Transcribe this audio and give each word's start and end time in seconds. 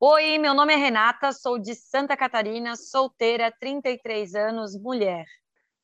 Oi, 0.00 0.38
meu 0.38 0.54
nome 0.54 0.72
é 0.72 0.76
Renata, 0.76 1.32
sou 1.32 1.58
de 1.58 1.74
Santa 1.74 2.16
Catarina, 2.16 2.76
solteira, 2.76 3.50
33 3.50 4.32
anos, 4.36 4.80
mulher. 4.80 5.26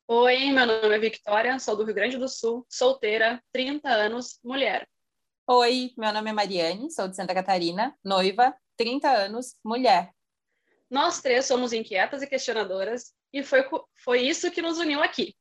Oi, 0.06 0.52
meu 0.52 0.64
nome 0.64 0.94
é 0.94 0.98
Victoria, 1.00 1.58
sou 1.58 1.76
do 1.76 1.82
Rio 1.82 1.96
Grande 1.96 2.16
do 2.16 2.28
Sul, 2.28 2.64
solteira, 2.70 3.42
30 3.52 3.88
anos, 3.88 4.38
mulher. 4.44 4.88
Oi, 5.48 5.90
meu 5.98 6.12
nome 6.12 6.30
é 6.30 6.32
Mariane, 6.32 6.92
sou 6.92 7.08
de 7.08 7.16
Santa 7.16 7.34
Catarina, 7.34 7.92
noiva, 8.04 8.56
30 8.76 9.10
anos, 9.10 9.56
mulher. 9.64 10.12
Nós 10.88 11.20
três 11.20 11.46
somos 11.46 11.72
inquietas 11.72 12.22
e 12.22 12.28
questionadoras 12.28 13.12
e 13.32 13.42
foi, 13.42 13.68
foi 13.96 14.20
isso 14.20 14.48
que 14.52 14.62
nos 14.62 14.78
uniu 14.78 15.02
aqui. 15.02 15.34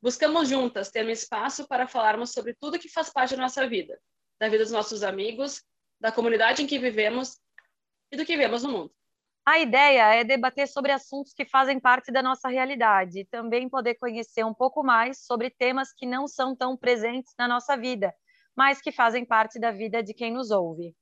Buscamos 0.00 0.48
juntas 0.48 0.92
ter 0.92 1.04
um 1.04 1.10
espaço 1.10 1.66
para 1.66 1.88
falarmos 1.88 2.32
sobre 2.32 2.54
tudo 2.54 2.78
que 2.78 2.88
faz 2.88 3.12
parte 3.12 3.34
da 3.34 3.42
nossa 3.42 3.68
vida, 3.68 3.98
da 4.38 4.48
vida 4.48 4.62
dos 4.62 4.72
nossos 4.72 5.02
amigos, 5.02 5.60
da 6.00 6.12
comunidade 6.12 6.62
em 6.62 6.68
que 6.68 6.78
vivemos 6.78 7.44
e 8.16 8.18
do 8.18 8.24
que 8.24 8.36
vemos 8.36 8.62
no 8.62 8.72
mundo. 8.72 8.92
A 9.44 9.60
ideia 9.60 10.14
é 10.14 10.24
debater 10.24 10.66
sobre 10.66 10.90
assuntos 10.90 11.32
que 11.32 11.44
fazem 11.44 11.78
parte 11.78 12.10
da 12.10 12.20
nossa 12.20 12.48
realidade 12.48 13.20
e 13.20 13.24
também 13.24 13.68
poder 13.68 13.94
conhecer 13.94 14.44
um 14.44 14.54
pouco 14.54 14.82
mais 14.82 15.24
sobre 15.24 15.50
temas 15.50 15.92
que 15.92 16.04
não 16.04 16.26
são 16.26 16.56
tão 16.56 16.76
presentes 16.76 17.32
na 17.38 17.46
nossa 17.46 17.76
vida, 17.76 18.12
mas 18.56 18.80
que 18.80 18.90
fazem 18.90 19.24
parte 19.24 19.60
da 19.60 19.70
vida 19.70 20.02
de 20.02 20.12
quem 20.12 20.32
nos 20.32 20.50
ouve. 20.50 20.96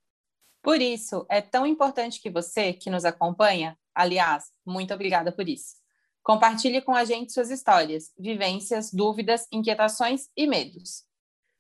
Por 0.63 0.81
isso, 0.81 1.25
é 1.31 1.41
tão 1.41 1.67
importante 1.67 2.21
que 2.21 2.31
você, 2.31 2.75
que 2.75 2.91
nos 2.91 3.07
acompanha, 3.07 3.79
aliás, 3.95 4.45
muito 4.67 4.93
obrigada 4.93 5.33
por 5.33 5.49
isso, 5.49 5.77
compartilhe 6.23 6.83
com 6.83 6.95
a 6.95 7.05
gente 7.05 7.33
suas 7.33 7.51
histórias, 7.51 8.13
vivências, 8.19 8.93
dúvidas, 8.93 9.47
inquietações 9.51 10.29
e 10.37 10.47
medos. 10.47 11.05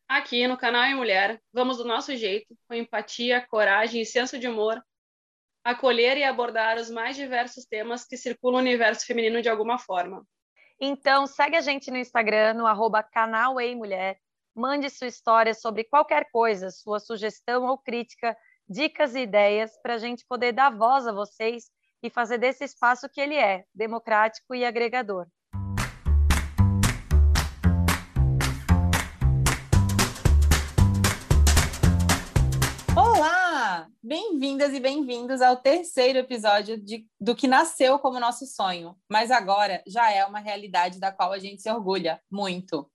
Aqui 0.06 0.46
no 0.46 0.58
canal 0.58 0.84
e 0.84 0.94
Mulher, 0.94 1.40
vamos 1.50 1.78
do 1.78 1.84
nosso 1.84 2.14
jeito, 2.14 2.54
com 2.68 2.74
empatia, 2.74 3.46
coragem 3.48 4.02
e 4.02 4.06
senso 4.06 4.38
de 4.38 4.46
humor, 4.46 4.82
acolher 5.64 6.18
e 6.18 6.24
abordar 6.24 6.76
os 6.76 6.90
mais 6.90 7.16
diversos 7.16 7.64
temas 7.64 8.04
que 8.04 8.16
circulam 8.16 8.60
no 8.60 8.68
universo 8.68 9.06
feminino 9.06 9.40
de 9.40 9.48
alguma 9.48 9.78
forma. 9.78 10.24
Então, 10.78 11.26
segue 11.26 11.56
a 11.56 11.60
gente 11.60 11.90
no 11.90 11.96
Instagram, 11.96 12.54
no 12.54 12.66
arroba 12.66 13.02
canal 13.02 13.58
Ei 13.58 13.74
Mulher. 13.74 14.18
Mande 14.54 14.90
sua 14.90 15.06
história 15.06 15.54
sobre 15.54 15.84
qualquer 15.84 16.30
coisa, 16.30 16.70
sua 16.70 17.00
sugestão 17.00 17.64
ou 17.64 17.78
crítica, 17.78 18.36
dicas 18.68 19.14
e 19.14 19.20
ideias, 19.20 19.72
para 19.82 19.94
a 19.94 19.98
gente 19.98 20.24
poder 20.28 20.52
dar 20.52 20.70
voz 20.70 21.06
a 21.06 21.12
vocês 21.12 21.70
e 22.02 22.10
fazer 22.10 22.38
desse 22.38 22.64
espaço 22.64 23.08
que 23.08 23.20
ele 23.20 23.36
é, 23.36 23.64
democrático 23.74 24.54
e 24.54 24.64
agregador. 24.64 25.26
Bem-vindas 34.06 34.74
e 34.74 34.80
bem-vindos 34.80 35.40
ao 35.40 35.56
terceiro 35.56 36.18
episódio 36.18 36.76
de, 36.76 37.06
do 37.18 37.34
que 37.34 37.48
nasceu 37.48 37.98
como 37.98 38.20
nosso 38.20 38.44
sonho, 38.44 38.94
mas 39.08 39.30
agora 39.30 39.82
já 39.86 40.12
é 40.12 40.22
uma 40.26 40.40
realidade 40.40 41.00
da 41.00 41.10
qual 41.10 41.32
a 41.32 41.38
gente 41.38 41.62
se 41.62 41.70
orgulha 41.70 42.20
muito. 42.30 42.86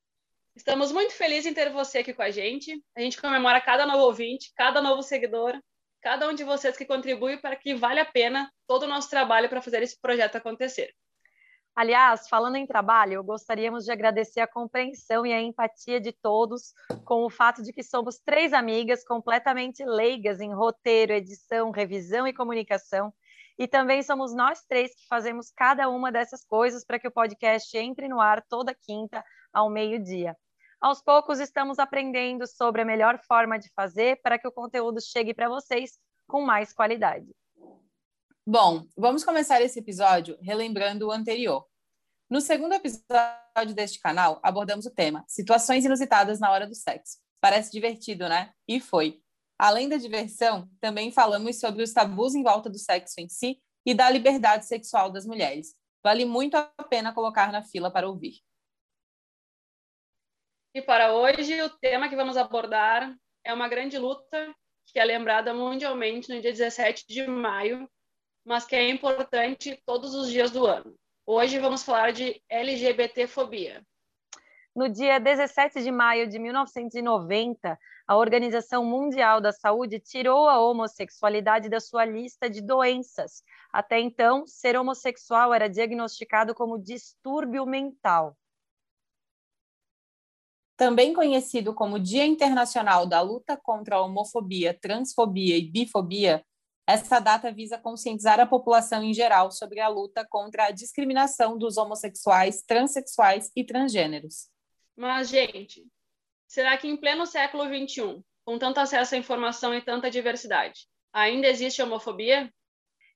Estamos 0.55 0.91
muito 0.91 1.15
felizes 1.15 1.47
em 1.47 1.53
ter 1.55 1.71
você 1.71 1.97
aqui 1.97 2.13
com 2.13 2.21
a 2.21 2.29
gente. 2.29 2.79
A 2.95 3.01
gente 3.01 3.19
comemora 3.19 3.59
cada 3.59 3.87
novo 3.87 4.03
ouvinte, 4.03 4.53
cada 4.55 4.83
novo 4.83 5.01
seguidor, 5.01 5.59
cada 5.99 6.29
um 6.29 6.35
de 6.35 6.43
vocês 6.43 6.77
que 6.77 6.85
contribui 6.85 7.37
para 7.37 7.55
que 7.55 7.73
vale 7.73 7.99
a 7.99 8.05
pena 8.05 8.47
todo 8.67 8.83
o 8.83 8.87
nosso 8.87 9.09
trabalho 9.09 9.49
para 9.49 9.63
fazer 9.63 9.81
esse 9.81 9.99
projeto 9.99 10.35
acontecer. 10.35 10.93
Aliás, 11.75 12.27
falando 12.27 12.57
em 12.57 12.67
trabalho, 12.67 13.23
gostaríamos 13.23 13.85
de 13.85 13.91
agradecer 13.91 14.41
a 14.41 14.47
compreensão 14.47 15.25
e 15.25 15.31
a 15.31 15.41
empatia 15.41 15.99
de 15.99 16.11
todos 16.11 16.73
com 17.05 17.25
o 17.25 17.29
fato 17.29 17.63
de 17.63 17.71
que 17.71 17.83
somos 17.83 18.19
três 18.19 18.51
amigas 18.51 19.03
completamente 19.05 19.85
leigas 19.85 20.41
em 20.41 20.53
roteiro, 20.53 21.13
edição, 21.13 21.71
revisão 21.71 22.27
e 22.27 22.33
comunicação. 22.33 23.13
E 23.57 23.67
também 23.67 24.03
somos 24.03 24.33
nós 24.33 24.61
três 24.67 24.93
que 24.93 25.07
fazemos 25.07 25.51
cada 25.51 25.89
uma 25.89 26.11
dessas 26.11 26.45
coisas 26.45 26.85
para 26.85 26.99
que 26.99 27.07
o 27.07 27.11
podcast 27.11 27.77
entre 27.77 28.07
no 28.07 28.19
ar 28.19 28.43
toda 28.49 28.73
quinta 28.73 29.23
ao 29.53 29.69
meio-dia. 29.69 30.35
Aos 30.81 31.01
poucos 31.01 31.39
estamos 31.39 31.77
aprendendo 31.77 32.47
sobre 32.47 32.81
a 32.81 32.85
melhor 32.85 33.19
forma 33.27 33.59
de 33.59 33.69
fazer 33.73 34.19
para 34.21 34.39
que 34.39 34.47
o 34.47 34.51
conteúdo 34.51 35.01
chegue 35.01 35.33
para 35.33 35.49
vocês 35.49 35.99
com 36.25 36.41
mais 36.41 36.71
qualidade. 36.71 37.27
Bom, 38.51 38.87
vamos 38.97 39.23
começar 39.23 39.61
esse 39.61 39.77
episódio 39.77 40.35
relembrando 40.41 41.05
o 41.05 41.11
anterior. 41.11 41.67
No 42.27 42.41
segundo 42.41 42.73
episódio 42.73 43.75
deste 43.75 43.99
canal, 43.99 44.39
abordamos 44.41 44.87
o 44.87 44.91
tema 44.91 45.23
Situações 45.27 45.85
inusitadas 45.85 46.39
na 46.39 46.51
hora 46.51 46.65
do 46.65 46.73
sexo. 46.73 47.19
Parece 47.39 47.71
divertido, 47.71 48.27
né? 48.27 48.51
E 48.67 48.79
foi. 48.79 49.21
Além 49.55 49.87
da 49.87 49.97
diversão, 49.97 50.67
também 50.81 51.11
falamos 51.11 51.59
sobre 51.59 51.83
os 51.83 51.93
tabus 51.93 52.33
em 52.33 52.41
volta 52.41 52.71
do 52.71 52.79
sexo 52.79 53.21
em 53.21 53.29
si 53.29 53.61
e 53.85 53.93
da 53.93 54.09
liberdade 54.09 54.65
sexual 54.65 55.11
das 55.11 55.27
mulheres. 55.27 55.75
Vale 56.03 56.25
muito 56.25 56.55
a 56.55 56.71
pena 56.89 57.13
colocar 57.13 57.51
na 57.51 57.61
fila 57.61 57.91
para 57.91 58.09
ouvir. 58.09 58.41
E 60.73 60.81
para 60.81 61.13
hoje, 61.13 61.61
o 61.61 61.69
tema 61.69 62.09
que 62.09 62.15
vamos 62.15 62.35
abordar 62.35 63.15
é 63.43 63.53
uma 63.53 63.67
grande 63.67 63.99
luta 63.99 64.55
que 64.87 64.97
é 64.97 65.05
lembrada 65.05 65.53
mundialmente 65.53 66.33
no 66.33 66.41
dia 66.41 66.51
17 66.51 67.05
de 67.07 67.27
maio, 67.27 67.87
mas 68.49 68.65
que 68.65 68.75
é 68.75 68.89
importante 68.89 69.79
todos 69.85 70.15
os 70.15 70.27
dias 70.27 70.49
do 70.49 70.65
ano. 70.65 70.95
Hoje 71.23 71.59
vamos 71.59 71.83
falar 71.83 72.11
de 72.11 72.41
LGBTfobia. 72.49 73.85
No 74.75 74.89
dia 74.89 75.19
17 75.19 75.83
de 75.83 75.91
maio 75.91 76.27
de 76.27 76.39
1990, 76.39 77.77
a 78.07 78.17
Organização 78.17 78.83
Mundial 78.83 79.39
da 79.39 79.51
Saúde 79.51 79.99
tirou 79.99 80.49
a 80.49 80.59
homossexualidade 80.59 81.69
da 81.69 81.79
sua 81.79 82.03
lista 82.05 82.49
de 82.49 82.59
doenças. 82.59 83.43
Até 83.71 83.99
então, 83.99 84.47
ser 84.47 84.75
homossexual 84.75 85.53
era 85.53 85.69
diagnosticado 85.69 86.55
como 86.55 86.81
distúrbio 86.81 87.67
mental. 87.67 88.35
Também 90.75 91.13
conhecido 91.13 91.71
como 91.75 91.99
Dia 91.99 92.25
Internacional 92.25 93.05
da 93.05 93.21
Luta 93.21 93.55
contra 93.55 93.97
a 93.97 94.01
Homofobia, 94.01 94.73
Transfobia 94.73 95.55
e 95.55 95.69
Bifobia, 95.69 96.43
essa 96.89 97.19
data 97.19 97.51
visa 97.51 97.77
conscientizar 97.77 98.39
a 98.39 98.47
população 98.47 99.03
em 99.03 99.13
geral 99.13 99.51
sobre 99.51 99.79
a 99.79 99.87
luta 99.87 100.25
contra 100.27 100.65
a 100.65 100.71
discriminação 100.71 101.55
dos 101.55 101.77
homossexuais, 101.77 102.63
transexuais 102.63 103.51
e 103.55 103.63
transgêneros. 103.63 104.49
Mas, 104.97 105.29
gente, 105.29 105.85
será 106.47 106.75
que 106.79 106.87
em 106.87 106.97
pleno 106.97 107.27
século 107.27 107.65
XXI, 107.65 108.23
com 108.43 108.57
tanto 108.57 108.79
acesso 108.79 109.13
à 109.13 109.19
informação 109.19 109.71
e 109.75 109.83
tanta 109.83 110.09
diversidade, 110.09 110.87
ainda 111.13 111.45
existe 111.45 111.79
homofobia? 111.79 112.51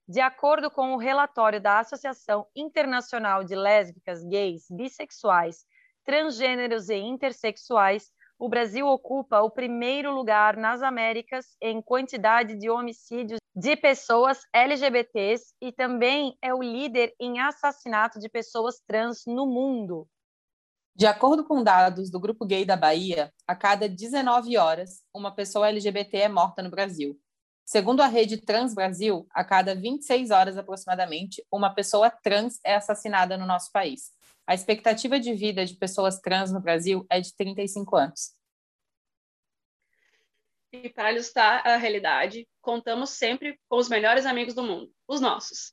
De 0.06 0.20
acordo 0.20 0.70
com 0.70 0.94
o 0.94 0.98
relatório 0.98 1.60
da 1.60 1.80
Associação 1.80 2.46
Internacional 2.54 3.42
de 3.42 3.56
Lésbicas, 3.56 4.22
Gays, 4.22 4.66
Bissexuais, 4.70 5.64
Transgêneros 6.04 6.90
e 6.90 6.96
Intersexuais, 6.96 8.12
o 8.38 8.48
Brasil 8.48 8.86
ocupa 8.86 9.40
o 9.40 9.50
primeiro 9.50 10.12
lugar 10.14 10.56
nas 10.56 10.82
Américas 10.82 11.46
em 11.60 11.80
quantidade 11.80 12.56
de 12.56 12.68
homicídios 12.68 13.38
de 13.54 13.76
pessoas 13.76 14.40
LGBTs 14.52 15.54
e 15.60 15.72
também 15.72 16.36
é 16.42 16.52
o 16.52 16.62
líder 16.62 17.14
em 17.20 17.38
assassinato 17.38 18.18
de 18.18 18.28
pessoas 18.28 18.80
trans 18.86 19.22
no 19.26 19.46
mundo. 19.46 20.08
De 20.96 21.06
acordo 21.06 21.44
com 21.44 21.62
dados 21.62 22.10
do 22.10 22.20
Grupo 22.20 22.44
Gay 22.44 22.64
da 22.64 22.76
Bahia, 22.76 23.32
a 23.46 23.54
cada 23.54 23.88
19 23.88 24.56
horas, 24.56 25.02
uma 25.12 25.34
pessoa 25.34 25.68
LGBT 25.68 26.18
é 26.18 26.28
morta 26.28 26.62
no 26.62 26.70
Brasil. 26.70 27.18
Segundo 27.64 28.00
a 28.00 28.06
rede 28.06 28.36
Trans 28.36 28.74
Brasil, 28.74 29.26
a 29.32 29.42
cada 29.42 29.74
26 29.74 30.30
horas 30.30 30.58
aproximadamente, 30.58 31.44
uma 31.50 31.74
pessoa 31.74 32.10
trans 32.10 32.60
é 32.62 32.74
assassinada 32.74 33.38
no 33.38 33.46
nosso 33.46 33.72
país. 33.72 34.12
A 34.46 34.52
expectativa 34.52 35.18
de 35.18 35.32
vida 35.32 35.64
de 35.64 35.74
pessoas 35.74 36.20
trans 36.20 36.52
no 36.52 36.60
Brasil 36.60 37.06
é 37.08 37.18
de 37.18 37.34
35 37.34 37.96
anos. 37.96 38.36
E 40.70 40.90
para 40.90 41.12
ilustrar 41.12 41.66
a 41.66 41.76
realidade, 41.76 42.46
contamos 42.60 43.10
sempre 43.10 43.58
com 43.68 43.76
os 43.76 43.88
melhores 43.88 44.26
amigos 44.26 44.54
do 44.54 44.62
mundo, 44.62 44.92
os 45.08 45.20
nossos. 45.20 45.72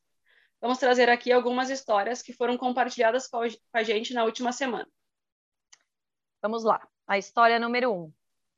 Vamos 0.62 0.78
trazer 0.78 1.10
aqui 1.10 1.31
algumas 1.31 1.69
histórias 1.69 2.22
que 2.22 2.31
foram 2.31 2.57
compartilhadas 2.57 3.28
com 3.28 3.42
a 3.74 3.84
gente 3.84 4.13
na 4.13 4.24
última 4.24 4.54
semana. 4.54 4.88
Vamos 6.42 6.63
lá. 6.63 6.88
A 7.07 7.18
história 7.18 7.60
número 7.60 7.92
um. 7.92 8.13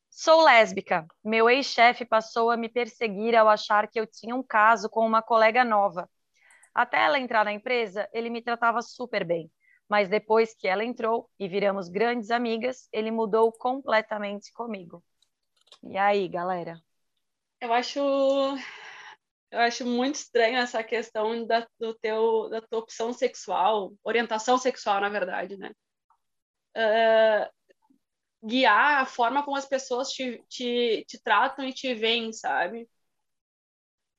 Sou 0.10 0.44
lésbica. 0.44 1.08
Meu 1.24 1.50
ex-chefe 1.50 2.06
passou 2.06 2.52
a 2.52 2.58
me 2.58 2.70
perseguir 2.70 3.36
ao 3.36 3.50
achar 3.50 3.88
que 3.88 4.00
eu 4.00 4.06
tinha 4.06 4.36
um 4.36 4.44
caso 4.44 4.90
com 4.90 5.04
uma 5.04 5.24
colega 5.24 5.64
nova. 5.64 6.08
Até 6.76 7.04
ela 7.04 7.20
entrar 7.20 7.46
na 7.46 7.54
empresa, 7.54 8.08
ele 8.14 8.30
me 8.30 8.44
tratava 8.44 8.82
super 8.82 9.26
bem 9.26 9.50
mas 9.94 10.10
depois 10.10 10.56
que 10.56 10.68
ela 10.68 10.84
entrou 10.84 11.30
e 11.38 11.48
viramos 11.48 11.88
grandes 11.88 12.32
amigas, 12.32 12.90
ele 12.92 13.12
mudou 13.12 13.52
completamente 13.52 14.52
comigo. 14.52 15.04
E 15.84 15.96
aí, 15.96 16.28
galera? 16.28 16.82
Eu 17.62 17.72
acho 17.72 18.00
eu 19.52 19.60
acho 19.60 19.86
muito 19.86 20.16
estranho 20.16 20.58
essa 20.58 20.84
questão 20.84 21.46
da, 21.46 21.68
do 21.80 21.94
teu, 21.94 22.50
da 22.50 22.60
tua 22.60 22.80
opção 22.80 23.14
sexual, 23.14 23.94
orientação 24.04 24.58
sexual, 24.58 25.00
na 25.00 25.10
verdade, 25.10 25.58
né? 25.58 25.72
Uh, 26.76 28.48
guiar 28.48 29.04
a 29.04 29.06
forma 29.06 29.44
como 29.44 29.58
as 29.58 29.68
pessoas 29.68 30.10
te, 30.10 30.44
te, 30.50 31.06
te 31.08 31.22
tratam 31.22 31.68
e 31.68 31.72
te 31.72 31.94
veem, 31.94 32.34
sabe? 32.34 32.90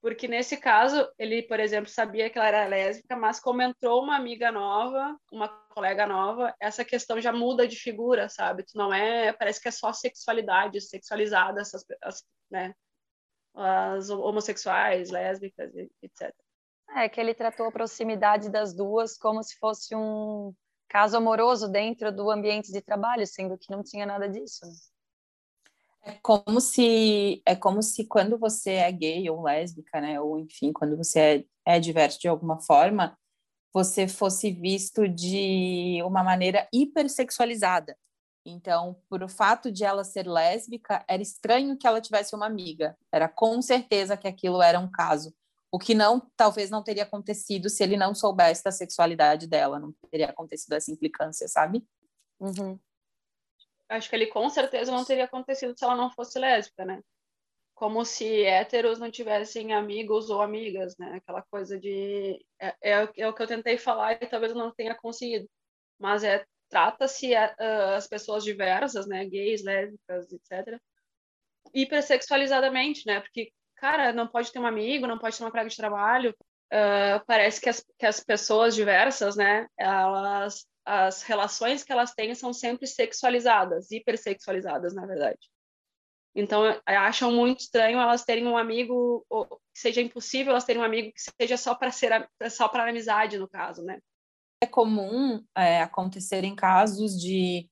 Porque 0.04 0.28
nesse 0.28 0.58
caso, 0.58 1.10
ele, 1.18 1.44
por 1.44 1.58
exemplo, 1.58 1.88
sabia 1.88 2.28
que 2.28 2.36
ela 2.36 2.48
era 2.48 2.66
lésbica, 2.66 3.16
mas 3.16 3.40
como 3.40 3.62
entrou 3.62 4.02
uma 4.02 4.16
amiga 4.16 4.52
nova, 4.52 5.18
uma 5.32 5.48
colega 5.48 6.06
nova, 6.06 6.54
essa 6.60 6.84
questão 6.84 7.18
já 7.22 7.32
muda 7.32 7.66
de 7.66 7.76
figura, 7.76 8.28
sabe? 8.28 8.64
Tu 8.64 8.76
não 8.76 8.92
é, 8.92 9.32
parece 9.32 9.62
que 9.62 9.68
é 9.68 9.70
só 9.70 9.94
sexualidade, 9.94 10.78
sexualizada, 10.82 11.62
essas, 11.62 11.86
as, 12.02 12.22
né? 12.50 12.74
As 13.54 14.10
homossexuais, 14.10 15.08
lésbicas, 15.10 15.74
etc. 16.02 16.34
É 16.96 17.08
que 17.08 17.18
ele 17.18 17.32
tratou 17.32 17.66
a 17.66 17.72
proximidade 17.72 18.50
das 18.50 18.74
duas 18.74 19.16
como 19.16 19.42
se 19.42 19.56
fosse 19.56 19.96
um 19.96 20.52
caso 20.86 21.16
amoroso 21.16 21.66
dentro 21.66 22.14
do 22.14 22.30
ambiente 22.30 22.70
de 22.70 22.82
trabalho, 22.82 23.26
sendo 23.26 23.56
que 23.56 23.72
não 23.72 23.82
tinha 23.82 24.04
nada 24.04 24.28
disso. 24.28 24.66
É 26.04 26.12
como 26.22 26.60
se 26.60 27.42
é 27.46 27.56
como 27.56 27.82
se 27.82 28.06
quando 28.06 28.38
você 28.38 28.72
é 28.72 28.92
gay 28.92 29.28
ou 29.30 29.42
lésbica, 29.42 30.00
né, 30.00 30.20
ou 30.20 30.38
enfim, 30.38 30.72
quando 30.72 30.96
você 30.96 31.46
é, 31.64 31.76
é 31.76 31.80
diverso 31.80 32.20
de 32.20 32.28
alguma 32.28 32.60
forma, 32.60 33.18
você 33.72 34.06
fosse 34.06 34.52
visto 34.52 35.08
de 35.08 36.00
uma 36.04 36.22
maneira 36.22 36.68
hipersexualizada. 36.72 37.96
Então, 38.46 39.00
por 39.08 39.22
o 39.22 39.28
fato 39.28 39.72
de 39.72 39.84
ela 39.84 40.04
ser 40.04 40.26
lésbica, 40.26 41.02
era 41.08 41.22
estranho 41.22 41.78
que 41.78 41.86
ela 41.86 42.00
tivesse 42.00 42.36
uma 42.36 42.44
amiga. 42.44 42.96
Era 43.10 43.26
com 43.26 43.60
certeza 43.62 44.16
que 44.16 44.28
aquilo 44.28 44.60
era 44.60 44.78
um 44.78 44.90
caso. 44.90 45.34
O 45.72 45.78
que 45.78 45.94
não, 45.94 46.20
talvez 46.36 46.68
não 46.70 46.82
teria 46.82 47.04
acontecido 47.04 47.70
se 47.70 47.82
ele 47.82 47.96
não 47.96 48.14
soubesse 48.14 48.62
da 48.62 48.70
sexualidade 48.70 49.46
dela, 49.46 49.78
não 49.78 49.92
teria 50.10 50.28
acontecido 50.28 50.74
essa 50.74 50.92
implicância, 50.92 51.48
sabe? 51.48 51.82
Uhum 52.38 52.78
acho 53.94 54.08
que 54.08 54.17
ele 54.17 54.26
com 54.26 54.49
certeza 54.49 54.93
não 54.93 55.05
teria 55.05 55.25
acontecido 55.25 55.76
se 55.76 55.85
ela 55.85 55.96
não 55.96 56.11
fosse 56.11 56.38
lésbica, 56.38 56.85
né? 56.85 57.00
Como 57.75 58.05
se 58.05 58.44
héteros 58.44 58.99
não 58.99 59.11
tivessem 59.11 59.73
amigos 59.73 60.31
ou 60.31 60.41
amigas, 60.41 60.96
né? 60.99 61.17
Aquela 61.17 61.43
coisa 61.43 61.79
de. 61.79 62.44
É, 62.61 62.75
é, 62.82 63.08
é 63.17 63.29
o 63.29 63.35
que 63.35 63.43
eu 63.43 63.46
tentei 63.46 63.79
falar 63.79 64.12
e 64.12 64.26
talvez 64.26 64.52
eu 64.52 64.58
não 64.58 64.73
tenha 64.73 64.94
conseguido. 64.94 65.49
Mas 65.99 66.25
é 66.25 66.44
trata-se 66.69 67.32
uh, 67.35 67.94
as 67.96 68.08
pessoas 68.08 68.44
diversas, 68.44 69.06
né? 69.06 69.25
Gays, 69.25 69.62
lésbicas, 69.62 70.32
etc. 70.32 70.81
Hipersexualizadamente, 71.73 73.06
né? 73.06 73.20
Porque, 73.20 73.52
cara, 73.76 74.12
não 74.12 74.26
pode 74.26 74.52
ter 74.52 74.58
um 74.58 74.67
amigo, 74.67 75.06
não 75.06 75.19
pode 75.19 75.37
ter 75.37 75.44
uma 75.44 75.50
colega 75.50 75.70
de 75.70 75.76
trabalho. 75.76 76.35
Uh, 76.73 77.25
parece 77.26 77.61
que 77.61 77.69
as, 77.69 77.85
que 77.99 78.06
as 78.06 78.20
pessoas 78.20 78.75
diversas, 78.75 79.37
né? 79.37 79.69
Elas 79.79 80.67
as 80.84 81.22
relações 81.22 81.82
que 81.82 81.92
elas 81.92 82.12
têm 82.12 82.34
são 82.34 82.52
sempre 82.52 82.86
sexualizadas, 82.86 83.90
hipersexualizadas, 83.90 84.94
na 84.94 85.06
verdade. 85.06 85.50
Então, 86.34 86.62
acham 86.84 87.31
muito 87.31 87.60
estranho 87.60 87.98
elas 87.98 88.25
terem 88.25 88.46
um 88.46 88.56
amigo, 88.56 89.25
ou 89.28 89.60
seja 89.72 90.00
impossível 90.00 90.50
elas 90.50 90.64
terem 90.64 90.82
um 90.82 90.84
amigo 90.84 91.12
que 91.12 91.20
seja 91.40 91.56
só 91.56 91.75
para 91.75 91.92
ser 91.92 92.28
só 92.50 92.69
para 92.69 92.88
amizade, 92.88 93.38
no 93.38 93.48
caso, 93.48 93.82
né? 93.82 94.00
É 94.60 94.66
comum 94.66 95.44
é, 95.56 95.81
acontecer 95.81 96.42
em 96.42 96.56
casos 96.56 97.20
de 97.20 97.69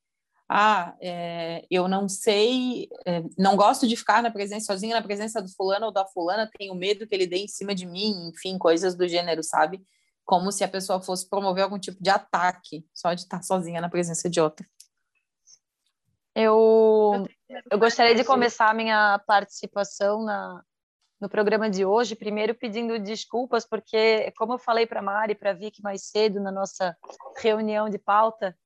ah, 0.55 0.95
é, 1.01 1.65
eu 1.71 1.89
não 1.89 2.09
sei, 2.09 2.89
é, 3.07 3.23
não 3.39 3.57
gosto 3.57 3.89
de 3.89 3.97
ficar 3.97 4.23
na 4.23 4.31
presença 4.31 4.67
sozinha 4.67 4.95
na 4.95 5.03
presença 5.03 5.41
do 5.41 5.49
fulano 5.49 5.87
ou 5.87 5.93
da 5.93 6.05
fulana, 6.05 6.51
tenho 6.59 6.75
medo 6.75 7.07
que 7.07 7.15
ele 7.15 7.27
dê 7.27 7.39
em 7.39 7.49
cima 7.49 7.75
de 7.75 7.87
mim, 7.87 8.29
enfim, 8.29 8.59
coisas 8.59 8.95
do 8.95 9.09
gênero, 9.09 9.43
sabe? 9.43 9.83
Como 10.25 10.53
se 10.53 10.65
a 10.65 10.69
pessoa 10.69 11.01
fosse 11.01 11.29
promover 11.29 11.65
algum 11.65 11.79
tipo 11.79 12.03
de 12.03 12.11
ataque 12.11 12.87
só 12.95 13.13
de 13.13 13.23
estar 13.23 13.43
sozinha 13.43 13.81
na 13.81 13.89
presença 13.89 14.29
de 14.31 14.41
outra. 14.41 14.67
Eu, 16.35 17.27
eu 17.71 17.79
gostaria 17.79 18.15
de 18.15 18.25
começar 18.25 18.71
a 18.71 18.75
minha 18.75 19.19
participação 19.27 20.25
na, 20.25 20.63
no 21.21 21.29
programa 21.29 21.69
de 21.69 21.85
hoje, 21.85 22.17
primeiro 22.17 22.55
pedindo 22.55 22.99
desculpas, 22.99 23.65
porque, 23.65 24.33
como 24.37 24.55
eu 24.55 24.59
falei 24.59 24.87
para 24.87 24.99
a 24.99 25.03
Mari, 25.03 25.37
para 25.37 25.51
a 25.51 25.55
Vicky 25.55 25.81
mais 25.81 26.05
cedo, 26.05 26.41
na 26.41 26.51
nossa 26.51 26.97
reunião 27.37 27.89
de 27.89 27.97
pauta, 27.97 28.57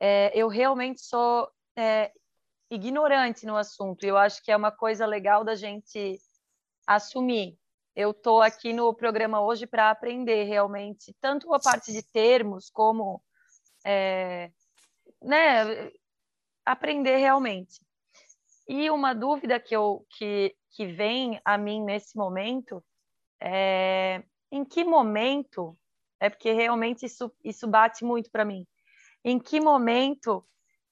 é, 0.00 0.32
eu 0.34 0.48
realmente 0.48 1.02
sou 1.02 1.48
é, 1.78 2.10
ignorante 2.70 3.46
no 3.46 3.56
assunto. 3.56 4.02
Eu 4.02 4.16
acho 4.16 4.42
que 4.42 4.50
é 4.50 4.56
uma 4.56 4.72
coisa 4.72 5.04
legal 5.04 5.44
da 5.44 5.54
gente 5.54 6.18
assumir 6.84 7.59
eu 8.00 8.12
estou 8.12 8.40
aqui 8.40 8.72
no 8.72 8.94
programa 8.94 9.42
hoje 9.42 9.66
para 9.66 9.90
aprender 9.90 10.44
realmente, 10.44 11.14
tanto 11.20 11.52
a 11.52 11.60
parte 11.60 11.92
de 11.92 12.02
termos 12.02 12.70
como 12.70 13.22
é, 13.84 14.50
né, 15.20 15.92
aprender 16.64 17.16
realmente. 17.16 17.80
E 18.66 18.90
uma 18.90 19.14
dúvida 19.14 19.60
que, 19.60 19.76
eu, 19.76 20.06
que, 20.16 20.56
que 20.70 20.86
vem 20.86 21.40
a 21.44 21.58
mim 21.58 21.82
nesse 21.82 22.16
momento 22.16 22.82
é 23.40 24.22
em 24.50 24.64
que 24.64 24.82
momento, 24.82 25.78
é 26.18 26.28
porque 26.28 26.52
realmente 26.52 27.06
isso, 27.06 27.30
isso 27.44 27.68
bate 27.68 28.04
muito 28.04 28.30
para 28.30 28.44
mim, 28.44 28.66
em 29.22 29.38
que 29.38 29.60
momento 29.60 30.44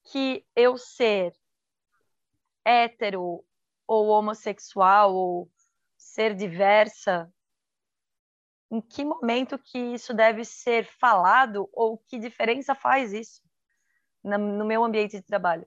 que 0.05 0.45
eu 0.55 0.77
ser 0.77 1.33
hétero 2.65 3.45
ou 3.87 4.09
homossexual 4.09 5.15
ou 5.15 5.51
ser 6.09 6.35
diversa, 6.35 7.31
em 8.71 8.81
que 8.81 9.05
momento 9.05 9.59
que 9.59 9.79
isso 9.79 10.13
deve 10.13 10.45
ser 10.45 10.89
falado 11.01 11.69
ou 11.73 11.99
que 11.99 12.19
diferença 12.19 12.75
faz 12.75 13.13
isso 13.13 13.41
no 14.23 14.65
meu 14.65 14.85
ambiente 14.85 15.17
de 15.17 15.23
trabalho? 15.23 15.67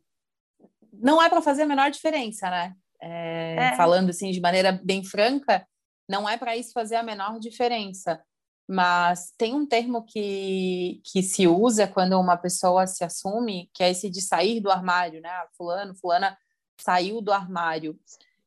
Não 0.94 1.22
é 1.22 1.30
para 1.30 1.42
fazer 1.42 1.64
a 1.64 1.68
menor 1.68 1.90
diferença, 1.90 2.50
né? 2.50 2.76
É, 3.02 3.56
é. 3.56 3.76
Falando 3.76 4.10
assim 4.10 4.32
de 4.32 4.40
maneira 4.40 4.72
bem 4.72 5.04
franca, 5.04 5.66
não 6.08 6.28
é 6.28 6.38
para 6.38 6.56
isso 6.56 6.72
fazer 6.74 6.96
a 6.96 7.04
menor 7.04 7.40
diferença. 7.40 8.24
Mas 8.68 9.34
tem 9.38 9.56
um 9.56 9.66
termo 9.66 10.06
que, 10.06 11.02
que 11.04 11.24
se 11.24 11.48
usa 11.48 11.88
quando 11.88 12.20
uma 12.20 12.38
pessoa 12.38 12.86
se 12.88 13.04
assume, 13.04 13.70
que 13.74 13.84
é 13.84 13.90
esse 13.90 14.10
de 14.10 14.22
sair 14.22 14.60
do 14.60 14.70
armário, 14.70 15.22
né? 15.22 15.30
Ah, 15.30 15.48
fulano, 15.58 15.96
fulana 15.96 16.38
saiu 16.80 17.22
do 17.22 17.32
armário. 17.32 18.00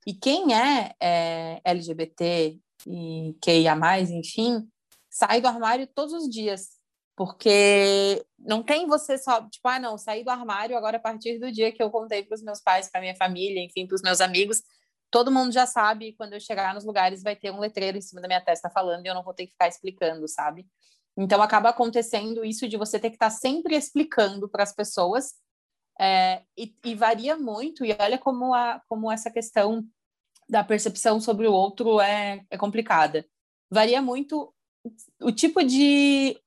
E 0.06 0.15
quem 0.15 0.55
é, 0.55 0.95
é 1.01 1.61
LGBT 1.65 2.59
e 2.87 3.35
mais, 3.77 4.11
enfim, 4.11 4.69
sai 5.11 5.41
do 5.41 5.49
armário 5.49 5.87
todos 5.87 6.12
os 6.12 6.29
dias. 6.29 6.71
Porque 7.17 8.25
não 8.39 8.62
tem 8.62 8.87
você 8.87 9.17
só, 9.17 9.49
tipo, 9.49 9.69
ah, 9.69 9.79
não, 9.79 9.97
saí 9.97 10.25
do 10.25 10.31
armário 10.31 10.77
agora 10.77 10.97
a 10.97 11.01
partir 11.01 11.39
do 11.39 11.51
dia 11.51 11.71
que 11.71 11.83
eu 11.83 11.91
contei 11.91 12.25
para 12.25 12.35
os 12.35 12.43
meus 12.43 12.61
pais, 12.61 12.91
para 12.91 13.01
minha 13.01 13.15
família, 13.15 13.62
enfim, 13.62 13.87
para 13.87 13.95
os 13.95 14.03
meus 14.03 14.21
amigos. 14.21 14.62
Todo 15.11 15.31
mundo 15.31 15.53
já 15.53 15.65
sabe, 15.65 16.15
quando 16.17 16.33
eu 16.33 16.41
chegar 16.41 16.75
nos 16.75 16.85
lugares 16.85 17.23
vai 17.23 17.37
ter 17.37 17.53
um 17.53 17.61
letreiro 17.61 17.97
em 17.97 18.01
cima 18.01 18.21
da 18.21 18.27
minha 18.27 18.41
testa 18.41 18.69
falando 18.69 19.06
e 19.06 19.09
eu 19.09 19.15
não 19.15 19.23
vou 19.23 19.33
ter 19.33 19.47
que 19.47 19.53
ficar 19.53 19.69
explicando, 19.69 20.27
sabe? 20.27 20.67
Então 21.17 21.41
acaba 21.41 21.69
acontecendo 21.69 22.44
isso 22.44 22.69
de 22.69 22.77
você 22.77 22.99
ter 22.99 23.11
que 23.11 23.17
estar 23.17 23.31
tá 23.31 23.37
sempre 23.37 23.77
explicando 23.77 24.49
para 24.49 24.65
as 24.65 24.75
pessoas 24.75 25.34
é, 26.01 26.43
e, 26.56 26.74
e, 26.84 26.94
varia 26.94 27.36
muito, 27.36 27.84
e 27.84 27.96
olha 27.98 28.19
como, 28.19 28.53
a, 28.53 28.82
como 28.89 29.10
essa 29.10 29.31
questão 29.31 29.86
da 30.48 30.65
percepção 30.65 31.20
sobre 31.20 31.46
o 31.46 31.53
outro 31.53 32.01
é, 32.01 32.44
é 32.51 32.58
complicada. 32.58 33.27
Varia 33.70 34.03
muito 34.03 34.53
o 35.20 35.32
tipo 35.32 35.63
de. 35.63 36.39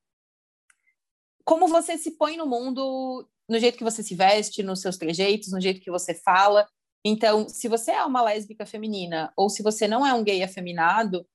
Como 1.44 1.66
você 1.66 1.96
se 1.96 2.12
põe 2.12 2.36
no 2.36 2.46
mundo, 2.46 3.26
no 3.48 3.58
jeito 3.58 3.78
que 3.78 3.84
você 3.84 4.02
se 4.02 4.14
veste, 4.14 4.62
nos 4.62 4.80
seus 4.80 4.96
trejeitos, 4.96 5.50
no 5.50 5.60
jeito 5.60 5.80
que 5.80 5.90
você 5.90 6.14
fala. 6.14 6.68
Então, 7.04 7.48
se 7.48 7.68
você 7.68 7.92
é 7.92 8.04
uma 8.04 8.22
lésbica 8.22 8.66
feminina 8.66 9.32
ou 9.36 9.48
se 9.48 9.62
você 9.62 9.88
não 9.88 10.06
é 10.06 10.12
um 10.12 10.22
gay 10.22 10.42
afeminado, 10.42 11.26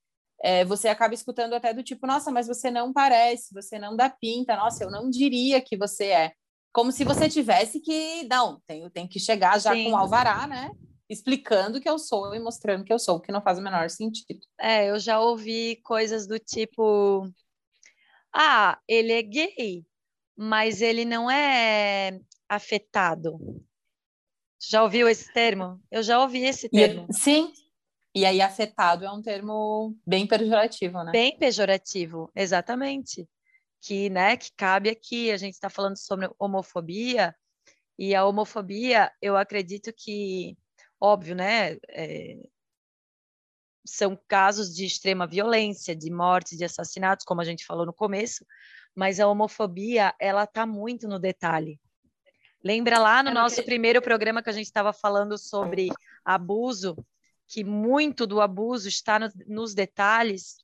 é, 0.41 0.63
você 0.65 0.87
acaba 0.89 1.13
escutando 1.13 1.53
até 1.53 1.73
do 1.73 1.81
tipo, 1.81 2.05
nossa, 2.05 2.29
mas 2.29 2.47
você 2.47 2.69
não 2.69 2.93
parece, 2.93 3.53
você 3.53 3.79
não 3.79 3.95
dá 3.95 4.09
pinta, 4.09 4.55
nossa, 4.55 4.83
eu 4.83 4.91
não 4.91 5.09
diria 5.09 5.61
que 5.61 5.77
você 5.77 6.05
é 6.07 6.33
como 6.73 6.91
se 6.91 7.03
você 7.03 7.29
tivesse 7.29 7.79
que, 7.79 8.23
não, 8.23 8.59
tem, 8.91 9.07
que 9.07 9.19
chegar 9.19 9.61
já 9.61 9.73
Sim. 9.73 9.85
com 9.85 9.95
alvará, 9.95 10.47
né? 10.47 10.71
Explicando 11.07 11.79
que 11.79 11.87
eu 11.87 11.99
sou 11.99 12.33
e 12.33 12.39
mostrando 12.39 12.83
que 12.83 12.91
eu 12.91 12.97
sou, 12.97 13.21
que 13.21 13.31
não 13.31 13.43
faz 13.43 13.59
o 13.59 13.61
menor 13.61 13.89
sentido. 13.91 14.41
É, 14.59 14.89
eu 14.89 14.97
já 14.97 15.19
ouvi 15.19 15.75
coisas 15.83 16.25
do 16.25 16.39
tipo: 16.39 17.29
ah, 18.33 18.79
ele 18.87 19.13
é 19.13 19.21
gay, 19.21 19.85
mas 20.35 20.81
ele 20.81 21.05
não 21.05 21.29
é 21.29 22.19
afetado. 22.49 23.37
Já 24.59 24.81
ouviu 24.81 25.07
esse 25.07 25.31
termo? 25.31 25.79
Eu 25.91 26.01
já 26.01 26.19
ouvi 26.19 26.43
esse 26.43 26.67
termo. 26.69 27.05
E, 27.07 27.13
sim. 27.13 27.53
E 28.15 28.25
aí, 28.25 28.41
afetado 28.41 29.05
é 29.05 29.11
um 29.11 29.21
termo 29.21 29.95
bem 30.07 30.25
pejorativo, 30.25 31.03
né? 31.03 31.11
Bem 31.11 31.37
pejorativo, 31.37 32.31
exatamente 32.35 33.27
que, 33.83 34.09
né, 34.09 34.37
que 34.37 34.51
cabe 34.55 34.89
aqui. 34.89 35.29
A 35.31 35.37
gente 35.37 35.53
está 35.53 35.69
falando 35.69 35.97
sobre 35.97 36.29
homofobia, 36.39 37.35
e 37.99 38.15
a 38.15 38.25
homofobia, 38.25 39.11
eu 39.21 39.37
acredito 39.37 39.93
que, 39.95 40.57
óbvio, 40.99 41.35
né, 41.35 41.77
é, 41.89 42.37
são 43.85 44.17
casos 44.27 44.73
de 44.73 44.85
extrema 44.85 45.27
violência, 45.27 45.95
de 45.95 46.09
morte, 46.09 46.57
de 46.57 46.65
assassinatos, 46.65 47.25
como 47.25 47.41
a 47.41 47.43
gente 47.43 47.65
falou 47.65 47.85
no 47.85 47.93
começo, 47.93 48.45
mas 48.95 49.19
a 49.19 49.27
homofobia, 49.27 50.15
ela 50.19 50.45
está 50.45 50.65
muito 50.65 51.07
no 51.07 51.19
detalhe. 51.19 51.79
Lembra 52.63 52.97
lá 52.97 53.21
no 53.21 53.31
nosso 53.31 53.61
primeiro 53.63 54.01
programa 54.01 54.41
que 54.41 54.49
a 54.49 54.53
gente 54.53 54.65
estava 54.65 54.93
falando 54.93 55.37
sobre 55.37 55.89
abuso, 56.23 56.95
que 57.45 57.63
muito 57.63 58.25
do 58.25 58.39
abuso 58.39 58.87
está 58.87 59.19
no, 59.19 59.29
nos 59.45 59.73
detalhes, 59.75 60.62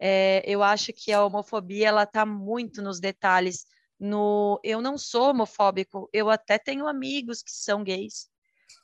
é, 0.00 0.42
eu 0.46 0.62
acho 0.62 0.94
que 0.94 1.12
a 1.12 1.22
homofobia 1.22 1.88
ela 1.88 2.04
está 2.04 2.24
muito 2.24 2.80
nos 2.80 2.98
detalhes. 2.98 3.66
No, 3.98 4.58
eu 4.64 4.80
não 4.80 4.96
sou 4.96 5.28
homofóbico, 5.28 6.08
eu 6.10 6.30
até 6.30 6.58
tenho 6.58 6.88
amigos 6.88 7.42
que 7.42 7.50
são 7.50 7.84
gays. 7.84 8.30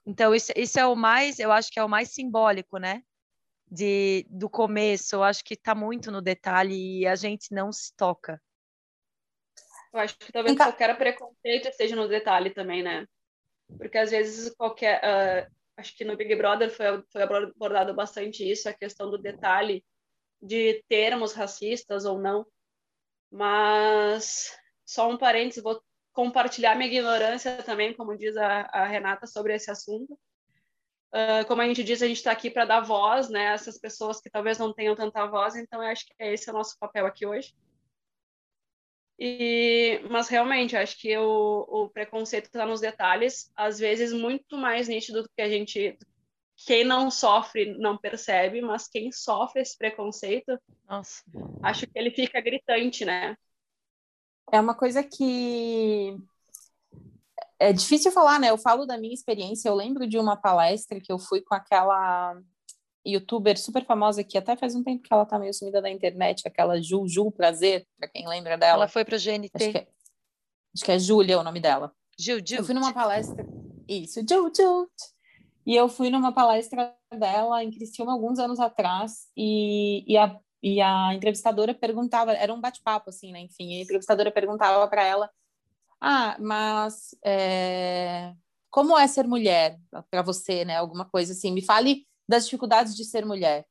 Então 0.04 0.34
isso, 0.34 0.52
isso 0.54 0.78
é 0.78 0.86
o 0.86 0.94
mais, 0.94 1.38
eu 1.38 1.50
acho 1.50 1.70
que 1.70 1.80
é 1.80 1.84
o 1.84 1.88
mais 1.88 2.10
simbólico, 2.10 2.76
né? 2.76 3.02
De, 3.68 4.26
do 4.28 4.48
começo, 4.48 5.16
eu 5.16 5.22
acho 5.24 5.42
que 5.42 5.54
está 5.54 5.74
muito 5.74 6.10
no 6.10 6.20
detalhe 6.20 7.00
e 7.00 7.06
a 7.06 7.16
gente 7.16 7.52
não 7.52 7.72
se 7.72 7.96
toca. 7.96 8.40
Eu 9.92 10.00
acho 10.00 10.18
que 10.18 10.30
talvez 10.30 10.54
então... 10.54 10.66
qualquer 10.66 10.96
preconceito 10.98 11.68
esteja 11.68 11.96
no 11.96 12.06
detalhe 12.06 12.50
também, 12.50 12.82
né? 12.82 13.06
Porque 13.78 13.96
às 13.96 14.10
vezes 14.10 14.54
qualquer. 14.54 15.00
Uh, 15.02 15.50
acho 15.78 15.96
que 15.96 16.04
no 16.04 16.16
Big 16.16 16.36
Brother 16.36 16.70
foi, 16.70 17.02
foi 17.10 17.22
abordado 17.22 17.94
bastante 17.94 18.48
isso, 18.48 18.68
a 18.68 18.74
questão 18.74 19.10
do 19.10 19.18
detalhe 19.18 19.82
de 20.40 20.82
termos 20.88 21.32
racistas 21.32 22.04
ou 22.04 22.18
não. 22.18 22.46
Mas 23.30 24.56
só 24.84 25.08
um 25.08 25.18
parênteses, 25.18 25.62
vou 25.62 25.82
compartilhar 26.12 26.74
minha 26.74 26.88
ignorância 26.88 27.62
também, 27.62 27.94
como 27.94 28.16
diz 28.16 28.36
a, 28.36 28.62
a 28.72 28.86
Renata, 28.86 29.26
sobre 29.26 29.54
esse 29.54 29.70
assunto. 29.70 30.18
Uh, 31.12 31.46
como 31.46 31.62
a 31.62 31.66
gente 31.66 31.84
diz, 31.84 32.02
a 32.02 32.06
gente 32.06 32.18
está 32.18 32.32
aqui 32.32 32.50
para 32.50 32.64
dar 32.64 32.80
voz, 32.80 33.28
né, 33.28 33.48
a 33.48 33.52
essas 33.52 33.78
pessoas 33.78 34.20
que 34.20 34.30
talvez 34.30 34.58
não 34.58 34.72
tenham 34.72 34.94
tanta 34.94 35.26
voz, 35.26 35.56
então 35.56 35.82
eu 35.82 35.88
acho 35.88 36.06
que 36.06 36.14
esse 36.18 36.48
é 36.48 36.52
o 36.52 36.56
nosso 36.56 36.78
papel 36.78 37.06
aqui 37.06 37.24
hoje. 37.24 37.54
E, 39.18 40.00
mas 40.10 40.28
realmente, 40.28 40.76
acho 40.76 40.98
que 40.98 41.16
o, 41.16 41.66
o 41.68 41.88
preconceito 41.88 42.46
está 42.46 42.66
nos 42.66 42.80
detalhes, 42.80 43.50
às 43.56 43.78
vezes 43.78 44.12
muito 44.12 44.58
mais 44.58 44.88
nítido 44.88 45.22
do 45.22 45.28
que 45.34 45.40
a 45.40 45.48
gente. 45.48 45.98
Quem 46.64 46.84
não 46.84 47.10
sofre 47.10 47.76
não 47.78 47.98
percebe, 47.98 48.62
mas 48.62 48.88
quem 48.88 49.12
sofre 49.12 49.60
esse 49.60 49.76
preconceito, 49.76 50.58
Nossa. 50.88 51.22
acho 51.62 51.86
que 51.86 51.98
ele 51.98 52.10
fica 52.10 52.40
gritante, 52.40 53.04
né? 53.04 53.36
É 54.50 54.60
uma 54.60 54.74
coisa 54.74 55.02
que 55.02 56.16
é 57.58 57.72
difícil 57.72 58.12
falar, 58.12 58.38
né? 58.38 58.50
Eu 58.50 58.58
falo 58.58 58.86
da 58.86 58.96
minha 58.96 59.14
experiência. 59.14 59.68
Eu 59.68 59.74
lembro 59.74 60.06
de 60.06 60.18
uma 60.18 60.36
palestra 60.36 61.00
que 61.00 61.12
eu 61.12 61.18
fui 61.18 61.40
com 61.42 61.54
aquela 61.54 62.40
youtuber 63.06 63.58
super 63.58 63.84
famosa 63.84 64.24
que 64.24 64.36
até 64.36 64.56
faz 64.56 64.74
um 64.74 64.82
tempo 64.82 65.02
que 65.02 65.12
ela 65.12 65.24
tá 65.24 65.38
meio 65.38 65.54
sumida 65.54 65.80
da 65.80 65.88
internet, 65.88 66.42
aquela 66.46 66.80
Ju, 66.80 67.06
Ju 67.06 67.30
Prazer, 67.30 67.86
pra 67.96 68.08
quem 68.08 68.26
lembra 68.26 68.58
dela. 68.58 68.74
Ela 68.74 68.88
foi 68.88 69.04
pro 69.04 69.16
GNT. 69.16 69.50
Acho 69.54 69.70
que 69.70 69.78
é, 69.78 69.88
acho 70.74 70.84
que 70.84 70.92
é 70.92 70.98
Júlia 70.98 71.38
o 71.38 71.42
nome 71.42 71.60
dela. 71.60 71.92
Ju, 72.18 72.38
Ju. 72.44 72.56
Eu 72.56 72.64
fui 72.64 72.74
numa 72.74 72.92
palestra. 72.92 73.46
Isso, 73.88 74.20
Ju, 74.28 74.50
Ju. 74.54 74.90
E 75.66 75.74
eu 75.74 75.88
fui 75.88 76.10
numa 76.10 76.32
palestra 76.32 76.94
dela 77.12 77.62
em 77.64 77.72
Criciúma 77.72 78.12
alguns 78.12 78.38
anos 78.38 78.60
atrás 78.60 79.26
e, 79.36 80.04
e, 80.06 80.16
a, 80.16 80.38
e 80.62 80.80
a 80.80 81.12
entrevistadora 81.12 81.74
perguntava, 81.74 82.32
era 82.32 82.54
um 82.54 82.60
bate-papo 82.60 83.10
assim, 83.10 83.32
né? 83.32 83.40
Enfim, 83.40 83.76
a 83.76 83.82
entrevistadora 83.82 84.30
perguntava 84.30 84.86
para 84.86 85.02
ela: 85.02 85.28
Ah, 86.00 86.36
mas 86.38 87.16
é, 87.24 88.32
como 88.70 88.96
é 88.96 89.08
ser 89.08 89.26
mulher 89.26 89.76
para 90.08 90.22
você, 90.22 90.64
né? 90.64 90.76
Alguma 90.76 91.04
coisa 91.04 91.32
assim. 91.32 91.50
Me 91.50 91.62
fale 91.62 92.06
das 92.28 92.44
dificuldades 92.44 92.94
de 92.94 93.04
ser 93.04 93.26
mulher. 93.26 93.66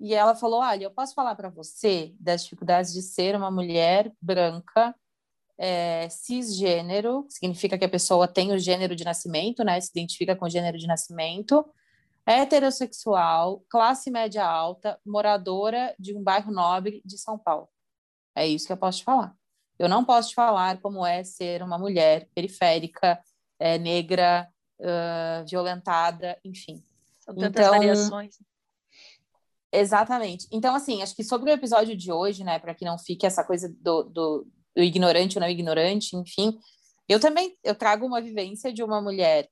E 0.00 0.14
ela 0.14 0.34
falou: 0.34 0.60
Olha, 0.60 0.84
eu 0.84 0.90
posso 0.90 1.14
falar 1.14 1.36
para 1.36 1.48
você 1.48 2.12
das 2.18 2.42
dificuldades 2.42 2.92
de 2.92 3.02
ser 3.02 3.36
uma 3.36 3.52
mulher 3.52 4.12
branca, 4.20 4.94
é, 5.58 6.08
cisgênero, 6.08 7.26
significa 7.28 7.78
que 7.78 7.84
a 7.84 7.88
pessoa 7.88 8.26
tem 8.26 8.52
o 8.52 8.58
gênero 8.58 8.96
de 8.96 9.04
nascimento, 9.04 9.62
né? 9.64 9.80
Se 9.80 9.90
identifica 9.90 10.34
com 10.34 10.46
o 10.46 10.50
gênero 10.50 10.78
de 10.78 10.86
nascimento, 10.86 11.64
heterossexual, 12.26 13.64
classe 13.68 14.10
média 14.10 14.44
alta, 14.44 14.98
moradora 15.04 15.94
de 15.98 16.16
um 16.16 16.22
bairro 16.22 16.52
nobre 16.52 17.02
de 17.04 17.18
São 17.18 17.38
Paulo. 17.38 17.68
É 18.34 18.46
isso 18.46 18.66
que 18.66 18.72
eu 18.72 18.76
posso 18.76 18.98
te 18.98 19.04
falar. 19.04 19.34
Eu 19.78 19.88
não 19.88 20.04
posso 20.04 20.30
te 20.30 20.34
falar 20.34 20.80
como 20.80 21.04
é 21.04 21.22
ser 21.24 21.62
uma 21.62 21.78
mulher 21.78 22.28
periférica, 22.34 23.20
é, 23.58 23.78
negra, 23.78 24.48
uh, 24.80 25.46
violentada, 25.48 26.38
enfim. 26.44 26.82
São 27.18 27.34
tantas 27.34 27.66
então, 27.66 27.78
variações. 27.78 28.38
Exatamente. 29.72 30.46
Então, 30.52 30.74
assim, 30.74 31.02
acho 31.02 31.16
que 31.16 31.24
sobre 31.24 31.50
o 31.50 31.54
episódio 31.54 31.96
de 31.96 32.12
hoje, 32.12 32.44
né, 32.44 32.58
para 32.58 32.74
que 32.74 32.84
não 32.84 32.96
fique 32.96 33.26
essa 33.26 33.42
coisa 33.42 33.74
do, 33.80 34.04
do, 34.04 34.46
do 34.74 34.82
ignorante 34.82 35.38
ou 35.38 35.42
não 35.42 35.48
ignorante, 35.48 36.16
enfim, 36.16 36.58
eu 37.08 37.20
também 37.20 37.56
eu 37.62 37.74
trago 37.74 38.06
uma 38.06 38.20
vivência 38.20 38.72
de 38.72 38.82
uma 38.82 39.00
mulher 39.00 39.48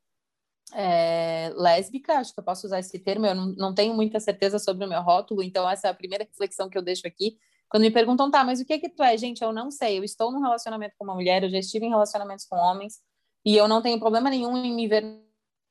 é, 0.75 1.53
lésbica, 1.55 2.15
acho 2.19 2.33
que 2.33 2.41
eu 2.41 2.45
posso 2.45 2.67
usar 2.67 2.79
esse 2.81 2.99
termo, 2.99 3.27
eu 3.27 3.35
não, 3.35 3.47
não 3.57 3.75
tenho 3.75 3.95
muita 3.95 4.19
certeza 4.21 4.59
sobre 4.59 4.85
o 4.85 4.89
meu 4.89 5.03
rótulo, 5.03 5.43
então 5.43 5.69
essa 5.69 5.89
é 5.89 5.91
a 5.91 5.95
primeira 5.95 6.25
reflexão 6.25 6.69
que 6.69 6.79
eu 6.79 6.83
deixo 6.83 7.07
aqui. 7.07 7.37
Quando 7.69 7.83
me 7.83 7.91
perguntam, 7.91 8.31
tá, 8.31 8.45
mas 8.45 8.61
o 8.61 8.65
que 8.65 8.79
que 8.79 8.89
tu 8.89 9.03
é? 9.03 9.17
Gente, 9.17 9.43
eu 9.43 9.53
não 9.53 9.71
sei, 9.71 9.99
eu 9.99 10.05
estou 10.05 10.31
num 10.31 10.41
relacionamento 10.41 10.95
com 10.99 11.05
uma 11.05 11.15
mulher, 11.15 11.43
eu 11.43 11.51
já 11.51 11.59
estive 11.59 11.87
em 11.87 11.91
relacionamentos 11.91 12.47
com 12.47 12.57
homens, 12.57 13.01
e 13.45 13.57
eu 13.57 13.67
não 13.67 13.83
tenho 13.83 13.99
problema 13.99 14.31
nenhum 14.31 14.57
em 14.57 14.75
me 14.75 14.87
ver 14.87 15.05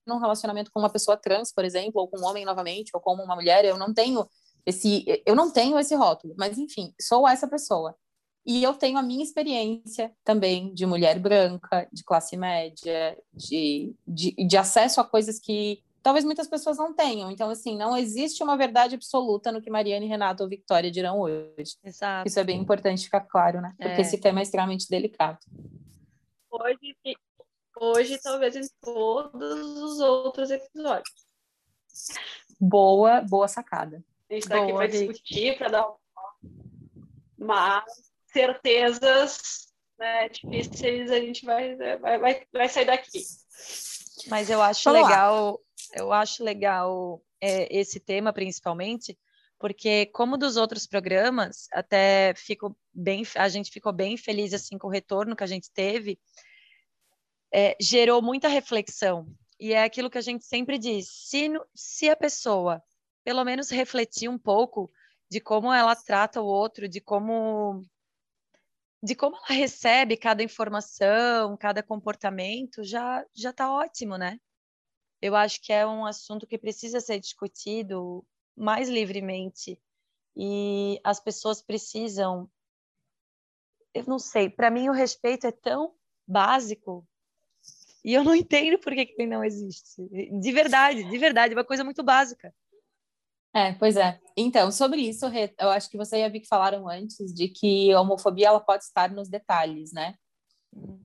num 0.05 0.17
relacionamento 0.17 0.72
com 0.72 0.79
uma 0.79 0.89
pessoa 0.89 1.15
trans, 1.15 1.53
por 1.53 1.63
exemplo, 1.63 2.01
ou 2.01 2.08
com 2.08 2.20
um 2.20 2.25
homem 2.25 2.43
novamente, 2.46 2.91
ou 2.93 3.00
como 3.00 3.24
uma 3.24 3.36
mulher, 3.36 3.65
eu 3.65 3.77
não 3.77 3.93
tenho 3.93 4.27
esse 4.65 5.05
eu 5.25 5.36
não 5.36 5.51
tenho 5.51 5.77
esse 5.79 5.96
rótulo, 5.96 6.36
mas 6.38 6.58
enfim, 6.58 6.93
sou 7.00 7.27
essa 7.27 7.48
pessoa. 7.48 7.96
E 8.45 8.63
eu 8.63 8.74
tenho 8.74 8.98
a 8.98 9.03
minha 9.03 9.24
experiência 9.24 10.12
também 10.24 10.74
de 10.74 10.86
mulher 10.86 11.19
branca, 11.19 11.88
de 11.91 12.03
classe 12.03 12.36
média, 12.36 13.17
de, 13.33 13.95
de, 14.07 14.31
de 14.31 14.57
acesso 14.57 15.00
a 15.00 15.03
coisas 15.03 15.39
que 15.39 15.83
talvez 16.01 16.25
muitas 16.25 16.48
pessoas 16.48 16.77
não 16.77 16.93
tenham. 16.93 17.29
Então, 17.29 17.50
assim, 17.50 17.77
não 17.77 17.95
existe 17.95 18.41
uma 18.41 18.57
verdade 18.57 18.95
absoluta 18.95 19.51
no 19.51 19.62
que 19.62 19.69
Mariane, 19.69 20.07
Renato 20.07 20.43
ou 20.43 20.50
Victoria 20.50 20.89
dirão 20.89 21.19
hoje. 21.19 21.77
Exato. 21.83 22.27
Isso 22.27 22.39
é 22.39 22.43
bem 22.43 22.60
importante 22.60 23.03
ficar 23.03 23.21
claro, 23.21 23.62
né? 23.62 23.75
Porque 23.77 23.93
é. 23.93 24.01
esse 24.01 24.17
tema 24.17 24.39
é 24.39 24.43
extremamente 24.43 24.89
delicado. 24.89 25.39
Hoje, 26.50 26.95
hoje, 27.79 28.19
talvez 28.21 28.55
em 28.55 28.67
todos 28.81 29.77
os 29.77 30.00
outros 30.00 30.50
episódios. 30.50 31.13
Boa, 32.60 33.21
boa 33.21 33.48
sacada. 33.48 34.03
A 34.29 34.33
gente 34.33 34.43
está 34.43 34.63
aqui 34.63 34.74
para 34.74 34.88
discutir, 34.88 35.57
para 35.57 35.69
dar 35.69 35.88
mas 37.38 38.10
certezas 38.31 39.67
né, 39.97 40.29
difíceis 40.29 41.11
a 41.11 41.19
gente 41.19 41.45
vai, 41.45 41.75
vai, 41.75 42.17
vai, 42.17 42.45
vai 42.51 42.69
sair 42.69 42.85
daqui. 42.85 43.21
Mas 44.27 44.50
eu 44.50 44.61
acho 44.61 44.91
Vamos 44.91 45.07
legal, 45.07 45.51
lá. 45.51 46.01
eu 46.01 46.11
acho 46.11 46.43
legal 46.43 47.21
é, 47.39 47.75
esse 47.75 48.00
tema 48.00 48.33
principalmente, 48.33 49.17
porque 49.59 50.07
como 50.07 50.38
dos 50.38 50.57
outros 50.57 50.88
programas, 50.88 51.67
até 51.71 52.33
fico 52.35 52.75
bem, 52.93 53.23
a 53.35 53.47
gente 53.47 53.69
ficou 53.69 53.93
bem 53.93 54.17
feliz 54.17 54.53
assim 54.53 54.77
com 54.77 54.88
o 54.88 54.91
retorno 54.91 55.35
que 55.35 55.43
a 55.43 55.47
gente 55.47 55.71
teve 55.71 56.19
é, 57.53 57.75
gerou 57.79 58.21
muita 58.21 58.47
reflexão. 58.47 59.27
E 59.59 59.73
é 59.73 59.83
aquilo 59.83 60.09
que 60.09 60.17
a 60.17 60.21
gente 60.21 60.45
sempre 60.45 60.79
diz: 60.79 61.07
se, 61.09 61.50
se 61.75 62.09
a 62.09 62.15
pessoa, 62.15 62.81
pelo 63.23 63.43
menos, 63.43 63.69
refletir 63.69 64.29
um 64.29 64.38
pouco 64.38 64.91
de 65.29 65.39
como 65.39 65.71
ela 65.71 65.95
trata 65.95 66.41
o 66.41 66.45
outro, 66.45 66.88
de 66.89 67.00
como 67.00 67.83
de 69.03 69.15
como 69.15 69.36
ela 69.36 69.58
recebe 69.58 70.15
cada 70.15 70.43
informação, 70.43 71.58
cada 71.58 71.81
comportamento, 71.81 72.84
já 72.84 73.25
já 73.34 73.50
está 73.50 73.72
ótimo, 73.72 74.17
né? 74.17 74.39
Eu 75.22 75.36
acho 75.36 75.62
que 75.62 75.74
é 75.74 75.86
um 75.86 76.05
assunto 76.05 76.48
que 76.48 76.58
precisa 76.58 77.00
ser 77.00 77.20
discutido 77.20 78.25
mais 78.55 78.89
livremente 78.89 79.79
e 80.36 81.00
as 81.03 81.20
pessoas 81.20 81.62
precisam. 81.62 82.50
Eu 83.93 84.05
não 84.05 84.20
sei, 84.20 84.50
para 84.50 84.72
mim 84.72 84.89
o 84.89 84.93
respeito 84.93 85.48
é 85.48 85.51
tão 85.51 85.93
básico 86.27 87.08
e 88.03 88.13
eu 88.13 88.24
não 88.24 88.36
entendo 88.36 88.79
por 88.79 88.93
que, 88.93 89.05
que 89.05 89.22
ele 89.22 89.29
não 89.29 89.43
existe. 89.43 90.01
De 90.39 90.51
verdade, 90.51 91.03
de 91.03 91.17
verdade, 91.17 91.53
é 91.53 91.58
uma 91.58 91.65
coisa 91.65 91.84
muito 91.84 92.03
básica. 92.03 92.53
É, 93.53 93.74
pois 93.74 93.98
é. 93.98 94.20
Então, 94.36 94.72
sobre 94.72 95.01
isso, 95.01 95.25
eu 95.60 95.70
acho 95.72 95.89
que 95.89 95.98
você 95.98 96.20
e 96.20 96.24
a 96.24 96.29
Vicky 96.29 96.48
falaram 96.48 96.88
antes 96.88 97.34
de 97.34 97.50
que 97.50 97.91
a 97.91 98.00
homofobia 98.00 98.48
ela 98.48 98.62
pode 98.62 98.84
estar 98.84 99.12
nos 99.12 99.27
detalhes, 99.27 99.91
né? 99.91 100.15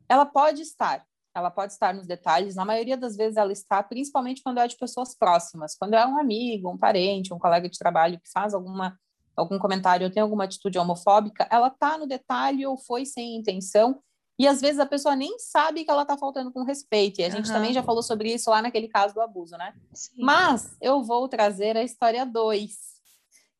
Ela 0.08 0.24
pode 0.24 0.62
estar, 0.62 1.04
ela 1.34 1.50
pode 1.50 1.72
estar 1.72 1.92
nos 1.92 2.06
detalhes. 2.06 2.54
Na 2.54 2.64
maioria 2.64 2.96
das 2.96 3.16
vezes 3.16 3.36
ela 3.36 3.52
está, 3.52 3.82
principalmente 3.82 4.42
quando 4.42 4.58
é 4.58 4.68
de 4.68 4.76
pessoas 4.76 5.16
próximas, 5.16 5.76
quando 5.76 5.94
é 5.94 6.06
um 6.06 6.18
amigo, 6.18 6.70
um 6.70 6.78
parente, 6.78 7.34
um 7.34 7.38
colega 7.38 7.68
de 7.68 7.78
trabalho 7.78 8.20
que 8.20 8.30
faz 8.30 8.54
alguma 8.54 8.96
algum 9.36 9.58
comentário 9.58 10.06
ou 10.06 10.10
tem 10.10 10.22
alguma 10.22 10.44
atitude 10.44 10.78
homofóbica, 10.78 11.46
ela 11.50 11.68
está 11.68 11.98
no 11.98 12.06
detalhe 12.06 12.64
ou 12.66 12.78
foi 12.78 13.04
sem 13.04 13.36
intenção 13.36 14.00
e 14.38 14.46
às 14.46 14.60
vezes 14.60 14.78
a 14.78 14.86
pessoa 14.86 15.16
nem 15.16 15.38
sabe 15.38 15.84
que 15.84 15.90
ela 15.90 16.02
está 16.02 16.16
faltando 16.16 16.52
com 16.52 16.62
respeito. 16.62 17.20
E 17.20 17.24
a 17.24 17.30
gente 17.30 17.50
também 17.50 17.72
já 17.72 17.82
falou 17.82 18.02
sobre 18.02 18.32
isso 18.32 18.50
lá 18.50 18.60
naquele 18.60 18.86
caso 18.86 19.14
do 19.14 19.20
abuso, 19.22 19.56
né? 19.56 19.74
Sim. 19.94 20.12
Mas 20.18 20.76
eu 20.80 21.02
vou 21.02 21.26
trazer 21.26 21.76
a 21.76 21.82
história 21.82 22.26
2, 22.26 22.76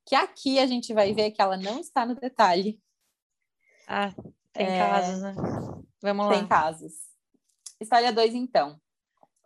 que 0.05 0.15
aqui 0.15 0.59
a 0.59 0.67
gente 0.67 0.93
vai 0.93 1.15
ver 1.15 1.31
que 1.31 1.41
ela 1.41 1.57
não 1.57 1.81
está 1.81 2.05
no 2.05 2.15
detalhe. 2.15 2.79
Ah, 3.89 4.13
tem 4.53 4.67
é... 4.67 4.79
casos, 4.79 5.23
né? 5.23 5.35
Vamos 6.03 6.27
lá. 6.27 6.33
Tem 6.35 6.47
casos. 6.47 6.93
História 7.81 8.13
2, 8.13 8.35
então. 8.35 8.79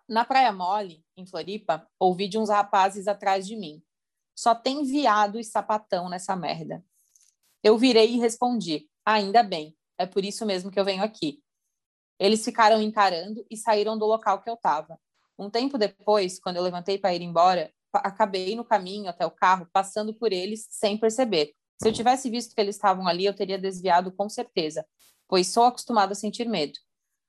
Na 0.08 0.24
Praia 0.24 0.52
Mole, 0.52 1.04
em 1.16 1.24
Floripa, 1.24 1.88
ouvi 1.98 2.26
de 2.26 2.38
uns 2.38 2.48
rapazes 2.48 3.06
atrás 3.06 3.46
de 3.46 3.54
mim. 3.54 3.80
Só 4.34 4.52
tem 4.52 4.82
viado 4.82 5.38
e 5.38 5.44
sapatão 5.44 6.08
nessa 6.08 6.34
merda. 6.34 6.84
Eu 7.62 7.78
virei 7.78 8.14
e 8.14 8.18
respondi: 8.18 8.88
Ainda 9.04 9.42
bem, 9.42 9.76
é 10.00 10.06
por 10.06 10.24
isso 10.24 10.46
mesmo 10.46 10.70
que 10.70 10.80
eu 10.80 10.84
venho 10.84 11.02
aqui. 11.02 11.42
Eles 12.18 12.42
ficaram 12.42 12.80
encarando 12.80 13.44
e 13.50 13.56
saíram 13.56 13.98
do 13.98 14.06
local 14.06 14.42
que 14.42 14.48
eu 14.48 14.54
estava. 14.54 14.98
Um 15.38 15.50
tempo 15.50 15.76
depois, 15.76 16.40
quando 16.40 16.56
eu 16.56 16.62
levantei 16.62 16.98
para 16.98 17.14
ir 17.14 17.20
embora, 17.20 17.70
acabei 17.92 18.56
no 18.56 18.64
caminho 18.64 19.10
até 19.10 19.26
o 19.26 19.30
carro, 19.30 19.68
passando 19.70 20.14
por 20.14 20.32
eles 20.32 20.66
sem 20.70 20.96
perceber. 20.96 21.54
Se 21.80 21.86
eu 21.86 21.92
tivesse 21.92 22.30
visto 22.30 22.54
que 22.54 22.60
eles 22.60 22.76
estavam 22.76 23.06
ali, 23.06 23.26
eu 23.26 23.34
teria 23.34 23.58
desviado 23.58 24.10
com 24.10 24.28
certeza, 24.28 24.86
pois 25.28 25.48
sou 25.48 25.64
acostumado 25.64 26.12
a 26.12 26.14
sentir 26.14 26.48
medo. 26.48 26.78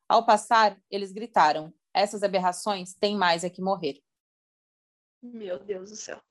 Ao 0.07 0.25
passar, 0.25 0.77
eles 0.89 1.11
gritaram: 1.11 1.73
Essas 1.93 2.23
aberrações 2.23 2.93
têm 2.93 3.17
mais 3.17 3.43
é 3.43 3.49
que 3.49 3.61
morrer. 3.61 4.01
Meu 5.21 5.59
Deus 5.59 5.89
do 5.89 5.95
céu. 5.97 6.21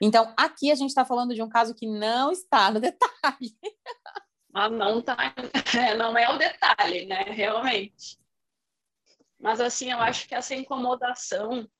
Então, 0.00 0.32
aqui 0.36 0.70
a 0.72 0.74
gente 0.74 0.90
está 0.90 1.04
falando 1.04 1.34
de 1.34 1.42
um 1.42 1.48
caso 1.48 1.74
que 1.74 1.86
não 1.86 2.30
está 2.32 2.70
no 2.70 2.78
detalhe. 2.80 3.56
Mas 4.58 4.72
não 4.72 5.00
tá, 5.00 5.16
não 5.96 6.18
é 6.18 6.28
o 6.28 6.36
detalhe, 6.36 7.06
né? 7.06 7.22
Realmente. 7.22 8.18
Mas 9.38 9.60
assim, 9.60 9.92
eu 9.92 10.00
acho 10.00 10.26
que 10.26 10.34
essa 10.34 10.52
incomodação, 10.52 11.70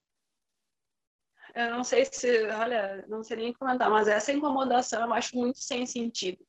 eu 1.56 1.70
não 1.70 1.82
sei 1.82 2.04
se, 2.04 2.47
olha, 2.47 3.04
não 3.08 3.25
sei 3.25 3.37
nem 3.38 3.52
comentar, 3.52 3.90
mas 3.90 4.06
essa 4.06 4.32
incomodação 4.32 5.02
eu 5.02 5.12
acho 5.12 5.35
muito 5.35 5.58
sem 5.58 5.87
sentido. 5.87 6.47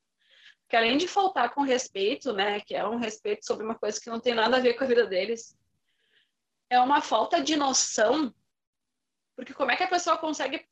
Porque 0.61 0.75
além 0.75 0.99
de 0.99 1.07
faltar 1.07 1.51
com 1.51 1.61
respeito, 1.61 2.31
né, 2.31 2.59
que 2.59 2.75
é 2.75 2.87
um 2.87 2.97
respeito 2.97 3.43
sobre 3.43 3.65
uma 3.65 3.73
coisa 3.73 3.99
que 3.99 4.07
não 4.11 4.19
tem 4.19 4.35
nada 4.35 4.57
a 4.57 4.59
ver 4.59 4.75
com 4.75 4.83
a 4.83 4.87
vida 4.87 5.07
deles, 5.07 5.57
é 6.69 6.79
uma 6.79 7.01
falta 7.01 7.41
de 7.41 7.55
noção, 7.55 8.31
porque 9.35 9.55
como 9.55 9.71
é 9.71 9.75
que 9.75 9.83
a 9.83 9.89
pessoa 9.89 10.15
consegue 10.19 10.63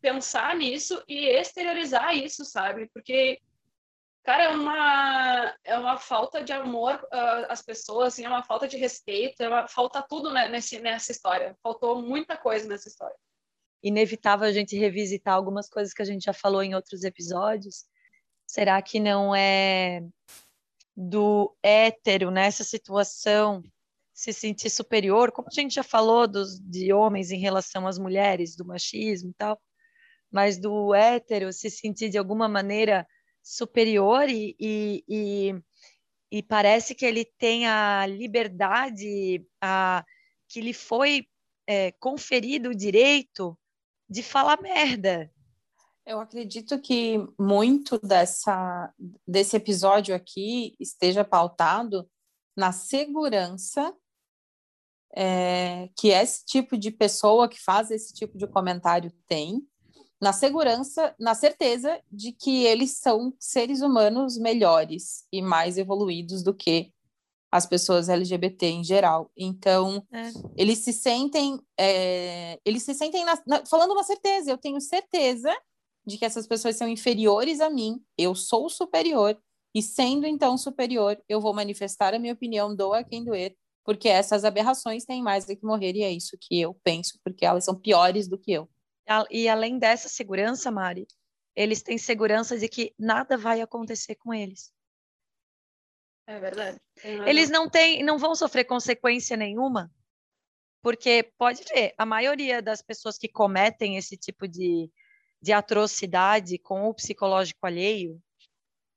pensar 0.00 0.56
nisso 0.56 1.04
e 1.06 1.26
exteriorizar 1.26 2.16
isso, 2.16 2.42
sabe? 2.42 2.88
Porque, 2.94 3.38
cara, 4.24 4.44
é 4.44 4.48
uma, 4.48 5.54
é 5.64 5.78
uma 5.78 5.98
falta 5.98 6.42
de 6.42 6.52
amor 6.52 6.94
uh, 6.94 7.46
às 7.48 7.62
pessoas, 7.62 8.14
assim, 8.14 8.24
é 8.24 8.28
uma 8.28 8.42
falta 8.42 8.66
de 8.66 8.76
respeito, 8.76 9.42
é 9.42 9.48
uma, 9.48 9.68
falta 9.68 10.02
tudo 10.02 10.32
né, 10.32 10.48
nesse, 10.48 10.80
nessa 10.80 11.12
história. 11.12 11.56
Faltou 11.62 12.00
muita 12.02 12.36
coisa 12.36 12.66
nessa 12.66 12.88
história. 12.88 13.16
Inevitável 13.82 14.48
a 14.48 14.52
gente 14.52 14.76
revisitar 14.76 15.34
algumas 15.34 15.68
coisas 15.68 15.92
que 15.92 16.00
a 16.00 16.06
gente 16.06 16.24
já 16.24 16.32
falou 16.32 16.62
em 16.62 16.74
outros 16.74 17.04
episódios. 17.04 17.84
Será 18.46 18.80
que 18.80 18.98
não 18.98 19.34
é 19.34 20.02
do 20.96 21.54
hétero 21.62 22.30
nessa 22.30 22.64
situação 22.64 23.62
se 24.14 24.32
sentir 24.32 24.70
superior, 24.70 25.32
como 25.32 25.48
a 25.50 25.54
gente 25.54 25.74
já 25.74 25.82
falou 25.82 26.26
dos, 26.26 26.58
de 26.60 26.92
homens 26.92 27.30
em 27.32 27.38
relação 27.38 27.86
às 27.86 27.98
mulheres, 27.98 28.56
do 28.56 28.64
machismo 28.64 29.30
e 29.30 29.34
tal, 29.34 29.60
mas 30.30 30.56
do 30.56 30.94
hétero 30.94 31.52
se 31.52 31.68
sentir 31.68 32.08
de 32.08 32.16
alguma 32.16 32.48
maneira 32.48 33.06
superior 33.44 34.28
e, 34.28 34.56
e, 34.58 35.04
e, 35.06 35.62
e 36.32 36.42
parece 36.42 36.94
que 36.94 37.04
ele 37.04 37.24
tem 37.24 37.66
a 37.66 38.06
liberdade, 38.06 39.46
a, 39.60 40.02
que 40.48 40.62
lhe 40.62 40.72
foi 40.72 41.28
é, 41.66 41.92
conferido 41.92 42.70
o 42.70 42.74
direito 42.74 43.56
de 44.08 44.22
falar 44.22 44.60
merda. 44.62 45.30
Eu 46.06 46.20
acredito 46.20 46.78
que 46.80 47.18
muito 47.38 47.98
dessa, 47.98 48.92
desse 49.26 49.56
episódio 49.56 50.14
aqui 50.14 50.74
esteja 50.80 51.24
pautado 51.24 52.08
na 52.56 52.72
segurança 52.72 53.94
é, 55.16 55.88
que 55.96 56.08
esse 56.08 56.44
tipo 56.44 56.76
de 56.76 56.90
pessoa 56.90 57.48
que 57.48 57.62
faz 57.62 57.90
esse 57.90 58.12
tipo 58.12 58.36
de 58.36 58.46
comentário 58.46 59.12
tem, 59.26 59.66
na 60.24 60.32
segurança, 60.32 61.14
na 61.20 61.34
certeza 61.34 62.00
de 62.10 62.32
que 62.32 62.64
eles 62.64 62.92
são 62.96 63.34
seres 63.38 63.82
humanos 63.82 64.38
melhores 64.38 65.26
e 65.30 65.42
mais 65.42 65.76
evoluídos 65.76 66.42
do 66.42 66.54
que 66.54 66.90
as 67.52 67.66
pessoas 67.66 68.08
LGBT 68.08 68.68
em 68.68 68.82
geral. 68.82 69.30
Então, 69.36 70.02
é. 70.10 70.30
eles 70.56 70.78
se 70.78 70.94
sentem, 70.94 71.60
é, 71.78 72.58
eles 72.64 72.82
se 72.84 72.94
sentem 72.94 73.22
na, 73.22 73.38
na, 73.46 73.66
falando 73.66 73.90
uma 73.90 74.02
certeza. 74.02 74.50
Eu 74.50 74.56
tenho 74.56 74.80
certeza 74.80 75.54
de 76.06 76.16
que 76.16 76.24
essas 76.24 76.46
pessoas 76.46 76.74
são 76.76 76.88
inferiores 76.88 77.60
a 77.60 77.68
mim. 77.68 78.02
Eu 78.16 78.34
sou 78.34 78.70
superior 78.70 79.38
e 79.74 79.82
sendo 79.82 80.26
então 80.26 80.56
superior, 80.56 81.22
eu 81.28 81.38
vou 81.38 81.52
manifestar 81.52 82.14
a 82.14 82.18
minha 82.18 82.32
opinião, 82.32 82.74
doa 82.74 83.04
quem 83.04 83.22
doer, 83.22 83.54
porque 83.84 84.08
essas 84.08 84.42
aberrações 84.42 85.04
têm 85.04 85.22
mais 85.22 85.44
do 85.44 85.54
que 85.54 85.66
morrer, 85.66 85.94
e 85.94 86.02
é 86.02 86.10
isso 86.10 86.38
que 86.40 86.58
eu 86.58 86.72
penso, 86.82 87.18
porque 87.22 87.44
elas 87.44 87.64
são 87.66 87.74
piores 87.74 88.26
do 88.26 88.38
que 88.38 88.52
eu. 88.52 88.66
E 89.30 89.48
além 89.48 89.78
dessa 89.78 90.08
segurança, 90.08 90.70
Mari, 90.70 91.06
eles 91.54 91.82
têm 91.82 91.98
segurança 91.98 92.58
de 92.58 92.68
que 92.68 92.94
nada 92.98 93.36
vai 93.36 93.60
acontecer 93.60 94.14
com 94.16 94.32
eles. 94.32 94.72
É 96.26 96.38
verdade. 96.38 96.80
Eles 97.26 97.50
não 97.50 97.68
têm, 97.68 98.02
não 98.02 98.18
vão 98.18 98.34
sofrer 98.34 98.64
consequência 98.64 99.36
nenhuma, 99.36 99.92
porque 100.82 101.30
pode 101.36 101.62
ver, 101.64 101.94
a 101.98 102.06
maioria 102.06 102.62
das 102.62 102.80
pessoas 102.80 103.18
que 103.18 103.28
cometem 103.28 103.96
esse 103.96 104.16
tipo 104.16 104.48
de, 104.48 104.90
de 105.40 105.52
atrocidade 105.52 106.58
com 106.58 106.88
o 106.88 106.94
psicológico 106.94 107.66
alheio, 107.66 108.20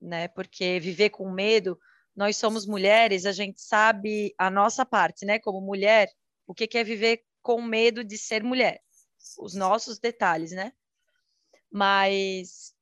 né? 0.02 0.30
Porque 0.30 0.80
viver 0.80 1.10
com 1.10 1.30
medo 1.30 1.78
nós 2.16 2.36
somos 2.36 2.66
mulheres, 2.66 3.28
a 3.28 3.32
gente 3.32 3.62
sabe 3.62 4.34
a 4.40 4.50
nossa 4.50 4.84
parte, 4.84 5.24
né? 5.24 5.38
Como 5.38 5.62
mulher, 5.62 6.10
o 6.48 6.54
que 6.54 6.76
é 6.76 6.84
viver 6.84 7.24
com 7.44 7.62
medo 7.62 8.04
de 8.04 8.18
ser 8.18 8.44
mulher, 8.44 8.82
os 9.38 9.54
nossos 9.54 10.00
detalhes, 10.00 10.52
né? 10.52 10.74
Mas 11.72 12.74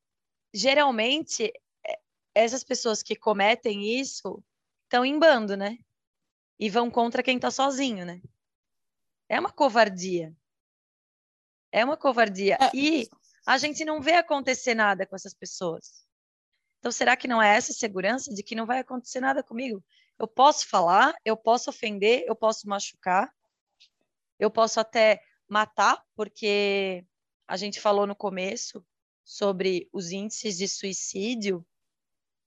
geralmente 0.52 1.52
é, 1.86 1.98
essas 2.34 2.62
pessoas 2.62 3.02
que 3.02 3.16
cometem 3.16 3.98
isso 3.98 4.42
estão 4.84 5.04
em 5.04 5.18
bando, 5.18 5.56
né? 5.56 5.78
E 6.58 6.70
vão 6.70 6.90
contra 6.90 7.22
quem 7.22 7.36
está 7.36 7.50
sozinho, 7.50 8.04
né? 8.04 8.20
É 9.28 9.38
uma 9.38 9.50
covardia. 9.50 10.34
É 11.72 11.84
uma 11.84 11.96
covardia. 11.96 12.56
É. 12.60 12.70
E 12.74 13.08
a 13.46 13.58
gente 13.58 13.84
não 13.84 14.00
vê 14.00 14.14
acontecer 14.14 14.74
nada 14.74 15.06
com 15.06 15.14
essas 15.14 15.34
pessoas. 15.34 16.06
Então, 16.78 16.92
será 16.92 17.16
que 17.16 17.28
não 17.28 17.42
é 17.42 17.56
essa 17.56 17.72
segurança 17.72 18.32
de 18.32 18.42
que 18.42 18.54
não 18.54 18.66
vai 18.66 18.78
acontecer 18.78 19.20
nada 19.20 19.42
comigo? 19.42 19.84
Eu 20.18 20.26
posso 20.26 20.68
falar, 20.68 21.14
eu 21.24 21.36
posso 21.36 21.68
ofender, 21.68 22.24
eu 22.26 22.34
posso 22.34 22.68
machucar, 22.68 23.32
eu 24.38 24.50
posso 24.50 24.80
até 24.80 25.20
matar, 25.48 26.02
porque 26.14 27.04
a 27.46 27.56
gente 27.56 27.80
falou 27.80 28.06
no 28.06 28.16
começo 28.16 28.84
sobre 29.24 29.88
os 29.92 30.10
índices 30.10 30.56
de 30.56 30.68
suicídio 30.68 31.66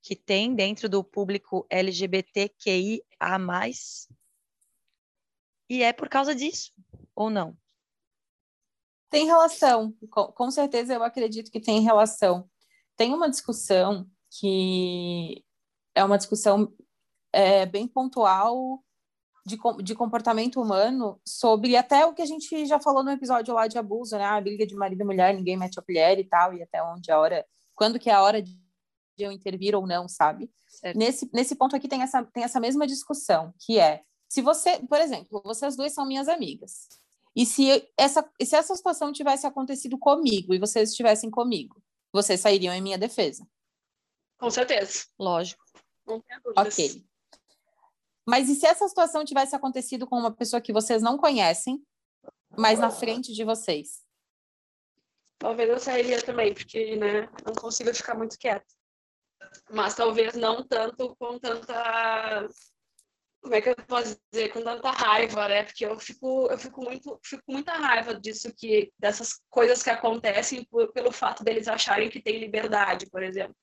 que 0.02 0.16
tem 0.16 0.56
dentro 0.56 0.88
do 0.88 1.04
público 1.04 1.66
LGBTQIA+. 1.70 3.04
E 5.70 5.84
é 5.84 5.94
por 5.94 6.10
causa 6.10 6.34
disso, 6.34 6.74
ou 7.14 7.30
não? 7.30 7.58
Tem 9.10 9.26
relação, 9.26 9.94
com 10.10 10.52
certeza 10.52 10.94
eu 10.94 11.04
acredito 11.04 11.52
que 11.52 11.60
tem 11.60 11.82
relação. 11.82 12.50
Tem 12.96 13.14
uma 13.14 13.30
discussão 13.30 14.10
que 14.30 15.44
é 15.96 16.04
uma 16.04 16.18
discussão 16.18 16.74
é, 17.32 17.66
bem 17.66 17.88
pontual 17.88 18.84
de, 19.46 19.58
de 19.84 19.96
comportamento 19.96 20.62
humano 20.62 21.20
sobre 21.26 21.76
até 21.76 22.06
o 22.06 22.14
que 22.14 22.22
a 22.22 22.26
gente 22.26 22.66
já 22.66 22.80
falou 22.80 23.04
no 23.04 23.12
episódio 23.12 23.54
lá 23.54 23.68
de 23.68 23.78
abuso, 23.78 24.18
né? 24.18 24.26
A 24.26 24.42
briga 24.42 24.66
de 24.66 24.76
marido 24.76 25.02
e 25.02 25.06
mulher, 25.06 25.34
ninguém 25.34 25.58
mete 25.58 25.80
a 25.80 25.82
colher 25.82 26.20
e 26.20 26.24
tal, 26.24 26.54
e 26.54 26.62
até 26.62 26.84
onde 26.84 27.12
a 27.12 27.20
hora, 27.20 27.46
quando 27.76 28.00
que 28.00 28.10
é 28.10 28.14
a 28.14 28.22
hora 28.22 28.42
de 28.42 28.58
eu 29.18 29.32
intervir 29.32 29.76
ou 29.76 29.86
não, 29.86 30.08
sabe? 30.08 30.50
Nesse, 30.96 31.30
nesse 31.34 31.56
ponto 31.56 31.76
aqui 31.76 31.88
tem 31.88 32.02
essa, 32.02 32.24
tem 32.24 32.44
essa 32.44 32.60
mesma 32.60 32.88
discussão, 32.88 33.54
que 33.60 33.80
é, 33.80 34.02
se 34.30 34.42
você, 34.42 34.80
por 34.80 35.00
exemplo, 35.00 35.42
vocês 35.44 35.76
duas 35.76 35.92
são 35.92 36.06
minhas 36.06 36.30
amigas, 36.30 36.88
e 37.36 37.46
se 37.46 37.88
essa, 37.98 38.28
se 38.42 38.56
essa 38.56 38.76
situação 38.76 39.12
tivesse 39.12 39.46
acontecido 39.46 39.98
comigo 39.98 40.54
e 40.54 40.60
vocês 40.60 40.90
estivessem 40.90 41.30
comigo, 41.30 41.82
vocês 42.12 42.40
sairiam 42.40 42.74
em 42.74 42.82
minha 42.82 42.98
defesa. 42.98 43.48
Com 44.38 44.50
certeza. 44.50 45.06
Lógico. 45.18 45.64
Não 46.08 46.22
tenho 46.22 46.42
dúvidas. 46.42 46.74
Ok. 46.74 47.06
Mas 48.30 48.48
e 48.48 48.54
se 48.54 48.68
essa 48.68 48.88
situação 48.88 49.26
tivesse 49.26 49.56
acontecido 49.56 50.06
com 50.06 50.16
uma 50.16 50.32
pessoa 50.32 50.62
que 50.62 50.72
vocês 50.72 51.02
não 51.02 51.18
conhecem, 51.18 51.84
mas 52.56 52.78
na 52.78 52.92
frente 52.92 53.34
de 53.34 53.44
vocês? 53.44 54.06
Talvez 55.40 55.68
eu 55.68 55.80
sairia 55.80 56.22
também, 56.22 56.54
porque 56.54 56.96
né, 56.96 57.28
não 57.44 57.56
consigo 57.56 57.92
ficar 57.92 58.14
muito 58.14 58.38
quieta. 58.38 58.68
Mas 59.72 59.96
talvez 59.96 60.36
não 60.36 60.64
tanto 60.64 61.16
com 61.16 61.40
tanta. 61.40 62.48
Como 63.42 63.56
é 63.56 63.62
que 63.62 63.70
eu 63.70 63.76
posso 63.88 64.16
dizer? 64.32 64.50
Com 64.50 64.62
tanta 64.62 64.92
raiva, 64.92 65.48
né? 65.48 65.64
Porque 65.64 65.84
eu 65.84 66.00
fico, 66.00 66.48
eu 66.52 66.60
fico 66.60 66.84
muito, 66.84 67.20
fico 67.24 67.44
muita 67.48 67.72
raiva 67.72 68.14
disso 68.14 68.54
que 68.56 68.94
dessas 69.00 69.42
coisas 69.50 69.82
que 69.82 69.90
acontecem 69.90 70.64
por, 70.66 70.92
pelo 70.92 71.12
fato 71.12 71.44
deles 71.44 71.68
acharem 71.68 72.12
que 72.12 72.22
têm 72.22 72.38
liberdade, 72.38 73.10
por 73.10 73.24
exemplo. 73.24 73.56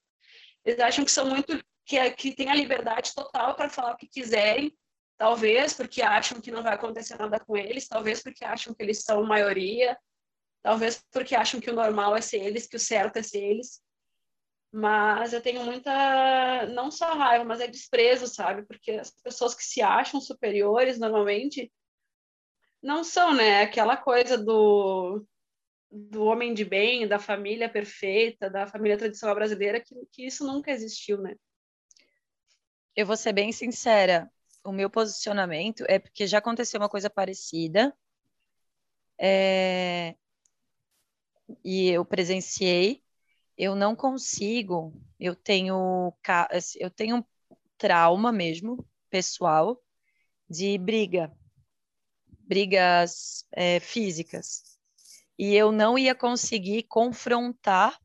Eles 0.64 0.80
acham 0.80 1.04
que 1.04 1.12
são 1.12 1.26
muito 1.26 1.56
que, 1.86 2.10
que 2.10 2.34
têm 2.34 2.50
a 2.50 2.54
liberdade 2.54 3.14
total 3.14 3.54
para 3.54 3.70
falar 3.70 3.94
o 3.94 3.96
que 3.96 4.08
quiserem 4.08 4.76
Talvez 5.16 5.72
porque 5.72 6.02
acham 6.02 6.40
que 6.40 6.50
não 6.50 6.62
vai 6.62 6.74
acontecer 6.74 7.16
nada 7.16 7.40
com 7.40 7.56
eles, 7.56 7.88
talvez 7.88 8.22
porque 8.22 8.44
acham 8.44 8.74
que 8.74 8.82
eles 8.82 9.02
são 9.02 9.24
maioria, 9.24 9.98
talvez 10.62 11.02
porque 11.10 11.34
acham 11.34 11.58
que 11.58 11.70
o 11.70 11.74
normal 11.74 12.14
é 12.14 12.20
ser 12.20 12.42
eles, 12.42 12.66
que 12.66 12.76
o 12.76 12.80
certo 12.80 13.16
é 13.16 13.22
ser 13.22 13.42
eles. 13.42 13.80
Mas 14.70 15.32
eu 15.32 15.40
tenho 15.40 15.64
muita, 15.64 16.66
não 16.66 16.90
só 16.90 17.14
raiva, 17.14 17.44
mas 17.44 17.60
é 17.60 17.66
desprezo, 17.66 18.26
sabe? 18.26 18.66
Porque 18.66 18.92
as 18.92 19.10
pessoas 19.22 19.54
que 19.54 19.64
se 19.64 19.80
acham 19.80 20.20
superiores, 20.20 20.98
normalmente, 20.98 21.72
não 22.82 23.02
são, 23.02 23.32
né? 23.34 23.62
Aquela 23.62 23.96
coisa 23.96 24.36
do, 24.36 25.24
do 25.90 26.24
homem 26.24 26.52
de 26.52 26.64
bem, 26.64 27.08
da 27.08 27.18
família 27.18 27.70
perfeita, 27.70 28.50
da 28.50 28.66
família 28.66 28.98
tradicional 28.98 29.34
brasileira, 29.34 29.80
que, 29.80 29.94
que 30.12 30.26
isso 30.26 30.46
nunca 30.46 30.70
existiu, 30.70 31.22
né? 31.22 31.34
Eu 32.96 33.06
vou 33.06 33.16
ser 33.16 33.34
bem 33.34 33.52
sincera, 33.52 34.30
o 34.64 34.72
meu 34.72 34.88
posicionamento 34.88 35.84
é 35.86 35.98
porque 35.98 36.26
já 36.26 36.38
aconteceu 36.38 36.80
uma 36.80 36.88
coisa 36.88 37.10
parecida, 37.10 37.94
é... 39.18 40.16
e 41.62 41.88
eu 41.90 42.06
presenciei, 42.06 43.04
eu 43.56 43.74
não 43.74 43.94
consigo, 43.94 44.94
eu 45.20 45.34
tenho, 45.36 46.10
assim, 46.50 46.78
eu 46.80 46.90
tenho 46.90 47.18
um 47.18 47.24
trauma 47.76 48.32
mesmo, 48.32 48.82
pessoal, 49.10 49.78
de 50.48 50.78
briga, 50.78 51.30
brigas 52.40 53.46
é, 53.52 53.78
físicas. 53.78 54.78
E 55.38 55.54
eu 55.54 55.70
não 55.70 55.98
ia 55.98 56.14
conseguir 56.14 56.84
confrontar 56.84 58.00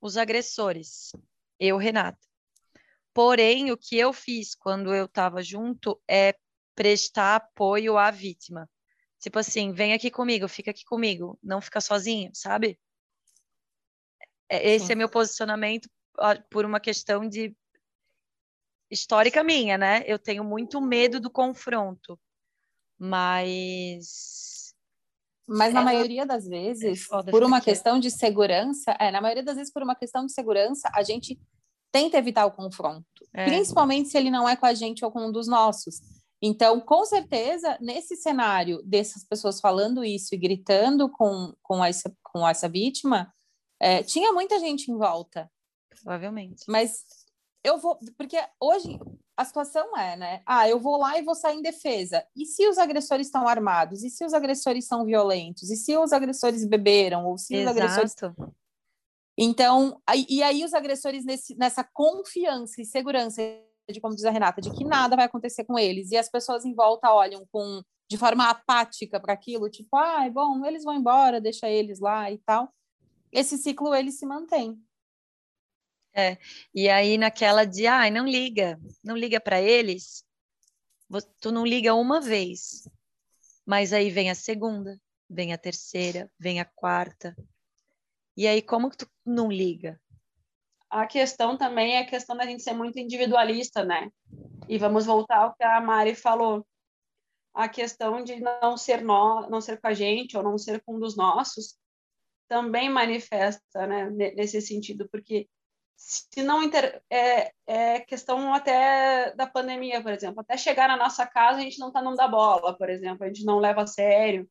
os 0.00 0.16
agressores, 0.16 1.12
eu, 1.58 1.76
Renata. 1.76 2.29
Porém, 3.12 3.72
o 3.72 3.76
que 3.76 3.98
eu 3.98 4.12
fiz 4.12 4.54
quando 4.54 4.94
eu 4.94 5.06
estava 5.06 5.42
junto 5.42 6.00
é 6.08 6.34
prestar 6.74 7.36
apoio 7.36 7.98
à 7.98 8.10
vítima. 8.10 8.68
Tipo 9.18 9.38
assim, 9.38 9.72
vem 9.72 9.92
aqui 9.92 10.10
comigo, 10.10 10.48
fica 10.48 10.70
aqui 10.70 10.84
comigo, 10.84 11.38
não 11.42 11.60
fica 11.60 11.80
sozinho, 11.80 12.30
sabe? 12.34 12.78
É, 14.48 14.74
esse 14.74 14.86
Sim. 14.86 14.92
é 14.92 14.96
meu 14.96 15.08
posicionamento 15.08 15.88
por 16.48 16.64
uma 16.64 16.80
questão 16.80 17.28
de 17.28 17.54
histórica 18.90 19.44
minha, 19.44 19.76
né? 19.76 20.02
Eu 20.06 20.18
tenho 20.18 20.42
muito 20.42 20.80
medo 20.80 21.20
do 21.20 21.30
confronto, 21.30 22.18
mas 22.98 24.74
mas 25.46 25.74
na 25.74 25.80
é, 25.80 25.84
maioria 25.84 26.24
das 26.24 26.46
vezes, 26.46 27.08
é 27.10 27.30
por 27.30 27.42
uma 27.42 27.60
questão 27.60 27.98
de 27.98 28.08
segurança, 28.10 28.96
é, 29.00 29.10
na 29.10 29.20
maioria 29.20 29.42
das 29.42 29.56
vezes 29.56 29.72
por 29.72 29.82
uma 29.82 29.96
questão 29.96 30.24
de 30.24 30.32
segurança, 30.32 30.88
a 30.94 31.02
gente 31.02 31.38
tenta 31.92 32.18
evitar 32.18 32.46
o 32.46 32.52
confronto, 32.52 33.04
é. 33.34 33.44
principalmente 33.44 34.08
se 34.08 34.16
ele 34.16 34.30
não 34.30 34.48
é 34.48 34.56
com 34.56 34.66
a 34.66 34.74
gente 34.74 35.04
ou 35.04 35.10
com 35.10 35.26
um 35.26 35.32
dos 35.32 35.46
nossos. 35.46 36.00
Então, 36.42 36.80
com 36.80 37.04
certeza, 37.04 37.76
nesse 37.80 38.16
cenário 38.16 38.82
dessas 38.82 39.24
pessoas 39.24 39.60
falando 39.60 40.02
isso 40.02 40.34
e 40.34 40.38
gritando 40.38 41.10
com, 41.10 41.52
com, 41.62 41.84
essa, 41.84 42.10
com 42.22 42.48
essa 42.48 42.68
vítima, 42.68 43.32
é, 43.78 44.02
tinha 44.02 44.32
muita 44.32 44.58
gente 44.58 44.90
em 44.90 44.96
volta. 44.96 45.50
Provavelmente. 45.90 46.64
Mas 46.66 47.04
eu 47.62 47.78
vou. 47.78 47.98
Porque 48.16 48.38
hoje 48.58 48.98
a 49.36 49.44
situação 49.44 49.96
é, 49.96 50.16
né? 50.16 50.42
Ah, 50.46 50.68
eu 50.68 50.78
vou 50.78 50.98
lá 50.98 51.18
e 51.18 51.22
vou 51.22 51.34
sair 51.34 51.58
em 51.58 51.62
defesa. 51.62 52.24
E 52.36 52.46
se 52.46 52.66
os 52.68 52.78
agressores 52.78 53.26
estão 53.26 53.46
armados? 53.48 54.02
E 54.02 54.10
se 54.10 54.24
os 54.24 54.34
agressores 54.34 54.86
são 54.86 55.04
violentos? 55.04 55.70
E 55.70 55.76
se 55.76 55.96
os 55.96 56.12
agressores 56.12 56.64
beberam? 56.64 57.26
Ou 57.26 57.38
se 57.38 57.54
Exato. 57.54 57.76
os 57.76 57.82
agressores. 57.82 58.14
Então, 59.42 60.00
e 60.28 60.42
aí 60.42 60.64
os 60.64 60.74
agressores 60.74 61.24
nesse, 61.24 61.56
nessa 61.56 61.82
confiança 61.82 62.82
e 62.82 62.84
segurança 62.84 63.40
de, 63.90 64.00
como 64.00 64.14
diz 64.14 64.24
a 64.24 64.30
Renata, 64.30 64.60
de 64.60 64.70
que 64.70 64.84
nada 64.84 65.16
vai 65.16 65.24
acontecer 65.24 65.64
com 65.64 65.78
eles. 65.78 66.10
E 66.10 66.16
as 66.16 66.30
pessoas 66.30 66.64
em 66.64 66.74
volta 66.74 67.12
olham 67.12 67.46
com 67.50 67.82
de 68.08 68.18
forma 68.18 68.50
apática 68.50 69.20
para 69.20 69.32
aquilo, 69.32 69.70
tipo, 69.70 69.96
ah, 69.96 70.28
bom, 70.30 70.64
eles 70.66 70.82
vão 70.82 70.94
embora, 70.94 71.40
deixa 71.40 71.68
eles 71.68 72.00
lá 72.00 72.30
e 72.30 72.38
tal 72.38 72.72
esse 73.32 73.56
ciclo 73.56 73.94
ele 73.94 74.10
se 74.10 74.26
mantém. 74.26 74.80
É, 76.12 76.36
e 76.74 76.88
aí 76.88 77.16
naquela 77.16 77.64
de, 77.64 77.86
ai, 77.86 78.08
ah, 78.08 78.10
não 78.10 78.26
liga, 78.26 78.80
não 79.02 79.16
liga 79.16 79.40
para 79.40 79.60
eles, 79.60 80.24
tu 81.40 81.52
não 81.52 81.64
liga 81.64 81.94
uma 81.94 82.20
vez, 82.20 82.88
mas 83.64 83.92
aí 83.92 84.10
vem 84.10 84.28
a 84.28 84.34
segunda, 84.34 85.00
vem 85.28 85.52
a 85.52 85.58
terceira, 85.58 86.30
vem 86.36 86.58
a 86.58 86.64
quarta, 86.64 87.36
e 88.40 88.48
aí 88.48 88.62
como 88.62 88.88
que 88.88 88.96
tu 88.96 89.06
não 89.22 89.52
liga? 89.52 90.00
A 90.88 91.06
questão 91.06 91.58
também 91.58 91.96
é 91.96 91.98
a 91.98 92.06
questão 92.06 92.34
da 92.34 92.46
gente 92.46 92.62
ser 92.62 92.72
muito 92.72 92.98
individualista, 92.98 93.84
né? 93.84 94.10
E 94.66 94.78
vamos 94.78 95.04
voltar 95.04 95.40
ao 95.40 95.54
que 95.54 95.62
a 95.62 95.78
Mari 95.78 96.14
falou, 96.14 96.66
a 97.52 97.68
questão 97.68 98.24
de 98.24 98.40
não 98.40 98.78
ser 98.78 99.02
nós, 99.02 99.46
não 99.50 99.60
ser 99.60 99.78
com 99.78 99.88
a 99.88 99.92
gente 99.92 100.38
ou 100.38 100.42
não 100.42 100.56
ser 100.56 100.82
com 100.82 100.96
um 100.96 100.98
dos 100.98 101.18
nossos, 101.18 101.76
também 102.48 102.88
manifesta 102.88 103.86
né, 103.86 104.08
nesse 104.08 104.62
sentido, 104.62 105.06
porque 105.12 105.46
se 105.94 106.42
não 106.42 106.62
inter... 106.62 107.02
é, 107.10 107.52
é 107.66 108.00
questão 108.00 108.54
até 108.54 109.34
da 109.34 109.46
pandemia, 109.46 110.02
por 110.02 110.12
exemplo, 110.12 110.40
até 110.40 110.56
chegar 110.56 110.88
na 110.88 110.96
nossa 110.96 111.26
casa 111.26 111.58
a 111.58 111.62
gente 111.62 111.78
não 111.78 111.88
está 111.88 112.00
dando 112.00 112.18
a 112.18 112.26
bola, 112.26 112.74
por 112.74 112.88
exemplo, 112.88 113.22
a 113.22 113.26
gente 113.26 113.44
não 113.44 113.58
leva 113.58 113.82
a 113.82 113.86
sério. 113.86 114.48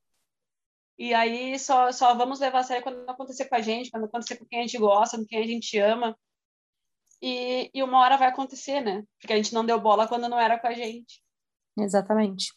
E 1.00 1.14
aí 1.14 1.58
só, 1.58 1.94
só 1.94 2.14
vamos 2.14 2.42
levar 2.42 2.60
a 2.60 2.64
sério 2.64 2.84
quando 2.84 3.10
acontecer 3.10 3.46
com 3.46 3.56
a 3.56 3.62
gente, 3.62 3.90
quando 3.90 4.04
acontecer 4.04 4.36
com 4.36 4.46
quem 4.46 4.60
a 4.60 4.62
gente 4.64 4.78
gosta, 4.78 5.18
com 5.18 5.26
quem 5.26 5.42
a 5.42 5.48
gente 5.48 5.80
ama. 5.80 6.14
E, 7.22 7.72
e 7.74 7.82
uma 7.82 8.00
hora 8.00 8.18
vai 8.18 8.28
acontecer, 8.28 8.82
né? 8.82 9.06
Porque 9.18 9.32
a 9.32 9.38
gente 9.38 9.54
não 9.54 9.66
deu 9.66 9.80
bola 9.80 10.10
quando 10.10 10.28
não 10.28 10.38
era 10.38 10.60
com 10.60 10.68
a 10.68 10.74
gente. 10.74 11.24
Exatamente. 11.80 12.54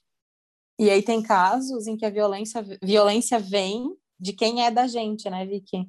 E 0.76 0.90
aí 0.90 1.04
tem 1.04 1.22
casos 1.22 1.86
em 1.86 1.96
que 1.96 2.04
a 2.04 2.10
violência, 2.10 2.64
violência 2.82 3.38
vem 3.38 3.96
de 4.18 4.32
quem 4.32 4.66
é 4.66 4.72
da 4.72 4.88
gente, 4.88 5.30
né, 5.30 5.46
Vicky? 5.46 5.88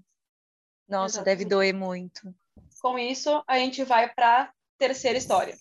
Nossa, 0.88 1.16
Exato. 1.16 1.26
deve 1.26 1.46
doer 1.46 1.74
muito. 1.74 2.36
Com 2.80 3.00
isso, 3.00 3.44
a 3.48 3.58
gente 3.58 3.84
vai 3.84 4.14
para 4.14 4.54
terceira 4.78 5.18
história. 5.18 5.58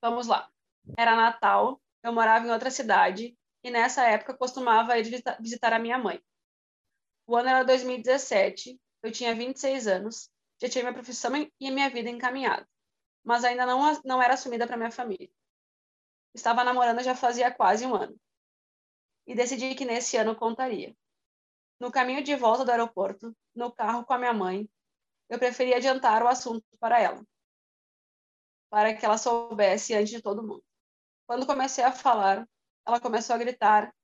Vamos 0.00 0.28
lá. 0.28 0.48
Era 0.96 1.16
Natal, 1.16 1.80
eu 2.04 2.12
morava 2.12 2.46
em 2.46 2.50
outra 2.50 2.70
cidade 2.70 3.36
e 3.62 3.70
nessa 3.70 4.04
época 4.04 4.36
costumava 4.36 4.98
ir 4.98 5.22
visitar 5.40 5.72
a 5.72 5.78
minha 5.78 5.98
mãe. 5.98 6.22
O 7.26 7.36
ano 7.36 7.48
era 7.48 7.62
2017, 7.64 8.80
eu 9.02 9.12
tinha 9.12 9.34
26 9.34 9.86
anos, 9.86 10.30
já 10.60 10.68
tinha 10.68 10.84
minha 10.84 10.94
profissão 10.94 11.32
e 11.60 11.70
minha 11.70 11.88
vida 11.88 12.10
encaminhada, 12.10 12.68
mas 13.22 13.44
ainda 13.44 13.64
não, 13.66 14.00
não 14.04 14.22
era 14.22 14.34
assumida 14.34 14.66
para 14.66 14.76
minha 14.76 14.90
família. 14.90 15.30
Estava 16.34 16.64
namorando 16.64 17.02
já 17.02 17.14
fazia 17.14 17.50
quase 17.50 17.86
um 17.86 17.94
ano 17.94 18.18
e 19.26 19.34
decidi 19.34 19.74
que 19.74 19.84
nesse 19.84 20.16
ano 20.16 20.34
contaria. 20.34 20.96
No 21.78 21.90
caminho 21.90 22.22
de 22.22 22.34
volta 22.36 22.64
do 22.64 22.70
aeroporto, 22.70 23.34
no 23.54 23.72
carro 23.72 24.04
com 24.04 24.12
a 24.12 24.18
minha 24.18 24.34
mãe, 24.34 24.68
eu 25.28 25.38
preferi 25.38 25.72
adiantar 25.72 26.22
o 26.22 26.28
assunto 26.28 26.64
para 26.78 27.00
ela, 27.00 27.24
para 28.68 28.94
que 28.94 29.04
ela 29.04 29.16
soubesse 29.16 29.94
antes 29.94 30.10
de 30.10 30.20
todo 30.20 30.42
mundo. 30.42 30.64
Quando 31.26 31.46
comecei 31.46 31.84
a 31.84 31.92
falar, 31.92 32.46
ela 32.86 33.00
começou 33.00 33.34
a 33.34 33.38
gritar 33.38 33.94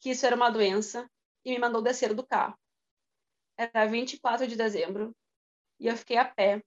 que 0.00 0.10
isso 0.10 0.26
era 0.26 0.36
uma 0.36 0.50
doença 0.50 1.08
e 1.44 1.52
me 1.52 1.58
mandou 1.58 1.82
descer 1.82 2.14
do 2.14 2.26
carro. 2.26 2.58
Era 3.56 3.86
24 3.86 4.46
de 4.46 4.56
dezembro 4.56 5.14
e 5.78 5.86
eu 5.86 5.96
fiquei 5.96 6.16
a 6.16 6.24
pé, 6.24 6.62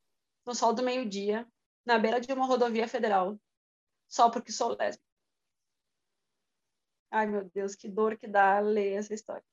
no 0.45 0.55
sol 0.55 0.73
do 0.73 0.83
meio-dia, 0.83 1.47
na 1.85 1.97
beira 1.97 2.19
de 2.19 2.31
uma 2.31 2.45
rodovia 2.45 2.87
federal, 2.87 3.39
só 4.07 4.29
porque 4.29 4.51
sou 4.51 4.75
lésbica. 4.77 5.05
Ai, 7.11 7.25
meu 7.25 7.49
Deus, 7.49 7.75
que 7.75 7.87
dor 7.87 8.17
que 8.17 8.27
dá 8.27 8.59
ler 8.59 8.93
essa 8.93 9.13
história. 9.13 9.43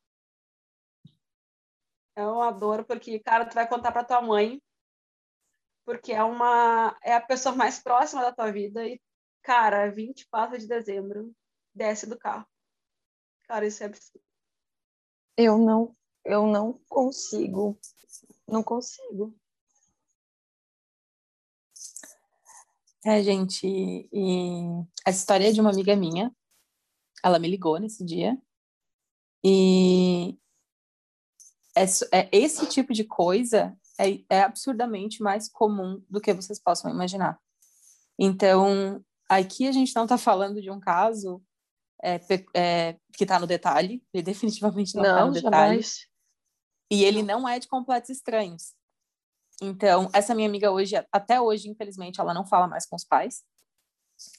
É 2.17 2.27
uma 2.27 2.51
dor 2.53 2.85
porque, 2.85 3.19
cara, 3.21 3.45
tu 3.47 3.55
vai 3.55 3.69
contar 3.69 3.93
para 3.93 4.05
tua 4.05 4.21
mãe, 4.21 4.61
porque 5.85 6.13
é 6.13 6.23
uma 6.23 6.97
é 7.03 7.15
a 7.15 7.21
pessoa 7.21 7.55
mais 7.55 7.81
próxima 7.81 8.23
da 8.23 8.33
tua 8.33 8.51
vida 8.51 8.87
e, 8.87 9.01
cara, 9.43 9.91
24 9.91 10.59
de 10.59 10.67
dezembro, 10.67 11.35
desce 11.75 12.07
do 12.07 12.19
carro. 12.19 12.47
Cara, 13.47 13.67
isso 13.67 13.83
é 13.83 13.87
absurdo. 13.87 14.25
Eu 15.37 15.59
não, 15.59 15.97
eu 16.25 16.47
não 16.47 16.81
consigo. 16.89 17.79
Não 18.47 18.63
consigo. 18.63 19.35
É, 23.05 23.23
gente, 23.23 23.67
e 23.67 24.63
a 25.05 25.11
história 25.11 25.49
é 25.49 25.53
de 25.53 25.61
uma 25.61 25.71
amiga 25.71 25.95
minha. 25.95 26.35
Ela 27.23 27.39
me 27.39 27.49
ligou 27.49 27.79
nesse 27.79 28.05
dia. 28.05 28.41
E 29.45 30.39
é, 31.77 31.85
é, 32.13 32.29
esse 32.33 32.67
tipo 32.67 32.95
de 32.95 33.05
coisa 33.05 33.77
é, 33.99 34.25
é 34.31 34.43
absurdamente 34.43 35.23
mais 35.23 35.49
comum 35.49 36.03
do 36.09 36.21
que 36.21 36.33
vocês 36.33 36.59
possam 36.59 36.91
imaginar. 36.91 37.39
Então, 38.19 39.05
aqui 39.29 39.67
a 39.67 39.73
gente 39.73 39.95
não 39.95 40.05
está 40.05 40.17
falando 40.17 40.63
de 40.63 40.71
um 40.71 40.81
caso 40.81 41.43
é, 42.05 42.21
é, 42.55 42.97
que 43.17 43.25
está 43.25 43.39
no 43.39 43.47
detalhe, 43.47 44.03
ele 44.13 44.23
definitivamente 44.23 44.95
não 44.95 45.03
está 45.03 45.27
no 45.27 45.33
detalhe. 45.33 45.81
Jamais. 45.81 46.07
E 46.91 47.03
ele 47.03 47.23
não 47.23 47.49
é 47.49 47.59
de 47.59 47.67
completos 47.67 48.11
estranhos. 48.11 48.75
Então, 49.63 50.11
essa 50.13 50.35
minha 50.35 50.49
amiga 50.49 50.71
hoje, 50.71 50.95
até 51.11 51.41
hoje, 51.41 51.69
infelizmente, 51.69 52.21
ela 52.21 52.35
não 52.35 52.45
fala 52.45 52.69
mais 52.69 52.87
com 52.87 52.97
os 52.97 53.05
pais. 53.05 53.43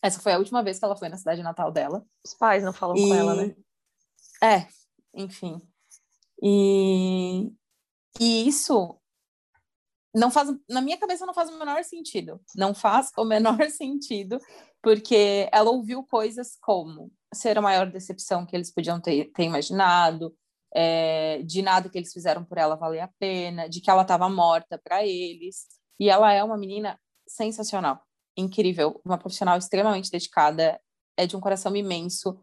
Essa 0.02 0.20
foi 0.20 0.34
a 0.34 0.38
última 0.38 0.64
vez 0.64 0.78
que 0.78 0.86
ela 0.86 0.96
foi 0.96 1.10
na 1.10 1.18
cidade 1.18 1.42
natal 1.42 1.72
dela. 1.72 2.06
Os 2.24 2.34
pais 2.34 2.64
não 2.64 2.72
falam 2.72 2.96
e... 2.96 3.08
com 3.08 3.14
ela, 3.16 3.36
né? 3.36 3.56
É, 4.44 4.68
enfim. 5.14 5.60
E, 6.42 7.52
e 8.20 8.48
isso 8.48 9.00
não 10.14 10.30
faz, 10.32 10.50
na 10.70 10.82
minha 10.82 10.98
cabeça 10.98 11.26
não 11.26 11.34
faz 11.34 11.50
o 11.50 11.58
menor 11.58 11.84
sentido. 11.84 12.40
Não 12.56 12.74
faz 12.74 13.12
o 13.18 13.26
menor 13.26 13.58
sentido, 13.72 14.40
porque 14.86 15.50
ela 15.52 15.72
ouviu 15.72 16.04
coisas 16.04 16.56
como 16.62 17.12
ser 17.34 17.58
a 17.58 17.62
maior 17.62 17.90
decepção 17.90 18.46
que 18.46 18.56
eles 18.56 18.72
podiam 18.72 19.02
ter, 19.02 19.32
ter 19.32 19.42
imaginado, 19.42 20.38
é, 20.76 21.42
de 21.42 21.64
nada 21.64 21.90
que 21.90 21.98
eles 21.98 22.14
fizeram 22.14 22.46
por 22.46 22.60
ela 22.60 22.76
valer 22.76 23.00
a 23.00 23.10
pena, 23.18 23.68
de 23.68 23.82
que 23.82 23.90
ela 23.90 24.04
estava 24.04 24.30
morta 24.30 24.78
para 24.78 25.04
eles. 25.04 25.66
E 26.00 26.08
ela 26.08 26.32
é 26.32 26.44
uma 26.44 26.56
menina 26.56 27.00
sensacional, 27.28 28.00
incrível, 28.38 29.02
uma 29.04 29.18
profissional 29.18 29.58
extremamente 29.58 30.12
dedicada, 30.12 30.80
é 31.18 31.26
de 31.26 31.36
um 31.36 31.42
coração 31.42 31.76
imenso. 31.76 32.40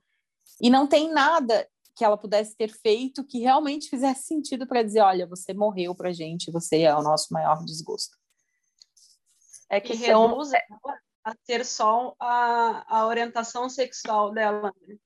E 0.60 0.68
não 0.68 0.88
tem 0.88 1.12
nada 1.12 1.68
que 1.94 2.04
ela 2.04 2.18
pudesse 2.18 2.56
ter 2.56 2.72
feito 2.72 3.24
que 3.24 3.38
realmente 3.38 3.88
fizesse 3.88 4.24
sentido 4.24 4.66
para 4.66 4.82
dizer, 4.82 5.02
olha, 5.02 5.28
você 5.28 5.54
morreu 5.54 5.94
pra 5.94 6.12
gente, 6.12 6.50
você 6.50 6.82
é 6.82 6.92
o 6.96 7.02
nosso 7.02 7.32
maior 7.32 7.64
desgosto. 7.64 8.18
É 9.70 9.80
que 9.80 9.94
reduz 9.94 10.50
a 11.24 11.34
ter 11.46 11.64
só 11.64 12.14
a, 12.18 12.98
a 12.98 13.06
orientação 13.06 13.68
sexual 13.68 14.32
dela. 14.32 14.72
Né? 14.86 14.96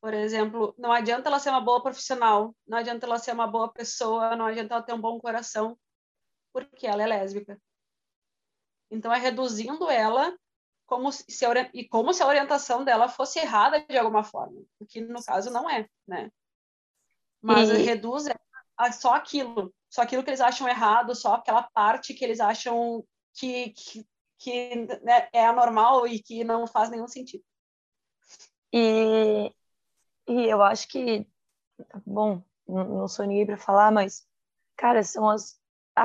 Por 0.00 0.12
exemplo, 0.14 0.74
não 0.76 0.92
adianta 0.92 1.28
ela 1.28 1.38
ser 1.38 1.50
uma 1.50 1.60
boa 1.60 1.82
profissional, 1.82 2.54
não 2.66 2.78
adianta 2.78 3.06
ela 3.06 3.18
ser 3.18 3.32
uma 3.32 3.46
boa 3.46 3.72
pessoa, 3.72 4.34
não 4.36 4.46
adianta 4.46 4.74
ela 4.74 4.82
ter 4.82 4.92
um 4.92 5.00
bom 5.00 5.18
coração, 5.18 5.78
porque 6.52 6.86
ela 6.86 7.02
é 7.02 7.06
lésbica. 7.06 7.60
Então 8.90 9.12
é 9.12 9.18
reduzindo 9.18 9.90
ela 9.90 10.36
como 10.86 11.10
se 11.10 11.46
a, 11.46 11.70
e 11.72 11.88
como 11.88 12.12
se 12.12 12.22
a 12.22 12.26
orientação 12.26 12.84
dela 12.84 13.08
fosse 13.08 13.38
errada 13.38 13.80
de 13.80 13.96
alguma 13.96 14.22
forma, 14.22 14.62
o 14.78 14.84
que 14.84 15.00
no 15.00 15.24
caso 15.24 15.50
não 15.50 15.70
é, 15.70 15.88
né? 16.06 16.30
Mas 17.40 17.70
e... 17.70 17.78
reduz 17.78 18.26
a 18.76 18.92
só 18.92 19.14
aquilo, 19.14 19.72
só 19.88 20.02
aquilo 20.02 20.22
que 20.22 20.30
eles 20.30 20.40
acham 20.40 20.68
errado, 20.68 21.14
só 21.14 21.34
aquela 21.34 21.62
parte 21.62 22.12
que 22.12 22.24
eles 22.24 22.40
acham 22.40 23.04
que, 23.34 23.70
que, 23.70 24.04
que 24.42 24.74
né, 25.02 25.28
é 25.32 25.46
anormal 25.46 26.06
e 26.06 26.20
que 26.20 26.42
não 26.44 26.66
faz 26.66 26.90
nenhum 26.90 27.08
sentido. 27.08 27.44
E, 28.72 29.52
e 30.26 30.46
eu 30.46 30.62
acho 30.62 30.88
que, 30.88 31.26
bom, 32.04 32.42
não 32.66 33.06
sou 33.06 33.26
ninguém 33.26 33.46
para 33.46 33.56
falar, 33.56 33.90
mas, 33.92 34.26
cara, 34.76 35.02
são 35.02 35.28
as, 35.28 35.60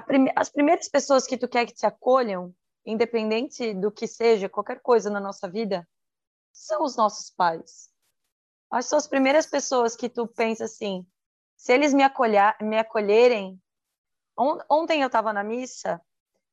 prime, 0.06 0.32
as 0.36 0.50
primeiras 0.50 0.90
pessoas 0.90 1.26
que 1.26 1.38
tu 1.38 1.48
quer 1.48 1.66
que 1.66 1.74
te 1.74 1.86
acolham 1.86 2.54
independente 2.86 3.74
do 3.74 3.92
que 3.92 4.08
seja, 4.08 4.48
qualquer 4.48 4.82
coisa 4.82 5.10
na 5.10 5.20
nossa 5.20 5.50
vida, 5.50 5.88
são 6.54 6.84
os 6.84 6.96
nossos 6.96 7.30
pais. 7.30 7.90
As 8.72 9.08
primeiras 9.08 9.46
pessoas 9.46 9.96
que 9.96 10.08
tu 10.08 10.26
pensa 10.26 10.64
assim, 10.64 11.06
se 11.58 11.74
eles 11.74 11.94
me, 11.94 12.04
acolher, 12.04 12.56
me 12.62 12.78
acolherem. 12.78 13.62
Ontem 14.70 15.02
eu 15.02 15.08
estava 15.08 15.34
na 15.34 15.44
missa 15.44 16.02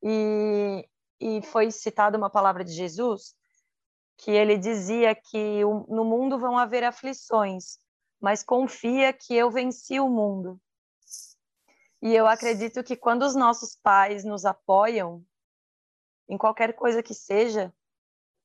e, 0.03 0.87
e 1.19 1.41
foi 1.41 1.71
citada 1.71 2.17
uma 2.17 2.29
palavra 2.29 2.63
de 2.63 2.71
Jesus 2.71 3.35
que 4.17 4.31
ele 4.31 4.57
dizia 4.57 5.13
que 5.13 5.61
no 5.63 6.05
mundo 6.05 6.39
vão 6.39 6.57
haver 6.57 6.83
aflições, 6.83 7.77
mas 8.19 8.43
confia 8.43 9.11
que 9.11 9.35
eu 9.35 9.51
venci 9.51 9.99
o 9.99 10.09
mundo. 10.09 10.59
E 12.01 12.13
eu 12.13 12.27
acredito 12.27 12.83
que 12.83 12.95
quando 12.95 13.23
os 13.23 13.35
nossos 13.35 13.75
pais 13.75 14.23
nos 14.23 14.45
apoiam, 14.45 15.25
em 16.29 16.37
qualquer 16.37 16.73
coisa 16.73 17.03
que 17.03 17.13
seja, 17.13 17.73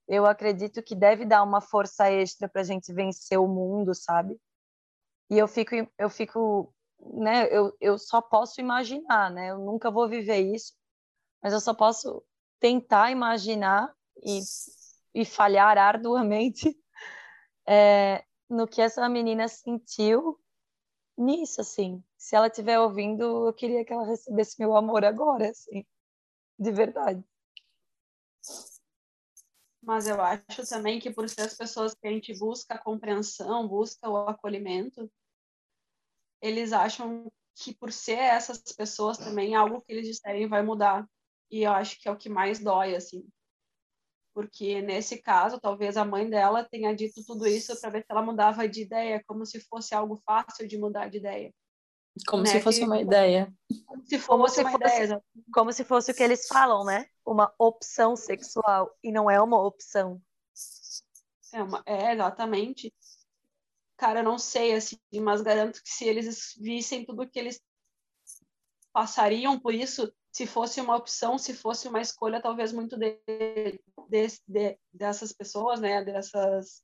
eu 0.09 0.27
acredito 0.27 0.83
que 0.83 0.95
deve 0.95 1.25
dar 1.25 1.43
uma 1.43 1.61
força 1.61 2.11
extra 2.11 2.49
para 2.49 2.63
a 2.63 2.65
gente 2.65 2.93
vencer 2.93 3.39
o 3.39 3.47
mundo, 3.47 3.95
sabe? 3.95 4.41
E 5.31 5.39
eu 5.39 5.47
fico, 5.47 5.75
eu 5.97 6.11
fico, 6.11 6.75
né? 6.99 7.47
Eu, 7.51 7.77
eu 7.81 7.97
só 7.97 8.21
posso 8.21 8.61
imaginar, 8.61 9.31
né? 9.31 9.51
Eu 9.51 9.59
nunca 9.59 9.91
vou 9.91 10.09
viver 10.09 10.41
isso, 10.41 10.75
mas 11.41 11.53
eu 11.53 11.61
só 11.61 11.73
posso 11.73 12.25
tentar 12.61 13.11
imaginar 13.11 13.93
e, 14.23 14.41
e 15.15 15.25
falhar 15.25 15.77
arduamente 15.79 16.79
é, 17.67 18.25
no 18.49 18.69
que 18.69 18.81
essa 18.81 19.09
menina 19.09 19.49
sentiu 19.49 20.39
nisso, 21.17 21.61
assim. 21.61 22.03
Se 22.17 22.37
ela 22.37 22.47
estiver 22.47 22.79
ouvindo, 22.79 23.49
eu 23.49 23.53
queria 23.53 23.85
que 23.85 23.93
ela 23.93 24.07
recebesse 24.07 24.57
meu 24.59 24.77
amor 24.77 25.05
agora, 25.05 25.51
assim, 25.51 25.85
de 26.59 26.71
verdade. 26.71 27.25
Mas 29.83 30.07
eu 30.07 30.21
acho 30.21 30.69
também 30.69 31.01
que 31.01 31.11
por 31.11 31.29
ser 31.29 31.43
as 31.43 31.55
pessoas 31.55 31.95
que 31.95 32.07
a 32.07 32.11
gente 32.11 32.39
busca 32.39 32.75
a 32.75 32.79
compreensão, 32.79 33.67
busca 33.67 34.09
o 34.09 34.29
acolhimento, 34.29 35.11
eles 36.41 36.73
acham 36.73 37.31
que 37.55 37.75
por 37.75 37.93
ser 37.93 38.19
essas 38.19 38.61
pessoas 38.77 39.19
também 39.19 39.55
algo 39.55 39.81
que 39.81 39.93
eles 39.93 40.07
disserem 40.07 40.49
vai 40.49 40.63
mudar. 40.63 41.09
E 41.51 41.63
eu 41.63 41.73
acho 41.73 42.01
que 42.01 42.09
é 42.09 42.13
o 42.13 42.17
que 42.17 42.29
mais 42.29 42.59
dói, 42.59 42.95
assim. 42.95 43.27
Porque 44.33 44.81
nesse 44.81 45.21
caso, 45.21 45.61
talvez 45.61 45.97
a 45.97 46.05
mãe 46.05 46.29
dela 46.29 46.65
tenha 46.65 46.95
dito 46.95 47.25
tudo 47.27 47.47
isso 47.47 47.79
para 47.81 47.91
ver 47.91 48.01
se 48.01 48.07
ela 48.09 48.23
mudava 48.23 48.69
de 48.69 48.83
ideia, 48.83 49.23
como 49.27 49.45
se 49.45 49.61
fosse 49.61 49.95
algo 49.95 50.23
fácil 50.25 50.69
de 50.69 50.79
mudar 50.79 51.09
de 51.09 51.19
ideia. 51.19 51.53
Como 52.27 52.43
né? 52.43 52.51
se 52.51 52.61
fosse 52.61 52.85
uma 52.85 53.01
ideia. 53.01 53.53
Como 53.87 54.07
se 54.07 54.19
fosse 54.19 54.29
como 54.29 54.49
se 54.49 54.61
uma 54.61 54.71
fosse, 54.71 54.85
ideia. 54.85 55.25
Como 55.53 55.73
se 55.73 55.85
fosse 55.85 56.11
o 56.11 56.15
que 56.15 56.23
eles 56.23 56.47
falam, 56.47 56.85
né? 56.85 57.07
Uma 57.25 57.53
opção 57.59 58.15
sexual. 58.17 58.97
E 59.03 59.11
não 59.11 59.31
é 59.31 59.41
uma 59.41 59.61
opção. 59.61 60.21
É, 61.53 61.63
uma, 61.63 61.83
é 61.87 62.13
exatamente. 62.13 62.95
Cara, 63.97 64.21
eu 64.21 64.25
não 64.25 64.39
sei, 64.39 64.73
assim, 64.73 64.99
mas 65.21 65.43
garanto 65.43 65.83
que 65.83 65.91
se 65.91 66.05
eles 66.07 66.55
vissem 66.59 67.05
tudo 67.05 67.29
que 67.29 67.39
eles 67.39 67.61
passariam 68.93 69.59
por 69.59 69.75
isso, 69.75 70.13
se 70.33 70.47
fosse 70.47 70.81
uma 70.81 70.97
opção, 70.97 71.37
se 71.37 71.55
fosse 71.55 71.89
uma 71.89 72.01
escolha, 72.01 72.41
talvez 72.41 72.73
muito 72.73 72.97
de, 72.97 73.19
de, 73.27 74.27
de 74.47 74.79
dessas 74.93 75.33
pessoas, 75.33 75.81
né? 75.81 76.05
Dessas. 76.05 76.83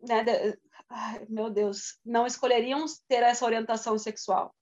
Né, 0.00 0.24
de, 0.24 0.58
ai, 0.90 1.24
meu 1.28 1.48
Deus, 1.48 1.98
não 2.04 2.26
escolheriam 2.26 2.84
ter 3.06 3.22
essa 3.22 3.44
orientação 3.44 3.96
sexual, 3.96 4.52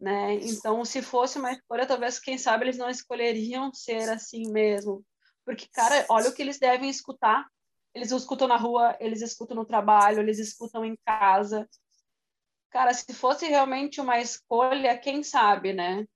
né? 0.00 0.34
Então, 0.34 0.84
se 0.84 1.02
fosse 1.02 1.38
uma 1.38 1.52
escolha, 1.52 1.86
talvez, 1.86 2.20
quem 2.20 2.38
sabe, 2.38 2.64
eles 2.64 2.78
não 2.78 2.88
escolheriam 2.88 3.72
ser 3.74 4.08
assim 4.08 4.48
mesmo. 4.52 5.04
Porque, 5.44 5.66
cara, 5.72 6.06
olha 6.08 6.28
o 6.28 6.32
que 6.32 6.42
eles 6.42 6.58
devem 6.58 6.88
escutar. 6.88 7.48
Eles 7.92 8.12
escutam 8.12 8.46
na 8.46 8.56
rua, 8.56 8.96
eles 9.00 9.22
escutam 9.22 9.56
no 9.56 9.64
trabalho, 9.64 10.20
eles 10.20 10.38
escutam 10.38 10.84
em 10.84 10.96
casa. 11.04 11.68
Cara, 12.70 12.92
se 12.94 13.12
fosse 13.12 13.46
realmente 13.46 14.00
uma 14.00 14.20
escolha, 14.20 14.96
quem 14.96 15.24
sabe, 15.24 15.72
né? 15.72 16.06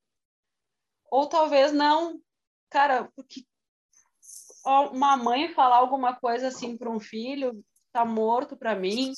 Ou 1.13 1.29
talvez 1.29 1.73
não. 1.73 2.19
Cara, 2.71 3.09
porque 3.15 3.45
uma 4.65 5.17
mãe 5.17 5.53
falar 5.53 5.77
alguma 5.77 6.17
coisa 6.17 6.49
assim 6.49 6.77
para 6.77 6.91
um 6.91 6.99
filho, 6.99 7.63
tá 7.93 8.05
morto 8.05 8.57
para 8.57 8.75
mim, 8.75 9.13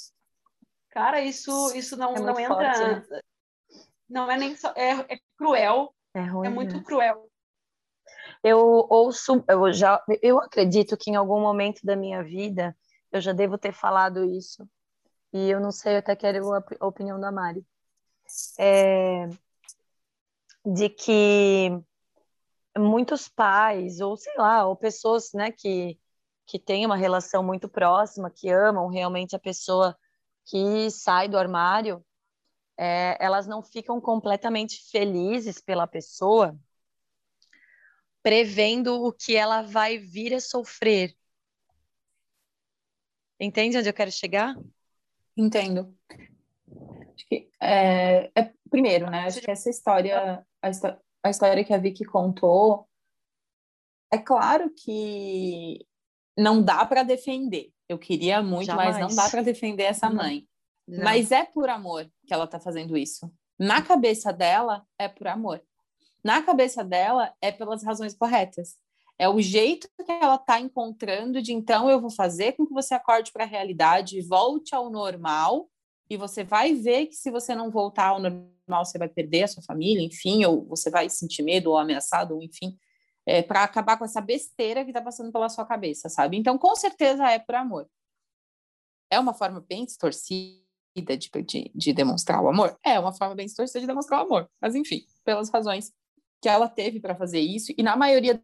Cara, 0.95 1.21
isso, 1.21 1.75
isso 1.75 1.97
não, 1.97 2.15
é 2.15 2.21
não 2.21 2.39
entra. 2.39 2.55
Forte, 2.55 3.11
né? 3.11 3.21
Não 4.09 4.31
é 4.31 4.37
nem 4.37 4.55
só. 4.55 4.73
É, 4.77 4.93
é 5.13 5.19
cruel. 5.37 5.93
É, 6.15 6.23
ruim, 6.23 6.47
é 6.47 6.51
muito 6.51 6.77
né? 6.77 6.83
cruel. 6.85 7.29
Eu 8.45 8.59
ouço, 8.89 9.45
eu 9.49 9.73
já, 9.73 10.01
eu 10.23 10.39
acredito 10.39 10.97
que 10.97 11.11
em 11.11 11.17
algum 11.17 11.41
momento 11.41 11.81
da 11.85 11.97
minha 11.97 12.23
vida 12.23 12.77
eu 13.11 13.21
já 13.21 13.33
devo 13.33 13.59
ter 13.59 13.73
falado 13.73 14.25
isso. 14.25 14.69
E 15.33 15.51
eu 15.51 15.59
não 15.59 15.73
sei, 15.73 15.95
eu 15.95 15.99
até 15.99 16.15
quero 16.15 16.53
a 16.53 16.87
opinião 16.87 17.19
da 17.19 17.33
Mari. 17.33 17.67
É, 18.57 19.29
de 20.65 20.89
que 20.89 21.71
muitos 22.77 23.29
pais, 23.29 24.01
ou 24.01 24.17
sei 24.17 24.35
lá, 24.37 24.67
ou 24.67 24.77
pessoas 24.77 25.33
né, 25.33 25.53
que, 25.53 25.99
que 26.47 26.59
têm 26.59 26.87
uma 26.87 26.97
relação 26.97 27.43
muito 27.43 27.69
próxima, 27.69 28.31
que 28.31 28.49
amam 28.49 28.89
realmente 28.89 29.37
a 29.37 29.39
pessoa 29.39 29.97
que 30.45 30.91
sai 30.91 31.29
do 31.29 31.39
armário, 31.39 32.05
é, 32.77 33.17
elas 33.21 33.47
não 33.47 33.63
ficam 33.63 34.01
completamente 34.01 34.91
felizes 34.91 35.61
pela 35.61 35.87
pessoa, 35.87 36.59
prevendo 38.23 39.05
o 39.05 39.13
que 39.13 39.37
ela 39.37 39.63
vai 39.63 39.99
vir 39.99 40.35
a 40.35 40.41
sofrer. 40.41 41.15
Entende 43.39 43.79
onde 43.79 43.89
eu 43.89 43.95
quero 43.95 44.11
chegar? 44.11 44.55
Entendo. 45.37 45.95
Acho 47.15 47.27
que, 47.29 47.49
é, 47.61 48.31
é, 48.35 48.53
primeiro, 48.71 49.11
né? 49.11 49.27
Acho 49.27 49.41
que 49.41 49.51
essa 49.51 49.71
história, 49.71 50.45
a, 50.63 50.71
a 51.23 51.31
história 51.31 51.65
que 51.65 51.73
a 51.73 51.79
Vicky 51.79 52.05
contou, 52.05 52.89
é 54.13 54.19
claro 54.19 54.71
que 54.71 55.87
não 56.37 56.63
dá 56.63 56.85
para 56.85 57.03
defender. 57.03 57.73
Eu 57.89 57.99
queria 57.99 58.43
muito, 58.43 58.67
Jamais. 58.67 58.99
mas 58.99 59.01
não 59.01 59.17
dá 59.17 59.31
para 59.31 59.43
defender 59.43 59.85
essa 59.85 60.11
mãe. 60.11 60.47
Não. 60.87 61.05
Mas 61.05 61.33
é 61.33 61.45
por 61.45 61.69
amor 61.69 62.11
que 62.27 62.35
ela 62.35 62.45
está 62.45 62.59
fazendo 62.59 62.97
isso. 62.97 63.31
Na 63.59 63.83
cabeça 63.83 64.33
dela, 64.33 64.85
é 64.99 65.09
por 65.09 65.27
amor. 65.27 65.63
Na 66.23 66.43
cabeça 66.43 66.83
dela, 66.83 67.33
é 67.41 67.53
pelas 67.53 67.83
razões 67.85 68.15
corretas. 68.15 68.77
É 69.19 69.29
o 69.29 69.41
jeito 69.41 69.89
que 69.97 70.11
ela 70.11 70.35
está 70.35 70.59
encontrando 70.59 71.41
de 71.41 71.53
então 71.53 71.89
eu 71.89 72.01
vou 72.01 72.11
fazer 72.11 72.53
com 72.53 72.67
que 72.67 72.73
você 72.73 72.95
acorde 72.95 73.31
para 73.33 73.45
a 73.45 73.47
realidade, 73.47 74.21
volte 74.23 74.75
ao 74.75 74.91
normal, 74.91 75.69
e 76.09 76.17
você 76.17 76.45
vai 76.45 76.75
ver 76.75 77.07
que 77.07 77.15
se 77.15 77.31
você 77.31 77.55
não 77.55 77.71
voltar 77.71 78.09
ao 78.09 78.21
normal, 78.21 78.85
você 78.85 78.99
vai 78.99 79.09
perder 79.09 79.45
a 79.45 79.49
sua 79.49 79.63
família, 79.63 80.05
enfim, 80.05 80.45
ou 80.45 80.65
você 80.67 80.91
vai 80.91 81.09
sentir 81.09 81.43
medo 81.43 81.71
ou 81.71 81.79
ameaçado, 81.79 82.35
ou 82.35 82.43
enfim, 82.43 82.79
é, 83.27 83.43
para 83.43 83.65
acabar 83.65 83.97
com 83.99 84.05
essa 84.05 84.21
besteira 84.21 84.85
que 84.85 84.91
está 84.91 85.01
passando 85.01 85.33
pela 85.33 85.49
sua 85.49 85.65
cabeça, 85.65 86.09
sabe? 86.09 86.37
Então, 86.37 86.59
com 86.59 86.75
certeza 86.77 87.29
é 87.31 87.39
por 87.39 87.55
amor. 87.55 87.89
É 89.11 89.19
uma 89.19 89.35
forma 89.35 89.61
bem 89.61 89.85
distorcida 89.85 90.63
de, 90.95 91.31
de, 91.43 91.73
de 91.75 91.93
demonstrar 91.93 92.43
o 92.43 92.49
amor? 92.49 92.79
É 92.85 92.99
uma 92.99 93.13
forma 93.13 93.35
bem 93.35 93.47
distorcida 93.47 93.81
de 93.81 93.87
demonstrar 93.87 94.21
o 94.21 94.27
amor, 94.27 94.51
mas 94.61 94.75
enfim, 94.75 95.07
pelas 95.25 95.49
razões 95.49 95.93
que 96.41 96.49
ela 96.49 96.69
teve 96.69 97.01
para 97.01 97.15
fazer 97.15 97.41
isso, 97.41 97.73
e 97.77 97.83
na 97.83 97.97
maioria 97.97 98.43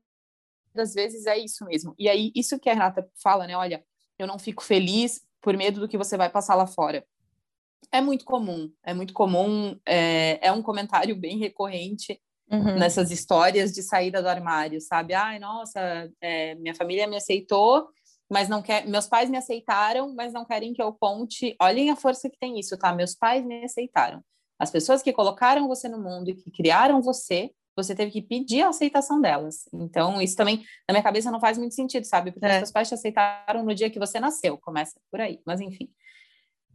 das 0.74 0.94
vezes 0.94 1.26
é 1.26 1.36
isso 1.36 1.64
mesmo. 1.64 1.94
E 1.98 2.08
aí, 2.08 2.32
isso 2.34 2.58
que 2.58 2.70
a 2.70 2.72
Renata 2.72 3.08
fala, 3.22 3.46
né? 3.46 3.56
Olha, 3.56 3.84
eu 4.18 4.26
não 4.26 4.38
fico 4.38 4.62
feliz 4.62 5.20
por 5.40 5.56
medo 5.56 5.80
do 5.80 5.88
que 5.88 5.98
você 5.98 6.16
vai 6.16 6.30
passar 6.30 6.54
lá 6.54 6.66
fora. 6.66 7.04
É 7.92 8.00
muito 8.00 8.24
comum, 8.24 8.70
é 8.84 8.94
muito 8.94 9.12
comum, 9.12 9.78
é, 9.86 10.46
é 10.46 10.52
um 10.52 10.62
comentário 10.62 11.14
bem 11.16 11.38
recorrente 11.38 12.20
uhum. 12.50 12.78
nessas 12.78 13.10
histórias 13.10 13.72
de 13.72 13.82
saída 13.82 14.22
do 14.22 14.28
armário, 14.28 14.80
sabe? 14.80 15.14
Ai, 15.14 15.38
nossa, 15.38 16.10
é, 16.20 16.54
minha 16.56 16.74
família 16.74 17.06
me 17.06 17.16
aceitou, 17.16 17.88
mas 18.30 18.48
não 18.48 18.62
quer. 18.62 18.86
Meus 18.86 19.06
pais 19.06 19.28
me 19.28 19.36
aceitaram, 19.36 20.14
mas 20.14 20.32
não 20.32 20.44
querem 20.44 20.72
que 20.72 20.82
eu 20.82 20.92
conte. 20.92 21.56
Olhem 21.60 21.90
a 21.90 21.96
força 21.96 22.30
que 22.30 22.38
tem 22.38 22.58
isso, 22.58 22.78
tá? 22.78 22.92
Meus 22.94 23.14
pais 23.14 23.44
me 23.44 23.64
aceitaram. 23.64 24.22
As 24.58 24.70
pessoas 24.70 25.02
que 25.02 25.12
colocaram 25.12 25.66
você 25.66 25.88
no 25.88 25.98
mundo 25.98 26.30
e 26.30 26.34
que 26.34 26.50
criaram 26.50 27.00
você 27.02 27.50
você 27.76 27.94
teve 27.94 28.10
que 28.10 28.22
pedir 28.22 28.62
a 28.62 28.68
aceitação 28.68 29.20
delas. 29.20 29.68
Então, 29.72 30.20
isso 30.20 30.36
também, 30.36 30.64
na 30.88 30.92
minha 30.92 31.02
cabeça, 31.02 31.30
não 31.30 31.40
faz 31.40 31.56
muito 31.56 31.74
sentido, 31.74 32.04
sabe? 32.04 32.32
Porque 32.32 32.46
é. 32.46 32.58
seus 32.58 32.70
pais 32.70 32.88
te 32.88 32.94
aceitaram 32.94 33.64
no 33.64 33.74
dia 33.74 33.90
que 33.90 33.98
você 33.98 34.20
nasceu, 34.20 34.58
começa 34.58 35.00
por 35.10 35.20
aí. 35.20 35.40
Mas, 35.46 35.60
enfim. 35.60 35.88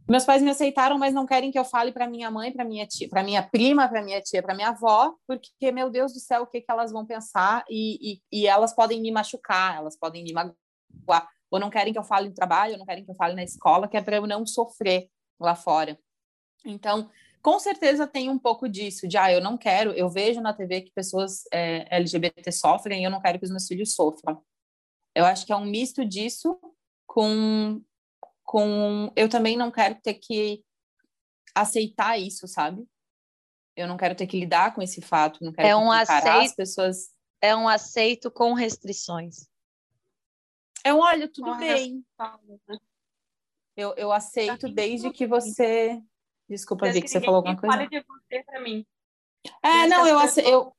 Meus 0.08 0.24
pais 0.24 0.40
me 0.40 0.50
aceitaram, 0.50 0.98
mas 0.98 1.12
não 1.12 1.26
querem 1.26 1.50
que 1.50 1.58
eu 1.58 1.64
fale 1.64 1.90
para 1.90 2.08
minha 2.08 2.30
mãe, 2.30 2.52
para 2.52 2.64
minha 2.64 2.86
tia, 2.86 3.08
para 3.08 3.24
minha 3.24 3.42
prima, 3.42 3.88
para 3.88 4.02
minha 4.02 4.20
tia, 4.20 4.40
para 4.40 4.54
minha 4.54 4.68
avó, 4.68 5.14
porque, 5.26 5.72
meu 5.72 5.90
Deus 5.90 6.12
do 6.12 6.20
céu, 6.20 6.42
o 6.42 6.46
que, 6.46 6.60
que 6.60 6.70
elas 6.70 6.92
vão 6.92 7.04
pensar? 7.04 7.64
E, 7.68 8.14
e, 8.14 8.22
e 8.32 8.46
elas 8.46 8.72
podem 8.72 9.00
me 9.00 9.10
machucar, 9.10 9.76
elas 9.76 9.98
podem 9.98 10.22
me 10.22 10.32
magoar. 10.32 11.28
Ou 11.50 11.58
não 11.58 11.70
querem 11.70 11.92
que 11.92 11.98
eu 11.98 12.04
fale 12.04 12.28
no 12.28 12.34
trabalho, 12.34 12.74
ou 12.74 12.78
não 12.78 12.86
querem 12.86 13.04
que 13.04 13.10
eu 13.10 13.16
fale 13.16 13.34
na 13.34 13.42
escola, 13.42 13.88
que 13.88 13.96
é 13.96 14.02
para 14.02 14.16
eu 14.16 14.26
não 14.26 14.46
sofrer 14.46 15.08
lá 15.40 15.56
fora. 15.56 15.98
Então, 16.64 17.10
com 17.42 17.58
certeza 17.58 18.06
tem 18.06 18.28
um 18.28 18.38
pouco 18.38 18.68
disso, 18.68 19.06
de 19.06 19.16
ah, 19.16 19.32
eu 19.32 19.40
não 19.40 19.56
quero, 19.56 19.92
eu 19.92 20.08
vejo 20.08 20.40
na 20.40 20.52
TV 20.52 20.82
que 20.82 20.92
pessoas 20.92 21.42
é, 21.52 21.86
LGBT 21.96 22.50
sofrem 22.50 23.04
eu 23.04 23.10
não 23.10 23.20
quero 23.20 23.38
que 23.38 23.44
os 23.44 23.50
meus 23.50 23.66
filhos 23.66 23.94
sofram. 23.94 24.42
Eu 25.14 25.24
acho 25.24 25.46
que 25.46 25.52
é 25.52 25.56
um 25.56 25.64
misto 25.64 26.04
disso 26.04 26.58
com, 27.06 27.80
com 28.46 29.12
eu 29.14 29.28
também 29.28 29.56
não 29.56 29.70
quero 29.70 29.96
ter 30.00 30.14
que 30.14 30.64
aceitar 31.54 32.16
isso, 32.16 32.48
sabe? 32.48 32.86
Eu 33.76 33.86
não 33.86 33.98
quero 33.98 34.14
ter 34.14 34.26
que 34.26 34.40
lidar 34.40 34.74
com 34.74 34.80
esse 34.80 35.02
fato, 35.02 35.44
não 35.44 35.52
quero 35.52 35.68
é 35.68 35.76
um 35.76 35.90
aceito, 35.90 36.28
as 36.28 36.54
pessoas. 36.54 37.10
É 37.42 37.54
um 37.54 37.68
aceito 37.68 38.30
com 38.30 38.54
restrições. 38.54 39.46
É 40.82 40.94
um, 40.94 41.00
olha, 41.00 41.28
tudo 41.28 41.54
bem. 41.58 42.02
Eu, 43.76 43.92
eu 43.96 44.10
aceito 44.10 44.68
desde 44.72 45.10
que 45.10 45.26
você 45.26 46.00
Desculpa, 46.48 46.90
Vi, 46.92 47.02
que 47.02 47.08
você 47.08 47.20
falou 47.20 47.36
alguma 47.36 47.56
coisa. 47.56 47.76
Fale 47.76 47.88
de 47.88 48.00
você 48.02 48.42
para 48.44 48.60
mim. 48.60 48.86
É, 49.62 49.86
não, 49.86 50.06
eu, 50.06 50.20
pessoas... 50.20 50.46
eu, 50.46 50.76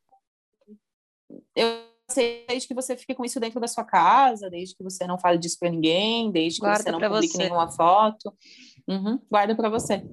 eu 1.56 1.96
sei 2.10 2.46
desde 2.48 2.67
que 2.67 2.74
você 2.74 2.96
fique 2.96 3.13
com 3.15 3.26
isso 3.26 3.39
dentro 3.39 3.60
da 3.60 3.67
sua 3.67 3.84
casa, 3.84 4.50
desde 4.50 4.76
que 4.76 4.84
você 4.84 5.06
não 5.06 5.20
fale 5.20 5.38
disso 5.38 5.58
para 5.60 5.70
ninguém, 5.70 6.32
desde 6.32 6.60
que 6.60 6.65
guarda 6.65 6.84
você 6.84 6.91
não 6.91 7.00
publique 7.00 7.34
você. 7.34 7.38
nenhuma 7.38 7.70
foto. 7.70 8.36
Uhum, 8.88 9.20
guarda 9.30 9.56
para 9.56 9.70
você. 9.70 10.04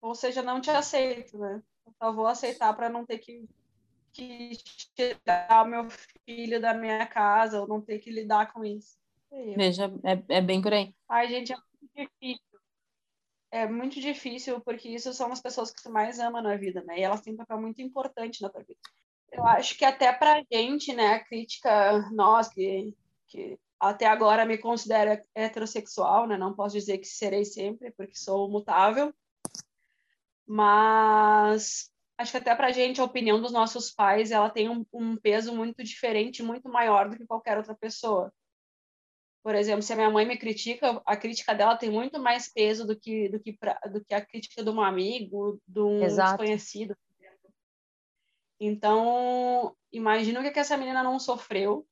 Ou 0.00 0.14
seja, 0.14 0.42
não 0.42 0.60
te 0.60 0.70
aceito, 0.70 1.38
né? 1.38 1.62
Eu 1.86 1.92
só 2.02 2.12
vou 2.12 2.26
aceitar 2.26 2.72
para 2.74 2.88
não 2.88 3.04
ter 3.04 3.18
que, 3.18 3.48
que 4.12 4.52
tirar 4.94 5.64
o 5.64 5.68
meu 5.68 5.88
filho 6.26 6.60
da 6.60 6.74
minha 6.74 7.06
casa, 7.06 7.60
ou 7.60 7.68
não 7.68 7.80
ter 7.80 7.98
que 7.98 8.10
lidar 8.10 8.52
com 8.52 8.64
isso. 8.64 8.96
Veja, 9.56 9.92
é, 10.04 10.36
é 10.36 10.40
bem 10.40 10.62
por 10.62 10.72
aí. 10.72 10.94
Ai, 11.08 11.28
gente, 11.28 11.52
é 11.52 11.56
muito 11.56 11.92
difícil 11.96 12.54
é 13.54 13.68
muito 13.68 14.00
difícil 14.00 14.60
porque 14.62 14.88
isso 14.88 15.14
são 15.14 15.30
as 15.30 15.40
pessoas 15.40 15.70
que 15.70 15.80
tu 15.80 15.88
mais 15.88 16.18
ama 16.18 16.42
na 16.42 16.56
vida, 16.56 16.82
né? 16.82 16.98
E 16.98 17.02
elas 17.02 17.20
têm 17.20 17.34
um 17.34 17.36
papel 17.36 17.60
muito 17.60 17.80
importante 17.80 18.42
na 18.42 18.50
tua 18.50 18.64
vida. 18.64 18.80
Eu 19.36 19.44
acho 19.46 19.76
que 19.76 19.84
até 19.84 20.12
pra 20.12 20.42
gente, 20.50 20.92
né, 20.92 21.14
a 21.14 21.24
crítica, 21.24 22.08
nós 22.12 22.48
que, 22.48 22.94
que 23.26 23.58
até 23.80 24.06
agora 24.06 24.46
me 24.46 24.56
considero 24.56 25.20
heterossexual, 25.34 26.26
né? 26.26 26.36
Não 26.36 26.54
posso 26.54 26.78
dizer 26.78 26.98
que 26.98 27.06
serei 27.06 27.44
sempre, 27.44 27.90
porque 27.92 28.14
sou 28.14 28.48
mutável. 28.48 29.12
Mas 30.46 31.90
acho 32.16 32.30
que 32.30 32.36
até 32.36 32.54
pra 32.54 32.70
gente 32.70 33.00
a 33.00 33.04
opinião 33.04 33.40
dos 33.40 33.52
nossos 33.52 33.90
pais, 33.90 34.30
ela 34.30 34.48
tem 34.48 34.68
um, 34.68 34.86
um 34.92 35.16
peso 35.16 35.54
muito 35.54 35.82
diferente, 35.82 36.42
muito 36.42 36.68
maior 36.68 37.08
do 37.08 37.16
que 37.16 37.26
qualquer 37.26 37.58
outra 37.58 37.74
pessoa. 37.74 38.32
Por 39.42 39.54
exemplo, 39.54 39.82
se 39.82 39.92
a 39.92 39.96
minha 39.96 40.10
mãe 40.10 40.24
me 40.24 40.38
critica, 40.38 41.02
a 41.04 41.16
crítica 41.16 41.54
dela 41.54 41.76
tem 41.76 41.90
muito 41.90 42.18
mais 42.18 42.50
peso 42.50 42.86
do 42.86 42.98
que, 42.98 43.28
do 43.28 43.38
que, 43.40 43.52
pra, 43.52 43.78
do 43.92 44.02
que 44.02 44.14
a 44.14 44.24
crítica 44.24 44.62
de 44.62 44.70
um 44.70 44.80
amigo, 44.80 45.60
de 45.66 45.80
um 45.80 46.02
Exato. 46.02 46.38
desconhecido. 46.38 46.96
Então, 48.66 49.76
imagina 49.92 50.40
o 50.40 50.42
que, 50.42 50.50
que 50.50 50.58
essa 50.58 50.76
menina 50.76 51.02
não 51.02 51.18
sofreu 51.18 51.86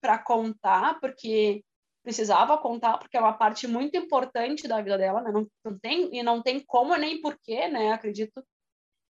para 0.00 0.16
contar, 0.16 1.00
porque 1.00 1.64
precisava 2.04 2.56
contar, 2.58 2.98
porque 2.98 3.16
é 3.16 3.20
uma 3.20 3.32
parte 3.32 3.66
muito 3.66 3.96
importante 3.96 4.68
da 4.68 4.80
vida 4.80 4.96
dela, 4.96 5.22
né? 5.22 5.32
Não, 5.32 5.48
não 5.64 5.78
tem, 5.78 6.14
e 6.14 6.22
não 6.22 6.40
tem 6.40 6.60
como 6.60 6.94
nem 6.96 7.20
porquê, 7.20 7.66
né? 7.66 7.92
Acredito, 7.92 8.44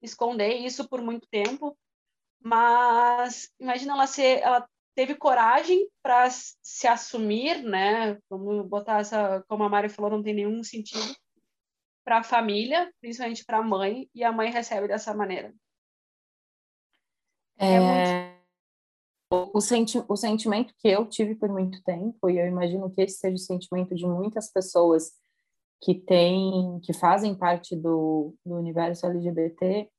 esconder 0.02 0.54
isso 0.54 0.88
por 0.88 1.02
muito 1.02 1.28
tempo. 1.30 1.78
Mas 2.40 3.52
imagina 3.60 3.94
ela 3.94 4.08
ser, 4.08 4.40
ela 4.40 4.66
teve 4.96 5.16
coragem 5.16 5.90
para 6.02 6.30
se 6.30 6.88
assumir, 6.88 7.64
né? 7.64 8.18
Vamos 8.30 8.66
botar 8.68 9.00
essa, 9.00 9.44
como 9.50 9.64
a 9.64 9.70
Mari 9.70 9.90
falou, 9.90 10.12
não 10.12 10.24
tem 10.24 10.36
nenhum 10.36 10.64
sentido 10.64 11.16
para 12.06 12.20
a 12.20 12.24
família, 12.24 12.94
principalmente 13.02 13.44
para 13.44 13.58
a 13.58 13.64
mãe, 13.64 14.10
e 14.14 14.24
a 14.24 14.32
mãe 14.32 14.52
recebe 14.52 14.88
dessa 14.88 15.14
maneira. 15.14 15.54
É, 17.58 17.76
é. 17.76 18.38
Muito... 19.32 19.52
o, 19.54 19.62
senti 19.62 20.04
o 20.08 20.16
sentimento 20.16 20.74
que 20.78 20.88
eu 20.88 21.06
tive 21.06 21.36
por 21.36 21.50
muito 21.50 21.82
tempo, 21.84 22.30
e 22.30 22.40
eu 22.40 22.48
imagino 22.48 22.90
que 22.90 23.02
esse 23.02 23.18
seja 23.18 23.36
o 23.36 23.40
sentimento 23.40 23.96
de 23.96 24.06
muitas 24.06 24.52
pessoas 24.52 25.12
que 25.82 25.96
têm, 25.96 26.80
que 26.82 26.94
fazem 26.94 27.36
parte 27.36 27.76
do, 27.76 28.34
do 28.46 28.56
universo 28.56 29.06
LGBT, 29.06 29.90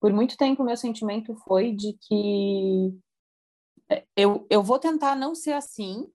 por 0.00 0.12
muito 0.12 0.36
tempo 0.36 0.64
meu 0.64 0.76
sentimento 0.76 1.34
foi 1.46 1.72
de 1.72 1.94
que 1.94 2.94
eu, 4.16 4.46
eu 4.50 4.62
vou 4.62 4.78
tentar 4.78 5.14
não 5.14 5.34
ser 5.34 5.52
assim, 5.52 6.06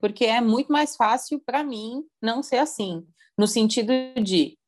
porque 0.00 0.24
é 0.24 0.40
muito 0.40 0.72
mais 0.72 0.96
fácil 0.96 1.40
para 1.44 1.64
mim 1.64 2.04
não 2.22 2.42
ser 2.42 2.58
assim, 2.58 3.06
no 3.36 3.46
sentido 3.46 3.92
de 4.22 4.58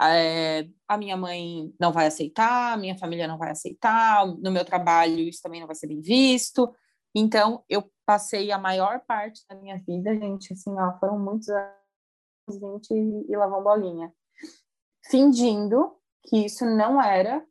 é, 0.00 0.68
a 0.86 0.96
minha 0.96 1.16
mãe 1.16 1.74
não 1.80 1.92
vai 1.92 2.06
aceitar, 2.06 2.74
a 2.74 2.76
minha 2.76 2.96
família 2.96 3.26
não 3.26 3.38
vai 3.38 3.50
aceitar, 3.50 4.26
no 4.26 4.50
meu 4.50 4.64
trabalho 4.64 5.18
isso 5.20 5.42
também 5.42 5.60
não 5.60 5.66
vai 5.66 5.76
ser 5.76 5.86
bem 5.86 6.00
visto. 6.00 6.72
Então, 7.14 7.64
eu 7.68 7.90
passei 8.06 8.52
a 8.52 8.58
maior 8.58 9.00
parte 9.06 9.44
da 9.48 9.54
minha 9.56 9.78
vida, 9.78 10.14
gente, 10.14 10.52
assim, 10.52 10.72
ó, 10.78 10.98
foram 10.98 11.18
muitos 11.18 11.48
anos, 11.48 12.60
gente, 12.60 12.94
e, 12.94 13.32
e 13.32 13.36
lavando 13.36 13.64
bolinha, 13.64 14.12
fingindo 15.10 15.96
que 16.22 16.44
isso 16.44 16.64
não 16.64 17.02
era 17.02 17.44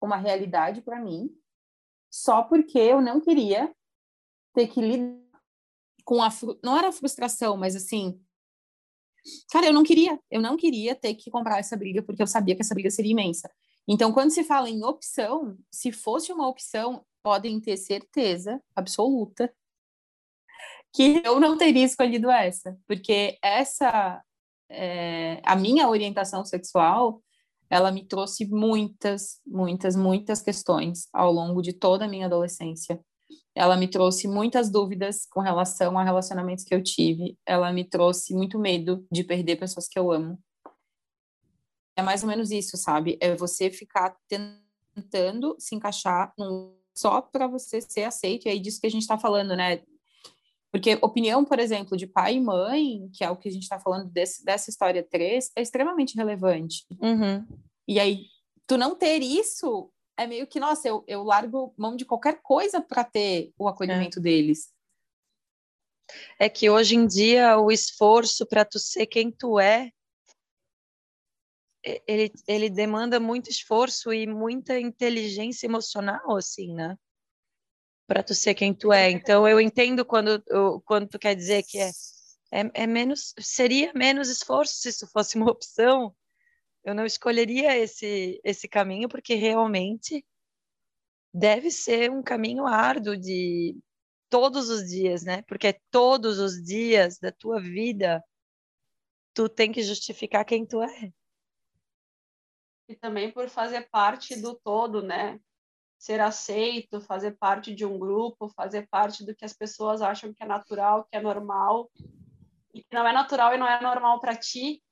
uma 0.00 0.16
realidade 0.16 0.80
para 0.82 1.00
mim, 1.00 1.30
só 2.10 2.42
porque 2.42 2.78
eu 2.78 3.00
não 3.00 3.20
queria 3.20 3.72
ter 4.54 4.66
que 4.68 4.80
lidar 4.80 5.28
com 6.04 6.22
a 6.22 6.30
não 6.64 6.76
era 6.76 6.90
frustração, 6.90 7.56
mas 7.56 7.76
assim, 7.76 8.20
cara, 9.50 9.66
eu 9.66 9.72
não 9.72 9.82
queria, 9.82 10.18
eu 10.30 10.40
não 10.40 10.56
queria 10.56 10.94
ter 10.94 11.14
que 11.14 11.30
comprar 11.30 11.58
essa 11.58 11.76
briga 11.76 12.02
porque 12.02 12.22
eu 12.22 12.26
sabia 12.26 12.54
que 12.54 12.62
essa 12.62 12.74
briga 12.74 12.90
seria 12.90 13.12
imensa. 13.12 13.50
Então, 13.86 14.12
quando 14.12 14.30
se 14.30 14.44
fala 14.44 14.68
em 14.68 14.84
opção, 14.84 15.56
se 15.70 15.90
fosse 15.90 16.32
uma 16.32 16.48
opção, 16.48 17.04
podem 17.22 17.60
ter 17.60 17.76
certeza 17.76 18.62
absoluta 18.76 19.52
que 20.92 21.22
eu 21.24 21.38
não 21.38 21.56
teria 21.56 21.84
escolhido 21.84 22.30
essa, 22.30 22.76
porque 22.86 23.38
essa 23.42 24.22
é, 24.70 25.40
a 25.44 25.56
minha 25.56 25.88
orientação 25.88 26.44
sexual 26.44 27.22
ela 27.70 27.90
me 27.90 28.04
trouxe 28.04 28.46
muitas, 28.46 29.40
muitas, 29.46 29.94
muitas 29.94 30.40
questões 30.40 31.06
ao 31.12 31.30
longo 31.30 31.60
de 31.60 31.72
toda 31.72 32.06
a 32.06 32.08
minha 32.08 32.26
adolescência. 32.26 32.98
Ela 33.54 33.76
me 33.76 33.88
trouxe 33.88 34.28
muitas 34.28 34.70
dúvidas 34.70 35.26
com 35.26 35.40
relação 35.40 35.98
a 35.98 36.04
relacionamentos 36.04 36.64
que 36.64 36.74
eu 36.74 36.82
tive. 36.82 37.36
Ela 37.44 37.72
me 37.72 37.84
trouxe 37.84 38.34
muito 38.34 38.58
medo 38.58 39.06
de 39.10 39.24
perder 39.24 39.56
pessoas 39.56 39.88
que 39.88 39.98
eu 39.98 40.12
amo. 40.12 40.38
É 41.96 42.02
mais 42.02 42.22
ou 42.22 42.28
menos 42.28 42.50
isso, 42.50 42.76
sabe? 42.76 43.18
É 43.20 43.34
você 43.34 43.70
ficar 43.70 44.16
tentando 44.28 45.56
se 45.58 45.74
encaixar 45.74 46.32
num 46.38 46.78
só 46.98 47.22
para 47.22 47.46
você 47.46 47.80
ser 47.80 48.04
aceito, 48.04 48.46
e 48.46 48.50
aí 48.50 48.58
disso 48.58 48.80
que 48.80 48.86
a 48.88 48.90
gente 48.90 49.02
está 49.02 49.16
falando, 49.16 49.54
né? 49.54 49.82
Porque 50.72 50.98
opinião, 51.00 51.44
por 51.44 51.60
exemplo, 51.60 51.96
de 51.96 52.08
pai 52.08 52.34
e 52.34 52.40
mãe, 52.40 53.08
que 53.14 53.22
é 53.22 53.30
o 53.30 53.36
que 53.36 53.48
a 53.48 53.52
gente 53.52 53.62
está 53.62 53.78
falando 53.78 54.10
desse, 54.10 54.44
dessa 54.44 54.68
história 54.68 55.02
3, 55.02 55.52
é 55.56 55.62
extremamente 55.62 56.16
relevante. 56.16 56.84
Uhum. 57.00 57.46
E 57.86 58.00
aí, 58.00 58.26
tu 58.66 58.76
não 58.76 58.96
ter 58.96 59.22
isso 59.22 59.90
é 60.18 60.26
meio 60.26 60.46
que, 60.46 60.58
nossa, 60.58 60.88
eu, 60.88 61.04
eu 61.06 61.22
largo 61.22 61.72
mão 61.76 61.96
de 61.96 62.04
qualquer 62.04 62.42
coisa 62.42 62.80
para 62.80 63.04
ter 63.04 63.52
o 63.56 63.68
acolhimento 63.68 64.18
é. 64.18 64.22
deles. 64.22 64.72
É 66.38 66.48
que 66.48 66.68
hoje 66.68 66.96
em 66.96 67.06
dia 67.06 67.58
o 67.58 67.70
esforço 67.70 68.44
para 68.46 68.64
tu 68.64 68.78
ser 68.78 69.06
quem 69.06 69.30
tu 69.30 69.60
é, 69.60 69.92
ele, 72.06 72.32
ele 72.46 72.68
demanda 72.68 73.20
muito 73.20 73.50
esforço 73.50 74.12
e 74.12 74.26
muita 74.26 74.78
inteligência 74.78 75.66
emocional, 75.66 76.36
assim, 76.36 76.74
né? 76.74 76.96
Para 78.06 78.22
tu 78.22 78.34
ser 78.34 78.54
quem 78.54 78.74
tu 78.74 78.92
é. 78.92 79.10
Então 79.10 79.46
eu 79.46 79.60
entendo 79.60 80.04
quando, 80.04 80.42
quando 80.84 81.08
tu 81.08 81.18
quer 81.18 81.34
dizer 81.34 81.62
que 81.62 81.78
é, 81.78 81.90
é, 82.50 82.70
é 82.74 82.86
menos, 82.86 83.34
seria 83.38 83.92
menos 83.94 84.28
esforço 84.28 84.74
se 84.76 84.88
isso 84.88 85.06
fosse 85.06 85.36
uma 85.36 85.50
opção. 85.50 86.14
Eu 86.84 86.94
não 86.94 87.04
escolheria 87.04 87.76
esse, 87.76 88.40
esse 88.44 88.68
caminho 88.68 89.08
porque 89.08 89.34
realmente 89.34 90.24
deve 91.32 91.70
ser 91.70 92.10
um 92.10 92.22
caminho 92.22 92.66
árduo 92.66 93.16
de 93.16 93.76
todos 94.28 94.68
os 94.68 94.88
dias, 94.88 95.24
né? 95.24 95.42
Porque 95.42 95.68
é 95.68 95.80
todos 95.90 96.38
os 96.38 96.62
dias 96.62 97.18
da 97.18 97.32
tua 97.32 97.60
vida 97.60 98.22
tu 99.34 99.48
tem 99.48 99.70
que 99.70 99.82
justificar 99.82 100.44
quem 100.44 100.66
tu 100.66 100.82
é. 100.82 101.12
E 102.88 102.96
também 102.96 103.30
por 103.30 103.48
fazer 103.48 103.88
parte 103.90 104.40
do 104.40 104.54
todo, 104.54 105.02
né? 105.02 105.38
Ser 105.98 106.20
aceito, 106.20 107.00
fazer 107.00 107.36
parte 107.36 107.74
de 107.74 107.84
um 107.84 107.98
grupo, 107.98 108.48
fazer 108.48 108.88
parte 108.88 109.24
do 109.24 109.34
que 109.34 109.44
as 109.44 109.52
pessoas 109.52 110.00
acham 110.00 110.32
que 110.32 110.42
é 110.42 110.46
natural, 110.46 111.04
que 111.04 111.16
é 111.16 111.20
normal, 111.20 111.90
e 112.72 112.82
que 112.82 112.94
não 112.94 113.06
é 113.06 113.12
natural 113.12 113.54
e 113.54 113.58
não 113.58 113.68
é 113.68 113.80
normal 113.80 114.20
para 114.20 114.36
ti, 114.36 114.82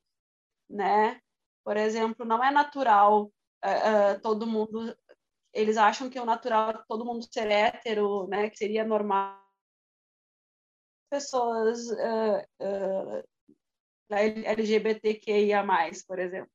né? 0.68 1.20
Por 1.66 1.76
exemplo, 1.76 2.24
não 2.24 2.44
é 2.44 2.52
natural 2.52 3.24
uh, 3.24 4.14
uh, 4.14 4.20
todo 4.22 4.46
mundo 4.46 4.96
eles 5.52 5.76
acham 5.76 6.08
que 6.08 6.20
o 6.20 6.24
natural 6.24 6.70
é 6.70 6.84
todo 6.86 7.04
mundo 7.04 7.26
ser 7.32 7.50
hétero, 7.50 8.28
né, 8.28 8.50
que 8.50 8.56
seria 8.58 8.84
normal. 8.84 9.42
Pessoas 11.10 11.88
uh, 11.88 12.44
uh, 12.60 13.24
LGBTQIA+, 14.10 15.64
por 16.06 16.18
exemplo. 16.18 16.50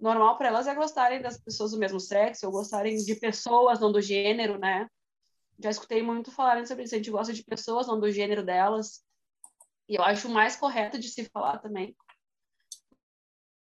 Normal 0.00 0.38
para 0.38 0.48
elas 0.48 0.66
é 0.66 0.74
gostarem 0.74 1.20
das 1.20 1.38
pessoas 1.38 1.72
do 1.72 1.78
mesmo 1.78 2.00
sexo, 2.00 2.46
ou 2.46 2.52
gostarem 2.52 2.96
de 2.96 3.14
pessoas, 3.16 3.78
não 3.78 3.92
do 3.92 4.00
gênero, 4.00 4.58
né? 4.58 4.88
Já 5.60 5.70
escutei 5.70 6.02
muito 6.02 6.32
falarem 6.32 6.66
sobre 6.66 6.84
isso. 6.84 6.94
A 6.94 6.98
gente 6.98 7.10
gosta 7.10 7.32
de 7.32 7.44
pessoas, 7.44 7.86
não 7.86 8.00
do 8.00 8.10
gênero 8.10 8.42
delas. 8.42 9.04
E 9.88 9.94
eu 9.94 10.02
acho 10.02 10.28
mais 10.28 10.56
correto 10.56 10.98
de 10.98 11.08
se 11.08 11.26
falar 11.26 11.58
também. 11.58 11.94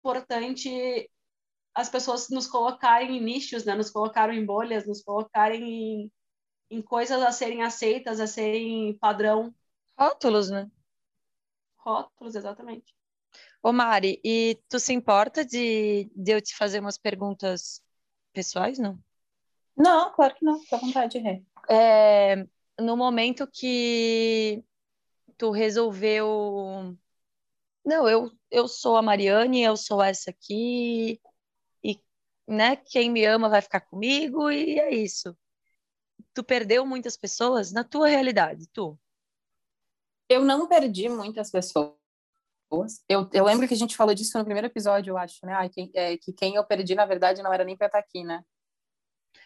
Importante 0.07 1.11
as 1.75 1.89
pessoas 1.89 2.31
nos 2.31 2.47
colocarem 2.47 3.17
em 3.17 3.21
nichos, 3.21 3.65
né? 3.65 3.75
Nos 3.75 3.91
colocaram 3.91 4.33
em 4.33 4.47
bolhas, 4.47 4.87
nos 4.87 5.03
colocarem 5.03 5.65
em, 5.65 6.13
em 6.71 6.81
coisas 6.81 7.21
a 7.21 7.33
serem 7.33 7.65
aceitas, 7.65 8.21
a 8.21 8.27
serem 8.29 8.97
padrão. 8.99 9.53
Rótulos, 9.99 10.49
né? 10.49 10.71
Rótulos, 11.79 12.37
exatamente. 12.37 12.95
Ô 13.61 13.73
Mari, 13.73 14.21
e 14.25 14.61
tu 14.69 14.79
se 14.79 14.93
importa 14.93 15.45
de, 15.45 16.09
de 16.15 16.31
eu 16.31 16.41
te 16.41 16.55
fazer 16.55 16.79
umas 16.79 16.97
perguntas 16.97 17.83
pessoais, 18.33 18.79
não? 18.79 18.97
Não, 19.77 20.13
claro 20.15 20.37
que 20.37 20.45
não, 20.45 20.61
fica 20.61 20.77
à 20.77 20.79
vontade, 20.79 21.19
Rê. 21.19 21.43
É, 21.69 22.47
no 22.79 22.97
momento 22.97 23.45
que 23.45 24.63
tu 25.37 25.51
resolveu 25.51 26.97
não, 27.87 28.09
eu, 28.09 28.31
eu 28.51 28.69
sou 28.69 28.97
a 28.97 29.03
Mariane, 29.03 29.63
eu 29.63 29.77
sou 29.77 30.03
essa 30.03 30.31
aqui, 30.31 31.21
né? 32.47 32.77
Quem 32.77 33.11
me 33.11 33.25
ama 33.25 33.49
vai 33.49 33.61
ficar 33.61 33.81
comigo 33.81 34.51
e 34.51 34.79
é 34.79 34.95
isso. 34.95 35.37
Tu 36.33 36.45
perdeu 36.45 36.87
muitas 36.87 37.17
pessoas 37.17 37.73
na 37.73 37.83
tua 37.83 38.09
realidade, 38.09 38.69
tu? 38.73 38.99
Eu 40.29 40.45
não 40.45 40.67
perdi 40.69 41.09
muitas 41.09 41.51
pessoas. 41.51 41.97
Eu, 43.09 43.29
eu 43.33 43.45
lembro 43.45 43.67
que 43.67 43.75
a 43.75 43.77
gente 43.77 43.97
falou 43.97 44.15
disso 44.15 44.37
no 44.37 44.45
primeiro 44.45 44.67
episódio, 44.67 45.13
eu 45.13 45.19
acho, 45.19 45.45
né? 45.47 45.55
Ah, 45.55 45.69
quem, 45.69 45.91
é, 45.95 46.17
que 46.17 46.33
quem 46.33 46.57
eu 46.57 46.65
perdi, 46.65 46.95
na 46.95 47.07
verdade, 47.07 47.43
não 47.43 47.53
era 47.53 47.65
nem 47.65 47.77
para 47.77 47.87
estar 47.87 47.99
aqui, 47.99 48.25
né? 48.25 48.45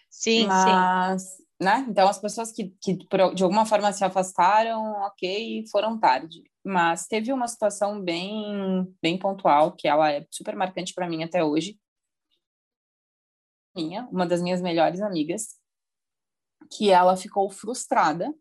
Sim, 0.08 0.48
Mas, 0.48 1.22
sim. 1.22 1.44
Né? 1.60 1.84
Então, 1.88 2.08
as 2.08 2.18
pessoas 2.18 2.50
que, 2.50 2.74
que 2.80 2.94
de 3.34 3.42
alguma 3.42 3.66
forma 3.66 3.92
se 3.92 4.02
afastaram, 4.02 4.82
ok, 5.02 5.64
foram 5.70 6.00
tarde. 6.00 6.42
Mas 6.64 7.06
teve 7.06 7.32
uma 7.32 7.46
situação 7.46 8.00
bem, 8.02 8.86
bem 9.02 9.18
pontual, 9.18 9.72
que 9.72 9.86
ela 9.86 10.10
é 10.10 10.26
super 10.30 10.56
marcante 10.56 10.94
para 10.94 11.08
mim 11.08 11.22
até 11.22 11.44
hoje, 11.44 11.78
minha, 13.74 14.08
uma 14.10 14.26
das 14.26 14.42
minhas 14.42 14.60
melhores 14.60 15.00
amigas, 15.00 15.58
que 16.70 16.90
ela 16.90 17.16
ficou 17.16 17.50
frustrada 17.50 18.34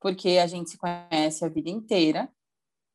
porque 0.00 0.38
a 0.38 0.46
gente 0.46 0.70
se 0.70 0.78
conhece 0.78 1.44
a 1.44 1.48
vida 1.48 1.70
inteira 1.70 2.30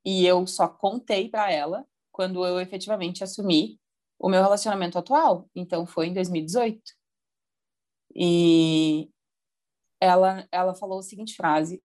e 0.05 0.26
eu 0.26 0.45
só 0.47 0.68
contei 0.68 1.30
para 1.30 1.51
ela 1.51 1.86
quando 2.11 2.45
eu 2.45 2.59
efetivamente 2.59 3.24
assumi 3.24 3.80
o 4.20 4.30
meu 4.30 4.41
relacionamento 4.41 4.97
atual. 4.97 5.49
Então 5.55 5.86
foi 5.86 6.07
em 6.07 6.14
2018. 6.14 6.82
E 8.16 9.09
ela 10.03 10.47
ela 10.51 10.75
falou 10.75 10.99
a 10.99 11.03
seguinte 11.03 11.35
frase: 11.35 11.81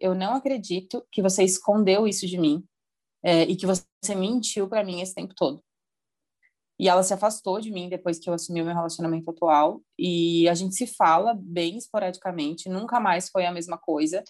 "Eu 0.00 0.14
não 0.14 0.34
acredito 0.34 1.06
que 1.10 1.22
você 1.22 1.44
escondeu 1.44 2.06
isso 2.06 2.26
de 2.26 2.38
mim 2.38 2.64
é, 3.22 3.42
e 3.44 3.56
que 3.56 3.66
você 3.66 3.84
mentiu 4.16 4.68
para 4.68 4.84
mim 4.84 5.00
esse 5.00 5.14
tempo 5.14 5.34
todo." 5.36 5.62
E 6.78 6.88
ela 6.88 7.02
se 7.02 7.14
afastou 7.14 7.60
de 7.60 7.70
mim 7.70 7.88
depois 7.88 8.18
que 8.18 8.28
eu 8.28 8.34
assumi 8.34 8.60
o 8.60 8.64
meu 8.64 8.74
relacionamento 8.74 9.30
atual. 9.30 9.80
E 9.98 10.48
a 10.48 10.54
gente 10.54 10.74
se 10.74 10.86
fala 10.86 11.34
bem 11.34 11.76
esporadicamente, 11.76 12.68
nunca 12.68 12.98
mais 13.00 13.28
foi 13.30 13.46
a 13.46 13.52
mesma 13.52 13.78
coisa. 13.78 14.24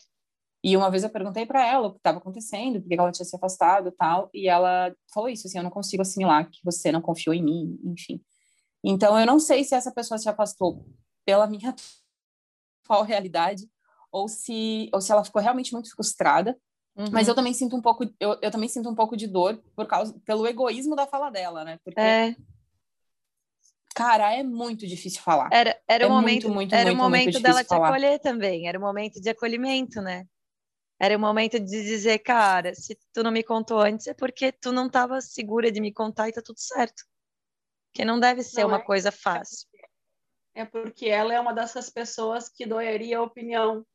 E 0.64 0.76
uma 0.76 0.90
vez 0.90 1.02
eu 1.02 1.10
perguntei 1.10 1.44
para 1.46 1.66
ela 1.66 1.88
o 1.88 1.92
que 1.92 1.98
estava 1.98 2.18
acontecendo, 2.18 2.80
porque 2.80 2.94
ela 2.94 3.10
tinha 3.10 3.24
se 3.24 3.34
afastado 3.34 3.90
tal, 3.92 4.30
e 4.32 4.48
ela 4.48 4.94
falou 5.12 5.28
isso, 5.28 5.46
assim, 5.46 5.58
eu 5.58 5.64
não 5.64 5.70
consigo 5.70 6.02
assimilar 6.02 6.48
que 6.50 6.60
você 6.64 6.92
não 6.92 7.00
confiou 7.02 7.34
em 7.34 7.42
mim, 7.42 7.80
enfim. 7.84 8.22
Então, 8.84 9.18
eu 9.18 9.26
não 9.26 9.38
sei 9.40 9.64
se 9.64 9.74
essa 9.74 9.92
pessoa 9.92 10.18
se 10.18 10.28
afastou 10.28 10.86
pela 11.24 11.46
minha 11.46 11.74
atual 12.84 13.02
realidade, 13.02 13.68
ou 14.10 14.28
se, 14.28 14.90
ou 14.92 15.00
se 15.00 15.10
ela 15.12 15.24
ficou 15.24 15.40
realmente 15.40 15.72
muito 15.72 15.90
frustrada, 15.90 16.56
Uhum. 16.96 17.06
Mas 17.10 17.26
eu 17.26 17.34
também 17.34 17.54
sinto 17.54 17.74
um 17.74 17.80
pouco, 17.80 18.04
eu, 18.20 18.38
eu 18.42 18.50
também 18.50 18.68
sinto 18.68 18.88
um 18.88 18.94
pouco 18.94 19.16
de 19.16 19.26
dor 19.26 19.62
por 19.74 19.86
causa 19.86 20.14
pelo 20.26 20.46
egoísmo 20.46 20.94
da 20.94 21.06
fala 21.06 21.30
dela, 21.30 21.64
né? 21.64 21.78
Porque 21.82 21.98
é. 21.98 22.36
Cara, 23.94 24.34
é 24.34 24.42
muito 24.42 24.86
difícil 24.86 25.20
falar. 25.22 25.48
Era, 25.52 25.78
era 25.86 26.04
é 26.04 26.06
o 26.06 26.10
momento, 26.10 26.44
muito, 26.44 26.54
muito, 26.54 26.74
era 26.74 26.84
muito, 26.84 26.98
o 26.98 27.02
momento 27.02 27.40
dela 27.40 27.62
te 27.62 27.68
falar. 27.68 27.88
acolher 27.88 28.18
também, 28.20 28.66
era 28.66 28.78
o 28.78 28.80
momento 28.80 29.20
de 29.20 29.28
acolhimento, 29.30 30.00
né? 30.00 30.26
Era 30.98 31.16
o 31.16 31.20
momento 31.20 31.58
de 31.58 31.82
dizer, 31.82 32.18
cara, 32.20 32.74
se 32.74 32.96
tu 33.12 33.22
não 33.22 33.30
me 33.30 33.42
contou 33.42 33.80
antes 33.80 34.06
é 34.06 34.14
porque 34.14 34.52
tu 34.52 34.70
não 34.70 34.86
estava 34.86 35.20
segura 35.20 35.70
de 35.70 35.80
me 35.80 35.92
contar 35.92 36.28
e 36.28 36.32
tá 36.32 36.40
tudo 36.42 36.58
certo. 36.58 37.02
Que 37.92 38.04
não 38.04 38.20
deve 38.20 38.42
ser 38.42 38.62
não 38.62 38.68
uma 38.68 38.78
é, 38.78 38.82
coisa 38.82 39.10
fácil. 39.10 39.68
É 40.54 40.64
porque 40.64 41.08
ela 41.08 41.32
é 41.32 41.40
uma 41.40 41.52
dessas 41.52 41.88
pessoas 41.88 42.48
que 42.48 42.66
doeria 42.66 43.18
a 43.18 43.22
opinião. 43.22 43.86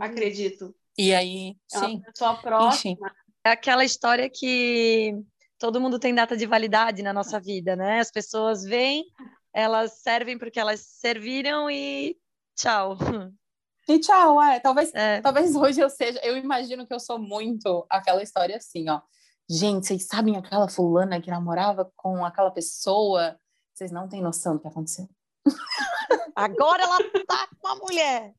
Acredito. 0.00 0.74
E 0.98 1.14
aí, 1.14 1.56
é 1.72 1.78
sim. 1.78 1.96
Uma 1.96 2.02
pessoa 2.02 2.36
próxima. 2.36 2.92
Enfim. 2.92 2.98
É 3.46 3.50
aquela 3.50 3.84
história 3.84 4.28
que 4.30 5.14
todo 5.58 5.80
mundo 5.80 5.98
tem 5.98 6.14
data 6.14 6.36
de 6.36 6.46
validade 6.46 7.02
na 7.02 7.12
nossa 7.12 7.38
vida, 7.38 7.76
né? 7.76 8.00
As 8.00 8.10
pessoas 8.10 8.64
vêm, 8.64 9.04
elas 9.52 10.02
servem 10.02 10.38
porque 10.38 10.58
elas 10.58 10.80
serviram 10.80 11.70
e 11.70 12.16
tchau. 12.56 12.96
E 13.86 13.98
tchau, 13.98 14.42
é. 14.42 14.60
Talvez, 14.60 14.94
é. 14.94 15.20
talvez 15.20 15.54
hoje 15.54 15.78
eu 15.78 15.90
seja. 15.90 16.18
Eu 16.22 16.38
imagino 16.38 16.86
que 16.86 16.94
eu 16.94 16.98
sou 16.98 17.18
muito 17.18 17.86
aquela 17.90 18.22
história 18.22 18.56
assim, 18.56 18.88
ó. 18.88 19.00
Gente, 19.48 19.86
vocês 19.86 20.06
sabem 20.06 20.38
aquela 20.38 20.68
fulana 20.68 21.20
que 21.20 21.30
namorava 21.30 21.92
com 21.94 22.24
aquela 22.24 22.50
pessoa? 22.50 23.38
Vocês 23.74 23.90
não 23.90 24.08
têm 24.08 24.22
noção 24.22 24.54
do 24.54 24.60
que 24.60 24.68
aconteceu. 24.68 25.08
Agora 26.34 26.84
ela 26.84 26.98
tá 27.26 27.48
com 27.58 27.68
a 27.68 27.76
mulher. 27.76 28.32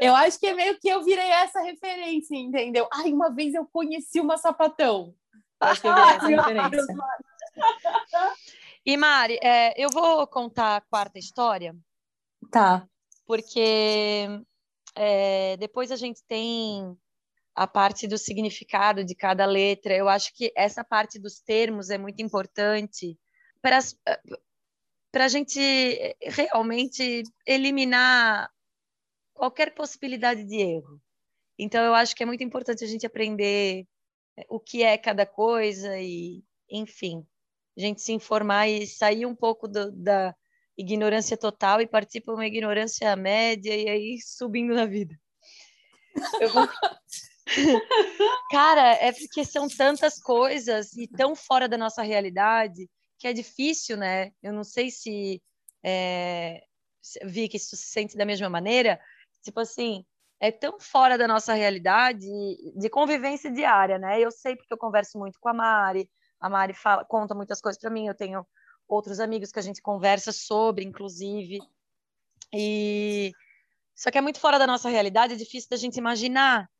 Eu 0.00 0.14
acho 0.14 0.38
que 0.38 0.46
é 0.46 0.54
meio 0.54 0.78
que 0.78 0.88
eu 0.88 1.04
virei 1.04 1.30
essa 1.30 1.60
referência, 1.60 2.34
entendeu? 2.34 2.88
Ai, 2.92 3.12
uma 3.12 3.30
vez 3.30 3.52
eu 3.52 3.66
conheci 3.70 4.20
uma 4.20 4.38
sapatão. 4.38 5.14
Eu 5.60 5.68
acho 5.68 5.80
que 5.82 5.86
eu 5.86 5.94
virei 5.94 6.14
essa 6.14 6.26
referência. 6.26 6.96
E 8.86 8.96
Mari, 8.96 9.38
é, 9.42 9.74
eu 9.76 9.90
vou 9.90 10.26
contar 10.26 10.76
a 10.76 10.80
quarta 10.80 11.18
história. 11.18 11.76
Tá. 12.50 12.86
Porque 13.26 14.26
é, 14.94 15.56
depois 15.58 15.92
a 15.92 15.96
gente 15.96 16.22
tem 16.26 16.96
a 17.54 17.66
parte 17.66 18.08
do 18.08 18.16
significado 18.16 19.04
de 19.04 19.14
cada 19.14 19.44
letra. 19.44 19.94
Eu 19.94 20.08
acho 20.08 20.32
que 20.34 20.50
essa 20.56 20.82
parte 20.82 21.18
dos 21.18 21.40
termos 21.40 21.90
é 21.90 21.98
muito 21.98 22.22
importante 22.22 23.18
para 23.62 25.24
a 25.24 25.28
gente 25.28 25.60
realmente 26.22 27.22
eliminar 27.46 28.50
qualquer 29.34 29.74
possibilidade 29.74 30.44
de 30.44 30.56
erro. 30.56 31.00
Então, 31.58 31.82
eu 31.84 31.94
acho 31.94 32.14
que 32.14 32.22
é 32.22 32.26
muito 32.26 32.44
importante 32.44 32.84
a 32.84 32.86
gente 32.86 33.06
aprender 33.06 33.86
o 34.48 34.58
que 34.58 34.82
é 34.82 34.96
cada 34.96 35.26
coisa 35.26 35.98
e, 35.98 36.42
enfim, 36.70 37.26
a 37.76 37.80
gente 37.80 38.00
se 38.02 38.12
informar 38.12 38.68
e 38.68 38.86
sair 38.86 39.26
um 39.26 39.34
pouco 39.34 39.68
do, 39.68 39.90
da 39.92 40.34
ignorância 40.76 41.36
total 41.36 41.80
e 41.80 41.86
partir 41.86 42.20
para 42.20 42.34
uma 42.34 42.46
ignorância 42.46 43.14
média 43.16 43.74
e 43.74 43.88
aí 43.88 44.20
subindo 44.20 44.74
na 44.74 44.86
vida. 44.86 45.14
Vou... 46.52 46.68
Cara, 48.50 48.92
é 48.94 49.12
porque 49.12 49.44
são 49.44 49.68
tantas 49.68 50.18
coisas 50.20 50.92
e 50.96 51.08
tão 51.08 51.34
fora 51.34 51.68
da 51.68 51.76
nossa 51.76 52.02
realidade 52.02 52.88
que 53.20 53.28
é 53.28 53.32
difícil, 53.32 53.98
né? 53.98 54.32
Eu 54.42 54.52
não 54.52 54.64
sei 54.64 54.90
se 54.90 55.42
é, 55.84 56.64
vi 57.24 57.48
que 57.48 57.58
isso 57.58 57.76
se 57.76 57.84
sente 57.84 58.16
da 58.16 58.24
mesma 58.24 58.48
maneira. 58.48 58.98
Tipo 59.42 59.60
assim, 59.60 60.04
é 60.40 60.50
tão 60.50 60.80
fora 60.80 61.18
da 61.18 61.28
nossa 61.28 61.52
realidade 61.52 62.26
de 62.74 62.88
convivência 62.88 63.52
diária, 63.52 63.98
né? 63.98 64.18
Eu 64.18 64.30
sei 64.30 64.56
porque 64.56 64.72
eu 64.72 64.78
converso 64.78 65.18
muito 65.18 65.38
com 65.38 65.50
a 65.50 65.54
Mari, 65.54 66.10
a 66.40 66.48
Mari 66.48 66.72
fala, 66.72 67.04
conta 67.04 67.34
muitas 67.34 67.60
coisas 67.60 67.78
para 67.78 67.90
mim, 67.90 68.06
eu 68.06 68.14
tenho 68.14 68.46
outros 68.88 69.20
amigos 69.20 69.52
que 69.52 69.58
a 69.58 69.62
gente 69.62 69.82
conversa 69.82 70.32
sobre, 70.32 70.82
inclusive. 70.84 71.58
E 72.52 73.32
só 73.94 74.10
que 74.10 74.16
é 74.16 74.22
muito 74.22 74.40
fora 74.40 74.58
da 74.58 74.66
nossa 74.66 74.88
realidade, 74.88 75.34
é 75.34 75.36
difícil 75.36 75.68
da 75.68 75.76
gente 75.76 75.98
imaginar. 75.98 76.70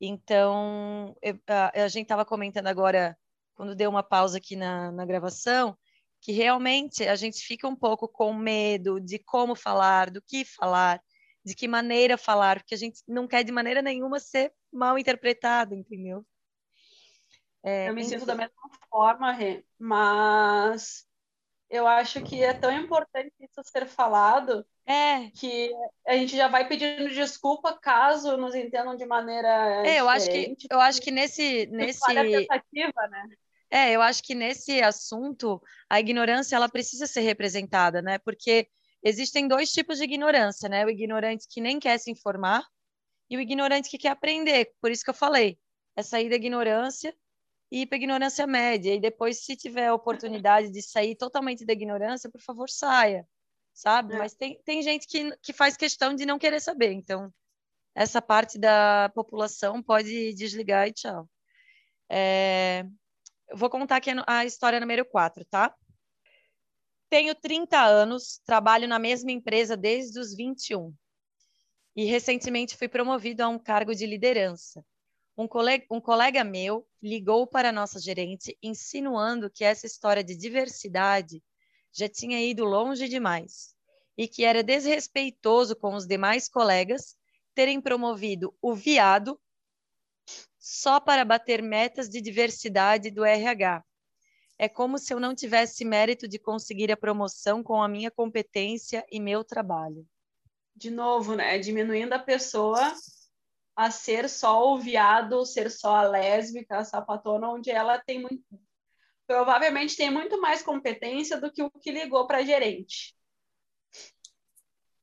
Então, 0.00 1.16
eu, 1.20 1.36
a, 1.48 1.82
a, 1.82 1.88
gente 1.88 2.04
estava 2.04 2.24
comentando 2.24 2.68
agora, 2.68 3.18
quando 3.56 3.74
deu 3.74 3.90
uma 3.90 4.02
pausa 4.02 4.38
aqui 4.38 4.54
na, 4.54 4.92
na 4.92 5.04
gravação, 5.04 5.76
que 6.20 6.30
realmente 6.30 7.06
a 7.06 7.16
gente 7.16 7.38
fica 7.38 7.66
um 7.66 7.74
pouco 7.74 8.06
com 8.06 8.32
medo 8.32 9.00
de 9.00 9.18
como 9.18 9.56
falar, 9.56 10.10
do 10.10 10.22
que 10.22 10.44
falar 10.44 11.00
de 11.46 11.54
que 11.54 11.68
maneira 11.68 12.18
falar, 12.18 12.58
porque 12.58 12.74
a 12.74 12.78
gente 12.78 13.00
não 13.06 13.28
quer 13.28 13.44
de 13.44 13.52
maneira 13.52 13.80
nenhuma 13.80 14.18
ser 14.18 14.52
mal 14.72 14.98
interpretado, 14.98 15.76
entendeu? 15.76 16.26
É, 17.62 17.88
eu 17.88 17.94
me 17.94 18.04
sinto 18.04 18.26
da 18.26 18.34
mesma 18.34 18.52
forma, 18.90 19.30
Rê, 19.30 19.64
mas 19.78 21.06
eu 21.70 21.86
acho 21.86 22.20
que 22.24 22.42
é 22.42 22.52
tão 22.52 22.72
importante 22.72 23.32
isso 23.40 23.62
ser 23.62 23.86
falado 23.86 24.66
é. 24.84 25.30
que 25.30 25.70
a 26.04 26.14
gente 26.14 26.36
já 26.36 26.48
vai 26.48 26.66
pedindo 26.66 27.10
desculpa 27.10 27.78
caso 27.78 28.36
nos 28.36 28.54
entendam 28.56 28.96
de 28.96 29.06
maneira 29.06 29.86
é, 29.86 30.00
eu 30.00 30.08
acho 30.08 30.28
que 30.28 30.56
eu 30.68 30.80
acho 30.80 31.00
que 31.00 31.12
nesse 31.12 31.66
nesse 31.66 32.00
tentativa, 32.04 33.08
né? 33.08 33.28
É, 33.76 33.92
eu 33.92 34.00
acho 34.00 34.22
que 34.22 34.34
nesse 34.34 34.80
assunto 34.80 35.60
a 35.90 36.00
ignorância 36.00 36.56
ela 36.56 36.68
precisa 36.68 37.06
ser 37.06 37.20
representada, 37.20 38.00
né? 38.00 38.18
Porque 38.18 38.68
Existem 39.06 39.46
dois 39.46 39.70
tipos 39.70 39.98
de 39.98 40.04
ignorância, 40.04 40.68
né? 40.68 40.84
O 40.84 40.90
ignorante 40.90 41.46
que 41.48 41.60
nem 41.60 41.78
quer 41.78 41.96
se 41.96 42.10
informar 42.10 42.66
e 43.30 43.36
o 43.36 43.40
ignorante 43.40 43.88
que 43.88 43.98
quer 43.98 44.08
aprender. 44.08 44.72
Por 44.80 44.90
isso 44.90 45.04
que 45.04 45.10
eu 45.10 45.14
falei, 45.14 45.60
é 45.94 46.02
sair 46.02 46.28
da 46.28 46.34
ignorância 46.34 47.16
e 47.70 47.82
ir 47.82 47.86
para 47.86 47.94
a 47.94 48.00
ignorância 48.00 48.44
média. 48.48 48.92
E 48.92 49.00
depois, 49.00 49.44
se 49.44 49.54
tiver 49.54 49.86
a 49.86 49.94
oportunidade 49.94 50.72
de 50.72 50.82
sair 50.82 51.14
totalmente 51.14 51.64
da 51.64 51.72
ignorância, 51.72 52.28
por 52.28 52.40
favor, 52.40 52.68
saia, 52.68 53.24
sabe? 53.72 54.14
É. 54.14 54.18
Mas 54.18 54.34
tem, 54.34 54.60
tem 54.64 54.82
gente 54.82 55.06
que, 55.06 55.36
que 55.36 55.52
faz 55.52 55.76
questão 55.76 56.12
de 56.12 56.26
não 56.26 56.36
querer 56.36 56.60
saber. 56.60 56.90
Então, 56.90 57.32
essa 57.94 58.20
parte 58.20 58.58
da 58.58 59.08
população 59.14 59.80
pode 59.84 60.34
desligar 60.34 60.88
e 60.88 60.92
tchau. 60.92 61.30
É... 62.10 62.84
Eu 63.48 63.56
vou 63.56 63.70
contar 63.70 63.96
aqui 63.96 64.10
a 64.26 64.44
história 64.44 64.80
número 64.80 65.04
4, 65.04 65.44
tá? 65.44 65.74
Tenho 67.08 67.34
30 67.34 67.80
anos, 67.80 68.40
trabalho 68.44 68.88
na 68.88 68.98
mesma 68.98 69.30
empresa 69.30 69.76
desde 69.76 70.18
os 70.18 70.34
21 70.34 70.92
e 71.94 72.04
recentemente 72.04 72.76
fui 72.76 72.88
promovido 72.88 73.42
a 73.42 73.48
um 73.48 73.58
cargo 73.58 73.94
de 73.94 74.04
liderança. 74.04 74.84
Um 75.38 75.46
colega, 75.46 75.86
um 75.90 76.00
colega 76.00 76.42
meu 76.42 76.86
ligou 77.02 77.46
para 77.46 77.68
a 77.68 77.72
nossa 77.72 78.00
gerente 78.00 78.58
insinuando 78.62 79.50
que 79.50 79.64
essa 79.64 79.86
história 79.86 80.24
de 80.24 80.36
diversidade 80.36 81.42
já 81.92 82.08
tinha 82.08 82.40
ido 82.40 82.64
longe 82.64 83.08
demais 83.08 83.74
e 84.18 84.26
que 84.26 84.44
era 84.44 84.62
desrespeitoso 84.62 85.76
com 85.76 85.94
os 85.94 86.06
demais 86.06 86.48
colegas 86.48 87.16
terem 87.54 87.80
promovido 87.80 88.54
o 88.60 88.74
viado 88.74 89.40
só 90.68 90.98
para 90.98 91.24
bater 91.24 91.62
metas 91.62 92.08
de 92.08 92.20
diversidade 92.20 93.08
do 93.08 93.24
RH 93.24 93.84
é 94.58 94.68
como 94.68 94.98
se 94.98 95.14
eu 95.14 95.20
não 95.20 95.32
tivesse 95.32 95.84
mérito 95.84 96.26
de 96.26 96.40
conseguir 96.40 96.90
a 96.90 96.96
promoção 96.96 97.62
com 97.62 97.80
a 97.80 97.86
minha 97.86 98.10
competência 98.10 99.06
e 99.08 99.20
meu 99.20 99.44
trabalho. 99.44 100.04
De 100.74 100.90
novo, 100.90 101.36
né? 101.36 101.56
Diminuindo 101.60 102.14
a 102.14 102.18
pessoa 102.18 102.92
a 103.76 103.92
ser 103.92 104.28
só 104.28 104.72
o 104.74 104.76
viado, 104.76 105.46
ser 105.46 105.70
só 105.70 105.94
a 105.94 106.02
lésbica, 106.02 106.78
a 106.78 106.84
sapatona, 106.84 107.48
onde 107.48 107.70
ela 107.70 108.00
tem 108.00 108.20
muito. 108.20 108.42
Provavelmente 109.24 109.96
tem 109.96 110.10
muito 110.10 110.40
mais 110.40 110.64
competência 110.64 111.40
do 111.40 111.52
que 111.52 111.62
o 111.62 111.70
que 111.70 111.92
ligou 111.92 112.26
para 112.26 112.38
a 112.38 112.44
gerente. 112.44 113.14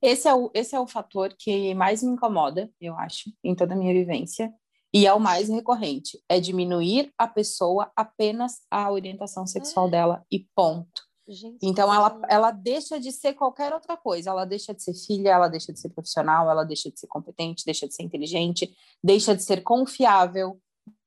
Esse 0.02 0.28
é, 0.28 0.34
o, 0.34 0.52
esse 0.54 0.76
é 0.76 0.80
o 0.80 0.88
fator 0.88 1.34
que 1.40 1.74
mais 1.74 2.04
me 2.04 2.12
incomoda, 2.12 2.70
eu 2.82 2.98
acho, 3.00 3.32
em 3.42 3.56
toda 3.56 3.74
a 3.74 3.78
minha 3.78 3.94
vivência. 3.94 4.54
E 4.94 5.08
é 5.08 5.14
o 5.14 5.20
mais 5.20 5.50
recorrente, 5.50 6.22
é 6.30 6.40
diminuir 6.40 7.12
a 7.18 7.28
pessoa 7.28 7.92
apenas 7.96 8.62
a 8.70 8.92
orientação 8.92 9.48
sexual 9.48 9.88
é. 9.88 9.92
dela 9.92 10.26
e 10.32 10.46
ponto. 10.56 11.02
Gente, 11.28 11.58
então 11.64 11.92
ela, 11.92 12.22
ela 12.28 12.52
deixa 12.52 13.00
de 13.00 13.12
ser 13.12 13.34
qualquer 13.34 13.74
outra 13.74 13.96
coisa, 13.96 14.30
ela 14.30 14.46
deixa 14.46 14.74
de 14.74 14.84
ser 14.84 14.94
filha, 14.94 15.30
ela 15.30 15.48
deixa 15.48 15.72
de 15.72 15.80
ser 15.80 15.90
profissional, 15.90 16.50
ela 16.50 16.66
deixa 16.66 16.92
de 16.92 17.00
ser 17.00 17.08
competente, 17.08 17.64
deixa 17.66 17.88
de 17.88 17.96
ser 17.96 18.04
inteligente, 18.04 18.76
deixa 19.02 19.34
de 19.34 19.42
ser 19.42 19.64
confiável, 19.64 20.60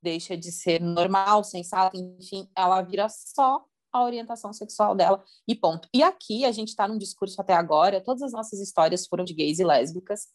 deixa 0.03 0.37
de 0.37 0.51
ser 0.51 0.81
normal, 0.81 1.45
sensata, 1.45 1.97
enfim, 1.97 2.49
ela 2.57 2.81
vira 2.81 3.09
só 3.11 3.63
a 3.93 4.05
orientação 4.05 4.53
sexual 4.53 4.95
dela 4.95 5.23
e 5.47 5.55
ponto. 5.55 5.87
E 5.93 6.03
aqui 6.03 6.45
a 6.45 6.53
gente 6.53 6.69
está 6.69 6.89
num 6.89 6.99
discurso 6.99 7.41
até 7.41 7.53
agora, 7.53 8.01
todas 8.01 8.23
as 8.23 8.33
nossas 8.33 8.59
histórias 8.59 9.07
foram 9.07 9.25
de 9.25 9.35
gays 9.35 9.59
e 9.59 9.65
lésbicas, 9.65 10.29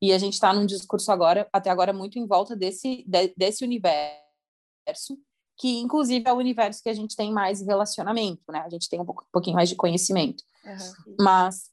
e 0.00 0.12
a 0.12 0.18
gente 0.18 0.34
está 0.34 0.52
num 0.52 0.66
discurso 0.66 1.10
agora, 1.10 1.48
até 1.52 1.70
agora, 1.70 1.92
muito 1.92 2.18
em 2.18 2.26
volta 2.26 2.54
desse, 2.54 3.04
de, 3.06 3.34
desse 3.36 3.64
universo, 3.64 5.18
que 5.56 5.78
inclusive 5.78 6.28
é 6.28 6.32
o 6.32 6.36
universo 6.36 6.82
que 6.82 6.88
a 6.88 6.94
gente 6.94 7.16
tem 7.16 7.32
mais 7.32 7.60
relacionamento, 7.60 8.42
né? 8.50 8.60
A 8.60 8.70
gente 8.70 8.88
tem 8.88 9.00
um, 9.00 9.06
pouquinho 9.32 9.56
mais 9.56 9.68
de 9.68 9.74
conhecimento. 9.74 10.44
Uhum. 10.64 11.16
Mas 11.20 11.70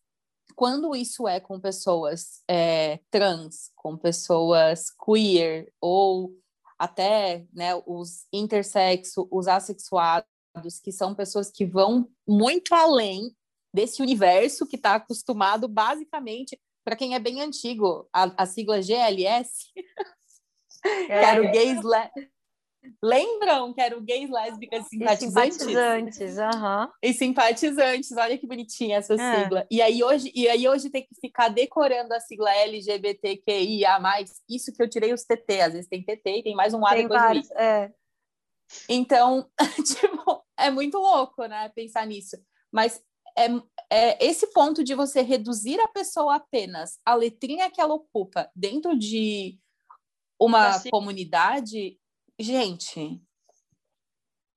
quando 0.56 0.96
isso 0.96 1.28
é 1.28 1.40
com 1.40 1.60
pessoas 1.60 2.42
é, 2.50 3.00
trans, 3.12 3.72
com 3.76 3.96
pessoas 3.96 4.90
queer, 4.90 5.72
ou 5.80 6.32
até 6.80 7.46
né, 7.54 7.76
os 7.86 8.26
intersexo, 8.34 9.28
os 9.32 9.48
assexuados, 9.48 10.28
que 10.84 10.92
são 10.92 11.14
pessoas 11.14 11.52
que 11.52 11.66
vão 11.66 12.10
muito 12.28 12.74
além 12.74 13.36
desse 13.74 14.02
universo 14.02 14.66
que 14.66 14.78
está 14.78 14.96
acostumado 14.96 15.68
basicamente 15.68 16.60
para 16.86 16.96
quem 16.96 17.16
é 17.16 17.20
bem 17.20 17.42
antigo, 17.42 18.08
a, 18.14 18.44
a 18.44 18.46
sigla 18.46 18.80
GLS, 18.82 19.72
é. 20.86 21.06
que 21.08 21.12
era 21.12 21.42
o 21.42 21.52
gays... 21.52 21.84
Le... 21.84 22.30
Lembram 23.02 23.74
que 23.74 23.82
era 23.82 23.98
o 23.98 24.02
gays, 24.02 24.30
lésbicas 24.30 24.88
simpatizantes? 24.88 25.56
E 25.56 25.66
simpatizantes, 25.66 26.38
uhum. 26.38 26.92
E 27.02 27.14
simpatizantes, 27.14 28.12
olha 28.12 28.38
que 28.38 28.46
bonitinha 28.46 28.98
essa 28.98 29.16
é. 29.16 29.44
sigla. 29.44 29.66
E 29.72 29.82
aí, 29.82 30.04
hoje, 30.04 30.32
e 30.36 30.48
aí 30.48 30.70
hoje 30.70 30.92
tem 30.92 31.02
que 31.02 31.20
ficar 31.20 31.50
decorando 31.50 32.14
a 32.14 32.20
sigla 32.20 32.54
LGBTQIA+, 32.56 34.00
isso 34.48 34.72
que 34.72 34.84
eu 34.84 34.88
tirei 34.88 35.12
os 35.12 35.24
TT, 35.24 35.62
às 35.62 35.74
vezes 35.74 35.90
tem 35.90 36.04
TT 36.04 36.30
e 36.30 36.44
tem 36.44 36.56
mais 36.56 36.76
um 36.76 36.86
A 36.86 36.92
tem 36.92 37.02
depois 37.02 37.20
vários, 37.20 37.52
é. 37.52 37.92
Então, 38.88 39.50
tipo, 39.84 40.44
é 40.56 40.70
muito 40.70 41.00
louco, 41.00 41.46
né, 41.46 41.72
pensar 41.76 42.06
nisso. 42.06 42.38
Mas 42.72 43.02
é, 43.38 43.48
é 43.90 44.26
esse 44.26 44.48
ponto 44.48 44.84
de 44.84 44.96
você 44.96 45.22
reduzir 45.22 45.80
a 45.80 45.88
pessoa 45.88 46.36
apenas 46.36 47.00
a 47.06 47.14
letrinha 47.16 47.70
que 47.70 47.82
ela 47.82 47.94
ocupa 47.94 48.50
dentro 48.56 48.98
de 48.98 49.60
uma 50.40 50.70
assim. 50.70 50.90
comunidade, 50.90 51.98
gente, 52.40 53.22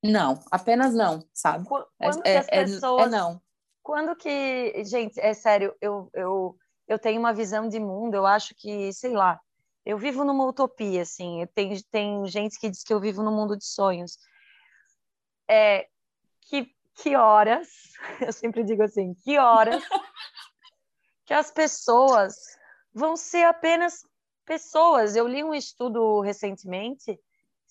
não, 0.03 0.41
apenas 0.51 0.95
não, 0.95 1.27
sabe? 1.35 1.67
Quando 1.67 1.89
é, 2.25 2.39
as 2.39 2.49
é, 2.49 2.65
pessoas, 2.65 3.07
é, 3.07 3.11
não. 3.11 3.43
Quando 3.83 4.15
que, 4.17 4.85
gente, 4.85 5.19
é 5.19 5.35
sério, 5.35 5.75
eu, 5.81 6.09
eu, 6.15 6.57
eu 6.87 6.99
tenho 6.99 7.19
uma 7.19 7.33
visão 7.33 7.69
de 7.69 7.81
mundo, 7.81 8.15
eu 8.15 8.27
acho 8.27 8.55
que, 8.55 8.93
sei 8.93 9.13
lá, 9.13 9.41
eu 9.85 9.99
vivo 9.99 10.25
numa 10.25 10.45
utopia, 10.45 11.03
assim, 11.03 11.47
tem, 11.55 11.81
tem 11.91 12.27
gente 12.27 12.59
que 12.61 12.69
diz 12.71 12.83
que 12.83 12.93
eu 12.93 13.01
vivo 13.01 13.23
num 13.23 13.35
mundo 13.35 13.57
de 13.57 13.65
sonhos. 13.65 14.19
É, 15.51 15.89
que 16.43 16.71
que 17.03 17.17
horas, 17.17 17.69
eu 18.21 18.33
sempre 18.33 18.65
digo 18.65 18.83
assim, 18.83 19.15
que 19.15 19.39
horas 19.39 19.83
que 21.25 21.35
as 21.35 21.51
pessoas 21.51 22.35
vão 22.93 23.17
ser 23.17 23.45
apenas 23.45 24.03
pessoas. 24.45 25.15
Eu 25.15 25.27
li 25.29 25.45
um 25.45 25.55
estudo 25.55 26.21
recentemente 26.21 27.19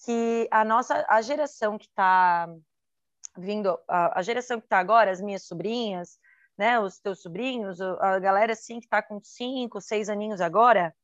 que 0.06 0.48
a 0.52 0.64
nossa 0.64 1.06
a 1.10 1.22
geração 1.22 1.78
que 1.78 1.88
está 1.88 2.48
vindo, 3.36 3.78
a, 3.88 4.20
a 4.20 4.22
geração 4.22 4.60
que 4.60 4.66
está 4.66 4.78
agora, 4.78 5.12
as 5.12 5.22
minhas 5.22 5.44
sobrinhas, 5.44 6.20
né, 6.58 6.80
os 6.80 7.00
teus 7.00 7.22
sobrinhos, 7.22 7.80
a 7.82 8.20
galera 8.20 8.54
assim 8.54 8.80
que 8.80 8.86
está 8.86 9.02
com 9.02 9.20
cinco, 9.24 9.82
seis 9.82 10.10
aninhos 10.10 10.42
agora, 10.42 10.96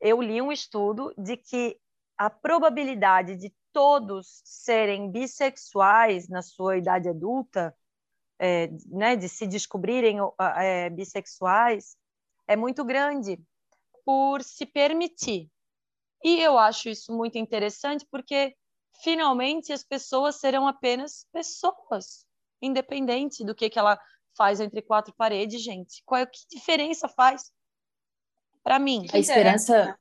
eu 0.00 0.20
li 0.20 0.42
um 0.42 0.52
estudo 0.52 1.14
de 1.16 1.36
que 1.36 1.78
a 2.16 2.28
probabilidade 2.28 3.36
de 3.36 3.52
todos 3.74 4.40
serem 4.44 5.10
bissexuais 5.10 6.28
na 6.28 6.40
sua 6.40 6.78
idade 6.78 7.08
adulta, 7.08 7.76
é, 8.38 8.68
né, 8.86 9.16
de 9.16 9.28
se 9.28 9.48
descobrirem 9.48 10.18
é, 10.56 10.88
bissexuais, 10.90 11.96
é 12.46 12.54
muito 12.54 12.84
grande 12.84 13.36
por 14.04 14.42
se 14.44 14.64
permitir. 14.64 15.50
E 16.22 16.40
eu 16.40 16.56
acho 16.56 16.88
isso 16.88 17.12
muito 17.12 17.36
interessante 17.36 18.06
porque 18.10 18.56
finalmente 19.02 19.72
as 19.72 19.82
pessoas 19.82 20.36
serão 20.36 20.68
apenas 20.68 21.26
pessoas, 21.32 22.24
independente 22.62 23.44
do 23.44 23.54
que, 23.54 23.68
que 23.68 23.78
ela 23.78 24.00
faz 24.36 24.60
entre 24.60 24.82
quatro 24.82 25.12
paredes, 25.16 25.60
gente. 25.60 26.00
Qual 26.06 26.24
que 26.26 26.46
diferença 26.48 27.08
faz 27.08 27.52
para 28.62 28.78
mim? 28.78 29.06
A 29.12 29.18
esperança 29.18 29.98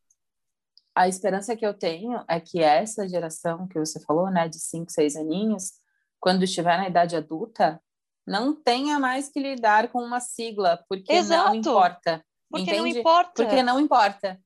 a 0.96 1.08
esperança 1.08 1.56
que 1.56 1.66
eu 1.66 1.74
tenho 1.74 2.24
é 2.28 2.40
que 2.40 2.62
essa 2.62 3.08
geração 3.08 3.68
que 3.68 3.80
você 3.80 4.00
falou, 4.00 4.30
né, 4.30 4.48
de 4.48 4.60
cinco, 4.60 4.92
seis 4.92 5.16
aninhos, 5.16 5.74
quando 6.20 6.44
estiver 6.44 6.78
na 6.78 6.88
idade 6.88 7.16
adulta, 7.16 7.82
não 8.26 8.56
tenha 8.56 9.00
mais 9.00 9.30
que 9.30 9.40
lidar 9.40 9.90
com 9.90 10.02
uma 10.02 10.20
sigla, 10.20 10.84
porque 10.88 11.12
Exato. 11.12 11.50
não 11.50 11.56
importa. 11.56 12.26
Porque 12.50 12.64
entende? 12.64 12.80
não 12.80 12.88
importa. 12.88 13.44
Porque 13.44 13.64
não 13.64 13.80
importa. 13.80 14.42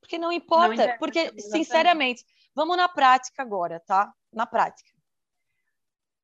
Porque 0.00 0.18
não 0.18 0.32
importa. 0.32 0.86
Não 0.86 0.98
porque, 0.98 1.32
sinceramente, 1.40 2.24
vamos 2.54 2.76
na 2.76 2.88
prática 2.88 3.42
agora, 3.42 3.80
tá? 3.80 4.12
Na 4.32 4.46
prática. 4.46 4.90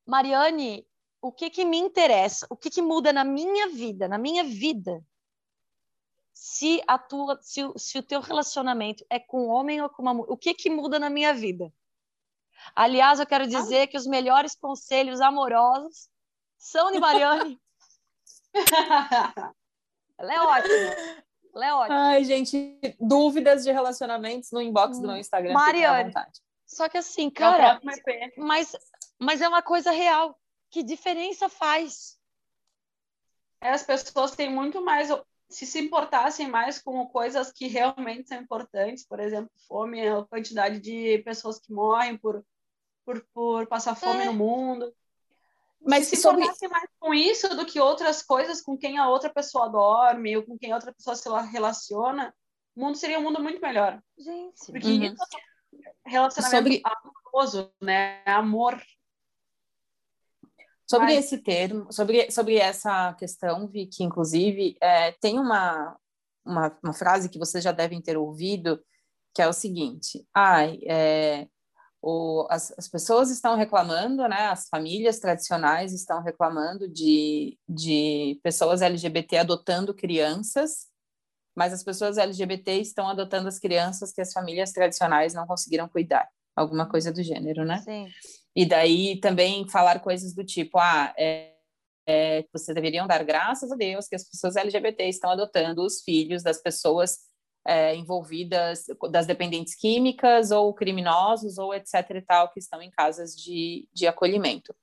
Mariane, 0.07 0.87
o 1.21 1.33
que 1.33 1.51
que 1.51 1.65
me 1.65 1.79
interessa? 1.79 2.47
O 2.51 2.57
que 2.57 2.71
que 2.71 2.83
muda 2.83 3.13
na 3.13 3.25
minha 3.25 3.69
vida, 3.69 4.07
na 4.07 4.19
minha 4.19 4.45
vida? 4.45 5.03
Se 6.45 6.83
a 6.89 6.99
tua, 6.99 7.39
se, 7.41 7.61
se 7.77 7.97
o 7.99 8.03
teu 8.03 8.21
relacionamento 8.21 9.07
é 9.09 9.21
com 9.21 9.47
um 9.47 9.49
homem 9.49 9.81
ou 9.81 9.89
com 9.89 10.03
uma 10.03 10.13
mulher, 10.13 10.29
o 10.29 10.37
que 10.37 10.53
que 10.53 10.69
muda 10.69 10.99
na 10.99 11.09
minha 11.09 11.33
vida? 11.33 11.73
Aliás, 12.75 13.21
eu 13.21 13.27
quero 13.27 13.47
dizer 13.47 13.83
ah. 13.83 13.87
que 13.87 13.97
os 13.97 14.09
melhores 14.09 14.57
conselhos 14.57 15.21
amorosos 15.21 16.11
são 16.59 16.91
de 16.91 16.99
Mariane. 16.99 17.63
Ela 20.19 20.35
é 20.35 20.41
ótima. 20.41 21.23
Ela 21.55 21.67
é 21.67 21.75
ótima. 21.75 22.09
Ai, 22.09 22.25
gente, 22.25 22.77
dúvidas 22.99 23.63
de 23.63 23.71
relacionamentos 23.71 24.51
no 24.51 24.61
inbox 24.61 24.99
do 24.99 25.07
meu 25.07 25.19
Instagram. 25.19 25.53
Mariane. 25.53 26.13
Só 26.67 26.89
que 26.89 26.99
assim, 26.99 27.31
cara, 27.31 27.81
mas, 28.37 28.73
mas 29.17 29.41
é 29.41 29.47
uma 29.47 29.63
coisa 29.63 29.93
real. 29.93 30.37
Que 30.73 30.83
diferença 30.83 31.49
faz? 31.49 32.19
As 33.61 33.85
pessoas 33.85 34.33
têm 34.33 34.51
muito 34.51 34.85
mais. 34.85 35.09
Se 35.53 35.67
se 35.67 35.81
importassem 35.81 36.49
mais 36.49 36.81
com 36.81 37.07
coisas 37.07 37.53
que 37.53 37.67
realmente 37.67 38.29
são 38.29 38.39
importantes, 38.39 39.07
por 39.07 39.21
exemplo, 39.21 39.51
fome, 39.69 40.07
a 40.09 40.25
quantidade 40.25 40.81
de 40.81 41.19
pessoas 41.19 41.59
que 41.59 41.73
morrem 41.73 42.17
por, 42.17 42.45
por, 43.05 43.25
por 43.35 43.67
passar 43.67 43.95
fome 43.95 44.23
é. 44.23 44.25
no 44.25 44.33
mundo. 44.33 44.93
Mas 45.85 46.07
se 46.07 46.17
sobre... 46.17 46.43
importasse 46.43 46.69
mais 46.69 46.89
com 46.99 47.13
isso 47.13 47.55
do 47.57 47.67
que 47.67 47.81
outras 47.81 48.23
coisas 48.23 48.63
com 48.63 48.79
quem 48.79 48.99
a 48.99 49.09
outra 49.09 49.31
pessoa 49.31 49.69
dorme 49.69 50.37
ou 50.37 50.43
com 50.43 50.57
quem 50.57 50.73
a 50.73 50.77
outra 50.77 50.93
pessoa 50.93 51.17
se 51.17 51.29
relaciona, 51.51 52.35
o 52.75 52.81
mundo 52.81 52.97
seria 52.97 53.19
um 53.19 53.23
mundo 53.23 53.43
muito 53.43 53.61
melhor. 53.61 54.01
Gente, 54.17 54.67
porque 54.67 54.87
uhum. 54.87 55.03
isso 55.03 55.23
é 56.07 56.11
relacionamento 56.11 56.73
sobre... 56.73 56.83
amoroso, 56.85 57.73
né? 57.81 58.23
Amor. 58.25 58.81
Sobre 60.89 61.15
Mas... 61.15 61.25
esse 61.25 61.39
termo, 61.39 61.93
sobre, 61.93 62.31
sobre 62.31 62.57
essa 62.57 63.15
questão, 63.15 63.67
Vi, 63.67 63.87
que 63.87 64.05
inclusive 64.05 64.77
é, 64.81 65.13
tem 65.13 65.39
uma, 65.39 65.97
uma, 66.45 66.79
uma, 66.83 66.93
frase 66.93 67.29
que 67.29 67.39
vocês 67.39 67.63
já 67.63 67.73
devem 67.73 68.01
ter 68.01 68.17
ouvido, 68.17 68.83
que 69.35 69.41
é 69.41 69.49
o 69.49 69.53
seguinte: 69.53 70.27
ai, 70.35 70.79
é, 70.87 71.47
o, 72.03 72.47
as, 72.51 72.75
as, 72.77 72.89
pessoas 72.89 73.31
estão 73.31 73.57
reclamando, 73.57 74.27
né, 74.29 74.49
as 74.49 74.69
famílias 74.69 75.21
tradicionais 75.21 75.93
estão 75.93 76.21
reclamando 76.21 76.89
de, 76.89 77.57
de 77.69 78.41
pessoas 78.43 78.83
LGBT 78.83 79.39
adotando 79.39 79.95
crianças, 79.95 80.89
mas 81.57 81.73
as 81.73 81.85
pessoas 81.85 82.19
LGBT 82.19 82.81
estão 82.81 83.09
adotando 83.09 83.47
as 83.47 83.59
crianças 83.59 84.13
que 84.13 84.21
as 84.21 84.33
famílias 84.33 84.73
tradicionais 84.73 85.33
não 85.33 85.47
conseguiram 85.47 85.89
cuidar, 85.89 86.29
alguma 86.57 86.89
coisa 86.89 87.13
do 87.13 87.23
gênero, 87.23 87.65
né? 87.65 87.79
Sim. 87.79 88.09
E 88.55 88.67
daí 88.67 89.19
também 89.21 89.69
falar 89.69 90.01
coisas 90.01 90.35
do 90.35 90.45
tipo, 90.45 90.79
ah, 90.79 91.13
é, 91.17 91.53
é, 92.07 92.45
vocês 92.53 92.75
deveriam 92.75 93.07
dar 93.07 93.25
graças 93.25 93.71
a 93.71 93.77
Deus 93.77 94.09
que 94.09 94.17
as 94.17 94.29
pessoas 94.29 94.57
LGBT 94.57 95.05
estão 95.09 95.31
adotando 95.31 95.85
os 95.85 96.03
filhos 96.03 96.43
das 96.43 96.61
pessoas 96.61 97.19
é, 97.67 97.95
envolvidas, 97.95 98.85
das 99.11 99.27
dependentes 99.27 99.75
químicas 99.75 100.51
ou 100.51 100.75
criminosos 100.75 101.59
ou 101.59 101.73
etc 101.75 101.95
e 102.11 102.23
tal, 102.23 102.51
que 102.51 102.59
estão 102.59 102.83
em 102.83 102.91
casas 102.91 103.37
de, 103.37 103.89
de 103.93 104.07
acolhimento. 104.07 104.75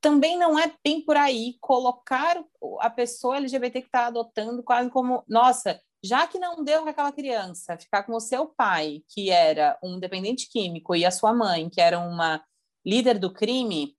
Também 0.00 0.38
não 0.38 0.58
é 0.58 0.72
bem 0.84 1.02
por 1.04 1.16
aí 1.16 1.56
colocar 1.60 2.42
a 2.80 2.90
pessoa 2.90 3.38
LGBT 3.38 3.80
que 3.80 3.88
está 3.88 4.06
adotando 4.06 4.62
quase 4.62 4.90
como, 4.90 5.24
nossa, 5.26 5.80
já 6.04 6.26
que 6.26 6.38
não 6.38 6.62
deu 6.62 6.82
com 6.82 6.90
aquela 6.90 7.10
criança 7.10 7.78
ficar 7.78 8.02
com 8.02 8.12
o 8.14 8.20
seu 8.20 8.46
pai, 8.46 9.02
que 9.08 9.30
era 9.30 9.78
um 9.82 9.98
dependente 9.98 10.48
químico, 10.50 10.94
e 10.94 11.06
a 11.06 11.10
sua 11.10 11.32
mãe, 11.32 11.70
que 11.70 11.80
era 11.80 11.98
uma 11.98 12.44
líder 12.84 13.18
do 13.18 13.32
crime 13.32 13.96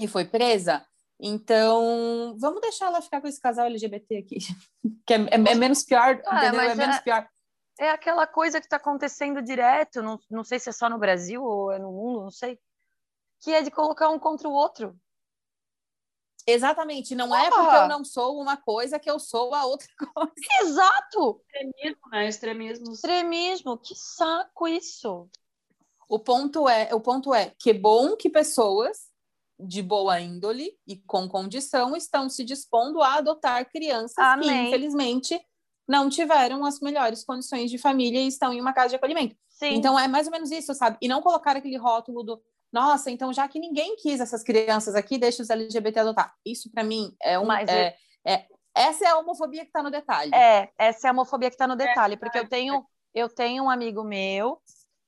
e 0.00 0.08
foi 0.08 0.24
presa, 0.24 0.84
então, 1.24 2.36
vamos 2.36 2.60
deixar 2.60 2.86
ela 2.86 3.00
ficar 3.00 3.20
com 3.20 3.28
esse 3.28 3.40
casal 3.40 3.66
LGBT 3.66 4.16
aqui, 4.16 4.38
que 5.06 5.14
é, 5.14 5.18
é, 5.18 5.34
é 5.34 5.54
menos 5.54 5.84
pior, 5.84 6.20
ah, 6.26 6.38
entendeu? 6.38 6.60
É 6.60 6.74
menos 6.74 6.96
é, 6.96 7.00
pior. 7.00 7.28
É 7.78 7.90
aquela 7.90 8.26
coisa 8.26 8.58
que 8.58 8.66
está 8.66 8.76
acontecendo 8.76 9.40
direto, 9.40 10.02
não, 10.02 10.18
não 10.28 10.42
sei 10.42 10.58
se 10.58 10.68
é 10.68 10.72
só 10.72 10.90
no 10.90 10.98
Brasil 10.98 11.40
ou 11.40 11.70
é 11.70 11.78
no 11.78 11.92
mundo, 11.92 12.22
não 12.22 12.30
sei, 12.30 12.58
que 13.40 13.52
é 13.52 13.62
de 13.62 13.70
colocar 13.70 14.08
um 14.08 14.18
contra 14.18 14.48
o 14.48 14.52
outro. 14.52 14.98
Exatamente, 16.44 17.14
não 17.14 17.32
é 17.36 17.48
porque 17.48 17.76
eu 17.76 17.88
não 17.88 18.04
sou 18.04 18.40
uma 18.40 18.56
coisa 18.56 18.98
que 18.98 19.08
eu 19.08 19.20
sou 19.20 19.54
a 19.54 19.64
outra 19.64 19.86
coisa. 20.12 20.32
Exato! 20.60 21.40
Extremismo, 21.46 22.10
né? 22.10 22.26
Extremismo. 22.26 22.92
Extremismo, 22.92 23.78
que 23.78 23.94
saco 23.94 24.66
isso. 24.66 25.30
O 26.08 26.18
ponto 26.18 26.68
é, 26.68 26.94
o 26.94 27.00
ponto 27.00 27.34
é 27.34 27.52
que 27.58 27.72
bom 27.72 28.16
que 28.16 28.28
pessoas 28.28 28.98
de 29.58 29.82
boa 29.82 30.20
índole 30.20 30.72
e 30.86 30.96
com 30.96 31.28
condição 31.28 31.96
estão 31.96 32.28
se 32.28 32.44
dispondo 32.44 33.00
a 33.00 33.14
adotar 33.14 33.70
crianças 33.70 34.18
Amém. 34.18 34.48
que, 34.48 34.54
infelizmente, 34.54 35.40
não 35.86 36.08
tiveram 36.08 36.64
as 36.64 36.80
melhores 36.80 37.24
condições 37.24 37.70
de 37.70 37.78
família 37.78 38.20
e 38.20 38.26
estão 38.26 38.52
em 38.52 38.60
uma 38.60 38.72
casa 38.72 38.90
de 38.90 38.96
acolhimento. 38.96 39.36
Sim. 39.48 39.74
Então, 39.74 39.98
é 39.98 40.08
mais 40.08 40.26
ou 40.26 40.32
menos 40.32 40.50
isso, 40.50 40.74
sabe? 40.74 40.96
E 41.00 41.06
não 41.06 41.22
colocar 41.22 41.56
aquele 41.56 41.76
rótulo 41.76 42.22
do 42.22 42.42
nossa, 42.72 43.10
então 43.10 43.32
já 43.34 43.46
que 43.46 43.60
ninguém 43.60 43.96
quis 43.96 44.18
essas 44.18 44.42
crianças 44.42 44.94
aqui, 44.94 45.18
deixa 45.18 45.42
os 45.42 45.50
LGBT 45.50 46.00
adotar. 46.00 46.34
Isso, 46.44 46.70
para 46.72 46.82
mim, 46.82 47.14
é 47.20 47.38
um. 47.38 47.44
Mas 47.44 47.68
é, 47.68 47.94
é... 48.24 48.32
é, 48.32 48.46
essa 48.74 49.04
é 49.04 49.08
a 49.08 49.18
homofobia 49.18 49.60
que 49.60 49.66
está 49.66 49.82
no 49.82 49.90
detalhe. 49.90 50.34
É, 50.34 50.70
essa 50.78 51.06
é 51.06 51.10
a 51.10 51.12
homofobia 51.12 51.50
que 51.50 51.54
está 51.54 51.68
no 51.68 51.76
detalhe, 51.76 52.16
porque 52.16 52.38
eu 52.38 52.48
tenho, 52.48 52.82
eu 53.14 53.28
tenho 53.28 53.64
um 53.64 53.70
amigo 53.70 54.02
meu 54.02 54.58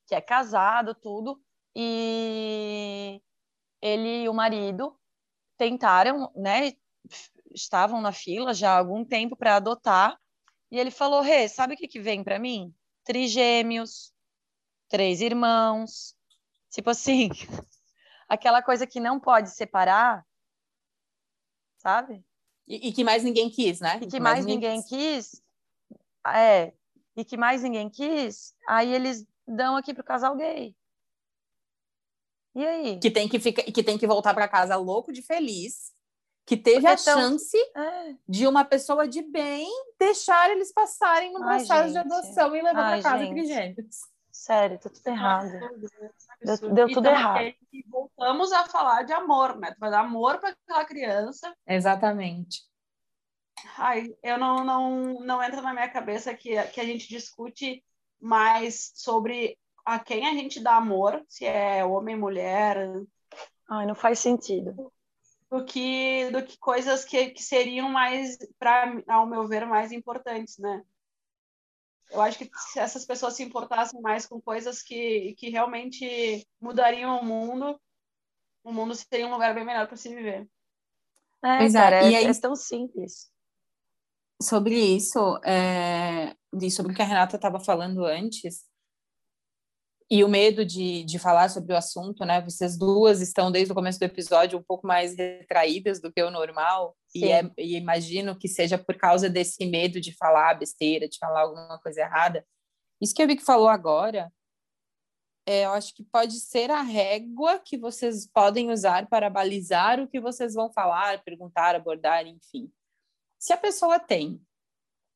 que 0.07 0.15
é 0.15 0.21
casado, 0.21 0.93
tudo, 0.95 1.41
e 1.75 3.21
ele 3.81 4.23
e 4.23 4.29
o 4.29 4.33
marido 4.33 4.97
tentaram, 5.57 6.31
né? 6.35 6.73
Estavam 7.53 8.01
na 8.01 8.11
fila 8.11 8.53
já 8.53 8.71
há 8.71 8.77
algum 8.77 9.03
tempo 9.03 9.35
para 9.35 9.55
adotar. 9.55 10.19
E 10.71 10.79
ele 10.79 10.91
falou: 10.91 11.21
Rê, 11.21 11.47
sabe 11.47 11.73
o 11.73 11.77
que, 11.77 11.87
que 11.87 11.99
vem 11.99 12.23
para 12.23 12.39
mim? 12.39 12.73
Trigêmeos, 13.03 14.13
três 14.89 15.21
irmãos. 15.21 16.15
Tipo 16.69 16.89
assim, 16.89 17.29
aquela 18.27 18.61
coisa 18.61 18.87
que 18.87 18.99
não 18.99 19.19
pode 19.19 19.51
separar, 19.51 20.25
sabe? 21.77 22.23
E, 22.67 22.89
e, 22.89 22.91
que 22.91 23.03
mais 23.03 23.23
ninguém 23.23 23.49
quis, 23.49 23.79
né? 23.79 23.99
E 24.01 24.07
que, 24.07 24.19
mais, 24.19 24.37
mais 24.37 24.45
ninguém 24.45 24.81
quis. 24.81 24.89
quis. 24.89 25.43
É. 26.27 26.73
E 27.15 27.23
que 27.23 27.37
mais 27.37 27.61
ninguém 27.61 27.89
quis. 27.89 28.55
Aí 28.67 28.93
eles 28.93 29.25
dão 29.47 29.75
aqui 29.75 29.93
pro 29.93 30.03
casal 30.03 30.35
gay. 30.35 30.75
E 32.55 32.65
aí? 32.65 32.99
Que 32.99 33.11
tem 33.11 33.27
que, 33.27 33.39
ficar, 33.39 33.63
que, 33.63 33.83
tem 33.83 33.97
que 33.97 34.07
voltar 34.07 34.33
para 34.33 34.47
casa 34.47 34.75
louco 34.77 35.11
de 35.11 35.21
feliz, 35.21 35.91
que 36.45 36.55
teve 36.55 36.87
Porque 36.87 36.87
a 36.87 36.95
tão... 36.95 37.19
chance 37.19 37.57
é. 37.57 38.15
de 38.27 38.47
uma 38.47 38.63
pessoa 38.63 39.07
de 39.07 39.21
bem 39.21 39.67
deixar 39.99 40.49
eles 40.49 40.71
passarem 40.71 41.33
no 41.33 41.39
processo 41.39 41.91
de 41.91 41.97
adoção 41.97 42.55
e 42.55 42.61
levar 42.61 43.01
para 43.01 43.03
casa 43.03 43.27
trigêmeos. 43.27 44.15
Sério, 44.31 44.77
tá 44.77 44.89
tudo 44.89 45.07
errado. 45.07 45.49
Deu, 46.41 46.73
deu 46.73 46.93
tudo 46.93 47.07
errado. 47.07 47.53
E 47.71 47.83
voltamos 47.87 48.51
a 48.51 48.65
falar 48.65 49.03
de 49.03 49.13
amor, 49.13 49.57
né? 49.57 49.71
Tu 49.71 49.79
vai 49.79 49.89
dar 49.89 50.01
amor 50.01 50.39
para 50.39 50.49
aquela 50.49 50.85
criança. 50.85 51.55
Exatamente. 51.65 52.61
Ai, 53.77 54.15
eu 54.21 54.37
não, 54.37 54.63
não, 54.63 55.19
não 55.21 55.41
entra 55.41 55.61
na 55.61 55.73
minha 55.73 55.89
cabeça 55.89 56.33
que, 56.33 56.61
que 56.67 56.79
a 56.79 56.85
gente 56.85 57.07
discute 57.07 57.83
mais 58.19 58.91
sobre 58.95 59.57
a 59.85 59.99
quem 59.99 60.27
a 60.27 60.33
gente 60.33 60.59
dá 60.59 60.77
amor, 60.77 61.23
se 61.27 61.45
é 61.45 61.85
homem, 61.85 62.15
mulher, 62.15 62.77
Ai, 63.69 63.85
não 63.85 63.95
faz 63.95 64.19
sentido. 64.19 64.91
Do 65.49 65.63
que, 65.63 66.29
do 66.31 66.43
que 66.43 66.57
coisas 66.57 67.05
que, 67.05 67.29
que 67.29 67.43
seriam 67.43 67.89
mais, 67.89 68.37
para 68.59 69.01
ao 69.07 69.25
meu 69.25 69.47
ver, 69.47 69.65
mais 69.65 69.91
importantes, 69.91 70.57
né? 70.57 70.83
Eu 72.11 72.21
acho 72.21 72.37
que 72.37 72.49
se 72.71 72.79
essas 72.79 73.05
pessoas 73.05 73.35
se 73.35 73.43
importassem 73.43 73.99
mais 74.01 74.25
com 74.25 74.39
coisas 74.39 74.81
que, 74.81 75.33
que 75.37 75.49
realmente 75.49 76.47
mudariam 76.61 77.19
o 77.19 77.25
mundo, 77.25 77.79
o 78.63 78.71
mundo 78.71 78.93
seria 78.93 79.27
um 79.27 79.31
lugar 79.31 79.55
bem 79.55 79.65
melhor 79.65 79.87
para 79.87 79.97
se 79.97 80.13
viver. 80.13 80.47
É, 81.43 81.57
pois 81.57 81.75
é, 81.75 81.79
cara, 81.79 81.95
é, 81.97 82.11
e 82.11 82.15
aí, 82.15 82.25
é 82.25 82.33
tão 82.33 82.55
simples. 82.55 83.31
Sobre 84.41 84.75
isso, 84.75 85.39
é, 85.43 86.35
e 86.61 86.71
sobre 86.71 86.93
o 86.93 86.95
que 86.95 87.01
a 87.01 87.05
Renata 87.05 87.35
estava 87.35 87.59
falando 87.59 88.05
antes, 88.05 88.65
e 90.09 90.23
o 90.23 90.29
medo 90.29 90.63
de, 90.63 91.03
de 91.03 91.17
falar 91.17 91.49
sobre 91.49 91.73
o 91.73 91.77
assunto, 91.77 92.23
né? 92.25 92.39
Vocês 92.41 92.77
duas 92.77 93.21
estão 93.21 93.51
desde 93.51 93.71
o 93.71 93.75
começo 93.75 93.97
do 93.97 94.03
episódio 94.03 94.59
um 94.59 94.63
pouco 94.63 94.85
mais 94.85 95.17
retraídas 95.17 95.99
do 95.99 96.11
que 96.11 96.21
o 96.21 96.29
normal, 96.29 96.95
e, 97.13 97.25
é, 97.25 97.41
e, 97.57 97.75
imagino 97.75 98.37
que 98.37 98.47
seja 98.47 98.77
por 98.77 98.95
causa 98.95 99.29
desse 99.29 99.65
medo 99.65 99.99
de 99.99 100.15
falar 100.15 100.53
besteira, 100.53 101.09
de 101.09 101.17
falar 101.17 101.41
alguma 101.41 101.79
coisa 101.79 102.01
errada. 102.01 102.45
Isso 103.01 103.15
que 103.15 103.23
a 103.23 103.25
Vicky 103.25 103.43
falou 103.43 103.67
agora, 103.67 104.31
é, 105.47 105.65
eu 105.65 105.71
acho 105.71 105.93
que 105.93 106.03
pode 106.03 106.39
ser 106.39 106.69
a 106.71 106.81
régua 106.81 107.59
que 107.59 107.77
vocês 107.77 108.27
podem 108.27 108.71
usar 108.71 109.07
para 109.07 109.29
balizar 109.29 109.99
o 109.99 110.07
que 110.07 110.19
vocês 110.19 110.53
vão 110.53 110.71
falar, 110.71 111.23
perguntar, 111.23 111.75
abordar, 111.75 112.25
enfim. 112.27 112.71
Se 113.39 113.53
a 113.53 113.57
pessoa 113.57 113.99
tem, 113.99 114.41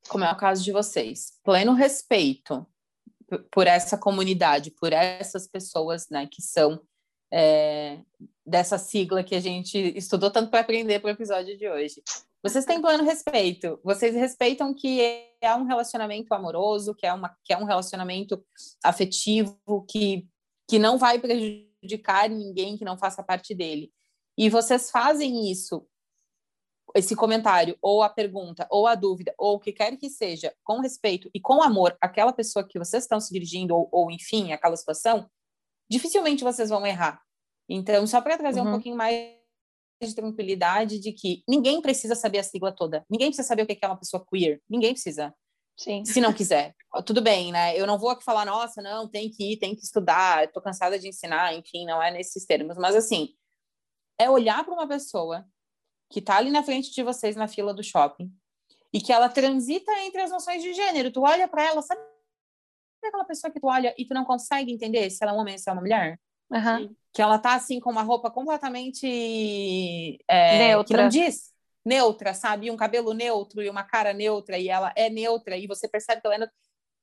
como 0.08 0.24
é 0.24 0.32
o 0.32 0.38
caso 0.38 0.64
de 0.64 0.72
vocês, 0.72 1.34
pleno 1.44 1.74
respeito 1.74 2.66
por 3.52 3.68
essa 3.68 3.98
comunidade, 3.98 4.72
por 4.72 4.94
essas 4.94 5.48
pessoas 5.48 6.10
né, 6.10 6.28
que 6.32 6.42
são 6.42 6.82
é, 7.32 8.00
dessa 8.46 8.78
sigla 8.78 9.24
que 9.24 9.36
a 9.36 9.40
gente 9.40 9.78
estudou 9.96 10.32
tanto 10.32 10.50
para 10.50 10.62
aprender 10.62 11.00
para 11.00 11.10
o 11.10 11.12
episódio 11.12 11.58
de 11.58 11.68
hoje. 11.68 12.02
Vocês 12.42 12.66
têm 12.66 12.82
pleno 12.82 13.04
respeito, 13.04 13.80
vocês 13.84 14.16
respeitam 14.16 14.74
que 14.74 15.02
é 15.42 15.54
um 15.56 15.66
relacionamento 15.66 16.34
amoroso, 16.34 16.96
que 16.96 17.06
é, 17.06 17.14
uma, 17.14 17.36
que 17.44 17.54
é 17.54 17.58
um 17.58 17.66
relacionamento 17.66 18.44
afetivo, 18.84 19.60
que, 19.88 20.26
que 20.68 20.80
não 20.80 20.98
vai 20.98 21.20
prejudicar 21.20 22.30
ninguém 22.30 22.78
que 22.78 22.86
não 22.86 22.98
faça 22.98 23.22
parte 23.22 23.54
dele. 23.54 23.92
E 24.38 24.50
vocês 24.50 24.90
fazem 24.90 25.52
isso 25.52 25.86
esse 26.96 27.16
comentário, 27.16 27.78
ou 27.82 28.02
a 28.02 28.10
pergunta, 28.10 28.68
ou 28.70 28.88
a 28.88 28.96
dúvida, 28.96 29.34
ou 29.38 29.56
o 29.56 29.60
que 29.60 29.72
quer 29.72 29.96
que 29.98 30.10
seja, 30.10 30.54
com 30.64 30.80
respeito 30.80 31.30
e 31.34 31.40
com 31.40 31.62
amor 31.62 31.98
àquela 32.02 32.34
pessoa 32.34 32.68
que 32.68 32.80
vocês 32.80 33.04
estão 33.04 33.20
se 33.20 33.34
dirigindo, 33.34 33.76
ou, 33.76 33.90
ou 33.92 34.12
enfim, 34.12 34.52
aquela 34.54 34.76
situação, 34.76 35.30
dificilmente 35.90 36.44
vocês 36.44 36.70
vão 36.70 36.86
errar. 36.86 37.22
Então, 37.68 38.06
só 38.08 38.22
para 38.22 38.38
trazer 38.38 38.62
uhum. 38.62 38.68
um 38.68 38.72
pouquinho 38.72 38.96
mais 38.96 39.38
de 40.02 40.16
tranquilidade 40.16 41.00
de 41.00 41.12
que 41.12 41.44
ninguém 41.48 41.82
precisa 41.82 42.16
saber 42.16 42.40
a 42.40 42.44
sigla 42.44 42.72
toda, 42.72 43.06
ninguém 43.10 43.28
precisa 43.28 43.48
saber 43.48 43.64
o 43.64 43.68
que 43.68 43.78
é 43.82 43.88
uma 43.88 44.00
pessoa 44.00 44.26
queer, 44.30 44.62
ninguém 44.70 44.94
precisa. 44.94 45.34
Sim. 45.78 46.04
Se 46.04 46.20
não 46.20 46.34
quiser. 46.34 46.76
Tudo 47.06 47.22
bem, 47.22 47.54
né? 47.54 47.80
Eu 47.80 47.88
não 47.88 47.98
vou 47.98 48.10
aqui 48.10 48.24
falar, 48.24 48.46
nossa, 48.46 48.82
não, 48.82 49.08
tem 49.08 49.30
que 49.30 49.54
ir, 49.54 49.58
tem 49.58 49.74
que 49.74 49.82
estudar, 49.82 50.44
estou 50.44 50.62
cansada 50.62 51.00
de 51.00 51.08
ensinar, 51.08 51.54
enfim, 51.54 51.86
não 51.86 52.04
é 52.04 52.12
nesses 52.12 52.46
termos. 52.46 52.78
Mas, 52.78 52.96
assim, 52.96 53.30
é 54.20 54.30
olhar 54.30 54.66
para 54.66 54.74
uma 54.74 54.88
pessoa 54.88 55.46
que 56.10 56.20
está 56.20 56.38
ali 56.38 56.50
na 56.52 56.64
frente 56.64 56.92
de 56.92 57.04
vocês 57.04 57.36
na 57.36 57.48
fila 57.48 57.74
do 57.74 57.84
shopping 57.84 58.32
e 58.92 59.00
que 59.00 59.14
ela 59.14 59.30
transita 59.30 59.92
entre 60.00 60.22
as 60.22 60.32
noções 60.32 60.62
de 60.62 60.74
gênero. 60.74 61.12
Tu 61.12 61.22
olha 61.22 61.48
para 61.48 61.64
ela, 61.64 61.82
sabe 61.82 62.02
aquela 63.04 63.24
pessoa 63.24 63.52
que 63.52 63.60
tu 63.60 63.68
olha 63.68 63.94
e 63.98 64.06
tu 64.06 64.14
não 64.14 64.26
consegue 64.26 64.72
entender 64.72 65.10
se 65.10 65.24
ela 65.24 65.32
é 65.32 65.36
um 65.36 65.40
homem 65.40 65.54
ou 65.54 65.60
se 65.60 65.70
é 65.70 65.74
uma 65.74 65.82
mulher? 65.82 66.20
Uhum. 66.52 66.96
Que 67.14 67.22
ela 67.22 67.38
tá 67.38 67.54
assim 67.54 67.80
com 67.80 67.92
uma 67.92 68.02
roupa 68.02 68.32
completamente 68.32 70.18
é, 70.28 70.58
neutra. 70.58 70.98
que 70.98 71.02
não 71.04 71.10
diz 71.10 71.54
neutra, 71.86 72.34
sabe? 72.34 72.68
E 72.68 72.72
um 72.72 72.78
cabelo 72.78 73.14
neutro 73.14 73.62
e 73.62 73.70
uma 73.70 73.84
cara 73.84 74.14
neutra 74.14 74.58
e 74.58 74.68
ela 74.68 74.92
é 74.96 75.10
neutra 75.10 75.56
e 75.56 75.68
você 75.68 75.88
percebe 75.88 76.22
que 76.22 76.28
ela 76.28 76.36
é 76.36 76.40
neutra. 76.40 76.56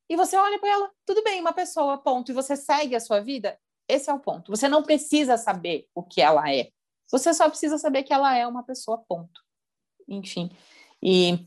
E 0.09 0.17
você 0.17 0.37
olha 0.37 0.59
para 0.59 0.71
ela, 0.71 0.91
tudo 1.05 1.23
bem, 1.23 1.41
uma 1.41 1.53
pessoa, 1.53 1.99
ponto. 1.99 2.31
E 2.31 2.35
você 2.35 2.55
segue 2.57 2.95
a 2.95 3.01
sua 3.01 3.21
vida. 3.21 3.59
Esse 3.89 4.11
é 4.11 4.15
o 4.15 4.21
ponto. 4.21 4.51
Você 4.51 4.69
não 4.69 4.83
precisa 4.83 5.37
saber 5.37 5.89
o 5.95 6.03
que 6.03 6.21
ela 6.21 6.53
é. 6.53 6.71
Você 7.11 7.33
só 7.33 7.49
precisa 7.49 7.79
saber 7.79 8.03
que 8.03 8.13
ela 8.13 8.37
é 8.37 8.47
uma 8.47 8.63
pessoa, 8.63 9.05
ponto. 9.09 9.41
Enfim. 10.09 10.51
E 11.03 11.47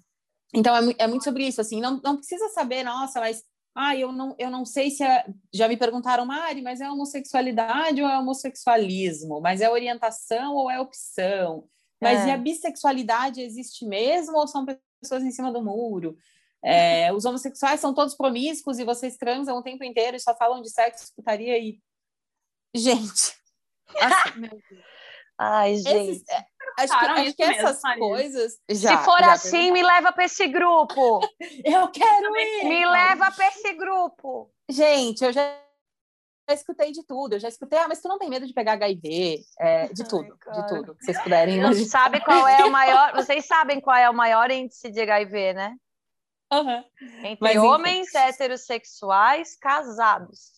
então 0.54 0.76
é, 0.76 0.96
é 1.00 1.08
muito 1.08 1.24
sobre 1.24 1.48
isso, 1.48 1.62
assim, 1.62 1.80
não, 1.80 2.02
não 2.04 2.18
precisa 2.18 2.50
saber, 2.50 2.84
nossa, 2.84 3.20
mas 3.20 3.44
ah, 3.76 3.96
eu 3.96 4.12
não, 4.12 4.36
eu 4.38 4.50
não 4.50 4.66
sei 4.66 4.90
se 4.90 5.04
é, 5.04 5.26
já 5.54 5.68
me 5.68 5.78
perguntaram, 5.78 6.26
Mari, 6.26 6.62
mas 6.62 6.82
é 6.82 6.90
homossexualidade 6.90 8.02
ou 8.02 8.10
é 8.10 8.18
homossexualismo? 8.18 9.40
Mas 9.40 9.62
é 9.62 9.70
orientação 9.70 10.56
ou 10.56 10.70
é 10.70 10.80
opção? 10.80 11.68
Mas 12.02 12.22
é. 12.22 12.28
e 12.28 12.32
a 12.32 12.38
bissexualidade 12.38 13.42
existe 13.42 13.86
mesmo 13.86 14.38
ou 14.38 14.48
são 14.48 14.66
pessoas 15.02 15.24
em 15.24 15.32
cima 15.32 15.52
do 15.52 15.64
muro? 15.64 16.18
É, 16.64 17.12
os 17.14 17.26
homossexuais 17.26 17.80
são 17.80 17.94
todos 17.94 18.16
promíscuos 18.16 18.80
e 18.80 18.84
vocês 18.84 19.18
transam 19.18 19.58
o 19.58 19.64
tempo 19.64 19.84
inteiro 19.84 20.18
e 20.18 20.20
só 20.20 20.36
falam 20.36 20.62
de 20.62 20.70
sexo, 20.70 21.14
putaria 21.16 21.58
e. 21.58 21.80
Gente. 22.76 23.38
Assim, 23.98 24.40
meu 24.40 24.50
Deus. 24.50 24.84
Ai, 25.40 25.78
gente. 25.78 26.12
Esses, 26.12 26.30
é, 26.30 26.46
acho 26.80 27.00
que, 27.00 27.06
acho 27.06 27.36
que 27.36 27.44
essas 27.44 27.82
coisas. 27.98 28.60
Já, 28.70 28.98
Se 28.98 29.06
for 29.06 29.20
já 29.20 29.32
assim, 29.32 29.72
me 29.72 29.82
leva 29.82 30.12
para 30.12 30.26
esse 30.26 30.46
grupo. 30.50 31.22
eu 31.64 31.88
quero 31.88 32.36
ir. 32.36 32.66
Me 32.66 32.86
leva 32.86 33.32
para 33.32 33.48
esse 33.48 33.74
grupo. 33.74 34.52
Gente, 34.70 35.24
eu 35.24 35.32
já 35.32 35.58
escutei 36.50 36.92
de 36.92 37.06
tudo. 37.06 37.36
Eu 37.36 37.40
já 37.40 37.48
escutei, 37.48 37.80
ah, 37.80 37.88
mas 37.88 38.02
tu 38.02 38.10
não 38.10 38.20
tem 38.20 38.30
medo 38.30 38.46
de 38.46 38.54
pegar 38.54 38.74
HIV? 38.74 39.40
É, 39.58 39.88
de 39.88 40.04
tudo, 40.06 40.38
Ai, 40.48 40.62
de 40.62 40.68
tudo. 40.68 40.98
Vocês 41.00 41.22
puderem 41.24 41.56
imaginar. 41.56 41.88
Sabe 41.88 42.20
qual 42.20 42.46
é 42.46 42.66
o 42.66 42.70
maior. 42.72 43.16
Vocês 43.16 43.46
sabem 43.46 43.80
qual 43.80 43.96
é 43.96 44.10
o 44.10 44.14
maior 44.14 44.52
índice 44.52 44.92
de 44.92 45.00
HIV, 45.00 45.54
né? 45.54 45.76
Uhum. 46.52 46.84
Entre 47.24 47.38
mas, 47.40 47.56
homens 47.56 48.10
enfim. 48.10 48.18
heterossexuais 48.18 49.56
casados. 49.56 50.52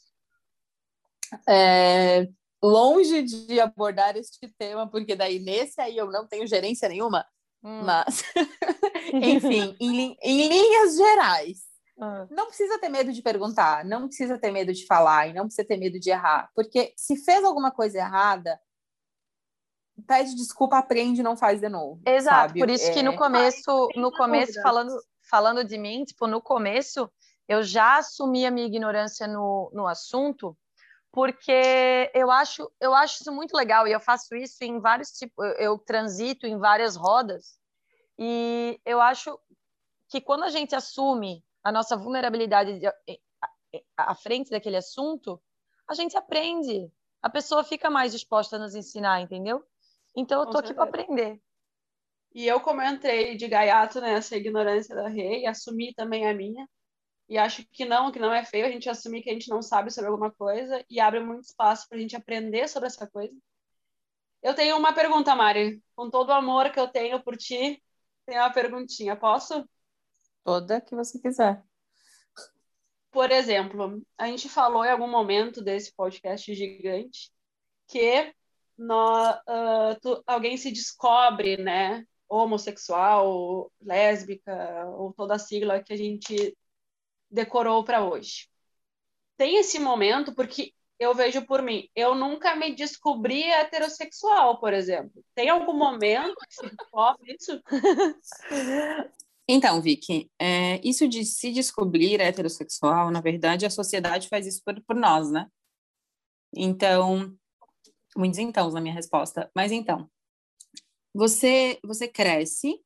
É, 1.48 2.28
longe 2.62 3.24
de 3.24 3.60
abordar 3.60 4.16
este 4.16 4.48
tema, 4.58 4.88
porque 4.88 5.16
daí 5.16 5.40
nesse 5.40 5.82
aí 5.82 5.98
eu 5.98 6.12
não 6.12 6.28
tenho 6.28 6.48
gerência 6.48 6.88
nenhuma, 6.88 7.26
hum. 7.64 7.84
mas, 7.84 8.24
enfim, 9.14 9.76
em, 9.80 10.18
em, 10.22 10.48
linhas 10.48 10.96
gerais, 10.96 11.60
hum. 11.98 12.28
não 12.30 12.48
precisa 12.48 12.80
ter 12.80 12.90
medo 12.90 13.12
de 13.12 13.22
perguntar, 13.22 13.84
não 13.86 14.08
precisa 14.08 14.38
ter 14.38 14.52
medo 14.52 14.72
de 14.74 14.86
falar 14.86 15.28
e 15.28 15.34
não 15.34 15.46
precisa 15.46 15.68
ter 15.68 15.78
medo 15.78 16.00
de 16.00 16.10
errar, 16.10 16.50
porque 16.56 16.94
se 16.96 17.16
fez 17.24 17.44
alguma 17.44 17.72
coisa 17.72 17.98
errada, 17.98 18.60
pede 20.08 20.36
desculpa, 20.36 20.78
aprende, 20.78 21.24
não 21.24 21.38
faz 21.38 21.60
de 21.60 21.70
novo. 21.70 22.02
Exato, 22.06 22.50
sabe? 22.50 22.60
por 22.60 22.70
isso 22.70 22.90
é... 22.90 22.94
que 22.94 23.04
no 23.04 23.16
começo, 23.16 23.88
no 23.96 24.12
começo 24.12 24.62
falando, 24.62 24.92
falando 25.30 25.64
de 25.64 25.78
mim, 25.78 26.04
tipo, 26.04 26.28
no 26.28 26.42
começo 26.42 27.12
eu 27.48 27.64
já 27.64 27.98
assumi 27.98 28.46
a 28.46 28.52
minha 28.52 28.68
ignorância 28.68 29.28
no, 29.28 29.70
no 29.74 29.86
assunto, 29.86 30.58
porque 31.12 32.12
eu 32.14 32.32
acho, 32.32 32.72
eu 32.80 32.94
acho 32.94 33.22
isso 33.22 33.32
muito 33.32 33.56
legal 33.56 33.88
e 33.88 33.92
eu 33.92 34.00
faço 34.00 34.36
isso 34.36 34.64
em 34.64 34.80
vários 34.80 35.12
tipos, 35.12 35.46
eu, 35.46 35.54
eu 35.54 35.78
transito 35.78 36.48
em 36.48 36.58
várias 36.58 36.96
rodas 36.96 37.60
e 38.18 38.80
eu 38.86 39.02
acho 39.02 39.38
que 40.08 40.22
quando 40.22 40.44
a 40.44 40.50
gente 40.50 40.76
assume 40.76 41.44
a 41.64 41.72
nossa 41.72 41.98
vulnerabilidade 41.98 42.80
de, 42.80 42.88
à 43.96 44.16
frente 44.16 44.50
daquele 44.50 44.78
assunto, 44.78 45.42
a 45.88 45.94
gente 45.94 46.18
aprende. 46.18 46.92
A 47.22 47.30
pessoa 47.30 47.64
fica 47.64 47.90
mais 47.90 48.12
disposta 48.12 48.56
a 48.56 48.60
nos 48.60 48.76
ensinar, 48.76 49.22
entendeu? 49.22 49.64
Então 50.16 50.42
eu 50.42 50.50
tô 50.50 50.58
aqui 50.58 50.74
para 50.74 50.84
aprender. 50.84 51.42
E 52.34 52.48
eu, 52.48 52.60
como 52.62 52.82
eu 52.82 52.90
entrei 52.90 53.36
de 53.36 53.48
gaiato 53.48 54.00
nessa 54.00 54.38
ignorância 54.38 54.96
da 54.96 55.08
rei, 55.08 55.46
assumi 55.46 55.94
também 55.94 56.28
a 56.28 56.34
minha, 56.34 56.68
e 57.32 57.38
acho 57.38 57.66
que 57.72 57.86
não, 57.86 58.12
que 58.12 58.20
não 58.20 58.34
é 58.34 58.44
feio 58.44 58.66
a 58.66 58.70
gente 58.70 58.90
assumir 58.90 59.24
que 59.24 59.30
a 59.30 59.34
gente 59.34 59.50
não 59.50 59.62
sabe 59.62 59.90
sobre 59.90 60.10
alguma 60.10 60.30
coisa 60.30 60.84
e 60.90 61.00
abre 61.00 61.22
muito 61.22 61.46
espaço 61.46 61.88
para 61.88 61.98
a 61.98 62.02
gente 62.02 62.14
aprender 62.14 62.68
sobre 62.68 62.88
essa 62.88 63.08
coisa. 63.08 63.34
Eu 64.44 64.54
tenho 64.54 64.76
uma 64.76 64.92
pergunta, 64.92 65.34
Mari. 65.34 65.82
Com 65.96 66.10
todo 66.10 66.28
o 66.28 66.34
amor 66.34 66.70
que 66.74 66.80
eu 66.80 66.90
tenho 66.90 67.24
por 67.24 67.38
ti, 67.38 67.82
tenho 68.26 68.42
uma 68.42 68.52
perguntinha. 68.52 69.16
Posso? 69.16 69.66
Toda 70.44 70.82
que 70.82 70.94
você 70.94 71.22
quiser. 71.22 71.64
Por 73.10 73.32
exemplo, 73.32 74.02
a 74.18 74.28
gente 74.28 74.50
falou 74.50 74.84
em 74.84 74.92
algum 74.92 75.08
momento 75.10 75.64
desse 75.64 75.94
podcast 75.94 76.54
gigante 76.54 77.32
que 77.88 78.36
nós, 78.78 79.38
uh, 79.48 79.98
tu, 80.02 80.22
alguém 80.28 80.58
se 80.58 80.70
descobre, 80.70 81.56
né, 81.56 82.06
homossexual, 82.28 83.72
lésbica, 83.80 84.86
ou 84.98 85.14
toda 85.14 85.36
a 85.36 85.40
sigla 85.40 85.82
que 85.82 85.94
a 85.94 85.98
gente 85.98 86.58
decorou 87.32 87.84
para 87.84 88.04
hoje. 88.04 88.48
Tem 89.38 89.58
esse 89.58 89.80
momento 89.80 90.36
porque 90.36 90.74
eu 91.00 91.16
vejo 91.16 91.46
por 91.46 91.64
mim, 91.64 91.88
eu 91.96 92.14
nunca 92.14 92.56
me 92.56 92.76
descobri 92.76 93.44
heterossexual, 93.44 94.60
por 94.60 94.74
exemplo. 94.74 95.24
Tem 95.34 95.50
algum 95.50 95.74
momento 95.74 96.36
que 96.48 96.56
se 96.56 96.76
descobre 96.76 97.36
isso? 97.40 97.62
Então, 99.50 99.82
Vicky, 99.82 100.32
é, 100.40 100.80
isso 100.88 101.10
de 101.10 101.26
se 101.26 101.52
descobrir 101.52 102.22
heterossexual, 102.22 103.12
na 103.12 103.20
verdade, 103.20 103.66
a 103.66 103.70
sociedade 103.70 104.30
faz 104.30 104.48
isso 104.48 104.62
por, 104.64 104.80
por 104.84 104.96
nós, 104.96 105.30
né? 105.30 105.48
Então, 106.56 107.36
Muitos 108.16 108.40
então 108.40 108.70
na 108.72 108.82
minha 108.82 108.94
resposta. 108.94 109.50
Mas 109.56 109.72
então, 109.72 110.10
você, 111.14 111.80
você 111.84 112.08
cresce, 112.08 112.80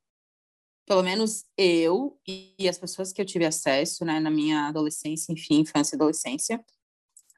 pelo 0.85 1.01
menos 1.01 1.45
eu 1.57 2.19
e 2.27 2.69
as 2.69 2.77
pessoas 2.77 3.11
que 3.11 3.21
eu 3.21 3.25
tive 3.25 3.45
acesso, 3.45 4.05
né, 4.05 4.19
na 4.19 4.29
minha 4.29 4.67
adolescência, 4.67 5.33
enfim, 5.33 5.61
infância 5.61 5.95
e 5.95 5.97
adolescência, 5.97 6.63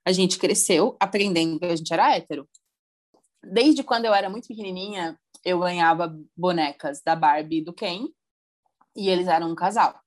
a 0.06 0.12
gente 0.12 0.38
cresceu 0.38 0.96
aprendendo 1.00 1.60
que 1.60 1.66
a 1.66 1.76
gente 1.76 1.94
era 1.94 2.16
hétero. 2.16 2.48
Desde 3.44 3.84
quando 3.84 4.06
eu 4.06 4.14
era 4.14 4.30
muito 4.30 4.48
pequenininha, 4.48 5.18
eu 5.44 5.60
ganhava 5.60 6.18
bonecas 6.36 7.02
da 7.02 7.16
Barbie 7.16 7.60
e 7.60 7.64
do 7.64 7.74
Ken, 7.74 8.08
e 8.96 9.10
eles 9.10 9.28
eram 9.28 9.52
um 9.52 9.56
casal. 9.56 10.00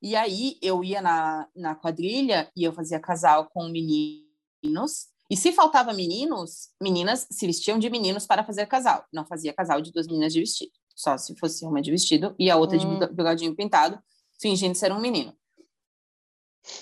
E 0.00 0.16
aí 0.16 0.58
eu 0.60 0.82
ia 0.82 1.00
na, 1.00 1.48
na 1.54 1.74
quadrilha 1.74 2.50
e 2.56 2.64
eu 2.64 2.72
fazia 2.72 2.98
casal 2.98 3.48
com 3.50 3.68
meninos. 3.68 5.08
E 5.30 5.36
se 5.36 5.52
faltava 5.52 5.92
meninos, 5.92 6.70
meninas 6.80 7.26
se 7.30 7.46
vestiam 7.46 7.78
de 7.78 7.88
meninos 7.88 8.26
para 8.26 8.44
fazer 8.44 8.66
casal. 8.66 9.06
Não 9.12 9.24
fazia 9.24 9.52
casal 9.52 9.80
de 9.80 9.92
duas 9.92 10.06
meninas 10.06 10.32
de 10.32 10.40
vestido. 10.40 10.72
Só 10.94 11.16
se 11.16 11.34
fosse 11.36 11.64
uma 11.64 11.80
de 11.80 11.90
vestido 11.90 12.34
e 12.38 12.50
a 12.50 12.56
outra 12.56 12.76
hum. 12.76 12.98
de 12.98 13.06
bigodinho 13.08 13.54
pintado, 13.54 14.02
fingindo 14.40 14.74
ser 14.74 14.92
um 14.92 15.00
menino. 15.00 15.36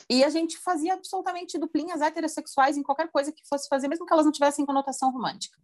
E 0.09 0.23
a 0.23 0.29
gente 0.29 0.59
fazia 0.59 0.95
absolutamente 0.95 1.59
duplinhas 1.59 2.01
heterossexuais 2.01 2.77
em 2.77 2.83
qualquer 2.83 3.11
coisa 3.11 3.33
que 3.33 3.47
fosse 3.49 3.69
fazer, 3.69 3.89
mesmo 3.89 4.05
que 4.05 4.13
elas 4.13 4.27
não 4.27 4.33
tivessem 4.33 4.67
conotação 4.67 5.11
romântica. 5.11 5.59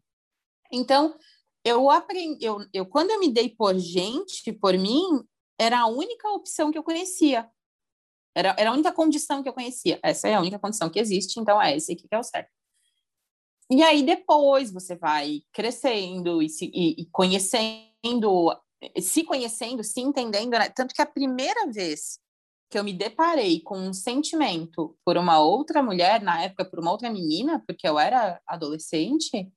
Então, 0.72 1.16
eu 1.64 1.90
aprendi, 1.90 2.44
eu, 2.44 2.64
eu 2.72 2.86
quando 2.86 3.10
eu 3.10 3.20
me 3.20 3.28
dei 3.28 3.50
por 3.50 3.78
gente, 3.78 4.52
por 4.52 4.76
mim, 4.78 5.02
era 5.58 5.80
a 5.80 5.86
única 5.86 6.28
opção 6.30 6.70
que 6.70 6.78
eu 6.78 6.82
conhecia. 6.82 7.48
Era, 8.34 8.54
era 8.58 8.70
a 8.70 8.72
única 8.72 8.92
condição 8.92 9.42
que 9.42 9.48
eu 9.48 9.52
conhecia. 9.52 9.98
Essa 10.02 10.28
é 10.28 10.34
a 10.34 10.40
única 10.40 10.58
condição 10.58 10.90
que 10.90 10.98
existe, 10.98 11.40
então 11.40 11.60
é 11.60 11.76
esse 11.76 11.92
aqui 11.92 12.06
que 12.06 12.14
é 12.14 12.18
o 12.18 12.22
certo. 12.22 12.50
E 13.70 13.82
aí 13.82 14.02
depois 14.04 14.70
você 14.70 14.94
vai 14.94 15.40
crescendo 15.52 16.40
e, 16.40 16.48
se, 16.48 16.70
e, 16.72 17.02
e 17.02 17.06
conhecendo, 17.06 17.90
se 19.00 19.24
conhecendo, 19.24 19.82
se 19.82 20.00
entendendo, 20.00 20.50
né? 20.50 20.68
Tanto 20.68 20.94
que 20.94 21.02
a 21.02 21.06
primeira 21.06 21.70
vez 21.70 22.18
que 22.68 22.78
eu 22.78 22.84
me 22.84 22.92
deparei 22.92 23.60
com 23.60 23.78
um 23.78 23.92
sentimento 23.92 24.96
por 25.04 25.16
uma 25.16 25.38
outra 25.38 25.82
mulher, 25.82 26.20
na 26.20 26.42
época 26.42 26.64
por 26.64 26.80
uma 26.80 26.90
outra 26.90 27.10
menina, 27.10 27.62
porque 27.66 27.88
eu 27.88 27.98
era 27.98 28.40
adolescente, 28.46 29.50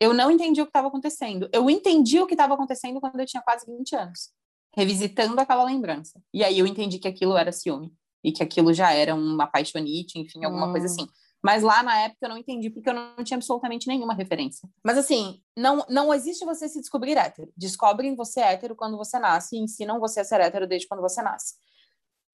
eu 0.00 0.14
não 0.14 0.30
entendi 0.30 0.62
o 0.62 0.64
que 0.64 0.70
estava 0.70 0.88
acontecendo. 0.88 1.48
Eu 1.52 1.68
entendi 1.68 2.18
o 2.18 2.26
que 2.26 2.34
estava 2.34 2.54
acontecendo 2.54 3.00
quando 3.00 3.20
eu 3.20 3.26
tinha 3.26 3.42
quase 3.42 3.66
20 3.66 3.96
anos, 3.96 4.30
revisitando 4.74 5.38
aquela 5.40 5.64
lembrança. 5.64 6.22
E 6.32 6.42
aí 6.42 6.58
eu 6.58 6.66
entendi 6.66 6.98
que 6.98 7.08
aquilo 7.08 7.36
era 7.36 7.52
ciúme 7.52 7.92
e 8.24 8.32
que 8.32 8.42
aquilo 8.42 8.72
já 8.72 8.92
era 8.92 9.14
uma 9.14 9.46
paixonite, 9.46 10.18
enfim, 10.18 10.44
alguma 10.44 10.68
hum. 10.68 10.72
coisa 10.72 10.86
assim. 10.86 11.06
Mas 11.42 11.62
lá 11.62 11.82
na 11.82 11.98
época 12.00 12.26
eu 12.26 12.28
não 12.28 12.36
entendi 12.36 12.68
porque 12.68 12.90
eu 12.90 12.94
não 12.94 13.24
tinha 13.24 13.36
absolutamente 13.36 13.88
nenhuma 13.88 14.14
referência. 14.14 14.68
Mas 14.84 14.98
assim, 14.98 15.42
não, 15.56 15.84
não 15.88 16.12
existe 16.12 16.44
você 16.44 16.68
se 16.68 16.80
descobrir 16.80 17.16
hétero. 17.16 17.50
Descobrem 17.56 18.14
você 18.14 18.40
hétero 18.40 18.76
quando 18.76 18.96
você 18.96 19.18
nasce 19.18 19.56
e 19.56 19.60
ensinam 19.60 19.98
você 19.98 20.20
a 20.20 20.24
ser 20.24 20.40
hétero 20.40 20.66
desde 20.66 20.86
quando 20.86 21.00
você 21.00 21.22
nasce. 21.22 21.54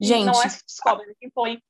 Gente. 0.00 0.26
Não 0.26 0.42
é 0.42 0.48
que 0.48 0.64
descobre, 0.66 1.10
é 1.10 1.14
que 1.14 1.30
põe. 1.30 1.62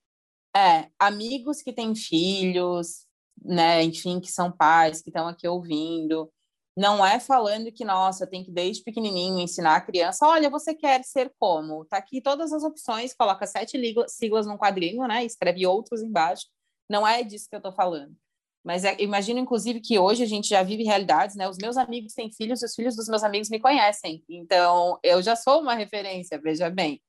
É, 0.56 0.88
amigos 0.98 1.60
que 1.60 1.72
têm 1.72 1.94
filhos, 1.94 3.06
né, 3.44 3.82
enfim, 3.82 4.18
que 4.18 4.32
são 4.32 4.50
pais, 4.50 5.02
que 5.02 5.10
estão 5.10 5.28
aqui 5.28 5.46
ouvindo. 5.46 6.32
Não 6.74 7.04
é 7.04 7.20
falando 7.20 7.70
que, 7.72 7.84
nossa, 7.84 8.26
tem 8.26 8.42
que 8.42 8.50
desde 8.50 8.82
pequenininho 8.82 9.38
ensinar 9.38 9.76
a 9.76 9.80
criança, 9.80 10.26
olha, 10.26 10.50
você 10.50 10.74
quer 10.74 11.02
ser 11.04 11.32
como? 11.38 11.84
Tá 11.86 11.98
aqui 11.98 12.20
todas 12.20 12.52
as 12.52 12.62
opções, 12.62 13.14
coloca 13.14 13.46
sete 13.46 13.78
siglas 14.08 14.46
num 14.46 14.58
quadrinho, 14.58 15.06
né, 15.06 15.24
escreve 15.24 15.66
outros 15.66 16.02
embaixo. 16.02 16.46
Não 16.88 17.06
é 17.06 17.22
disso 17.22 17.48
que 17.48 17.56
eu 17.56 17.60
tô 17.60 17.72
falando. 17.72 18.16
Mas 18.64 18.84
é, 18.84 18.96
imagino, 19.00 19.38
inclusive, 19.38 19.80
que 19.80 19.96
hoje 19.96 20.24
a 20.24 20.26
gente 20.26 20.48
já 20.48 20.62
vive 20.62 20.82
realidades, 20.82 21.36
né? 21.36 21.48
Os 21.48 21.56
meus 21.56 21.76
amigos 21.76 22.14
têm 22.14 22.32
filhos 22.32 22.62
e 22.62 22.64
os 22.64 22.74
filhos 22.74 22.96
dos 22.96 23.08
meus 23.08 23.22
amigos 23.22 23.48
me 23.48 23.60
conhecem. 23.60 24.24
Então, 24.28 24.98
eu 25.04 25.22
já 25.22 25.36
sou 25.36 25.60
uma 25.60 25.74
referência, 25.74 26.40
veja 26.40 26.68
bem. 26.68 27.00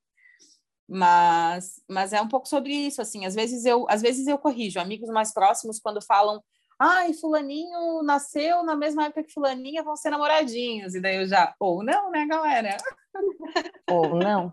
Mas, 0.88 1.82
mas 1.88 2.12
é 2.12 2.22
um 2.22 2.28
pouco 2.28 2.48
sobre 2.48 2.72
isso, 2.72 3.02
assim. 3.02 3.26
Às 3.26 3.34
vezes 3.34 3.64
eu, 3.64 3.86
às 3.90 4.00
vezes 4.00 4.28
eu 4.28 4.38
corrijo 4.38 4.78
amigos 4.78 5.08
mais 5.10 5.34
próximos 5.34 5.80
quando 5.80 6.00
falam, 6.00 6.40
ai, 6.78 7.12
fulaninho 7.12 8.04
nasceu 8.04 8.62
na 8.62 8.76
mesma 8.76 9.06
época 9.06 9.24
que 9.24 9.32
fulaninha, 9.32 9.82
vão 9.82 9.96
ser 9.96 10.10
namoradinhos. 10.10 10.94
E 10.94 11.00
daí 11.00 11.16
eu 11.16 11.26
já, 11.26 11.54
ou 11.58 11.82
não, 11.82 12.10
né, 12.10 12.24
galera? 12.24 12.76
Ou 13.90 14.14
não. 14.14 14.52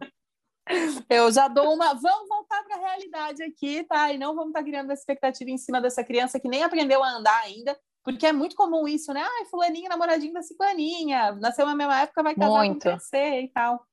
Eu 1.09 1.31
já 1.31 1.47
dou 1.47 1.73
uma, 1.73 1.93
vamos 1.93 2.27
voltar 2.27 2.63
para 2.63 2.75
a 2.75 2.79
realidade 2.79 3.43
aqui, 3.43 3.83
tá? 3.83 4.11
E 4.11 4.17
não 4.17 4.33
vamos 4.33 4.49
estar 4.49 4.59
tá 4.59 4.65
criando 4.65 4.91
essa 4.91 5.01
expectativa 5.01 5.49
em 5.49 5.57
cima 5.57 5.79
dessa 5.79 6.03
criança 6.03 6.39
que 6.39 6.47
nem 6.47 6.63
aprendeu 6.63 7.03
a 7.03 7.09
andar 7.09 7.39
ainda, 7.43 7.77
porque 8.03 8.25
é 8.25 8.33
muito 8.33 8.55
comum 8.55 8.87
isso, 8.87 9.13
né? 9.13 9.21
Ai, 9.21 9.45
fulaninho, 9.45 9.89
namoradinho 9.89 10.33
da 10.33 10.41
ciclaninha, 10.41 11.33
nasceu 11.33 11.65
na 11.65 11.75
mesma 11.75 12.01
época, 12.01 12.23
vai 12.23 12.35
casar 12.35 12.65
muito. 12.65 12.89
com 12.89 12.99
você 12.99 13.41
e 13.41 13.47
tal. 13.49 13.85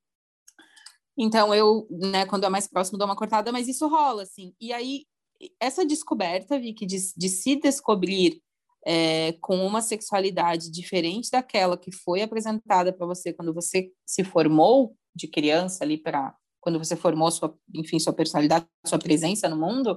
Então 1.17 1.55
eu, 1.55 1.87
né, 1.91 2.25
quando 2.27 2.45
é 2.45 2.49
mais 2.49 2.67
próximo, 2.67 2.99
dou 2.99 3.07
uma 3.07 3.17
cortada, 3.17 3.53
mas 3.53 3.69
isso 3.69 3.87
rola, 3.87 4.23
assim. 4.23 4.55
E 4.61 4.73
aí, 4.73 5.05
essa 5.61 5.85
descoberta, 5.85 6.59
Vicky, 6.59 6.87
de, 6.87 6.97
de 7.17 7.29
se 7.29 7.57
descobrir 7.57 8.43
é, 8.87 9.33
com 9.41 9.65
uma 9.65 9.81
sexualidade 9.81 10.71
diferente 10.71 11.31
daquela 11.31 11.77
que 11.77 11.93
foi 11.93 12.23
apresentada 12.23 12.93
para 12.93 13.07
você 13.07 13.33
quando 13.33 13.53
você 13.53 13.91
se 14.05 14.25
formou 14.25 14.97
de 15.15 15.29
criança 15.29 15.85
ali 15.85 15.99
para 15.99 16.35
quando 16.63 16.79
você 16.79 16.95
formou 16.95 17.29
sua, 17.31 17.59
enfim, 17.75 17.99
sua 17.99 18.13
personalidade, 18.13 18.65
sua 18.87 18.99
presença 18.99 19.49
no 19.49 19.57
mundo, 19.57 19.97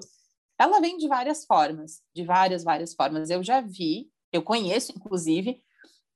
ela 0.59 0.81
vem 0.81 0.97
de 0.97 1.07
várias 1.07 1.45
formas, 1.45 2.01
de 2.13 2.25
várias, 2.25 2.63
várias 2.63 2.95
formas. 2.95 3.29
Eu 3.29 3.43
já 3.43 3.61
vi, 3.61 4.09
eu 4.33 4.41
conheço, 4.41 4.91
inclusive, 4.91 5.63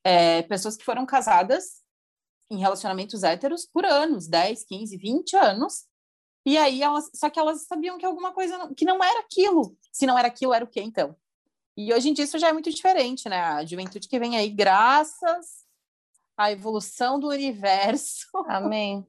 é, 0.04 0.42
pessoas 0.42 0.76
que 0.76 0.84
foram 0.84 1.06
casadas 1.06 1.84
em 2.50 2.58
relacionamentos 2.58 3.24
héteros 3.24 3.68
por 3.72 3.86
anos, 3.86 4.28
10, 4.28 4.66
15, 4.66 4.98
20 4.98 5.36
anos. 5.36 5.86
E 6.44 6.58
aí 6.58 6.82
elas, 6.82 7.12
só 7.14 7.30
que 7.30 7.40
elas 7.40 7.68
sabiam 7.68 8.00
que 8.00 8.06
alguma 8.06 8.34
coisa 8.34 8.58
não, 8.58 8.74
que 8.74 8.86
não 8.86 9.04
era 9.04 9.20
aquilo. 9.20 9.78
Se 9.92 10.08
não 10.08 10.18
era 10.18 10.28
aquilo, 10.28 10.54
era 10.54 10.66
o 10.66 10.70
quê 10.70 10.82
então? 10.82 11.16
E 11.78 11.94
hoje 11.94 12.10
em 12.10 12.14
dia 12.14 12.26
isso 12.26 12.40
já 12.40 12.50
é 12.50 12.54
muito 12.54 12.72
diferente, 12.72 13.30
né? 13.30 13.40
A 13.40 13.64
juventude 13.64 14.08
que 14.08 14.18
vem 14.18 14.36
aí 14.36 14.50
graças 14.50 15.64
à 16.36 16.52
evolução 16.52 17.20
do 17.20 17.28
universo. 17.28 18.26
Amém. 18.48 19.06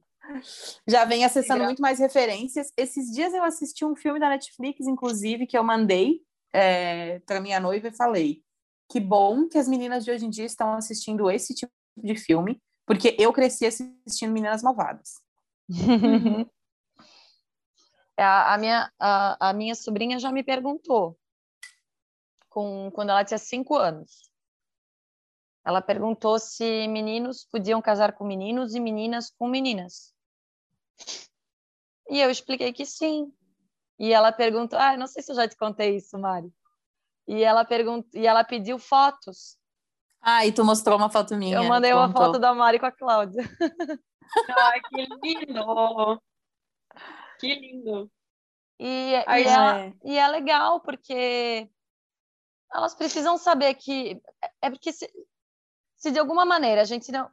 Já 0.87 1.05
vem 1.05 1.25
acessando 1.25 1.63
muito 1.63 1.81
mais 1.81 1.99
referências. 1.99 2.71
Esses 2.77 3.11
dias 3.11 3.33
eu 3.33 3.43
assisti 3.43 3.85
um 3.85 3.95
filme 3.95 4.19
da 4.19 4.29
Netflix, 4.29 4.87
inclusive, 4.87 5.47
que 5.47 5.57
eu 5.57 5.63
mandei 5.63 6.21
é, 6.53 7.19
para 7.19 7.41
minha 7.41 7.59
noiva 7.59 7.87
e 7.87 7.95
falei: 7.95 8.43
que 8.89 8.99
bom 8.99 9.47
que 9.47 9.57
as 9.57 9.67
meninas 9.67 10.03
de 10.03 10.11
hoje 10.11 10.25
em 10.25 10.29
dia 10.29 10.45
estão 10.45 10.73
assistindo 10.73 11.31
esse 11.31 11.55
tipo 11.55 11.71
de 11.95 12.15
filme, 12.15 12.61
porque 12.85 13.15
eu 13.17 13.31
cresci 13.31 13.65
assistindo 13.65 14.33
Meninas 14.33 14.61
Malvadas. 14.61 15.15
É, 18.17 18.23
a, 18.23 18.53
a, 18.53 18.57
minha, 18.57 18.91
a, 18.99 19.49
a, 19.49 19.53
minha 19.53 19.73
sobrinha 19.73 20.19
já 20.19 20.31
me 20.31 20.43
perguntou, 20.43 21.17
com, 22.49 22.91
quando 22.93 23.09
ela 23.09 23.25
tinha 23.25 23.37
cinco 23.39 23.75
anos. 23.75 24.29
Ela 25.65 25.81
perguntou 25.81 26.37
se 26.37 26.87
meninos 26.87 27.47
podiam 27.51 27.81
casar 27.81 28.13
com 28.13 28.23
meninos 28.23 28.75
e 28.75 28.79
meninas 28.79 29.31
com 29.31 29.47
meninas. 29.47 30.13
E 32.09 32.19
eu 32.19 32.29
expliquei 32.29 32.73
que 32.73 32.85
sim. 32.85 33.31
E 33.99 34.11
ela 34.11 34.31
perguntou, 34.31 34.79
ah, 34.79 34.97
não 34.97 35.07
sei 35.07 35.21
se 35.21 35.31
eu 35.31 35.35
já 35.35 35.47
te 35.47 35.55
contei 35.55 35.95
isso, 35.95 36.17
Mari. 36.17 36.51
E 37.27 37.43
ela 37.43 37.63
perguntou, 37.63 38.09
e 38.19 38.25
ela 38.25 38.43
pediu 38.43 38.79
fotos 38.79 39.59
ah, 40.21 40.45
e 40.45 40.51
tu 40.51 40.63
mostrou 40.63 40.97
uma 40.97 41.09
foto 41.09 41.35
minha. 41.35 41.57
Eu 41.57 41.63
mandei 41.63 41.91
uma 41.91 42.11
foto 42.11 42.37
da 42.37 42.53
Mari 42.53 42.79
com 42.79 42.85
a 42.85 42.91
Cláudia. 42.91 43.41
Ai, 44.55 44.79
que 44.81 45.07
lindo! 45.23 46.21
Que 47.39 47.55
lindo! 47.55 48.11
E, 48.79 49.15
Ai, 49.25 49.43
e, 49.43 49.47
é, 49.47 49.93
e 50.05 50.17
é 50.17 50.27
legal, 50.27 50.79
porque 50.81 51.67
elas 52.71 52.93
precisam 52.93 53.35
saber 53.35 53.73
que. 53.73 54.21
É 54.61 54.69
porque 54.69 54.93
se, 54.93 55.11
se 55.97 56.11
de 56.11 56.19
alguma 56.19 56.45
maneira 56.45 56.81
a 56.81 56.85
gente 56.85 57.11
não, 57.11 57.29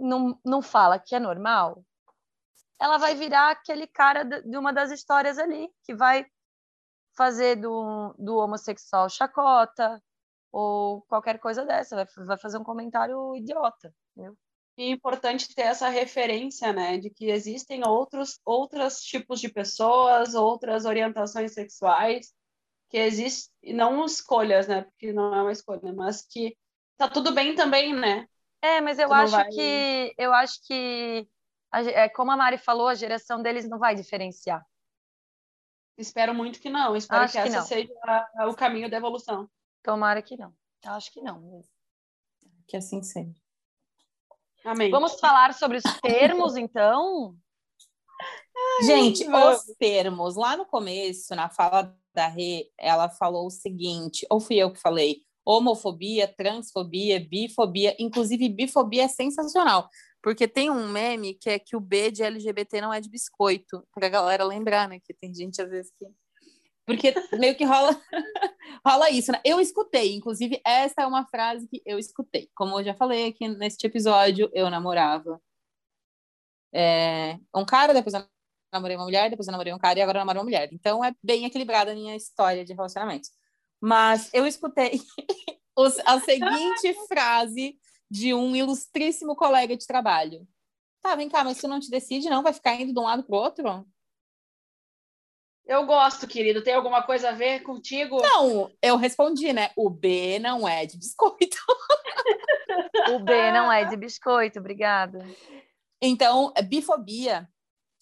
não, 0.00 0.40
não 0.42 0.62
fala 0.62 0.98
que 0.98 1.14
é 1.14 1.20
normal, 1.20 1.84
ela 2.80 2.98
vai 2.98 3.14
virar 3.14 3.50
aquele 3.50 3.86
cara 3.86 4.24
de 4.24 4.56
uma 4.56 4.72
das 4.72 4.90
histórias 4.90 5.38
ali, 5.38 5.68
que 5.84 5.94
vai 5.94 6.26
fazer 7.16 7.56
do, 7.56 8.14
do 8.18 8.36
homossexual 8.36 9.08
chacota, 9.08 10.02
ou 10.52 11.02
qualquer 11.02 11.38
coisa 11.38 11.64
dessa, 11.64 11.96
vai, 11.96 12.06
vai 12.26 12.38
fazer 12.38 12.58
um 12.58 12.64
comentário 12.64 13.34
idiota, 13.36 13.92
entendeu? 14.12 14.36
é 14.80 14.90
importante 14.90 15.52
ter 15.54 15.62
essa 15.62 15.88
referência, 15.88 16.72
né, 16.72 16.98
de 16.98 17.10
que 17.10 17.30
existem 17.30 17.86
outros 17.86 18.38
outros 18.44 19.00
tipos 19.00 19.40
de 19.40 19.48
pessoas, 19.48 20.34
outras 20.34 20.84
orientações 20.84 21.52
sexuais, 21.52 22.32
que 22.88 22.96
existem 22.96 23.74
não 23.74 24.04
escolhas, 24.04 24.68
né, 24.68 24.82
porque 24.82 25.12
não 25.12 25.34
é 25.34 25.42
uma 25.42 25.52
escolha, 25.52 25.92
mas 25.92 26.22
que 26.22 26.56
tá 26.96 27.08
tudo 27.08 27.32
bem 27.32 27.54
também, 27.54 27.92
né? 27.92 28.26
É, 28.62 28.80
mas 28.80 28.98
eu 28.98 29.12
acho 29.12 29.32
vai... 29.32 29.48
que 29.50 30.14
eu 30.16 30.32
acho 30.32 30.64
que 30.66 31.28
é, 31.72 32.08
como 32.08 32.30
a 32.30 32.36
Mari 32.36 32.58
falou, 32.58 32.88
a 32.88 32.94
geração 32.94 33.42
deles 33.42 33.68
não 33.68 33.78
vai 33.78 33.94
diferenciar. 33.94 34.64
Espero 35.96 36.32
muito 36.32 36.60
que 36.60 36.70
não. 36.70 36.94
Espero 36.96 37.24
acho 37.24 37.34
que, 37.34 37.42
que 37.42 37.48
essa 37.48 37.62
seja 37.62 37.92
o 38.48 38.54
caminho 38.54 38.88
da 38.88 38.96
evolução. 38.96 39.50
Tomara 39.82 40.22
que 40.22 40.36
não. 40.36 40.54
Acho 40.84 41.12
que 41.12 41.20
não. 41.20 41.64
Que 42.66 42.76
assim 42.76 43.02
seja. 43.02 43.34
Amém. 44.64 44.90
Vamos 44.90 45.18
falar 45.18 45.54
sobre 45.54 45.78
os 45.78 45.84
termos, 46.00 46.56
então? 46.56 47.36
Gente, 48.82 49.28
os 49.28 49.64
termos. 49.78 50.36
Lá 50.36 50.56
no 50.56 50.66
começo, 50.66 51.34
na 51.34 51.48
fala 51.48 51.96
da 52.14 52.28
Rê, 52.28 52.70
ela 52.78 53.08
falou 53.08 53.46
o 53.46 53.50
seguinte, 53.50 54.26
ou 54.30 54.40
fui 54.40 54.56
eu 54.56 54.72
que 54.72 54.80
falei, 54.80 55.22
homofobia, 55.44 56.28
transfobia, 56.28 57.20
bifobia, 57.20 57.96
inclusive 57.98 58.48
bifobia 58.48 59.04
é 59.04 59.08
sensacional, 59.08 59.88
porque 60.22 60.48
tem 60.48 60.70
um 60.70 60.88
meme 60.88 61.34
que 61.34 61.50
é 61.50 61.58
que 61.58 61.76
o 61.76 61.80
B 61.80 62.10
de 62.10 62.22
LGBT 62.22 62.80
não 62.80 62.92
é 62.92 63.00
de 63.00 63.08
biscoito, 63.08 63.86
pra 63.94 64.08
galera 64.08 64.44
lembrar, 64.44 64.88
né, 64.88 64.98
que 65.00 65.14
tem 65.14 65.34
gente 65.34 65.60
às 65.62 65.70
vezes 65.70 65.92
que 65.98 66.06
porque 66.86 67.12
meio 67.38 67.54
que 67.54 67.66
rola 67.66 67.90
rola 68.86 69.10
isso, 69.10 69.30
né? 69.30 69.38
Eu 69.44 69.60
escutei, 69.60 70.14
inclusive 70.14 70.58
essa 70.64 71.02
é 71.02 71.06
uma 71.06 71.26
frase 71.26 71.68
que 71.68 71.82
eu 71.84 71.98
escutei. 71.98 72.48
Como 72.54 72.80
eu 72.80 72.84
já 72.84 72.94
falei 72.94 73.28
aqui 73.28 73.46
neste 73.46 73.86
episódio, 73.86 74.50
eu 74.54 74.70
namorava 74.70 75.38
é, 76.72 77.38
um 77.54 77.64
cara, 77.64 77.92
depois 77.92 78.14
eu 78.14 78.24
namorei 78.72 78.96
uma 78.96 79.04
mulher, 79.04 79.30
depois 79.30 79.46
eu 79.46 79.52
namorei 79.52 79.72
um 79.72 79.78
cara 79.78 79.98
e 79.98 80.02
agora 80.02 80.18
eu 80.18 80.20
namoro 80.20 80.38
uma 80.38 80.44
mulher. 80.44 80.70
Então 80.72 81.04
é 81.04 81.14
bem 81.22 81.44
equilibrada 81.44 81.92
a 81.92 81.94
minha 81.94 82.16
história 82.16 82.64
de 82.64 82.72
relacionamento. 82.72 83.28
Mas 83.80 84.32
eu 84.32 84.46
escutei 84.46 85.00
a 86.06 86.20
seguinte 86.20 86.94
frase 87.06 87.76
de 88.10 88.32
um 88.34 88.54
ilustríssimo 88.54 89.36
colega 89.36 89.76
de 89.76 89.86
trabalho. 89.86 90.46
Tá, 91.00 91.14
vem 91.14 91.28
cá, 91.28 91.44
mas 91.44 91.58
tu 91.58 91.68
não 91.68 91.80
te 91.80 91.90
decide, 91.90 92.28
não? 92.28 92.42
Vai 92.42 92.52
ficar 92.52 92.74
indo 92.74 92.92
de 92.92 92.98
um 92.98 93.04
lado 93.04 93.22
pro 93.22 93.36
outro? 93.36 93.86
Eu 95.64 95.84
gosto, 95.84 96.26
querido. 96.26 96.62
Tem 96.62 96.74
alguma 96.74 97.02
coisa 97.02 97.28
a 97.28 97.32
ver 97.32 97.62
contigo? 97.62 98.20
Não, 98.22 98.72
eu 98.82 98.96
respondi, 98.96 99.52
né? 99.52 99.70
O 99.76 99.90
B 99.90 100.38
não 100.38 100.66
é 100.66 100.86
de 100.86 100.96
biscoito. 100.96 101.58
o 103.14 103.18
B 103.20 103.52
não 103.52 103.70
é 103.70 103.84
de 103.84 103.96
biscoito, 103.96 104.58
obrigada. 104.58 105.24
Então, 106.00 106.52
é 106.56 106.62
bifobia 106.62 107.48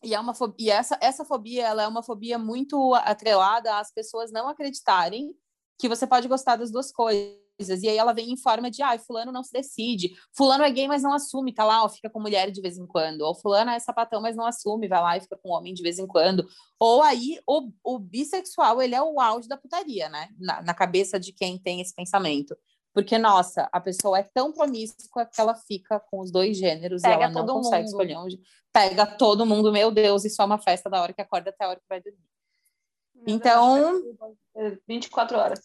e 0.02 0.14
é 0.14 0.20
uma 0.20 0.34
fobia, 0.34 0.66
e 0.66 0.70
essa 0.70 0.98
essa 1.00 1.24
fobia 1.24 1.66
ela 1.66 1.82
é 1.82 1.88
uma 1.88 2.02
fobia 2.02 2.38
muito 2.38 2.94
atrelada 2.94 3.78
às 3.78 3.92
pessoas 3.92 4.30
não 4.30 4.48
acreditarem 4.48 5.34
que 5.80 5.88
você 5.88 6.06
pode 6.06 6.28
gostar 6.28 6.56
das 6.56 6.70
duas 6.70 6.92
coisas. 6.92 7.45
E 7.58 7.88
aí 7.88 7.96
ela 7.96 8.12
vem 8.12 8.32
em 8.32 8.36
forma 8.36 8.70
de, 8.70 8.82
ah, 8.82 8.98
fulano 8.98 9.32
não 9.32 9.42
se 9.42 9.52
decide. 9.52 10.14
Fulano 10.36 10.64
é 10.64 10.70
gay, 10.70 10.86
mas 10.86 11.02
não 11.02 11.12
assume, 11.12 11.54
tá 11.54 11.64
lá, 11.64 11.84
ó, 11.84 11.88
fica 11.88 12.10
com 12.10 12.20
mulher 12.20 12.50
de 12.50 12.60
vez 12.60 12.76
em 12.76 12.86
quando. 12.86 13.22
Ou 13.22 13.34
fulano 13.34 13.70
é 13.70 13.78
sapatão, 13.78 14.20
mas 14.20 14.36
não 14.36 14.44
assume, 14.44 14.88
vai 14.88 15.00
lá 15.00 15.16
e 15.16 15.20
fica 15.20 15.36
com 15.36 15.50
homem 15.50 15.72
de 15.72 15.82
vez 15.82 15.98
em 15.98 16.06
quando. 16.06 16.46
Ou 16.78 17.02
aí 17.02 17.38
o, 17.46 17.70
o 17.82 17.98
bissexual, 17.98 18.82
ele 18.82 18.94
é 18.94 19.02
o 19.02 19.20
auge 19.20 19.48
da 19.48 19.56
putaria, 19.56 20.08
né? 20.08 20.28
Na, 20.38 20.62
na 20.62 20.74
cabeça 20.74 21.18
de 21.18 21.32
quem 21.32 21.58
tem 21.58 21.80
esse 21.80 21.94
pensamento. 21.94 22.56
Porque, 22.96 23.18
nossa, 23.18 23.68
a 23.72 23.78
pessoa 23.78 24.18
é 24.18 24.22
tão 24.22 24.52
promíscua 24.52 25.26
que 25.26 25.38
ela 25.38 25.54
fica 25.54 26.00
com 26.00 26.20
os 26.20 26.30
dois 26.30 26.56
gêneros 26.56 27.02
Pega 27.02 27.14
e 27.14 27.22
ela 27.24 27.30
não 27.30 27.46
consegue 27.46 27.82
mundo. 27.82 27.88
escolher 27.88 28.16
onde. 28.16 28.40
Pega 28.72 29.04
todo 29.04 29.44
mundo, 29.44 29.70
meu 29.70 29.90
Deus, 29.90 30.24
e 30.24 30.30
só 30.30 30.46
uma 30.46 30.58
festa 30.58 30.88
da 30.88 31.02
hora 31.02 31.12
que 31.12 31.20
acorda 31.20 31.50
até 31.50 31.64
a 31.64 31.68
hora 31.68 31.78
que 31.78 31.88
vai 31.88 32.00
dormir. 32.00 32.26
Então. 33.26 34.02
24 34.88 35.36
horas. 35.36 35.60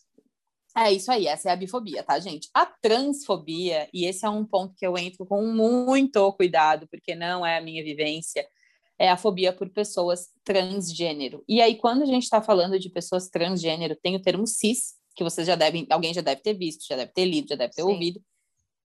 É 0.77 0.91
isso 0.91 1.11
aí, 1.11 1.27
essa 1.27 1.49
é 1.49 1.51
a 1.51 1.55
bifobia, 1.55 2.01
tá, 2.03 2.19
gente? 2.19 2.49
A 2.53 2.65
transfobia, 2.65 3.89
e 3.93 4.05
esse 4.05 4.25
é 4.25 4.29
um 4.29 4.45
ponto 4.45 4.73
que 4.75 4.87
eu 4.87 4.97
entro 4.97 5.25
com 5.25 5.45
muito 5.45 6.31
cuidado, 6.33 6.87
porque 6.89 7.13
não 7.13 7.45
é 7.45 7.57
a 7.57 7.61
minha 7.61 7.83
vivência, 7.83 8.47
é 8.97 9.09
a 9.09 9.17
fobia 9.17 9.51
por 9.51 9.69
pessoas 9.69 10.29
transgênero. 10.43 11.43
E 11.47 11.61
aí, 11.61 11.75
quando 11.75 12.03
a 12.03 12.05
gente 12.05 12.23
está 12.23 12.41
falando 12.41 12.79
de 12.79 12.89
pessoas 12.89 13.27
transgênero, 13.29 13.97
tem 14.01 14.15
o 14.15 14.21
termo 14.21 14.47
cis, 14.47 14.93
que 15.15 15.23
vocês 15.23 15.45
já 15.45 15.55
devem, 15.55 15.85
alguém 15.89 16.13
já 16.13 16.21
deve 16.21 16.41
ter 16.41 16.53
visto, 16.53 16.85
já 16.87 16.95
deve 16.95 17.11
ter 17.11 17.25
lido, 17.25 17.49
já 17.49 17.55
deve 17.55 17.73
ter 17.73 17.81
Sim. 17.81 17.89
ouvido. 17.89 18.21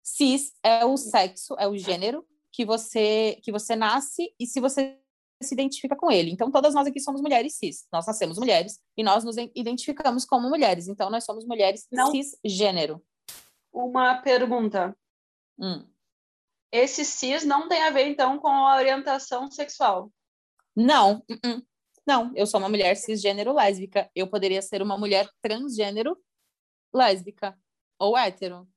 Cis 0.04 0.54
é 0.64 0.86
o 0.86 0.98
sexo, 0.98 1.56
é 1.60 1.68
o 1.68 1.78
gênero 1.78 2.26
que 2.52 2.64
você 2.66 3.38
que 3.44 3.52
você 3.52 3.76
nasce 3.76 4.34
e 4.40 4.48
se 4.48 4.62
você 4.62 4.98
se 5.46 5.54
identifica 5.54 5.96
com 5.96 6.12
ele. 6.12 6.32
Então 6.32 6.52
todas 6.52 6.74
nós 6.74 6.88
aqui 6.88 7.00
somos 7.00 7.22
mulheres 7.22 7.58
cis. 7.58 7.88
Nós 7.92 8.06
nascemos 8.06 8.38
mulheres 8.38 8.80
e 8.98 9.04
nós 9.04 9.24
nos 9.24 9.38
identificamos 9.56 10.26
como 10.26 10.50
mulheres. 10.50 10.88
Então 10.88 11.10
nós 11.10 11.24
somos 11.24 11.46
mulheres 11.46 11.88
Não. 11.92 12.12
cisgênero. 12.12 13.04
Uma 13.72 14.16
pergunta. 14.16 14.98
Hum. 15.60 15.86
Esse 16.72 17.06
cis 17.06 17.46
não 17.46 17.68
tem 17.70 17.84
a 17.84 17.92
ver 17.92 18.08
então 18.08 18.38
com 18.38 18.50
a 18.50 18.76
orientação 18.76 19.50
sexual? 19.50 20.12
Não. 20.76 21.24
Uh 21.30 21.36
-uh. 21.36 21.66
Não, 22.06 22.32
eu 22.36 22.46
sou 22.46 22.60
uma 22.60 22.70
mulher 22.70 22.96
cisgênero 22.96 23.54
lésbica. 23.54 24.10
Eu 24.14 24.28
poderia 24.28 24.62
ser 24.62 24.82
uma 24.82 24.98
mulher 24.98 25.28
transgênero 25.42 26.18
lésbica 26.94 27.58
ou 27.98 28.18
hétero. 28.18 28.68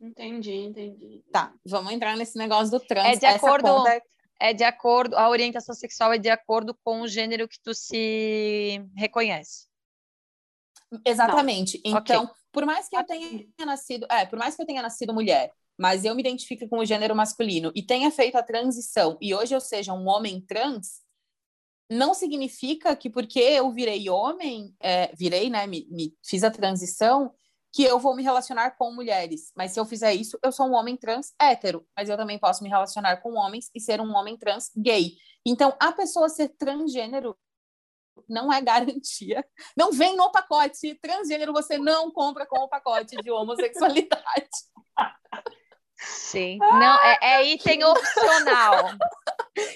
Entendi, 0.00 0.52
entendi. 0.52 1.24
Tá, 1.32 1.54
vamos 1.64 1.92
entrar 1.92 2.16
nesse 2.16 2.36
negócio 2.38 2.70
do 2.70 2.80
trans. 2.84 3.16
É 3.16 3.16
de 3.16 3.26
acordo, 3.26 3.86
é... 3.88 4.00
é 4.40 4.52
de 4.52 4.64
acordo, 4.64 5.16
a 5.16 5.28
orientação 5.28 5.74
sexual 5.74 6.12
é 6.12 6.18
de 6.18 6.28
acordo 6.28 6.76
com 6.84 7.00
o 7.00 7.08
gênero 7.08 7.48
que 7.48 7.60
tu 7.62 7.74
se 7.74 8.82
reconhece. 8.94 9.66
Exatamente. 11.04 11.80
Não. 11.84 11.98
Então, 11.98 12.24
okay. 12.24 12.36
por 12.52 12.66
mais 12.66 12.88
que 12.88 12.96
eu 12.96 13.04
tenha 13.04 13.46
nascido, 13.64 14.06
é, 14.10 14.26
por 14.26 14.38
mais 14.38 14.54
que 14.54 14.62
eu 14.62 14.66
tenha 14.66 14.82
nascido 14.82 15.14
mulher, 15.14 15.52
mas 15.78 16.04
eu 16.04 16.14
me 16.14 16.22
identifique 16.22 16.68
com 16.68 16.78
o 16.78 16.84
gênero 16.84 17.14
masculino 17.14 17.72
e 17.74 17.82
tenha 17.82 18.10
feito 18.10 18.36
a 18.36 18.42
transição 18.42 19.18
e 19.20 19.34
hoje 19.34 19.54
eu 19.54 19.60
seja 19.60 19.92
um 19.92 20.08
homem 20.08 20.40
trans, 20.40 21.02
não 21.90 22.14
significa 22.14 22.96
que 22.96 23.10
porque 23.10 23.38
eu 23.38 23.70
virei 23.70 24.08
homem, 24.08 24.74
é, 24.80 25.14
virei, 25.14 25.50
né, 25.50 25.66
me, 25.66 25.86
me, 25.90 26.14
fiz 26.24 26.42
a 26.42 26.50
transição, 26.50 27.32
que 27.76 27.84
eu 27.84 27.98
vou 27.98 28.16
me 28.16 28.22
relacionar 28.22 28.70
com 28.70 28.90
mulheres. 28.90 29.52
Mas 29.54 29.72
se 29.72 29.78
eu 29.78 29.84
fizer 29.84 30.14
isso, 30.14 30.38
eu 30.42 30.50
sou 30.50 30.66
um 30.66 30.72
homem 30.72 30.96
trans 30.96 31.34
hétero, 31.38 31.86
mas 31.94 32.08
eu 32.08 32.16
também 32.16 32.38
posso 32.38 32.64
me 32.64 32.70
relacionar 32.70 33.18
com 33.18 33.34
homens 33.34 33.70
e 33.74 33.78
ser 33.78 34.00
um 34.00 34.16
homem 34.16 34.34
trans 34.34 34.70
gay. 34.74 35.12
Então, 35.44 35.76
a 35.78 35.92
pessoa 35.92 36.30
ser 36.30 36.48
transgênero 36.56 37.36
não 38.26 38.50
é 38.50 38.62
garantia. 38.62 39.46
Não 39.76 39.92
vem 39.92 40.16
no 40.16 40.32
pacote. 40.32 40.94
Transgênero 41.02 41.52
você 41.52 41.76
não 41.76 42.10
compra 42.10 42.46
com 42.46 42.60
o 42.60 42.68
pacote 42.68 43.14
de 43.16 43.30
homossexualidade. 43.30 44.48
Sim. 45.98 46.56
Não, 46.56 47.04
é, 47.04 47.18
é 47.20 47.44
item 47.44 47.84
opcional. 47.84 48.88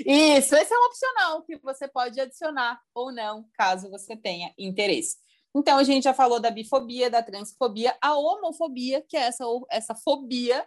Isso, 0.07 0.55
esse 0.55 0.72
é 0.72 0.78
um 0.78 0.84
opcional 0.86 1.42
que 1.42 1.59
você 1.59 1.86
pode 1.86 2.18
adicionar 2.18 2.80
ou 2.94 3.12
não, 3.12 3.44
caso 3.59 3.90
você 3.90 4.16
tenha 4.16 4.55
interesse. 4.59 5.18
Então, 5.55 5.78
a 5.78 5.84
gente 5.84 6.05
já 6.05 6.14
falou 6.14 6.40
da 6.40 6.51
bifobia, 6.51 7.11
da 7.11 7.22
transfobia, 7.22 7.96
a 8.01 8.16
homofobia, 8.16 9.05
que 9.09 9.16
é 9.16 9.22
essa, 9.22 9.44
essa 9.70 9.94
fobia 9.94 10.64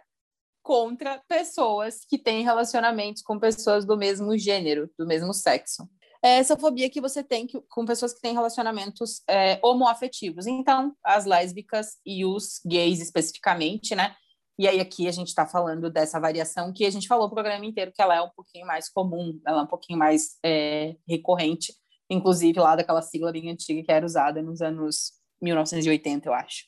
contra 0.62 1.22
pessoas 1.28 2.04
que 2.08 2.18
têm 2.18 2.42
relacionamentos 2.42 3.22
com 3.22 3.38
pessoas 3.38 3.84
do 3.84 3.96
mesmo 3.96 4.36
gênero, 4.36 4.90
do 4.98 5.06
mesmo 5.06 5.32
sexo. 5.32 5.88
É 6.22 6.36
essa 6.38 6.56
fobia 6.56 6.88
que 6.88 7.02
você 7.02 7.22
tem 7.22 7.46
que, 7.46 7.60
com 7.68 7.84
pessoas 7.84 8.14
que 8.14 8.20
têm 8.20 8.32
relacionamentos 8.32 9.22
é, 9.28 9.60
homoafetivos. 9.62 10.46
Então, 10.46 10.94
as 11.04 11.26
lésbicas 11.26 11.98
e 12.04 12.24
os 12.24 12.60
gays 12.66 13.00
especificamente, 13.00 13.94
né? 13.94 14.16
E 14.58 14.66
aí 14.66 14.80
aqui 14.80 15.06
a 15.06 15.10
gente 15.10 15.28
está 15.28 15.46
falando 15.46 15.90
dessa 15.90 16.18
variação 16.18 16.72
que 16.72 16.86
a 16.86 16.90
gente 16.90 17.08
falou 17.08 17.26
o 17.26 17.30
programa 17.30 17.66
inteiro, 17.66 17.92
que 17.92 18.00
ela 18.00 18.14
é 18.14 18.22
um 18.22 18.30
pouquinho 18.30 18.66
mais 18.66 18.88
comum, 18.88 19.38
ela 19.46 19.60
é 19.60 19.64
um 19.64 19.66
pouquinho 19.66 19.98
mais 19.98 20.38
é, 20.42 20.96
recorrente, 21.06 21.74
inclusive 22.08 22.58
lá 22.58 22.76
daquela 22.76 23.02
sigla 23.02 23.32
bem 23.32 23.50
antiga 23.50 23.82
que 23.82 23.92
era 23.92 24.04
usada 24.04 24.42
nos 24.42 24.60
anos 24.60 25.12
1980, 25.40 26.28
eu 26.28 26.34
acho, 26.34 26.64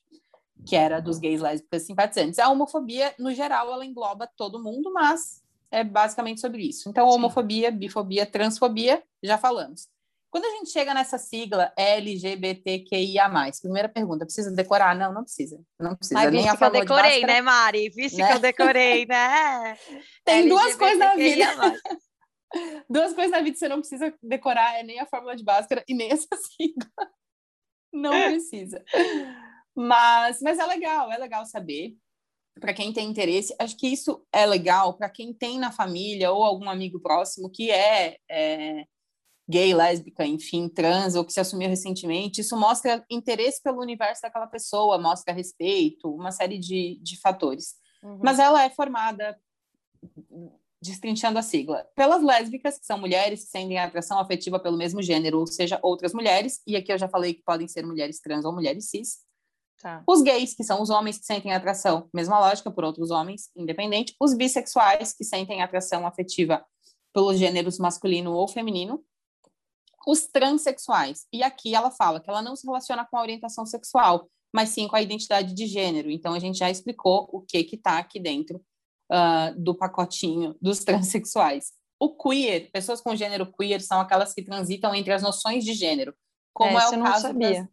que 0.66 0.76
era 0.76 1.00
dos 1.00 1.18
gays, 1.18 1.40
lésbicas 1.40 1.82
simpatizantes. 1.82 2.38
A 2.38 2.48
homofobia, 2.48 3.14
no 3.18 3.32
geral, 3.32 3.72
ela 3.72 3.84
engloba 3.84 4.28
todo 4.36 4.62
mundo, 4.62 4.92
mas 4.92 5.42
é 5.70 5.82
basicamente 5.84 6.40
sobre 6.40 6.62
isso. 6.62 6.88
Então, 6.88 7.08
homofobia, 7.08 7.70
bifobia, 7.70 8.26
transfobia, 8.26 9.02
já 9.22 9.36
falamos. 9.38 9.88
Quando 10.30 10.44
a 10.44 10.50
gente 10.50 10.70
chega 10.70 10.92
nessa 10.92 11.16
sigla 11.16 11.72
LGBTQIA+, 11.76 13.30
primeira 13.62 13.88
pergunta, 13.88 14.26
precisa 14.26 14.50
decorar? 14.50 14.94
Não, 14.94 15.12
não 15.12 15.22
precisa. 15.22 15.58
Não 15.80 15.96
precisa. 15.96 16.20
Mas 16.20 16.32
Nem 16.32 16.48
a 16.48 16.56
que 16.56 16.64
eu 16.64 16.70
decorei, 16.70 17.24
né, 17.24 17.40
Mari? 17.40 17.88
Visto 17.88 18.18
né? 18.18 18.28
que 18.28 18.34
eu 18.34 18.40
decorei, 18.40 19.06
né? 19.06 19.78
Tem 20.24 20.48
duas 20.48 20.74
coisas 20.74 20.98
na 20.98 21.14
vida. 21.14 21.46
duas 22.88 23.12
coisas 23.12 23.30
na 23.30 23.38
vida 23.38 23.52
que 23.52 23.58
você 23.58 23.68
não 23.68 23.80
precisa 23.80 24.14
decorar, 24.22 24.78
é 24.78 24.82
nem 24.82 25.00
a 25.00 25.06
fórmula 25.06 25.36
de 25.36 25.44
Bhaskara 25.44 25.84
e 25.88 25.94
nem 25.94 26.10
essa 26.12 26.28
sigla. 26.36 26.90
Não 27.92 28.10
precisa. 28.10 28.84
Mas, 29.74 30.40
mas 30.40 30.58
é 30.58 30.66
legal, 30.66 31.10
é 31.10 31.18
legal 31.18 31.44
saber. 31.46 31.96
Para 32.60 32.72
quem 32.72 32.92
tem 32.92 33.08
interesse, 33.08 33.54
acho 33.58 33.76
que 33.76 33.86
isso 33.86 34.26
é 34.32 34.46
legal 34.46 34.96
para 34.96 35.10
quem 35.10 35.32
tem 35.32 35.58
na 35.58 35.70
família 35.70 36.32
ou 36.32 36.42
algum 36.42 36.70
amigo 36.70 36.98
próximo 37.00 37.50
que 37.50 37.70
é, 37.70 38.16
é 38.30 38.86
gay, 39.48 39.74
lésbica, 39.74 40.26
enfim, 40.26 40.68
trans, 40.68 41.14
ou 41.14 41.24
que 41.24 41.32
se 41.32 41.40
assumiu 41.40 41.68
recentemente, 41.68 42.40
isso 42.40 42.56
mostra 42.56 43.04
interesse 43.10 43.62
pelo 43.62 43.80
universo 43.80 44.22
daquela 44.22 44.46
pessoa, 44.46 44.98
mostra 44.98 45.34
respeito, 45.34 46.10
uma 46.10 46.32
série 46.32 46.58
de, 46.58 46.98
de 47.02 47.20
fatores. 47.20 47.76
Uhum. 48.02 48.20
Mas 48.22 48.38
ela 48.38 48.64
é 48.64 48.70
formada, 48.70 49.38
destrinchando 50.86 51.38
a 51.38 51.42
sigla, 51.42 51.86
pelas 51.94 52.22
lésbicas, 52.22 52.78
que 52.78 52.86
são 52.86 52.98
mulheres 52.98 53.44
que 53.44 53.50
sentem 53.50 53.78
atração 53.78 54.18
afetiva 54.18 54.58
pelo 54.58 54.76
mesmo 54.76 55.02
gênero, 55.02 55.40
ou 55.40 55.46
seja, 55.46 55.78
outras 55.82 56.14
mulheres, 56.14 56.60
e 56.66 56.76
aqui 56.76 56.92
eu 56.92 56.98
já 56.98 57.08
falei 57.08 57.34
que 57.34 57.42
podem 57.42 57.68
ser 57.68 57.84
mulheres 57.84 58.20
trans 58.20 58.44
ou 58.44 58.52
mulheres 58.52 58.88
cis, 58.88 59.26
Tá. 59.80 60.02
Os 60.06 60.22
gays, 60.22 60.54
que 60.54 60.64
são 60.64 60.80
os 60.80 60.90
homens 60.90 61.18
que 61.18 61.26
sentem 61.26 61.52
atração, 61.52 62.08
mesma 62.12 62.38
lógica, 62.38 62.70
por 62.70 62.84
outros 62.84 63.10
homens, 63.10 63.50
independente. 63.54 64.14
Os 64.20 64.34
bissexuais, 64.34 65.12
que 65.12 65.24
sentem 65.24 65.62
atração 65.62 66.06
afetiva 66.06 66.64
pelos 67.12 67.38
gêneros 67.38 67.78
masculino 67.78 68.32
ou 68.32 68.48
feminino. 68.48 69.04
Os 70.06 70.26
transexuais. 70.26 71.26
E 71.32 71.42
aqui 71.42 71.74
ela 71.74 71.90
fala 71.90 72.20
que 72.20 72.30
ela 72.30 72.42
não 72.42 72.56
se 72.56 72.66
relaciona 72.66 73.04
com 73.04 73.16
a 73.16 73.22
orientação 73.22 73.66
sexual, 73.66 74.30
mas 74.52 74.70
sim 74.70 74.88
com 74.88 74.96
a 74.96 75.02
identidade 75.02 75.52
de 75.52 75.66
gênero. 75.66 76.10
Então, 76.10 76.32
a 76.32 76.38
gente 76.38 76.58
já 76.58 76.70
explicou 76.70 77.28
o 77.32 77.42
que 77.42 77.62
que 77.64 77.76
está 77.76 77.98
aqui 77.98 78.18
dentro 78.18 78.64
uh, 79.10 79.58
do 79.58 79.74
pacotinho 79.74 80.56
dos 80.60 80.80
transexuais. 80.84 81.72
O 81.98 82.14
queer, 82.14 82.70
pessoas 82.70 83.00
com 83.00 83.16
gênero 83.16 83.50
queer, 83.52 83.80
são 83.80 84.00
aquelas 84.00 84.34
que 84.34 84.42
transitam 84.42 84.94
entre 84.94 85.12
as 85.12 85.22
noções 85.22 85.64
de 85.64 85.72
gênero, 85.72 86.14
como 86.52 86.78
é, 86.78 86.84
é 86.84 86.88
o 86.88 87.02
caso 87.02 87.22
sabia. 87.22 87.62
Das, 87.62 87.68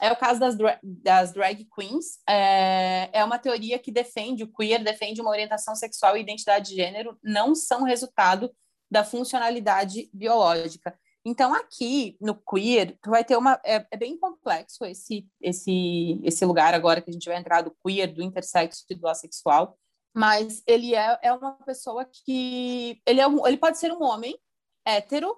é 0.00 0.12
o 0.12 0.16
caso 0.16 0.40
das, 0.40 0.56
dra 0.56 0.78
das 0.82 1.32
drag 1.32 1.66
queens. 1.74 2.18
É, 2.28 3.10
é 3.12 3.24
uma 3.24 3.38
teoria 3.38 3.78
que 3.78 3.92
defende, 3.92 4.44
o 4.44 4.52
queer 4.52 4.82
defende 4.82 5.20
uma 5.20 5.30
orientação 5.30 5.74
sexual 5.74 6.16
e 6.16 6.20
identidade 6.20 6.70
de 6.70 6.76
gênero 6.76 7.18
não 7.22 7.54
são 7.54 7.82
resultado 7.82 8.54
da 8.90 9.04
funcionalidade 9.04 10.08
biológica. 10.12 10.96
Então, 11.24 11.54
aqui 11.54 12.18
no 12.20 12.34
queer, 12.34 12.98
tu 13.00 13.10
vai 13.10 13.24
ter 13.24 13.36
uma. 13.36 13.58
É, 13.64 13.86
é, 13.90 13.96
bem 13.96 14.18
complexo 14.18 14.84
esse, 14.84 15.26
esse, 15.40 16.20
esse 16.22 16.44
lugar 16.44 16.74
agora 16.74 17.00
que 17.00 17.08
a 17.08 17.12
gente 17.12 17.28
vai 17.28 17.38
entrar 17.38 17.62
do 17.62 17.74
queer, 17.82 18.12
do 18.12 18.22
intersexo 18.22 18.84
e 18.90 18.94
do 18.94 19.08
assexual. 19.08 19.78
Mas 20.14 20.62
ele 20.66 20.94
é, 20.94 21.18
é 21.22 21.32
uma 21.32 21.52
pessoa 21.64 22.04
que. 22.04 23.00
Ele, 23.04 23.20
é 23.20 23.26
um, 23.26 23.46
ele 23.46 23.56
pode 23.56 23.78
ser 23.78 23.92
um 23.92 24.02
homem 24.02 24.38
hétero 24.86 25.36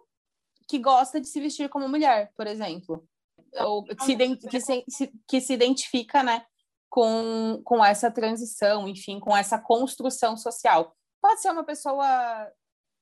que 0.69 0.79
gosta 0.79 1.21
de 1.21 1.29
se 1.29 1.41
vestir 1.41 1.69
como 1.69 1.89
mulher, 1.89 2.33
por 2.37 2.47
exemplo 2.47 3.09
ou 3.65 3.85
que 3.85 4.05
se, 4.05 4.37
que 4.37 4.61
se, 4.61 5.13
que 5.27 5.41
se 5.41 5.53
identifica, 5.53 6.23
né, 6.23 6.45
com, 6.89 7.61
com 7.65 7.85
essa 7.85 8.11
transição, 8.11 8.89
enfim, 8.89 9.21
com 9.21 9.37
essa 9.37 9.59
construção 9.59 10.37
social. 10.37 10.95
Pode 11.21 11.41
ser 11.41 11.51
uma 11.51 11.65
pessoa 11.65 12.51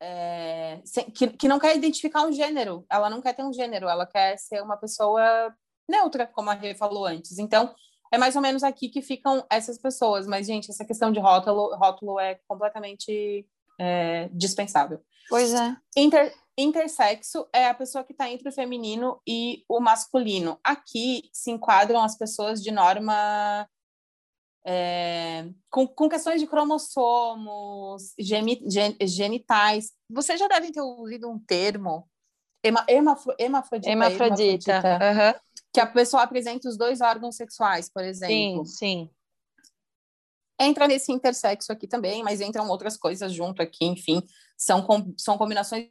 é, 0.01 0.81
que, 1.15 1.29
que 1.29 1.49
não 1.49 1.59
quer 1.59 1.77
identificar 1.77 2.23
um 2.23 2.33
gênero, 2.33 2.85
ela 2.91 3.11
não 3.11 3.21
quer 3.21 3.35
ter 3.35 3.45
um 3.45 3.53
gênero, 3.53 3.89
ela 3.89 4.07
quer 4.07 4.37
ser 4.39 4.63
uma 4.63 4.77
pessoa 4.77 5.55
neutra, 5.89 6.27
como 6.27 6.51
a 6.51 6.55
Rê 6.55 6.75
falou 6.75 7.07
antes. 7.07 7.39
Então, 7.39 7.75
é 8.13 8.19
mais 8.19 8.37
ou 8.37 8.43
menos 8.43 8.63
aqui 8.63 8.89
que 8.89 9.03
ficam 9.03 9.45
essas 9.51 9.79
pessoas. 9.79 10.27
Mas, 10.27 10.47
gente, 10.47 10.71
essa 10.71 10.85
questão 10.85 11.11
de 11.11 11.21
rótulo, 11.21 11.75
rótulo 11.77 12.19
é 12.21 12.39
completamente 12.47 13.47
é, 13.79 14.29
dispensável. 14.33 15.01
Pois 15.29 15.53
é. 15.53 15.77
Inter, 15.97 16.33
Intersexo 16.57 17.49
é 17.53 17.67
a 17.67 17.75
pessoa 17.75 18.05
que 18.05 18.13
está 18.13 18.31
entre 18.31 18.49
o 18.49 18.53
feminino 18.53 19.21
e 19.27 19.65
o 19.69 19.81
masculino. 19.81 20.59
Aqui 20.63 21.29
se 21.33 21.51
enquadram 21.51 22.03
as 22.03 22.17
pessoas 22.17 22.63
de 22.63 22.71
norma 22.71 23.69
é, 24.67 25.49
com, 25.69 25.87
com, 25.87 26.09
questões 26.09 26.41
de 26.41 26.47
cromossomos, 26.47 28.15
gen, 28.19 28.47
genitais. 29.03 29.93
Vocês 30.09 30.39
já 30.39 30.47
devem 30.47 30.73
ter 30.73 30.81
ouvido 30.81 31.29
um 31.29 31.39
termo, 31.39 32.09
hema, 32.65 32.85
hemafro, 32.89 33.35
hemafrodita. 33.39 33.91
Hemafrodita. 33.91 34.71
hemafrodita 34.71 35.35
uhum. 35.35 35.41
Que 35.73 35.81
a 35.81 35.87
pessoa 35.87 36.23
apresenta 36.23 36.69
os 36.69 36.77
dois 36.77 37.01
órgãos 37.01 37.37
sexuais, 37.37 37.91
por 37.91 38.05
exemplo. 38.05 38.65
Sim, 38.65 39.09
sim. 39.09 39.11
Entra 40.59 40.87
nesse 40.87 41.13
intersexo 41.13 41.73
aqui 41.73 41.87
também, 41.87 42.23
mas 42.23 42.41
entram 42.41 42.69
outras 42.69 42.97
coisas 42.97 43.33
junto 43.33 43.61
aqui, 43.61 43.85
enfim. 43.85 44.23
São, 44.57 44.83
com, 44.83 45.13
são 45.19 45.37
combinações 45.37 45.89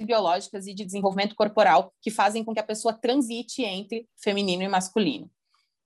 biológicas 0.00 0.66
e 0.66 0.74
de 0.74 0.84
desenvolvimento 0.84 1.34
corporal 1.34 1.92
que 2.00 2.10
fazem 2.10 2.44
com 2.44 2.54
que 2.54 2.60
a 2.60 2.64
pessoa 2.64 2.94
transite 2.94 3.64
entre 3.64 4.08
feminino 4.16 4.62
e 4.62 4.68
masculino. 4.68 5.28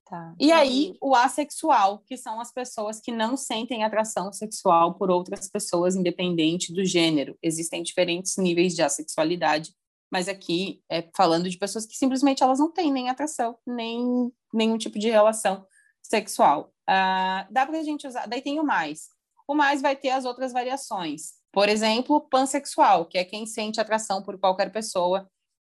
Tá. 0.05 0.35
E 0.39 0.53
aí, 0.53 0.95
o 1.01 1.14
assexual, 1.14 2.01
que 2.01 2.18
são 2.18 2.39
as 2.39 2.53
pessoas 2.53 3.01
que 3.01 3.11
não 3.11 3.35
sentem 3.35 3.83
atração 3.83 4.31
sexual 4.31 4.95
por 4.95 5.11
outras 5.11 5.49
pessoas, 5.49 5.97
independente 5.97 6.70
do 6.70 6.85
gênero. 6.85 7.35
Existem 7.43 7.83
diferentes 7.83 8.37
níveis 8.37 8.75
de 8.75 8.83
assexualidade, 8.83 9.73
mas 10.13 10.29
aqui 10.29 10.83
é 10.91 11.09
falando 11.17 11.49
de 11.49 11.57
pessoas 11.57 11.87
que 11.87 11.97
simplesmente 11.97 12.43
elas 12.43 12.59
não 12.59 12.71
têm 12.71 12.93
nem 12.93 13.09
atração, 13.09 13.59
nem 13.67 14.31
nenhum 14.53 14.77
tipo 14.77 14.99
de 14.99 15.09
relação 15.09 15.67
sexual. 16.03 16.71
Uh, 16.83 17.51
dá 17.51 17.65
para 17.65 17.79
a 17.79 17.83
gente 17.83 18.07
usar. 18.07 18.27
Daí 18.27 18.43
tem 18.43 18.61
o 18.61 18.65
mais. 18.65 19.09
O 19.49 19.55
mais 19.55 19.81
vai 19.81 19.97
ter 19.97 20.11
as 20.11 20.27
outras 20.27 20.53
variações. 20.53 21.33
Por 21.51 21.67
exemplo, 21.67 22.21
pansexual, 22.29 23.07
que 23.07 23.17
é 23.17 23.25
quem 23.25 23.47
sente 23.47 23.81
atração 23.81 24.23
por 24.23 24.39
qualquer 24.39 24.71
pessoa 24.71 25.27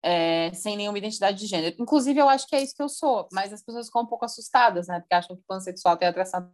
é, 0.03 0.53
sem 0.53 0.77
nenhuma 0.77 0.99
identidade 0.99 1.39
de 1.39 1.47
gênero. 1.47 1.77
Inclusive, 1.79 2.21
eu 2.21 2.29
acho 2.29 2.47
que 2.49 2.57
é 2.57 2.63
isso 2.63 2.75
que 2.75 2.83
eu 2.83 2.89
sou, 2.89 3.29
mas 3.33 3.53
as 3.53 3.63
pessoas 3.63 3.87
ficam 3.87 4.03
um 4.03 4.07
pouco 4.07 4.25
assustadas, 4.25 4.89
né? 4.89 4.99
Porque 4.99 5.15
acham 5.15 5.37
que 5.37 5.43
pansexual 5.47 5.97
tem 5.97 6.09
atração 6.09 6.53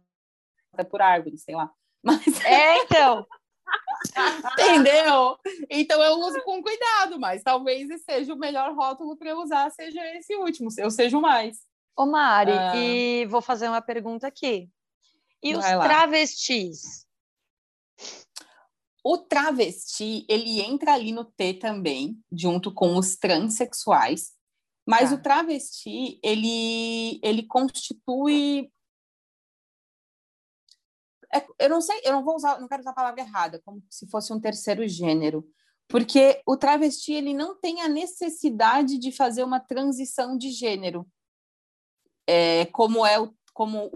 até 0.71 0.83
por 0.83 1.01
árvores, 1.01 1.43
sei 1.43 1.55
lá. 1.55 1.71
Mas... 2.03 2.43
É, 2.45 2.77
então. 2.77 3.25
Entendeu? 4.53 5.37
Então 5.69 6.01
eu 6.01 6.19
uso 6.19 6.41
com 6.43 6.61
cuidado, 6.61 7.19
mas 7.19 7.43
talvez 7.43 7.87
seja 8.03 8.33
o 8.33 8.37
melhor 8.37 8.73
rótulo 8.75 9.15
para 9.15 9.29
eu 9.29 9.37
usar, 9.39 9.69
seja 9.71 10.01
esse 10.15 10.35
último, 10.35 10.69
eu 10.77 10.89
seja 10.89 11.17
o 11.17 11.21
mais. 11.21 11.59
Ô 11.95 12.05
Mari, 12.05 12.51
ah. 12.51 12.75
e 12.75 13.25
vou 13.25 13.41
fazer 13.41 13.67
uma 13.67 13.81
pergunta 13.81 14.27
aqui. 14.27 14.69
E 15.43 15.53
Vai 15.53 15.59
os 15.59 15.77
lá. 15.77 15.83
travestis? 15.83 17.05
O 19.03 19.17
travesti, 19.17 20.25
ele 20.29 20.61
entra 20.61 20.93
ali 20.93 21.11
no 21.11 21.25
T 21.25 21.55
também, 21.55 22.19
junto 22.31 22.71
com 22.71 22.95
os 22.97 23.15
transexuais, 23.15 24.33
mas 24.87 25.09
tá. 25.09 25.15
o 25.15 25.21
travesti, 25.21 26.19
ele, 26.23 27.19
ele 27.23 27.43
constitui... 27.43 28.71
É, 31.33 31.45
eu 31.59 31.69
não 31.69 31.81
sei, 31.81 32.01
eu 32.03 32.11
não 32.11 32.23
vou 32.23 32.35
usar, 32.35 32.59
não 32.59 32.67
quero 32.67 32.81
usar 32.81 32.91
a 32.91 32.95
palavra 32.95 33.21
errada, 33.21 33.61
como 33.63 33.83
se 33.89 34.07
fosse 34.07 34.33
um 34.33 34.39
terceiro 34.39 34.87
gênero, 34.87 35.47
porque 35.87 36.41
o 36.45 36.57
travesti, 36.57 37.13
ele 37.13 37.33
não 37.33 37.59
tem 37.59 37.81
a 37.81 37.89
necessidade 37.89 38.97
de 38.97 39.11
fazer 39.11 39.43
uma 39.43 39.59
transição 39.59 40.37
de 40.37 40.49
gênero, 40.51 41.07
é, 42.27 42.65
como 42.67 43.05
é 43.05 43.19
o, 43.19 43.33
como 43.53 43.91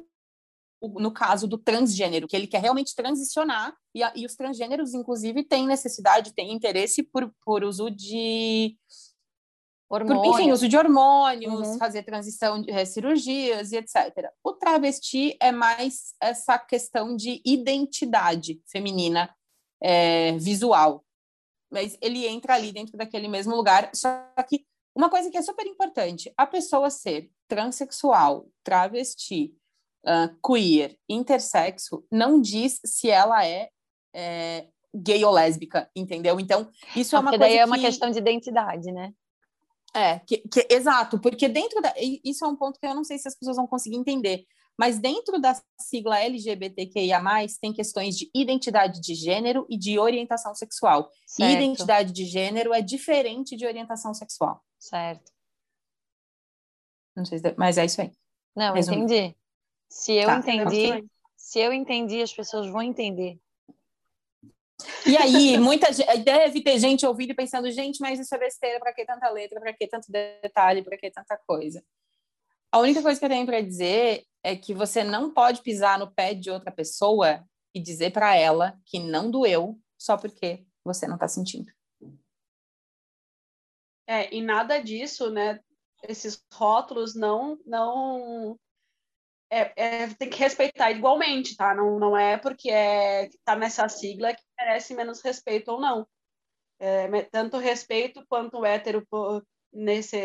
no 0.81 1.11
caso 1.11 1.47
do 1.47 1.57
transgênero, 1.57 2.27
que 2.27 2.35
ele 2.35 2.47
quer 2.47 2.61
realmente 2.61 2.95
transicionar, 2.95 3.75
e, 3.93 4.03
a, 4.03 4.11
e 4.15 4.25
os 4.25 4.35
transgêneros, 4.35 4.93
inclusive, 4.93 5.43
têm 5.43 5.65
necessidade, 5.65 6.33
têm 6.33 6.53
interesse 6.53 7.01
por, 7.03 7.33
por 7.43 7.63
uso 7.63 7.89
de. 7.89 8.77
Hormônios. 9.89 10.23
Por, 10.23 10.39
enfim, 10.39 10.51
uso 10.51 10.67
de 10.67 10.77
hormônios, 10.77 11.67
uhum. 11.67 11.77
fazer 11.77 12.03
transição 12.03 12.61
de 12.61 12.71
é, 12.71 12.85
cirurgias 12.85 13.71
e 13.71 13.77
etc. 13.77 14.31
O 14.43 14.53
travesti 14.53 15.37
é 15.39 15.51
mais 15.51 16.15
essa 16.19 16.57
questão 16.57 17.15
de 17.15 17.41
identidade 17.45 18.61
feminina 18.65 19.33
é, 19.81 20.31
visual. 20.37 21.03
Mas 21.71 21.97
ele 22.01 22.25
entra 22.25 22.55
ali 22.55 22.71
dentro 22.71 22.97
daquele 22.97 23.27
mesmo 23.27 23.55
lugar, 23.55 23.91
só 23.93 24.25
que 24.47 24.65
uma 24.95 25.09
coisa 25.09 25.29
que 25.29 25.37
é 25.37 25.41
super 25.41 25.65
importante, 25.67 26.33
a 26.37 26.47
pessoa 26.47 26.89
ser 26.89 27.29
transexual, 27.47 28.47
travesti, 28.63 29.53
uh, 30.05 30.33
queer, 30.41 30.97
intersexo, 31.09 32.05
não 32.11 32.39
diz 32.39 32.79
se 32.85 33.09
ela 33.09 33.45
é, 33.45 33.69
é, 34.15 34.67
gay 34.95 35.23
ou 35.25 35.31
lésbica, 35.31 35.89
entendeu? 35.95 36.39
Então, 36.39 36.69
isso 36.95 37.15
é 37.15 37.19
uma 37.19 37.31
coisa 37.31 37.45
daí 37.45 37.57
é 37.57 37.65
uma 37.65 37.77
questão 37.77 38.09
de 38.09 38.19
identidade, 38.19 38.91
né? 38.91 39.11
É, 39.95 40.19
que, 40.19 40.39
que, 40.39 40.67
exato, 40.69 41.19
porque 41.19 41.47
dentro 41.47 41.81
da. 41.81 41.93
Isso 42.23 42.43
é 42.43 42.47
um 42.47 42.55
ponto 42.55 42.79
que 42.79 42.85
eu 42.85 42.93
não 42.93 43.03
sei 43.03 43.17
se 43.17 43.27
as 43.27 43.35
pessoas 43.35 43.55
vão 43.55 43.65
conseguir 43.65 43.95
entender. 43.95 44.45
Mas 44.77 44.99
dentro 44.99 45.39
da 45.39 45.57
sigla 45.79 46.19
LGBTQIA, 46.19 47.21
tem 47.61 47.71
questões 47.71 48.17
de 48.17 48.29
identidade 48.35 48.99
de 48.99 49.15
gênero 49.15 49.65
e 49.69 49.77
de 49.77 49.97
orientação 49.97 50.53
sexual. 50.53 51.09
Certo. 51.25 51.49
E 51.49 51.55
identidade 51.55 52.11
de 52.11 52.25
gênero 52.25 52.73
é 52.73 52.81
diferente 52.81 53.55
de 53.55 53.65
orientação 53.65 54.13
sexual. 54.13 54.61
Certo. 54.77 55.31
Não 57.15 57.23
sei 57.23 57.39
se... 57.39 57.55
Mas 57.57 57.77
é 57.77 57.85
isso 57.85 58.01
aí. 58.01 58.11
Não, 58.53 58.73
Resumo. 58.73 58.97
entendi. 58.97 59.35
Se 59.89 60.11
eu 60.11 60.27
tá, 60.27 60.39
entendi, 60.39 61.09
se 61.37 61.59
eu 61.59 61.71
entendi, 61.71 62.21
as 62.21 62.33
pessoas 62.33 62.67
vão 62.67 62.81
entender. 62.81 63.39
E 65.05 65.15
aí, 65.15 65.57
muita 65.57 65.87
deve 66.23 66.61
ter 66.61 66.77
gente 66.79 67.05
ouvindo 67.05 67.31
e 67.31 67.35
pensando, 67.35 67.71
gente, 67.71 67.99
mas 68.01 68.19
isso 68.19 68.33
é 68.35 68.37
besteira, 68.37 68.79
para 68.79 68.93
que 68.93 69.05
tanta 69.05 69.29
letra, 69.29 69.59
para 69.59 69.73
que 69.73 69.87
tanto 69.87 70.11
detalhe, 70.11 70.83
para 70.83 70.97
que 70.97 71.09
tanta 71.09 71.37
coisa. 71.47 71.83
A 72.71 72.79
única 72.79 73.01
coisa 73.01 73.17
que 73.17 73.25
eu 73.25 73.29
tenho 73.29 73.45
para 73.45 73.61
dizer 73.61 74.25
é 74.43 74.55
que 74.55 74.73
você 74.73 75.03
não 75.03 75.33
pode 75.33 75.61
pisar 75.61 75.97
no 75.97 76.11
pé 76.11 76.33
de 76.33 76.49
outra 76.49 76.71
pessoa 76.71 77.43
e 77.73 77.79
dizer 77.79 78.11
para 78.11 78.35
ela 78.35 78.77
que 78.85 78.99
não 78.99 79.31
doeu 79.31 79.79
só 79.97 80.17
porque 80.17 80.65
você 80.83 81.07
não 81.07 81.15
está 81.15 81.27
sentindo. 81.27 81.71
É, 84.07 84.33
e 84.33 84.41
nada 84.41 84.79
disso, 84.79 85.31
né? 85.31 85.59
Esses 86.03 86.43
rótulos 86.53 87.15
não 87.15 87.57
não 87.65 88.59
é, 89.55 89.73
é, 89.75 90.07
tem 90.15 90.29
que 90.29 90.37
respeitar 90.37 90.91
igualmente, 90.91 91.55
tá? 91.55 91.73
Não, 91.73 91.97
não 91.97 92.17
é 92.17 92.37
porque 92.37 92.69
é, 92.69 93.29
tá 93.45 93.55
nessa 93.55 93.87
sigla 93.87 94.33
que 94.35 94.43
merece 94.59 94.93
menos 94.93 95.21
respeito 95.21 95.71
ou 95.71 95.79
não. 95.79 96.05
É, 96.77 97.21
tanto 97.31 97.57
respeito 97.57 98.25
quanto 98.27 98.59
o 98.59 98.65
hétero 98.65 99.07
nesse, 99.71 100.17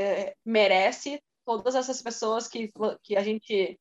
merece, 0.45 1.23
todas 1.45 1.77
essas 1.77 2.03
pessoas 2.03 2.49
que, 2.49 2.71
que 3.05 3.17
a 3.17 3.23
gente 3.23 3.79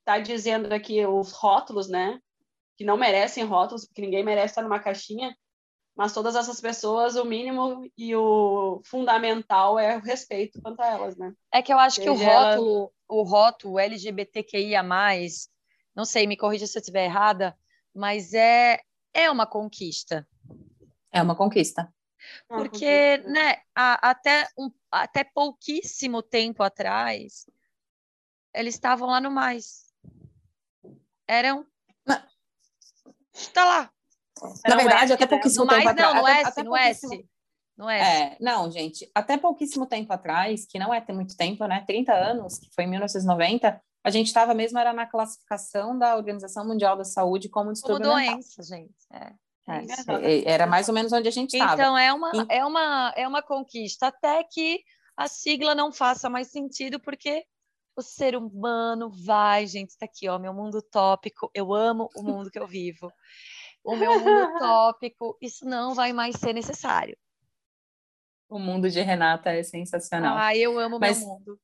está 0.00 0.18
dizendo 0.18 0.72
aqui, 0.72 1.06
os 1.06 1.30
rótulos, 1.30 1.88
né? 1.88 2.18
Que 2.76 2.84
não 2.84 2.96
merecem 2.96 3.44
rótulos, 3.44 3.86
porque 3.86 4.00
ninguém 4.00 4.24
merece 4.24 4.52
estar 4.52 4.62
numa 4.62 4.80
caixinha, 4.80 5.32
mas 6.00 6.14
todas 6.14 6.34
essas 6.34 6.62
pessoas, 6.62 7.14
o 7.14 7.26
mínimo 7.26 7.86
e 7.94 8.16
o 8.16 8.80
fundamental 8.86 9.78
é 9.78 9.98
o 9.98 10.00
respeito 10.00 10.58
quanto 10.62 10.80
a 10.80 10.86
elas, 10.86 11.14
né? 11.14 11.34
É 11.52 11.60
que 11.60 11.70
eu 11.70 11.78
acho 11.78 12.00
que 12.00 12.08
o 12.08 12.14
rótulo, 12.14 12.78
ela... 12.78 12.90
o 13.06 13.22
rótulo 13.22 13.78
LGBTQIA+, 13.78 14.82
não 15.94 16.06
sei, 16.06 16.26
me 16.26 16.38
corrija 16.38 16.66
se 16.66 16.78
eu 16.78 16.80
estiver 16.80 17.04
errada, 17.04 17.54
mas 17.94 18.32
é, 18.32 18.80
é 19.12 19.30
uma 19.30 19.46
conquista. 19.46 20.26
É 21.12 21.20
uma 21.20 21.36
conquista. 21.36 21.92
É 22.50 22.56
Porque, 22.56 23.18
né, 23.18 23.56
a, 23.74 24.08
até, 24.10 24.48
um, 24.58 24.70
até 24.90 25.22
pouquíssimo 25.22 26.22
tempo 26.22 26.62
atrás, 26.62 27.44
eles 28.54 28.72
estavam 28.72 29.10
lá 29.10 29.20
no 29.20 29.30
mais. 29.30 29.92
Eram. 31.28 31.66
Está 33.34 33.66
lá. 33.66 33.92
Na 34.66 34.76
verdade, 34.76 35.12
até 35.12 35.26
pouquíssimo 35.26 35.66
tempo 35.66 35.84
mais, 35.84 35.88
atrás. 35.88 36.14
Não, 36.14 36.20
no 36.20 36.26
até, 36.26 36.40
S, 36.40 36.48
até 36.48 36.62
no 36.62 36.76
S. 36.76 37.06
No 37.76 37.88
S. 37.88 38.04
É, 38.04 38.36
não, 38.40 38.70
gente, 38.70 39.10
até 39.14 39.36
pouquíssimo 39.36 39.86
tempo 39.86 40.12
atrás, 40.12 40.66
que 40.66 40.78
não 40.78 40.92
é 40.92 41.00
ter 41.00 41.12
muito 41.12 41.36
tempo, 41.36 41.64
né? 41.66 41.84
30 41.86 42.12
anos, 42.12 42.58
que 42.58 42.68
foi 42.74 42.84
em 42.84 42.88
1990, 42.88 43.80
a 44.02 44.10
gente 44.10 44.26
estava 44.26 44.54
mesmo 44.54 44.78
era 44.78 44.92
na 44.92 45.06
classificação 45.06 45.98
da 45.98 46.16
Organização 46.16 46.66
Mundial 46.66 46.96
da 46.96 47.04
Saúde 47.04 47.48
como 47.48 47.72
distúrbio 47.72 48.08
como 48.08 48.14
doença, 48.14 48.62
gente. 48.62 48.94
É. 49.12 49.32
É, 49.68 49.84
é 50.22 50.50
era 50.50 50.66
mais 50.66 50.88
ou 50.88 50.94
menos 50.94 51.12
onde 51.12 51.28
a 51.28 51.32
gente 51.32 51.54
estava. 51.54 51.74
Então 51.74 51.96
é 51.96 52.12
uma, 52.12 52.32
e... 52.34 52.46
é, 52.48 52.64
uma, 52.64 53.12
é 53.16 53.28
uma 53.28 53.42
conquista, 53.42 54.08
até 54.08 54.42
que 54.42 54.82
a 55.16 55.28
sigla 55.28 55.74
não 55.74 55.92
faça 55.92 56.28
mais 56.28 56.48
sentido, 56.48 56.98
porque 56.98 57.44
o 57.96 58.02
ser 58.02 58.34
humano 58.34 59.10
vai, 59.10 59.66
gente, 59.66 59.90
está 59.90 60.06
aqui, 60.06 60.28
ó, 60.28 60.38
meu 60.38 60.54
mundo 60.54 60.80
tópico, 60.82 61.50
eu 61.54 61.72
amo 61.74 62.08
o 62.16 62.22
mundo 62.22 62.50
que 62.50 62.58
eu 62.58 62.66
vivo. 62.66 63.12
O 63.84 63.96
meu 63.96 64.20
mundo 64.20 64.58
tópico, 64.58 65.36
isso 65.40 65.64
não 65.64 65.94
vai 65.94 66.12
mais 66.12 66.36
ser 66.36 66.52
necessário. 66.52 67.16
O 68.48 68.58
mundo 68.58 68.90
de 68.90 69.00
Renata 69.00 69.50
é 69.50 69.62
sensacional. 69.62 70.36
Ah, 70.36 70.56
eu 70.56 70.78
amo 70.78 70.96
o 70.96 71.00
meu 71.00 71.14
mundo. 71.16 71.60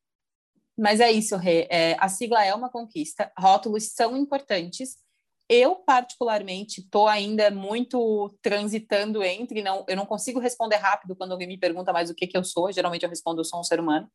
Mas 0.78 1.01
é 1.01 1.10
isso, 1.10 1.36
Rê. 1.36 1.66
É, 1.70 1.97
a 1.98 2.09
sigla 2.09 2.44
é 2.44 2.55
uma 2.55 2.70
conquista, 2.70 3.32
rótulos 3.38 3.93
são 3.93 4.16
importantes. 4.16 4.98
Eu, 5.48 5.76
particularmente, 5.76 6.80
estou 6.80 7.06
ainda 7.06 7.51
muito 7.51 8.36
transitando 8.43 9.22
entre. 9.22 9.62
não 9.62 9.84
Eu 9.88 9.97
não 9.97 10.05
consigo 10.05 10.40
responder 10.40 10.76
rápido 10.76 11.14
quando 11.14 11.32
alguém 11.32 11.47
me 11.47 11.59
pergunta 11.59 11.93
mais 11.93 12.10
o 12.10 12.14
que, 12.14 12.26
que 12.26 12.36
eu 12.36 12.44
sou. 12.44 12.70
Geralmente 12.72 13.05
eu 13.05 13.09
respondo, 13.09 13.40
eu 13.40 13.44
sou 13.44 13.60
um 13.60 13.64
ser 13.64 13.78
humano. 13.78 14.10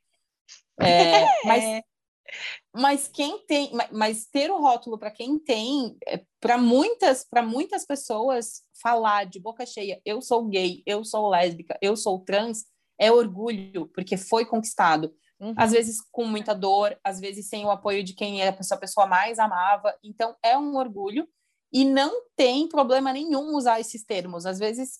É, 0.79 1.25
mas, 1.45 1.81
mas 2.73 3.07
quem 3.07 3.45
tem, 3.45 3.71
mas 3.91 4.25
ter 4.25 4.49
o 4.49 4.59
rótulo 4.59 4.97
para 4.97 5.11
quem 5.11 5.37
tem, 5.37 5.97
é, 6.07 6.23
para 6.39 6.57
muitas, 6.57 7.23
para 7.23 7.43
muitas 7.43 7.85
pessoas 7.85 8.63
falar 8.81 9.25
de 9.25 9.39
boca 9.39 9.65
cheia, 9.65 10.01
eu 10.05 10.21
sou 10.21 10.47
gay, 10.47 10.81
eu 10.85 11.03
sou 11.03 11.29
lésbica, 11.29 11.77
eu 11.81 11.95
sou 11.95 12.19
trans, 12.19 12.65
é 12.99 13.11
orgulho, 13.11 13.87
porque 13.87 14.15
foi 14.17 14.45
conquistado. 14.45 15.13
Uhum. 15.39 15.55
Às 15.57 15.71
vezes 15.71 15.97
com 16.11 16.25
muita 16.25 16.53
dor, 16.53 16.97
às 17.03 17.19
vezes 17.19 17.49
sem 17.49 17.65
o 17.65 17.71
apoio 17.71 18.03
de 18.03 18.13
quem 18.13 18.41
é 18.41 18.49
a 18.49 18.53
pessoa, 18.53 18.77
a 18.77 18.81
pessoa 18.81 19.07
mais 19.07 19.39
amava. 19.39 19.97
Então 20.03 20.35
é 20.43 20.55
um 20.57 20.75
orgulho 20.75 21.27
e 21.73 21.83
não 21.83 22.25
tem 22.35 22.67
problema 22.67 23.11
nenhum 23.11 23.55
usar 23.55 23.79
esses 23.79 24.03
termos. 24.03 24.45
Às 24.45 24.59
vezes 24.59 24.99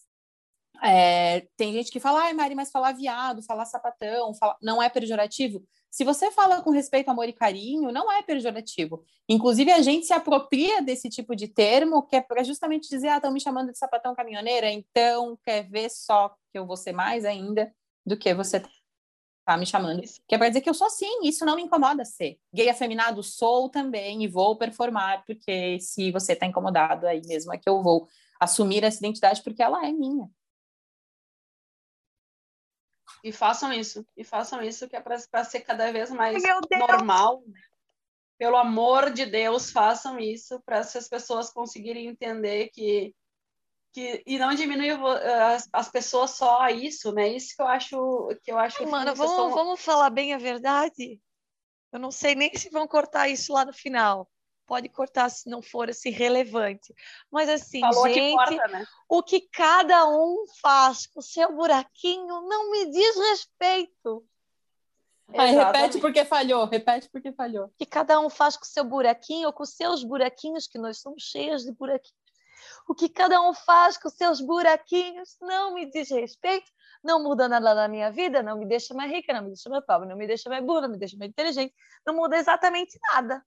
é, 0.83 1.47
tem 1.55 1.73
gente 1.73 1.91
que 1.91 1.99
fala, 1.99 2.23
ai, 2.23 2.33
Mari, 2.33 2.55
mas 2.55 2.71
falar 2.71 2.93
viado, 2.93 3.43
falar 3.43 3.65
sapatão, 3.65 4.31
não 4.61 4.81
é 4.81 4.89
pejorativo. 4.89 5.63
Se 5.91 6.03
você 6.03 6.31
fala 6.31 6.61
com 6.61 6.71
respeito, 6.71 7.09
amor 7.09 7.27
e 7.27 7.33
carinho, 7.33 7.91
não 7.91 8.11
é 8.11 8.23
pejorativo. 8.23 9.03
Inclusive, 9.29 9.71
a 9.71 9.81
gente 9.81 10.07
se 10.07 10.13
apropria 10.13 10.81
desse 10.81 11.09
tipo 11.09 11.35
de 11.35 11.47
termo, 11.47 12.01
que 12.03 12.15
é 12.15 12.21
para 12.21 12.43
justamente 12.43 12.89
dizer, 12.89 13.09
ah, 13.09 13.17
estão 13.17 13.31
me 13.31 13.39
chamando 13.39 13.71
de 13.71 13.77
sapatão 13.77 14.15
caminhoneira, 14.15 14.71
então 14.71 15.37
quer 15.45 15.69
ver 15.69 15.89
só 15.89 16.29
que 16.51 16.57
eu 16.57 16.65
vou 16.65 16.77
ser 16.77 16.93
mais 16.93 17.25
ainda 17.25 17.71
do 18.05 18.17
que 18.17 18.33
você 18.33 18.63
tá 19.45 19.57
me 19.57 19.65
chamando. 19.65 20.01
Que 20.27 20.35
é 20.35 20.37
para 20.37 20.47
dizer 20.47 20.61
que 20.61 20.69
eu 20.69 20.73
sou 20.73 20.87
assim, 20.87 21.21
isso 21.23 21.45
não 21.45 21.55
me 21.55 21.61
incomoda 21.61 22.03
ser. 22.05 22.39
Gay 22.53 22.69
afeminado 22.69 23.21
sou 23.21 23.69
também 23.69 24.23
e 24.23 24.27
vou 24.27 24.57
performar, 24.57 25.23
porque 25.25 25.79
se 25.79 26.11
você 26.11 26.35
tá 26.35 26.47
incomodado, 26.47 27.05
aí 27.05 27.21
mesmo 27.27 27.53
é 27.53 27.57
que 27.57 27.69
eu 27.69 27.83
vou 27.83 28.07
assumir 28.39 28.83
essa 28.83 28.97
identidade 28.97 29.43
porque 29.43 29.61
ela 29.61 29.85
é 29.85 29.91
minha. 29.91 30.27
E 33.23 33.31
façam 33.31 33.72
isso, 33.72 34.06
e 34.18 34.23
façam 34.23 34.61
isso 34.61 34.88
que 34.88 34.95
é 34.95 35.02
para 35.02 35.43
ser 35.43 35.61
cada 35.61 35.91
vez 35.91 36.10
mais 36.10 36.41
normal. 36.72 37.43
Pelo 38.38 38.57
amor 38.57 39.11
de 39.11 39.26
Deus, 39.26 39.72
façam 39.72 40.19
isso 40.19 40.60
para 40.65 40.77
essas 40.77 41.07
pessoas 41.07 41.52
conseguirem 41.52 42.07
entender 42.07 42.69
que 42.69 43.14
que 43.93 44.23
e 44.26 44.39
não 44.39 44.56
diminuir 44.56 44.98
as, 45.02 45.68
as 45.72 45.89
pessoas 45.89 46.31
só 46.31 46.61
a 46.61 46.72
isso, 46.72 47.11
né? 47.11 47.27
Isso 47.27 47.56
que 47.56 47.61
eu 47.61 47.68
acho 47.68 48.30
que 48.43 48.52
eu 48.52 48.57
acho. 48.57 48.88
Mano, 48.88 49.14
vamos, 49.14 49.31
estão... 49.31 49.49
vamos 49.52 49.81
falar 49.81 50.10
bem 50.10 50.34
a 50.34 50.38
verdade. 50.38 51.19
Eu 51.91 51.99
não 51.99 52.10
sei 52.10 52.35
nem 52.35 52.56
se 52.56 52.69
vão 52.69 52.88
cortar 52.88 53.27
isso 53.27 53.52
lá 53.53 53.65
no 53.65 53.73
final. 53.73 54.30
Pode 54.72 54.88
cortar 54.88 55.27
se 55.27 55.49
não 55.49 55.61
for 55.61 55.89
assim 55.89 56.11
relevante. 56.11 56.95
Mas 57.30 57.49
assim, 57.49 57.81
Falou 57.81 58.07
gente, 58.07 58.34
corta, 58.38 58.68
né? 58.69 58.85
o 59.10 59.22
que 59.22 59.41
cada 59.41 60.07
um 60.07 60.45
faz 60.61 61.06
com 61.07 61.19
o 61.19 61.22
seu 61.22 61.53
buraquinho 61.53 62.41
não 62.48 62.72
me 62.72 62.89
diz 62.89 63.18
respeito. 63.18 64.26
Ai, 65.38 65.52
repete 65.52 65.99
porque 65.99 66.23
falhou, 66.23 66.65
repete 66.68 67.10
porque 67.10 67.34
falhou. 67.34 67.65
O 67.65 67.73
que 67.77 67.85
cada 67.85 68.18
um 68.22 68.30
faz 68.30 68.56
com 68.56 68.64
o 68.64 68.68
seu 68.68 68.85
buraquinho 68.85 69.48
ou 69.48 69.52
com 69.52 69.64
os 69.64 69.72
seus 69.72 70.06
buraquinhos, 70.06 70.68
que 70.68 70.77
nós 70.77 71.02
somos 71.02 71.22
cheios 71.22 71.65
de 71.65 71.73
buraquinhos 71.73 72.22
o 72.88 72.95
que 72.95 73.10
cada 73.10 73.41
um 73.41 73.53
faz 73.53 73.98
com 73.98 74.10
seus 74.10 74.41
buraquinhos 74.41 75.38
não 75.41 75.73
me 75.73 75.89
diz 75.89 76.10
respeito, 76.10 76.72
não 77.03 77.23
muda 77.23 77.48
nada 77.48 77.73
na 77.73 77.88
minha 77.88 78.11
vida, 78.11 78.43
não 78.43 78.57
me 78.57 78.65
deixa 78.65 78.93
mais 78.93 79.11
rica, 79.11 79.34
não 79.34 79.43
me 79.43 79.49
deixa 79.49 79.69
mais 79.69 79.85
pobre, 79.85 80.07
não 80.07 80.15
me 80.15 80.27
deixa 80.27 80.49
mais 80.49 80.64
burra, 80.64 80.81
não 80.81 80.89
me 80.89 80.98
deixa 80.98 81.18
mais 81.18 81.30
inteligente, 81.30 81.73
não 82.06 82.15
muda 82.15 82.38
exatamente 82.38 82.98
nada. 83.11 83.43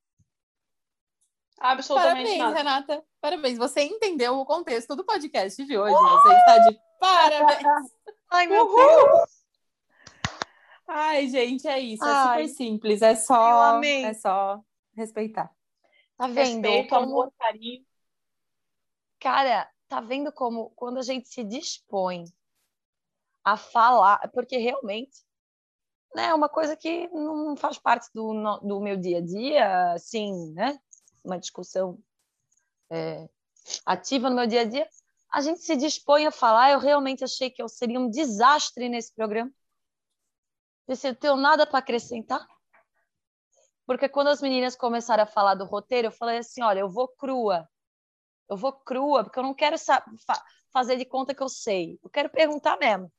Absolutamente 1.58 2.38
Parabéns, 2.38 2.38
nada. 2.38 2.56
Renata. 2.56 3.04
Parabéns. 3.20 3.58
Você 3.58 3.82
entendeu 3.82 4.38
o 4.38 4.44
contexto 4.44 4.94
do 4.94 5.04
podcast 5.04 5.64
de 5.64 5.78
hoje. 5.78 5.94
Uhul! 5.94 6.20
Você 6.20 6.34
está 6.34 6.58
de 6.58 6.80
parabéns. 7.00 7.92
Ai, 8.30 8.46
meu 8.46 8.64
Uhul! 8.64 8.76
Deus. 8.76 9.44
Ai, 10.86 11.28
gente, 11.28 11.66
é 11.66 11.78
isso. 11.78 12.04
Ai. 12.04 12.42
É 12.42 12.46
super 12.46 12.56
simples. 12.56 13.02
É 13.02 13.14
só, 13.14 13.82
é 13.82 14.14
só 14.14 14.60
respeitar. 14.94 15.50
Tá 16.16 16.26
vendo? 16.26 16.62
Respeito, 16.62 16.90
como... 16.90 17.02
amor, 17.04 17.32
carinho. 17.38 17.84
Cara, 19.18 19.68
tá 19.88 20.00
vendo 20.00 20.30
como 20.32 20.70
quando 20.70 20.98
a 20.98 21.02
gente 21.02 21.28
se 21.28 21.42
dispõe 21.42 22.24
a 23.42 23.56
falar, 23.56 24.30
porque 24.32 24.56
realmente 24.56 25.24
né, 26.14 26.26
é 26.26 26.34
uma 26.34 26.48
coisa 26.48 26.76
que 26.76 27.08
não 27.08 27.56
faz 27.56 27.78
parte 27.78 28.08
do, 28.14 28.32
do 28.60 28.80
meu 28.80 28.96
dia 28.96 29.18
a 29.18 29.20
dia, 29.20 29.92
assim, 29.92 30.52
né? 30.52 30.78
Uma 31.24 31.38
discussão 31.38 31.98
é, 32.90 33.28
ativa 33.86 34.28
no 34.28 34.36
meu 34.36 34.46
dia 34.46 34.60
a 34.60 34.64
dia. 34.64 34.88
A 35.32 35.40
gente 35.40 35.60
se 35.60 35.74
dispõe 35.74 36.26
a 36.26 36.30
falar. 36.30 36.72
Eu 36.72 36.78
realmente 36.78 37.24
achei 37.24 37.50
que 37.50 37.62
eu 37.62 37.68
seria 37.68 37.98
um 37.98 38.10
desastre 38.10 38.88
nesse 38.88 39.12
programa. 39.14 39.50
Disse, 40.88 41.08
eu 41.08 41.14
tenho 41.14 41.36
nada 41.36 41.66
para 41.66 41.78
acrescentar. 41.78 42.46
Porque 43.86 44.08
quando 44.08 44.28
as 44.28 44.40
meninas 44.40 44.76
começaram 44.76 45.24
a 45.24 45.26
falar 45.26 45.54
do 45.54 45.64
roteiro, 45.64 46.08
eu 46.08 46.12
falei 46.12 46.38
assim: 46.38 46.62
olha, 46.62 46.80
eu 46.80 46.88
vou 46.88 47.08
crua. 47.08 47.68
Eu 48.48 48.56
vou 48.56 48.72
crua, 48.72 49.24
porque 49.24 49.38
eu 49.38 49.42
não 49.42 49.54
quero 49.54 49.76
fa 49.78 50.04
fazer 50.72 50.96
de 50.96 51.04
conta 51.04 51.34
que 51.34 51.42
eu 51.42 51.48
sei. 51.48 51.98
Eu 52.02 52.10
quero 52.10 52.28
perguntar 52.28 52.76
mesmo. 52.78 53.10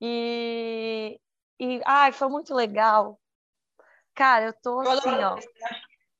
E, 0.00 1.18
e 1.58 1.80
ai, 1.86 2.12
foi 2.12 2.28
muito 2.28 2.54
legal. 2.54 3.18
Cara, 4.14 4.46
eu 4.46 4.52
tô 4.52 4.82
eu 4.82 4.90
assim, 4.90 5.08
ó. 5.08 5.36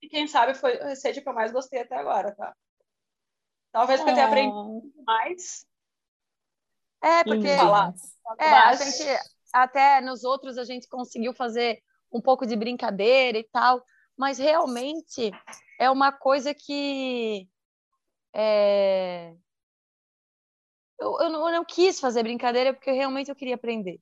E 0.02 0.09
quem 0.09 0.27
sabe 0.27 0.55
foi 0.55 0.81
a 0.81 0.89
receita 0.89 1.20
que 1.20 1.28
eu 1.28 1.35
mais 1.35 1.52
gostei 1.52 1.81
até 1.81 1.97
agora, 1.97 2.35
tá? 2.35 2.55
Talvez 3.73 4.01
porque 4.01 4.10
eu 4.10 4.14
tenha 4.14 4.27
aprendido 4.27 4.93
mais. 5.05 5.66
É, 7.02 7.24
porque 7.24 7.56
falar. 7.56 7.94
É, 8.39 8.51
a 8.51 8.74
gente 8.74 9.05
até 9.52 10.01
nos 10.01 10.24
outros 10.24 10.59
a 10.59 10.64
gente 10.64 10.89
conseguiu 10.89 11.32
fazer 11.32 11.82
um 12.12 12.20
pouco 12.20 12.47
de 12.47 12.56
brincadeira 12.56 13.39
e 13.39 13.44
tal, 13.44 13.82
mas 14.16 14.39
realmente 14.39 15.31
é 15.78 15.90
uma 15.90 16.12
coisa 16.12 16.55
que 16.55 17.48
é... 18.35 19.35
Eu, 20.98 21.20
eu, 21.20 21.31
não, 21.31 21.48
eu 21.48 21.55
não 21.56 21.64
quis 21.64 22.01
fazer 22.01 22.23
brincadeira 22.23 22.73
porque 22.73 22.90
realmente 22.90 23.28
eu 23.31 23.36
queria 23.36 23.55
aprender. 23.55 24.01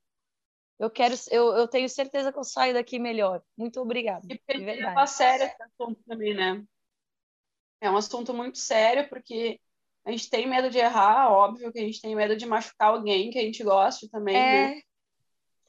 Eu 0.78 0.90
quero, 0.90 1.14
eu, 1.30 1.52
eu 1.56 1.68
tenho 1.68 1.88
certeza 1.88 2.32
que 2.32 2.38
eu 2.38 2.44
saio 2.44 2.74
daqui 2.74 2.98
melhor. 2.98 3.42
Muito 3.56 3.80
obrigada. 3.80 4.26
E 4.28 4.38
porque 4.38 4.62
é 4.62 5.06
sério 5.06 5.46
esse 5.46 5.62
assunto 5.62 6.02
também, 6.06 6.34
né? 6.34 6.64
É 7.80 7.90
um 7.90 7.96
assunto 7.96 8.34
muito 8.34 8.58
sério 8.58 9.08
porque 9.08 9.60
a 10.04 10.10
gente 10.10 10.28
tem 10.28 10.46
medo 10.46 10.68
de 10.68 10.78
errar, 10.78 11.30
óbvio 11.30 11.72
que 11.72 11.78
a 11.78 11.82
gente 11.82 12.00
tem 12.00 12.14
medo 12.14 12.36
de 12.36 12.44
machucar 12.44 12.88
alguém 12.88 13.30
que 13.30 13.38
a 13.38 13.42
gente 13.42 13.62
goste 13.62 14.08
também, 14.08 14.36
é... 14.36 14.68
né? 14.68 14.80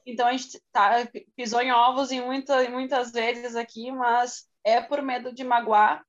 Então 0.04 0.26
a 0.26 0.32
gente 0.32 0.60
tá, 0.70 1.08
pisou 1.34 1.60
em 1.60 1.72
ovos 1.72 2.12
em, 2.12 2.20
muita, 2.20 2.68
muitas 2.70 3.10
vezes 3.10 3.56
aqui, 3.56 3.90
mas 3.90 4.48
é 4.62 4.80
por 4.80 5.02
medo 5.02 5.32
de 5.32 5.42
magoar. 5.42 6.04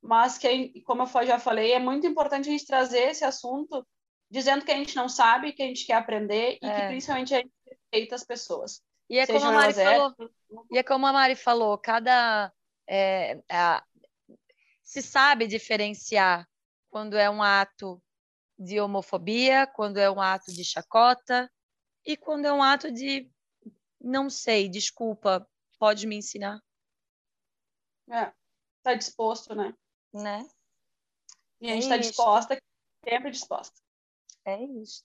Mas 0.00 0.38
que, 0.38 0.80
como 0.82 1.02
eu 1.02 1.26
já 1.26 1.38
falei, 1.38 1.72
é 1.72 1.78
muito 1.78 2.06
importante 2.06 2.48
a 2.48 2.52
gente 2.52 2.66
trazer 2.66 3.10
esse 3.10 3.24
assunto 3.24 3.86
dizendo 4.30 4.64
que 4.64 4.72
a 4.72 4.76
gente 4.76 4.96
não 4.96 5.08
sabe, 5.08 5.52
que 5.52 5.62
a 5.62 5.66
gente 5.66 5.86
quer 5.86 5.94
aprender 5.94 6.58
e 6.62 6.66
é. 6.66 6.80
que 6.80 6.86
principalmente 6.88 7.34
a 7.34 7.38
gente 7.38 7.52
respeita 7.92 8.14
as 8.14 8.24
pessoas. 8.24 8.82
E 9.08 9.18
é, 9.18 9.26
como 9.26 9.44
a, 9.44 9.52
Mari 9.52 9.74
falou, 9.74 10.14
e 10.70 10.78
é 10.78 10.82
como 10.82 11.06
a 11.06 11.12
Mari 11.12 11.36
falou, 11.36 11.78
cada. 11.78 12.52
É, 12.86 13.32
é, 13.48 13.82
se 14.82 15.02
sabe 15.02 15.46
diferenciar 15.46 16.48
quando 16.90 17.16
é 17.16 17.28
um 17.28 17.42
ato 17.42 18.02
de 18.58 18.80
homofobia, 18.80 19.66
quando 19.66 19.98
é 19.98 20.10
um 20.10 20.20
ato 20.20 20.52
de 20.52 20.64
chacota 20.64 21.50
e 22.04 22.16
quando 22.16 22.46
é 22.46 22.52
um 22.52 22.62
ato 22.62 22.90
de 22.92 23.30
não 24.00 24.28
sei, 24.28 24.68
desculpa, 24.68 25.48
pode 25.78 26.06
me 26.06 26.16
ensinar? 26.16 26.60
É, 28.10 28.32
tá 28.82 28.94
disposto, 28.94 29.54
né? 29.54 29.72
Né? 30.12 30.48
E 31.60 31.70
a 31.70 31.74
gente 31.74 31.84
está 31.84 31.96
disposta, 31.96 32.58
sempre 33.04 33.30
disposta. 33.30 33.80
É 34.44 34.60
isso. 34.60 35.04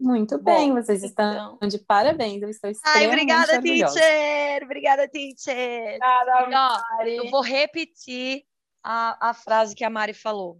Muito 0.00 0.38
bem, 0.38 0.70
Bom, 0.70 0.82
vocês 0.82 1.04
estão 1.04 1.56
então... 1.56 1.68
de 1.68 1.78
parabéns. 1.78 2.40
Eu 2.40 2.48
estou 2.48 2.70
extremamente 2.70 3.04
Ai, 3.04 3.12
obrigada, 3.12 3.60
teacher! 3.60 4.64
Obrigada, 4.64 5.08
teacher! 5.08 5.86
Obrigada, 5.88 6.48
Mari. 6.48 7.20
Ó, 7.20 7.24
eu 7.24 7.30
vou 7.30 7.42
repetir 7.42 8.44
a, 8.82 9.30
a 9.30 9.34
frase 9.34 9.74
que 9.74 9.84
a 9.84 9.90
Mari 9.90 10.14
falou, 10.14 10.58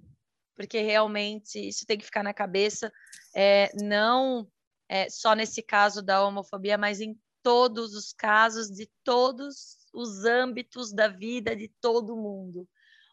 porque 0.54 0.80
realmente 0.80 1.58
isso 1.58 1.86
tem 1.86 1.96
que 1.96 2.04
ficar 2.04 2.22
na 2.22 2.34
cabeça, 2.34 2.92
é, 3.34 3.70
não 3.82 4.46
é, 4.86 5.08
só 5.08 5.34
nesse 5.34 5.62
caso 5.62 6.02
da 6.02 6.22
homofobia, 6.22 6.76
mas 6.76 7.00
em 7.00 7.18
todos 7.42 7.94
os 7.94 8.12
casos, 8.12 8.68
de 8.68 8.90
todos 9.02 9.78
os 9.94 10.24
âmbitos 10.24 10.92
da 10.92 11.08
vida 11.08 11.56
de 11.56 11.68
todo 11.80 12.16
mundo. 12.16 12.68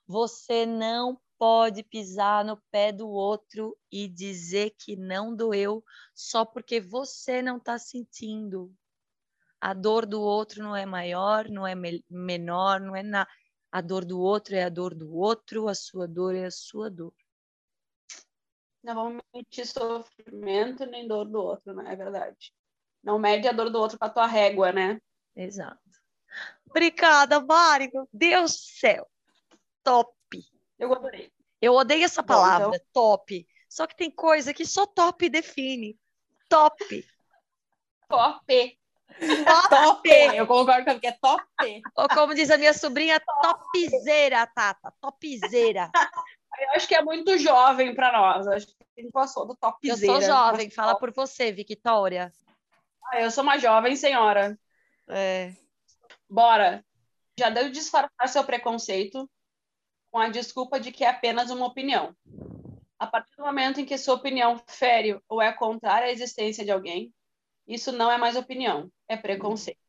Você 0.06 0.66
não 0.66 1.20
pode 1.38 1.84
pisar 1.84 2.43
no 2.43 2.57
pé 2.72 2.91
do 2.91 3.07
outro 3.07 3.77
e 3.91 4.07
dizer 4.07 4.76
que 4.77 4.95
não 4.95 5.35
doeu 5.35 5.84
só 6.14 6.45
porque 6.45 6.80
você 6.80 7.41
não 7.41 7.57
está 7.57 7.77
sentindo. 7.77 8.73
A 9.59 9.73
dor 9.73 10.05
do 10.05 10.22
outro 10.22 10.64
não 10.64 10.76
é 10.76 10.85
maior, 10.85 11.49
não 11.49 11.65
é 11.65 11.73
me 11.73 12.03
menor, 12.09 12.80
não 12.80 12.95
é 12.95 13.03
nada. 13.03 13.30
A 13.72 13.81
dor 13.81 14.05
do 14.05 14.19
outro 14.19 14.55
é 14.55 14.64
a 14.64 14.69
dor 14.69 14.93
do 14.93 15.15
outro, 15.15 15.68
a 15.68 15.76
sua 15.76 16.07
dor 16.07 16.35
é 16.35 16.45
a 16.45 16.51
sua 16.51 16.89
dor. 16.89 17.14
Não 18.84 18.95
vamos 18.95 19.23
mentir 19.34 19.68
sofrimento 19.68 20.85
nem 20.85 21.07
dor 21.07 21.26
do 21.26 21.39
outro, 21.39 21.73
não 21.73 21.84
né? 21.84 21.93
é 21.93 21.95
verdade. 21.95 22.53
Não 23.03 23.19
mede 23.19 23.47
a 23.47 23.51
dor 23.51 23.69
do 23.69 23.80
outro 23.80 23.97
com 23.97 24.05
a 24.05 24.09
tua 24.09 24.26
régua, 24.26 24.72
né? 24.72 24.99
Exato. 25.35 25.80
Obrigada, 26.69 27.39
Mari. 27.39 27.89
Meu 27.93 28.07
Deus 28.11 28.51
do 28.51 28.80
céu. 28.80 29.07
Top. 29.84 30.16
Eu 30.78 30.94
adorei. 30.94 31.32
Eu 31.62 31.74
odeio 31.74 32.04
essa 32.04 32.22
palavra, 32.22 32.70
Bom, 32.70 32.76
então... 32.76 32.88
top. 32.94 33.48
Só 33.70 33.88
que 33.88 33.95
tem 33.95 34.12
coisa 34.12 34.54
que 34.54 34.66
só 34.66 34.86
top 34.86 35.30
define. 35.30 35.99
Top. 36.49 37.06
Top. 38.08 38.80
Top. 39.70 40.10
Eu 40.10 40.48
concordo 40.48 40.86
com 40.86 40.99
que 40.99 41.08
é 41.08 41.12
top. 41.14 41.44
Ou 41.95 42.08
como 42.10 42.36
diz 42.36 42.52
a 42.52 42.58
minha 42.58 42.74
sobrinha, 42.74 43.20
topzera, 43.20 44.48
Tata. 44.48 44.94
Topzera. 45.02 45.91
Eu 46.60 46.72
acho 46.72 46.88
que 46.88 46.95
é 46.95 47.04
muito 47.04 47.38
jovem 47.38 47.94
para 47.94 48.12
nós. 48.12 48.48
Acho 48.48 48.68
que 48.68 48.74
a 48.98 49.02
gente 49.02 49.12
passou 49.12 49.45
do 49.45 49.56
topzera. 49.56 49.94
Eu 49.94 49.98
sou 49.98 50.22
jovem. 50.22 50.72
Fala 50.72 50.98
por 50.98 51.14
você, 51.14 51.52
Victoria. 51.52 52.32
Ah, 53.12 53.22
eu 53.22 53.30
sou 53.30 53.44
uma 53.44 53.60
jovem 53.60 53.95
senhora. 53.95 54.58
É. 55.08 55.54
Bora. 56.28 56.84
Já 57.40 57.52
deu 57.52 57.66
de 57.66 57.72
disfarçar 57.72 58.28
seu 58.28 58.44
preconceito 58.44 59.30
com 60.11 60.19
a 60.19 60.29
desculpa 60.29 60.79
de 60.79 60.91
que 60.91 61.03
é 61.03 61.09
apenas 61.09 61.49
uma 61.49 61.65
opinião. 61.65 62.15
A 62.99 63.05
partir 63.05 63.35
do 63.35 63.43
momento 63.43 63.79
em 63.79 63.85
que 63.85 63.97
sua 63.97 64.15
opinião 64.15 64.61
fere 64.67 65.19
ou 65.29 65.41
é 65.41 65.53
contrária 65.53 66.07
à 66.07 66.11
existência 66.11 66.65
de 66.65 66.71
alguém, 66.71 67.13
isso 67.67 67.91
não 67.91 68.11
é 68.11 68.17
mais 68.17 68.35
opinião, 68.35 68.91
é 69.07 69.15
preconceito. 69.15 69.79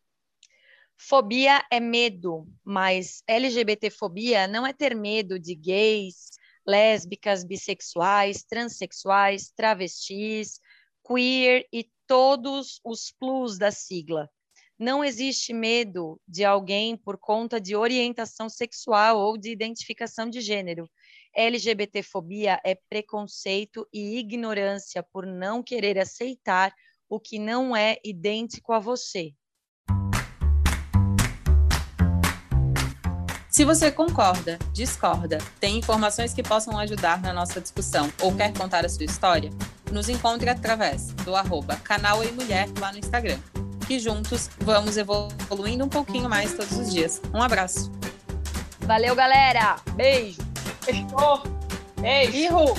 Fobia 0.97 1.65
é 1.71 1.79
medo, 1.79 2.47
mas 2.65 3.23
LGBTfobia 3.27 4.49
não 4.49 4.67
é 4.67 4.73
ter 4.73 4.97
medo 4.97 5.39
de 5.39 5.55
gays, 5.55 6.31
lésbicas, 6.67 7.45
bissexuais, 7.45 8.43
transexuais, 8.43 9.51
travestis, 9.57 10.61
queer 11.07 11.67
e 11.73 11.89
todos 12.07 12.81
os 12.85 13.13
plus 13.13 13.57
da 13.57 13.71
sigla. 13.71 14.29
Não 14.79 15.05
existe 15.05 15.53
medo 15.53 16.21
de 16.27 16.45
alguém 16.45 16.97
por 16.97 17.19
conta 17.19 17.61
de 17.61 17.75
orientação 17.75 18.49
sexual 18.49 19.19
ou 19.19 19.37
de 19.37 19.51
identificação 19.51 20.31
de 20.31 20.41
gênero. 20.41 20.89
LGBTfobia 21.35 22.61
é 22.65 22.77
preconceito 22.89 23.89
e 23.93 24.19
ignorância 24.19 25.03
por 25.03 25.27
não 25.27 25.65
querer 25.65 25.99
aceitar 25.99 26.73
o 27.09 27.19
que 27.19 27.41
não 27.41 27.75
é 27.75 27.97
idêntico 28.05 28.73
a 28.73 28.79
você. 28.79 29.33
Se 33.51 33.65
você 33.65 33.91
concorda, 33.91 34.61
discorda, 34.73 35.39
tem 35.59 35.79
informações 35.79 36.33
que 36.33 36.45
possam 36.45 36.79
ajudar 36.79 37.21
na 37.21 37.33
nossa 37.33 37.61
discussão 37.61 38.13
ou 38.23 38.37
quer 38.37 38.57
contar 38.57 38.85
a 38.85 38.89
sua 38.89 39.05
história, 39.05 39.51
nos 39.91 40.09
encontre 40.09 40.49
através 40.49 41.13
do 41.25 41.35
arroba 41.35 41.75
canal 41.79 42.23
e 42.23 42.31
mulher 42.31 42.69
lá 42.79 42.93
no 42.93 42.99
Instagram. 42.99 43.41
Que 43.89 43.99
juntos 43.99 44.51
vamos 44.61 44.99
evoluindo 44.99 45.83
um 45.83 45.89
pouquinho 45.89 46.29
mais 46.29 46.53
todos 46.53 46.77
os 46.79 46.93
dias. 46.93 47.23
Um 47.33 47.43
abraço. 47.43 47.91
Valeu, 48.81 49.15
galera. 49.15 49.77
Beijo. 49.95 50.43
Fechou. 50.83 51.43
Beijo. 51.99 52.37
Ihu. 52.37 52.75